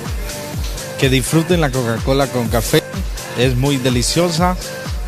[0.97, 2.81] Que disfruten la Coca-Cola con café.
[3.37, 4.55] Es muy deliciosa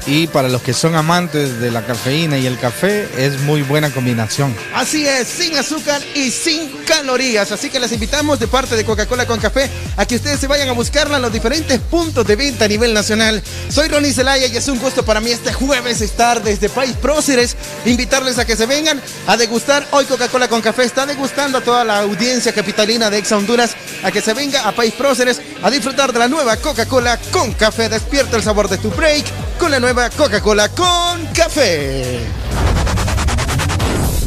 [0.09, 3.91] y para los que son amantes de la cafeína y el café es muy buena
[3.91, 4.55] combinación.
[4.73, 7.51] Así es, sin azúcar y sin calorías.
[7.51, 10.67] Así que les invitamos de parte de Coca-Cola con café a que ustedes se vayan
[10.67, 13.43] a buscarla en los diferentes puntos de venta a nivel nacional.
[13.69, 17.55] Soy Ronnie Zelaya y es un gusto para mí este jueves estar desde País Próceres,
[17.85, 19.85] invitarles a que se vengan a degustar.
[19.91, 24.11] Hoy Coca-Cola con café está degustando a toda la audiencia capitalina de Exa Honduras a
[24.11, 27.89] que se venga a País Próceres a disfrutar de la nueva Coca-Cola con café.
[27.89, 29.25] Despierta el sabor de tu break
[29.59, 32.25] con la nueva Coca-Cola con café.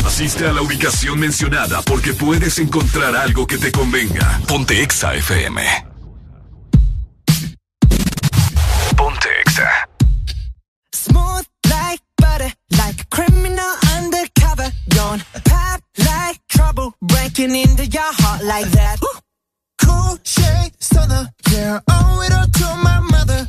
[0.07, 4.41] Asiste a la ubicación mencionada porque puedes encontrar algo que te convenga.
[4.47, 5.63] Ponte Exa FM.
[8.95, 9.89] Ponte Exa.
[10.95, 14.71] Smooth like butter, like a criminal undercover.
[14.89, 18.99] Don't pop like trouble, breaking into your heart like that.
[19.81, 23.49] Cool shade stunner, yeah, owe it all to my mother.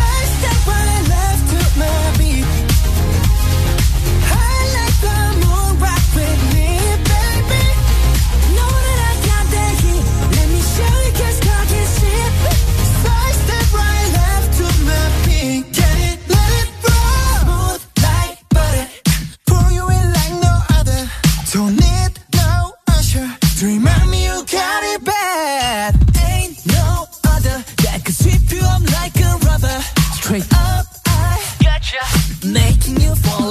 [33.23, 33.50] fall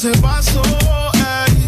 [0.00, 0.62] Ese vaso.
[1.12, 1.66] Ay,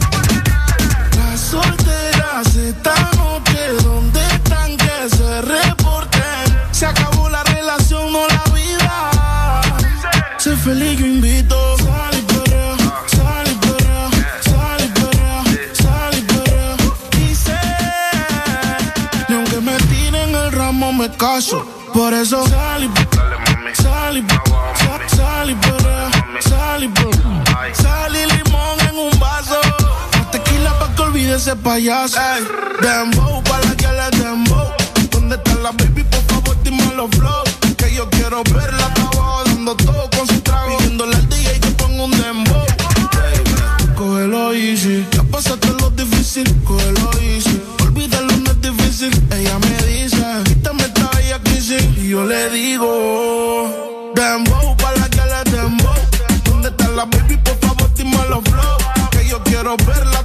[1.18, 6.58] las solteras esta noche, ¿dónde están que se reporten?
[6.70, 9.60] Se acabó la relación, no la vida.
[10.38, 11.76] Sé feliz, yo invito.
[11.76, 13.46] Sal y perrea, sal
[22.84, 23.01] y
[31.42, 32.18] ese payaso.
[32.20, 32.44] Ey,
[32.82, 33.42] dembow,
[33.76, 34.68] que le dembow.
[35.10, 36.04] ¿Dónde está la baby?
[36.04, 37.42] Por favor, dime los flow.
[37.76, 40.76] Que yo quiero verla, abajo dando todo con su trago.
[40.78, 42.64] Pidiéndole al DJ que ponga un dembow.
[43.12, 45.04] Baby, Cógelo easy.
[45.10, 47.60] Ya pasaste lo difícil, cógelo easy.
[47.82, 49.12] Olvídalo, no es difícil.
[49.32, 51.82] Ella me dice, quítame esta bella crisis.
[51.96, 55.94] Y yo le digo, dembow, pa' la que le dembow.
[56.44, 57.36] ¿Dónde está la baby?
[57.38, 58.78] Por favor, dime los flow.
[59.10, 60.24] Que yo quiero verla,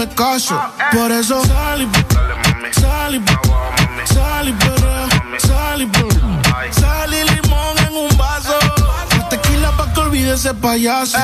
[0.00, 0.58] me caso.
[0.92, 1.86] Por eso sal y
[2.80, 3.20] sal y
[4.14, 6.72] sal y perrea, sal y perrea.
[6.72, 8.58] Sal y limón en un vaso.
[9.28, 11.18] Tequila pa' que olvide ese payaso.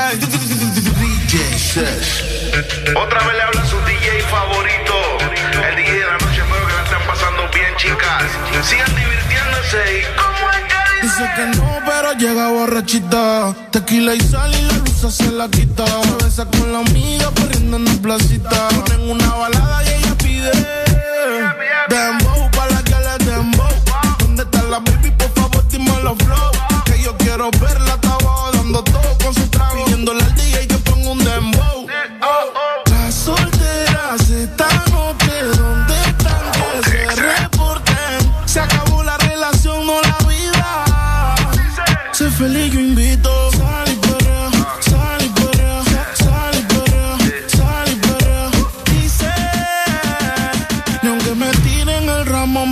[2.96, 4.94] Otra vez le habla su DJ favorito.
[5.68, 8.24] El DJ de la noche, espero que la estén pasando bien, chicas.
[8.62, 10.35] Sigan divirtiéndose y
[11.18, 13.54] Dice que no, pero llega borrachita.
[13.70, 15.86] Tequila y sal y la luz se la quita.
[15.86, 18.68] Se besa con la amiga corriendo en la placita.
[18.68, 20.52] Ponen una balada y ella pide.
[21.88, 23.66] Dembow pa' la que le dembow.
[24.18, 25.10] ¿Dónde está la baby?
[25.12, 26.50] Por favor, dime los flow.
[26.84, 27.98] Que yo quiero verla,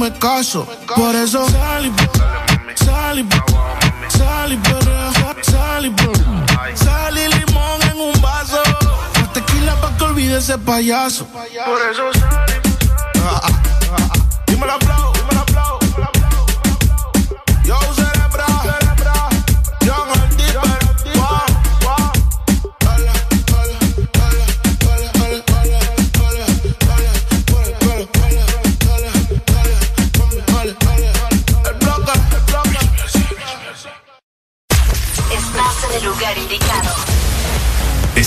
[0.05, 0.67] me caso.
[0.95, 1.93] Por eso sal y
[2.85, 3.27] sal y
[4.11, 5.11] sal y perrea,
[5.43, 5.95] sal y.
[6.77, 8.63] Sal y limón en un vaso.
[9.33, 11.27] Tequila pa' que olvide ese payaso.
[11.27, 12.63] Por eso sal
[14.47, 14.79] y Dime la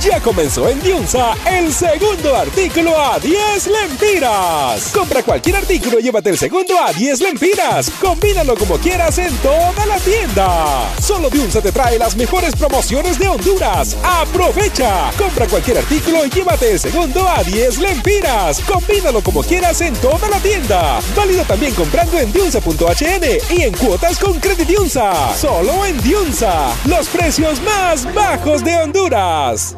[0.00, 4.92] Ya comenzó en Diunsa el segundo artículo a 10 lempiras.
[4.94, 7.90] Compra cualquier artículo y llévate el segundo a 10 lempiras.
[8.00, 10.90] Combínalo como quieras en toda la tienda.
[11.02, 13.94] Solo Diunsa te trae las mejores promociones de Honduras.
[14.02, 15.10] ¡Aprovecha!
[15.18, 18.60] Compra cualquier artículo y llévate el segundo a 10 lempiras.
[18.60, 21.00] Combínalo como quieras en toda la tienda.
[21.14, 25.36] Válido también comprando en Diunsa.hn y en cuotas con Credit Diunsa.
[25.36, 26.74] Solo en Diunsa.
[26.86, 29.76] Los precios más bajos de Honduras.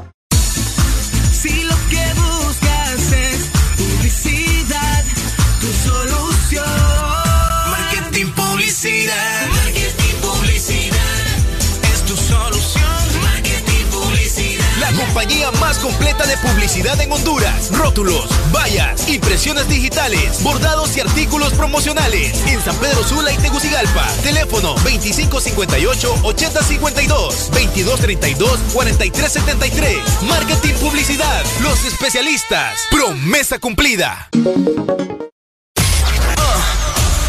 [15.12, 17.71] Compañía más completa de publicidad en Honduras.
[17.71, 22.43] Rótulos, vallas, impresiones digitales, bordados y artículos promocionales.
[22.47, 24.09] En San Pedro Sula y Tegucigalpa.
[24.23, 30.23] Teléfono 2558-8052, 2232-4373.
[30.23, 31.45] Marketing Publicidad.
[31.61, 32.78] Los especialistas.
[32.91, 34.31] Promesa cumplida.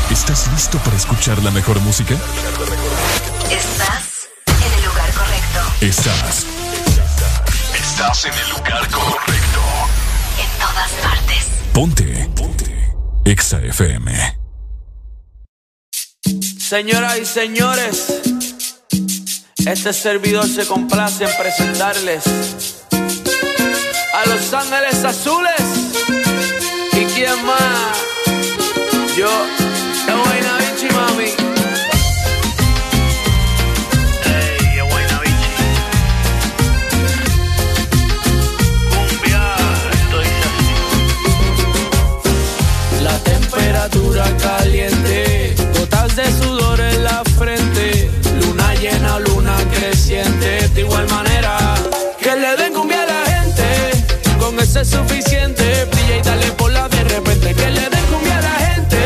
[0.10, 2.16] ¿Estás listo para escuchar la mejor música?
[3.52, 5.60] Estás en el lugar correcto.
[5.82, 6.53] Estás.
[7.94, 9.62] Estás en el lugar correcto.
[10.40, 11.48] En todas partes.
[11.74, 12.28] Ponte.
[12.36, 12.92] Ponte.
[13.24, 14.40] Exa FM.
[16.58, 18.22] Señoras y señores,
[19.64, 22.24] este servidor se complace en presentarles
[24.16, 25.54] a Los Ángeles Azules.
[26.94, 27.98] ¿Y quién más?
[29.16, 29.30] Yo,
[54.76, 58.52] es suficiente, brilla y dale por la de repente, que le den cumbia a la
[58.66, 58.98] gente,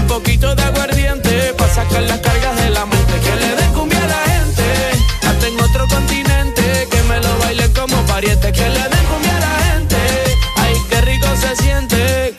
[0.00, 4.02] un poquito de aguardiente, para sacar las cargas de la mente, que le den cumbia
[4.02, 4.64] a la gente,
[5.28, 8.75] hasta en otro continente, que me lo bailen como pariente, que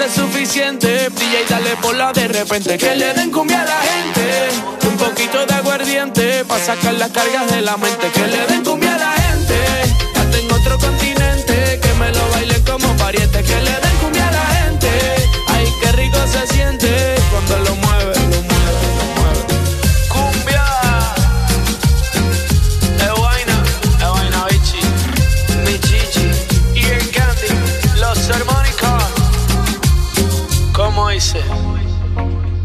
[0.00, 1.08] Es suficiente.
[1.10, 2.76] Brilla y dale por la de repente.
[2.76, 7.50] Que le den cumbia a la gente, un poquito de aguardiente, para sacar las cargas
[7.50, 8.08] de la mente.
[8.12, 9.54] Que le den cumbia a la gente,
[10.14, 13.42] hasta en otro continente, que me lo bailen como pariente.
[13.42, 14.88] Que le den cumbia a la gente,
[15.48, 16.95] ay, qué rico se siente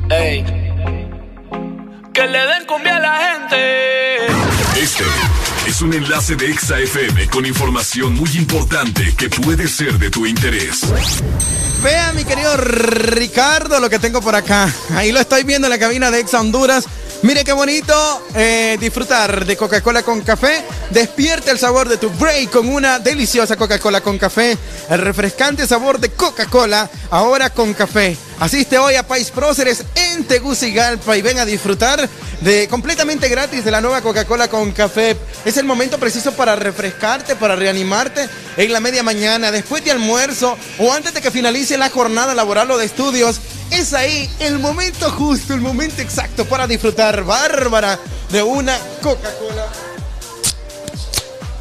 [0.09, 0.43] Ey.
[2.13, 4.17] Que le den cumbia a la gente.
[4.79, 5.03] Este
[5.67, 10.25] es un enlace de Exa FM con información muy importante que puede ser de tu
[10.25, 10.81] interés.
[11.81, 14.71] Vea, mi querido Ricardo, lo que tengo por acá.
[14.95, 16.85] Ahí lo estoy viendo en la cabina de Exa Honduras.
[17.23, 17.93] Mire qué bonito
[18.33, 20.63] eh, disfrutar de Coca-Cola con café.
[20.89, 24.57] Despierta el sabor de tu break con una deliciosa Coca-Cola con café.
[24.89, 28.17] El refrescante sabor de Coca-Cola ahora con café.
[28.39, 32.09] Asiste hoy a Pais Próceres en Tegucigalpa y ven a disfrutar
[32.41, 35.15] de completamente gratis de la nueva Coca-Cola con café.
[35.45, 40.57] Es el momento preciso para refrescarte, para reanimarte en la media mañana, después de almuerzo
[40.79, 43.39] o antes de que finalice la jornada laboral o de estudios.
[43.71, 47.97] Es ahí el momento justo, el momento exacto para disfrutar, bárbara,
[48.29, 49.67] de una Coca-Cola.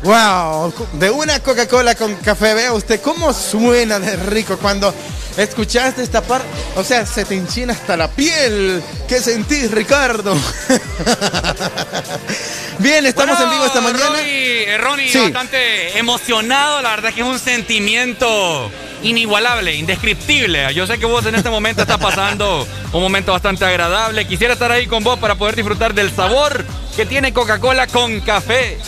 [0.03, 2.55] Wow, de una Coca-Cola con café.
[2.55, 4.93] Vea usted cómo suena de rico cuando
[5.37, 6.49] escuchaste esta parte.
[6.77, 8.83] O sea, se te enchina hasta la piel.
[9.07, 10.35] ¿Qué sentís, Ricardo?
[12.79, 14.07] Bien, estamos en vivo esta mañana.
[14.07, 15.19] Ronnie, Ronnie, Sí.
[15.19, 16.81] bastante emocionado.
[16.83, 18.71] La verdad que es un sentimiento
[19.03, 20.73] inigualable, indescriptible.
[20.75, 24.27] Yo sé que vos en este momento estás pasando un momento bastante agradable.
[24.27, 26.65] Quisiera estar ahí con vos para poder disfrutar del sabor
[26.97, 28.79] que tiene Coca-Cola con café.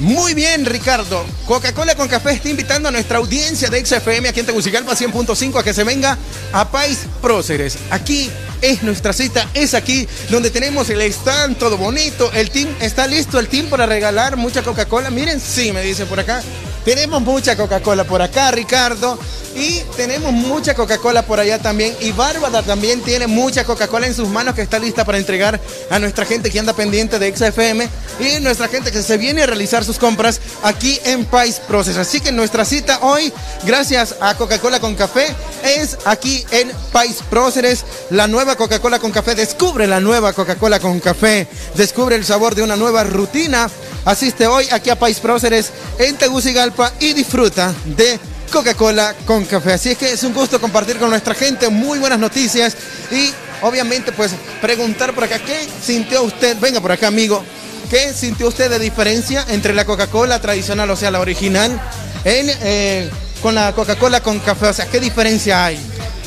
[0.00, 1.24] Muy bien, Ricardo.
[1.46, 5.64] Coca-Cola con café está invitando a nuestra audiencia de XFM aquí en Tegucigalpa 100.5 a
[5.64, 6.16] que se venga
[6.52, 7.76] a Pais Próceres.
[7.90, 8.30] Aquí
[8.62, 12.30] es nuestra cita, es aquí donde tenemos el stand todo bonito.
[12.32, 15.10] El team está listo, el team para regalar mucha Coca-Cola.
[15.10, 16.42] Miren, sí, me dice por acá.
[16.84, 19.18] Tenemos mucha Coca-Cola por acá, Ricardo.
[19.54, 21.94] Y tenemos mucha Coca-Cola por allá también.
[22.00, 25.98] Y Bárbara también tiene mucha Coca-Cola en sus manos que está lista para entregar a
[25.98, 27.88] nuestra gente que anda pendiente de XFM
[28.20, 31.96] y nuestra gente que se viene a realizar sus compras aquí en Pais Process.
[31.96, 33.32] Así que nuestra cita hoy,
[33.64, 37.86] gracias a Coca-Cola con café, es aquí en Pais Próceres.
[38.10, 39.34] La nueva Coca-Cola con café.
[39.34, 41.48] Descubre la nueva Coca-Cola con café.
[41.74, 43.70] Descubre el sabor de una nueva rutina.
[44.04, 48.20] Asiste hoy aquí a Pais Próceres en Tegucigalpa y disfruta de
[48.52, 49.72] Coca-Cola con café.
[49.72, 52.76] Así es que es un gusto compartir con nuestra gente muy buenas noticias
[53.10, 56.58] y obviamente pues preguntar por acá, ¿qué sintió usted?
[56.60, 57.42] Venga por acá amigo,
[57.88, 61.80] ¿qué sintió usted de diferencia entre la Coca-Cola tradicional, o sea, la original,
[62.24, 63.10] en, eh,
[63.42, 64.66] con la Coca-Cola con café?
[64.66, 65.78] O sea, ¿qué diferencia hay?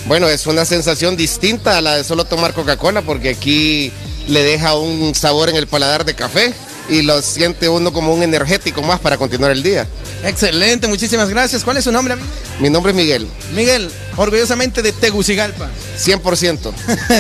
[0.06, 3.92] Bueno, es una sensación distinta a la de solo tomar Coca-Cola porque aquí
[4.28, 6.54] le deja un sabor en el paladar de café
[6.92, 9.88] y lo siente uno como un energético más para continuar el día.
[10.26, 11.64] Excelente, muchísimas gracias.
[11.64, 12.28] ¿Cuál es su nombre, amigo?
[12.60, 13.28] Mi nombre es Miguel.
[13.56, 15.70] Miguel, orgullosamente de Tegucigalpa.
[15.98, 16.74] 100%.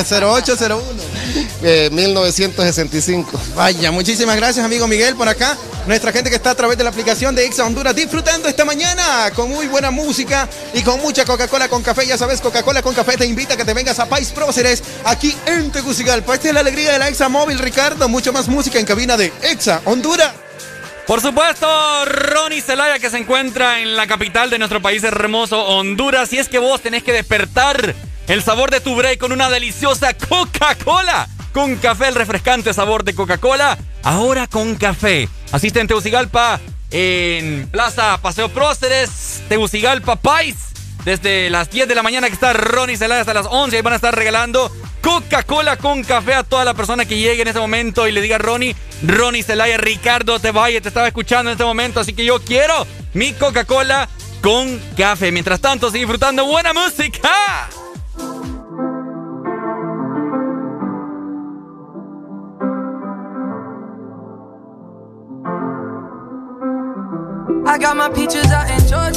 [0.09, 0.81] 0801.
[1.63, 3.39] Eh, 1965.
[3.55, 5.55] Vaya, muchísimas gracias, amigo Miguel, por acá.
[5.85, 9.31] Nuestra gente que está a través de la aplicación de Exa Honduras disfrutando esta mañana
[9.35, 12.05] con muy buena música y con mucha Coca-Cola con café.
[12.05, 15.35] Ya sabes, Coca-Cola con café te invita a que te vengas a Pais Próceres aquí
[15.45, 16.33] en Tegucigalpa.
[16.33, 18.09] Esta es la alegría de la Exa Móvil, Ricardo.
[18.09, 20.33] Mucho más música en cabina de Exa Honduras.
[21.05, 21.67] Por supuesto,
[22.05, 26.33] Ronnie Zelaya que se encuentra en la capital de nuestro país hermoso, Honduras.
[26.33, 27.93] Y es que vos tenés que despertar
[28.27, 31.27] el sabor de tu break con una deliciosa Coca-Cola.
[31.53, 33.77] Con café, el refrescante sabor de Coca-Cola.
[34.03, 35.29] Ahora con café.
[35.51, 40.70] Asiste en Tegucigalpa, en Plaza Paseo Próceres, Tegucigalpa Pais.
[41.05, 43.75] Desde las 10 de la mañana que está Ronnie Zelaya hasta las 11.
[43.75, 47.47] Ahí van a estar regalando Coca-Cola con café a toda la persona que llegue en
[47.47, 51.53] ese momento y le diga Ronnie, Ronnie Zelaya, Ricardo te vaya, te estaba escuchando en
[51.53, 54.07] este momento, así que yo quiero mi Coca-Cola
[54.41, 55.31] con café.
[55.31, 57.29] Mientras tanto, sigue disfrutando buena música.
[67.63, 68.85] I got my peaches out in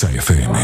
[0.00, 0.56] Exa FM.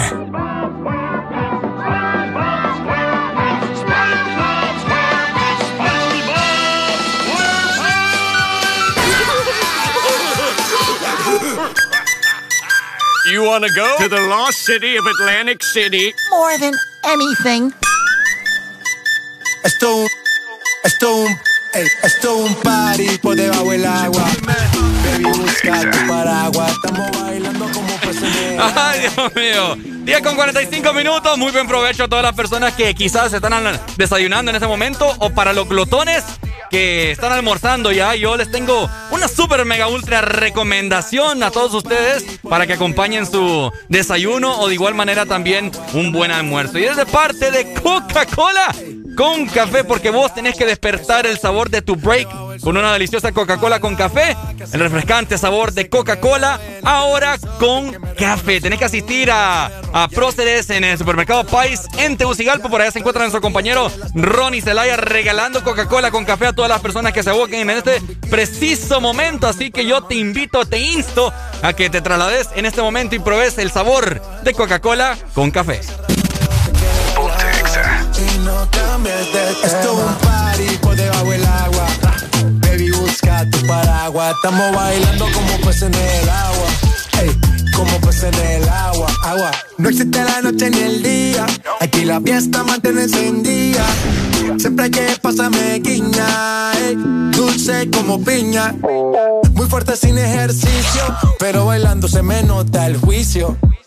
[13.26, 16.14] You want to go to the lost city of Atlantic City?
[16.30, 16.72] More than
[17.04, 17.74] anything.
[19.64, 20.08] Esto un,
[20.82, 21.36] esto un,
[21.74, 24.24] ey, esto un party por debajo del agua.
[25.04, 26.72] Baby, busca tu paraguas.
[26.72, 27.75] Estamos bailando
[28.08, 29.76] en el Ay, Dios mío.
[30.04, 31.36] 10 con 45 minutos.
[31.36, 33.52] Muy buen provecho a todas las personas que quizás están
[33.96, 36.24] desayunando en este momento o para los glotones
[36.70, 38.14] que están almorzando ya.
[38.14, 43.72] Yo les tengo una super mega ultra recomendación a todos ustedes para que acompañen su
[43.88, 46.78] desayuno o de igual manera también un buen almuerzo.
[46.78, 48.74] Y es de parte de Coca-Cola
[49.16, 52.28] con café porque vos tenés que despertar el sabor de tu break
[52.60, 54.36] con una deliciosa Coca-Cola con café.
[54.72, 58.60] El refrescante sabor de Coca-Cola ahora con café.
[58.60, 62.68] Tenés que asistir a, a Próceres en el supermercado Pais en Tegucigalpa.
[62.68, 66.80] Por allá se encuentra nuestro compañero Ronnie Zelaya regalando Coca-Cola con café a todas las
[66.80, 69.48] personas que se aboquen en este preciso momento.
[69.48, 71.32] Así que yo te invito, te insto
[71.62, 75.80] a que te traslades en este momento y pruebes el sabor de Coca-Cola con café.
[79.64, 81.86] Esto es un party por debajo del agua.
[82.60, 84.34] Baby, busca tu paraguas.
[84.36, 86.68] Estamos bailando como peces en el agua.
[87.22, 87.30] Ey,
[87.74, 89.06] como peces en el agua.
[89.24, 89.50] Agua.
[89.78, 91.46] No existe la noche ni el día.
[91.80, 93.84] Aquí la fiesta mantiene encendida.
[94.58, 96.72] Siempre que pasarme guiña.
[97.32, 98.74] dulce como piña.
[99.52, 101.02] Muy fuerte sin ejercicio.
[101.38, 103.56] Pero bailando se me nota el juicio.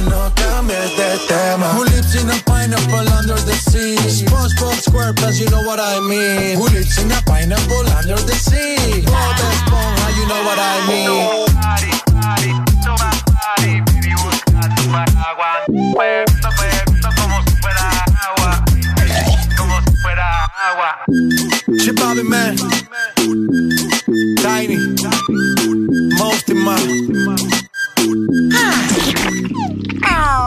[0.00, 1.68] y no cambies de tema.
[1.74, 3.96] Who lives in a pineapple under the sea?
[3.96, 6.56] SpongeBob SquarePants, you know what I mean.
[6.56, 9.02] Who lives in a pineapple under the sea?
[9.06, 11.46] Bob Esponja, you know what I mean.
[21.78, 22.56] Chip Bobby Man,
[24.42, 24.76] Tiny,
[26.18, 26.58] Most in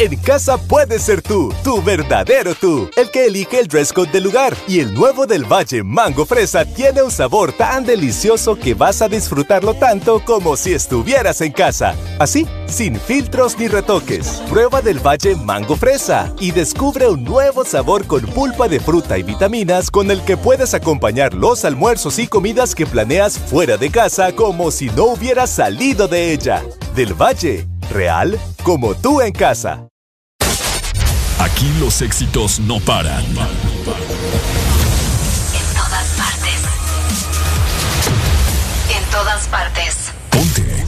[0.00, 4.22] En casa puedes ser tú, tu verdadero tú, el que elige el dress code del
[4.22, 4.56] lugar.
[4.68, 9.08] Y el nuevo del Valle Mango Fresa tiene un sabor tan delicioso que vas a
[9.08, 11.96] disfrutarlo tanto como si estuvieras en casa.
[12.20, 14.40] Así, sin filtros ni retoques.
[14.48, 19.24] Prueba del Valle Mango Fresa y descubre un nuevo sabor con pulpa de fruta y
[19.24, 24.30] vitaminas con el que puedes acompañar los almuerzos y comidas que planeas fuera de casa
[24.30, 26.62] como si no hubieras salido de ella.
[26.94, 29.87] Del Valle, real como tú en casa.
[31.38, 33.24] Aquí los éxitos no paran.
[33.24, 33.34] En
[35.74, 36.60] todas partes.
[38.96, 39.96] En todas partes.
[40.30, 40.84] Ponte.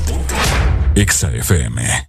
[0.97, 2.09] Exa FM.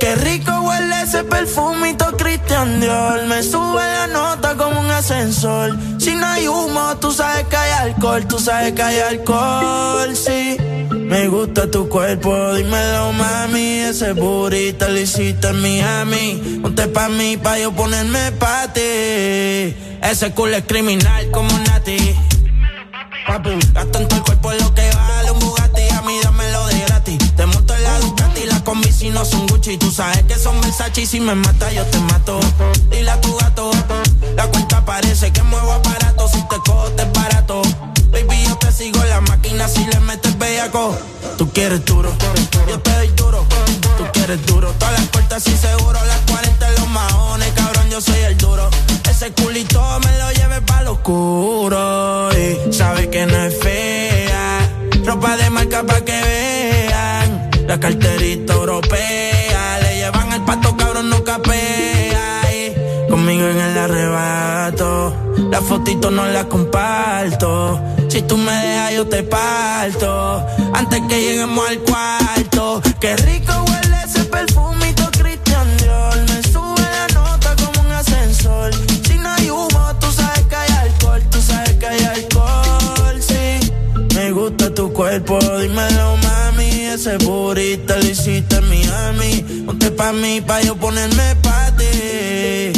[0.00, 3.26] Qué rico huele ese perfumito Christian Dior.
[3.26, 5.76] Me sube la nota como un ascensor.
[5.98, 8.26] Si no hay humo, tú sabes que hay alcohol.
[8.26, 10.56] Tú sabes que hay alcohol, sí.
[10.90, 13.80] Me gusta tu cuerpo, dímelo mami.
[13.90, 16.60] Ese burrito lo hiciste en Miami.
[16.62, 19.76] Ponte pa' mí, pa' yo ponerme pa' ti.
[20.02, 22.16] Ese culo es criminal como Nati.
[23.26, 24.90] Papi, gasto en el cuerpo lo que
[29.04, 29.76] si no son Gucci.
[29.76, 32.40] Tú sabes que son Versace y si me mata yo te mato.
[32.90, 33.70] Dile a tu gato,
[34.34, 36.26] la cuenta parece que muevo aparato.
[36.28, 37.60] Si te cojo te barato.
[38.10, 40.96] Baby, yo te sigo la máquina si le metes bellaco.
[41.36, 42.10] Tú quieres duro,
[42.68, 43.44] yo te doy duro.
[43.98, 45.98] Tú quieres duro, todas las puertas y seguro.
[46.06, 48.70] Las 40 en los maones, cabrón, yo soy el duro.
[49.10, 52.30] Ese culito me lo lleve pa' lo oscuro.
[52.32, 54.70] Y sabe que no es fea.
[55.04, 56.93] Ropa de marca pa' que vean.
[57.66, 59.78] La carterita europea.
[59.82, 62.42] Le llevan el pato, cabrón, no capea.
[62.52, 65.14] Y conmigo en el arrebato.
[65.50, 67.80] La fotito no la comparto.
[68.08, 70.46] Si tú me dejas, yo te parto.
[70.72, 72.82] Antes que lleguemos al cuarto.
[73.00, 76.16] Qué rico huele ese perfumito Christian Dior.
[76.28, 78.72] Me sube la nota como un ascensor.
[79.06, 81.22] Si no hay humo, tú sabes que hay alcohol.
[81.30, 83.72] Tú sabes que hay alcohol, sí.
[84.14, 86.16] Me gusta tu cuerpo, dímelo,
[86.94, 89.64] Ese burrito lo hiciste en Miami.
[89.66, 92.73] Ponte pa' mí, pa' yo ponerme pa' ti.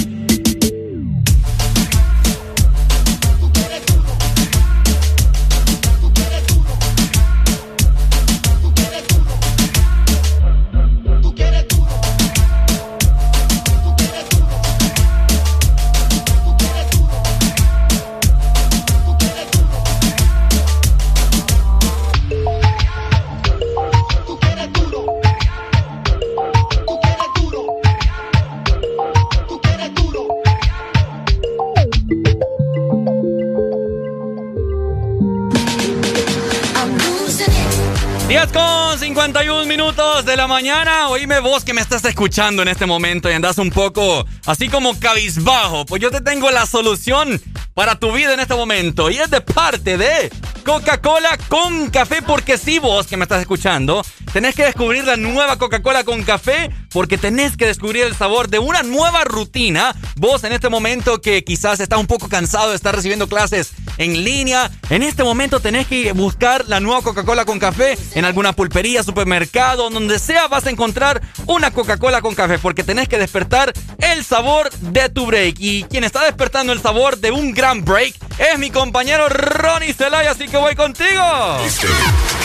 [39.16, 41.08] 51 minutos de la mañana.
[41.08, 45.00] Oíme vos que me estás escuchando en este momento y andas un poco así como
[45.00, 45.86] cabizbajo.
[45.86, 47.40] Pues yo te tengo la solución
[47.72, 49.08] para tu vida en este momento.
[49.08, 50.30] Y es de parte de
[50.66, 52.20] Coca-Cola con café.
[52.20, 56.70] Porque si vos que me estás escuchando, tenés que descubrir la nueva Coca-Cola con café.
[56.92, 59.96] Porque tenés que descubrir el sabor de una nueva rutina.
[60.16, 64.24] Vos en este momento que quizás estás un poco cansado de estar recibiendo clases en
[64.24, 64.70] línea.
[64.90, 69.90] En este momento tenés que buscar la nueva Coca-Cola con café en alguna pulpería, supermercado,
[69.90, 74.70] donde sea vas a encontrar una Coca-Cola con café porque tenés que despertar el sabor
[74.70, 75.56] de tu break.
[75.58, 80.32] Y quien está despertando el sabor de un gran break es mi compañero Ronnie Celaya,
[80.32, 81.22] así que voy contigo.
[81.66, 81.86] Este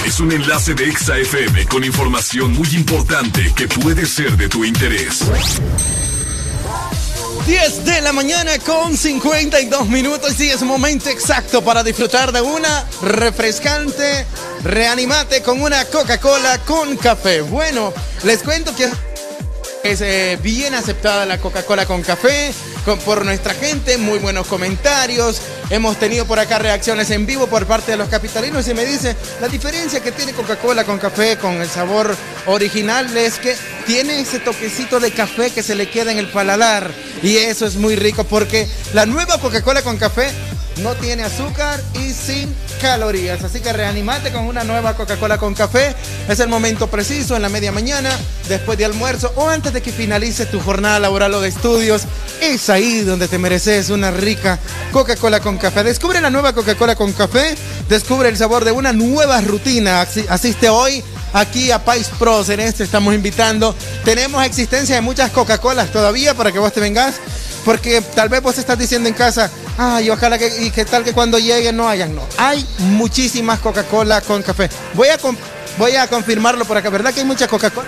[0.05, 4.63] es un enlace de Exa FM con información muy importante que puede ser de tu
[4.63, 5.23] interés.
[7.45, 10.39] 10 de la mañana con 52 minutos.
[10.39, 14.25] Y es momento exacto para disfrutar de una refrescante.
[14.63, 17.41] Reanimate con una Coca-Cola con café.
[17.41, 17.93] Bueno,
[18.23, 18.89] les cuento que
[19.83, 25.41] es eh, bien aceptada la Coca-Cola con café por nuestra gente, muy buenos comentarios.
[25.69, 29.15] Hemos tenido por acá reacciones en vivo por parte de los capitalinos y me dice
[29.39, 32.15] la diferencia que tiene Coca-Cola con café con el sabor
[32.47, 36.91] original es que tiene ese toquecito de café que se le queda en el paladar
[37.21, 40.31] y eso es muy rico porque la nueva Coca-Cola con café
[40.77, 43.43] no tiene azúcar y sin calorías.
[43.43, 45.95] Así que reanimate con una nueva Coca-Cola con café.
[46.27, 48.09] Es el momento preciso en la media mañana,
[48.47, 52.03] después de almuerzo o antes de que finalice tu jornada laboral o de estudios.
[52.41, 54.57] Es ahí donde te mereces una rica
[54.91, 55.83] Coca-Cola con café.
[55.83, 57.55] Descubre la nueva Coca-Cola con café.
[57.89, 60.01] Descubre el sabor de una nueva rutina.
[60.01, 62.49] Asi- Asiste hoy aquí a Pais Pros.
[62.49, 63.75] En este estamos invitando.
[64.03, 67.15] Tenemos existencia de muchas Coca-Colas todavía para que vos te vengas.
[67.65, 71.13] Porque tal vez vos estás diciendo en casa, Ay, ojalá que, y que tal que
[71.13, 72.23] cuando lleguen no hayan, no.
[72.37, 74.69] Hay muchísimas Coca-Cola con café.
[74.95, 75.17] Voy a,
[75.77, 77.87] voy a confirmarlo por acá, ¿verdad que hay mucha Coca-Cola?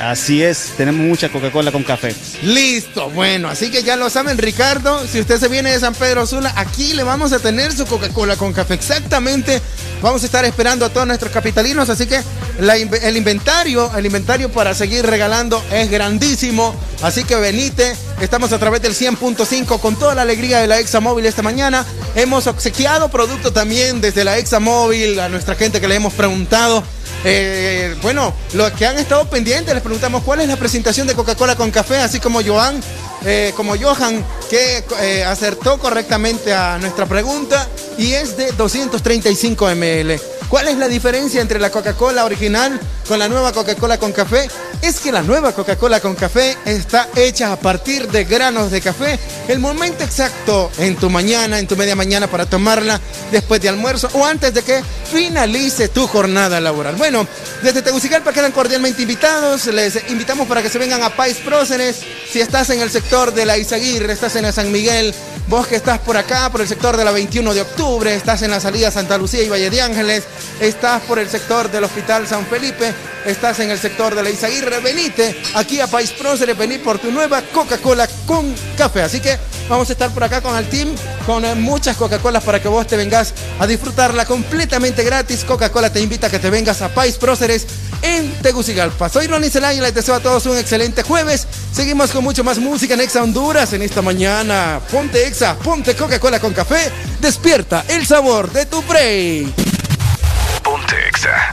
[0.00, 2.14] Así es, tenemos mucha Coca-Cola con café.
[2.42, 5.06] Listo, bueno, así que ya lo saben, Ricardo.
[5.06, 8.36] Si usted se viene de San Pedro Sula, aquí le vamos a tener su Coca-Cola
[8.36, 8.74] con café.
[8.74, 9.62] Exactamente,
[10.02, 11.88] vamos a estar esperando a todos nuestros capitalinos.
[11.88, 12.20] Así que
[12.58, 16.74] el inventario, el inventario para seguir regalando es grandísimo.
[17.00, 21.24] Así que venite, estamos a través del 100.5 con toda la alegría de la Examóvil
[21.24, 21.86] esta mañana.
[22.16, 26.82] Hemos obsequiado producto también desde la Examóvil a nuestra gente que le hemos preguntado
[27.24, 31.56] eh, bueno, los que han estado pendientes, les preguntamos cuál es la presentación de Coca-Cola
[31.56, 32.80] con café, así como Joan,
[33.24, 40.20] eh, como Johan, que eh, acertó correctamente a nuestra pregunta y es de 235 ml.
[40.48, 42.78] ¿Cuál es la diferencia entre la Coca-Cola original
[43.08, 44.48] con la nueva Coca-Cola con café?
[44.82, 49.18] Es que la nueva Coca-Cola con café está hecha a partir de granos de café.
[49.48, 53.00] El momento exacto en tu mañana, en tu media mañana para tomarla
[53.32, 56.96] después de almuerzo o antes de que finalice tu jornada laboral.
[56.96, 57.26] Bueno,
[57.62, 59.66] desde Tegucigalpa quedan cordialmente invitados.
[59.66, 62.00] Les invitamos para que se vengan a Pais Próceres.
[62.30, 65.14] Si estás en el sector de la Izaguirre, estás en la San Miguel,
[65.48, 68.50] vos que estás por acá, por el sector de la 21 de octubre, estás en
[68.50, 70.24] la salida Santa Lucía y Valle de Ángeles,
[70.60, 72.92] estás por el sector del Hospital San Felipe,
[73.24, 77.10] estás en el sector de la Izaguirre, venite aquí a País Próceres, vení por tu
[77.10, 79.02] nueva Coca-Cola con café.
[79.02, 80.94] Así que vamos a estar por acá con el team,
[81.26, 85.44] con eh, muchas Coca-Colas para que vos te vengas a disfrutarla completamente gratis.
[85.44, 87.66] Coca-Cola te invita a que te vengas a País Próceres
[88.02, 89.08] en Tegucigalpa.
[89.08, 91.46] Soy Ronnie Zelaya y les deseo a todos un excelente jueves.
[91.72, 94.80] Seguimos con mucho más música en Exa Honduras en esta mañana.
[94.90, 96.90] Ponte Exa, ponte Coca-Cola con café.
[97.20, 99.73] Despierta el sabor de tu break.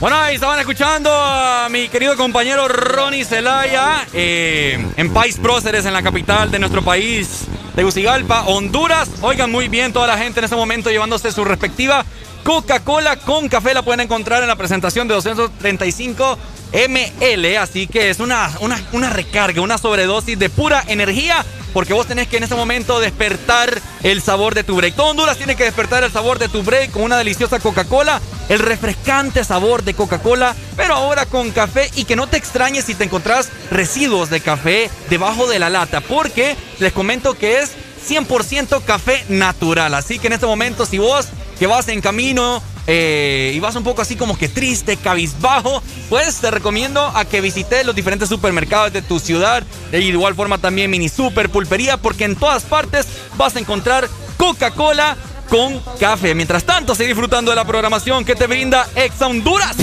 [0.00, 5.92] Bueno, ahí estaban escuchando a mi querido compañero Ronnie Zelaya eh, en Pais Próceres, en
[5.92, 7.44] la capital de nuestro país,
[7.76, 9.08] Tegucigalpa, Honduras.
[9.20, 12.04] Oigan muy bien toda la gente en este momento llevándose su respectiva
[12.42, 13.72] Coca-Cola con café.
[13.72, 16.38] La pueden encontrar en la presentación de 235
[16.72, 17.56] ml.
[17.56, 22.28] Así que es una, una, una recarga, una sobredosis de pura energía porque vos tenés
[22.28, 24.94] que en este momento despertar el sabor de tu break.
[24.94, 28.58] Todo Honduras tiene que despertar el sabor de tu break con una deliciosa Coca-Cola, el
[28.58, 33.04] refrescante sabor de Coca-Cola, pero ahora con café y que no te extrañes si te
[33.04, 37.72] encontrás residuos de café debajo de la lata, porque les comento que es
[38.08, 39.94] 100% café natural.
[39.94, 43.84] Así que en este momento si vos que vas en camino eh, y vas un
[43.84, 48.92] poco así como que triste, cabizbajo, pues te recomiendo a que visites los diferentes supermercados
[48.92, 49.62] de tu ciudad.
[49.90, 55.16] De igual forma también mini super, pulpería, porque en todas partes vas a encontrar Coca-Cola
[55.48, 56.34] con café.
[56.34, 59.76] Mientras tanto, sigue disfrutando de la programación que te brinda Exa Honduras.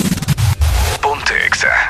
[1.02, 1.90] Ponte Exa.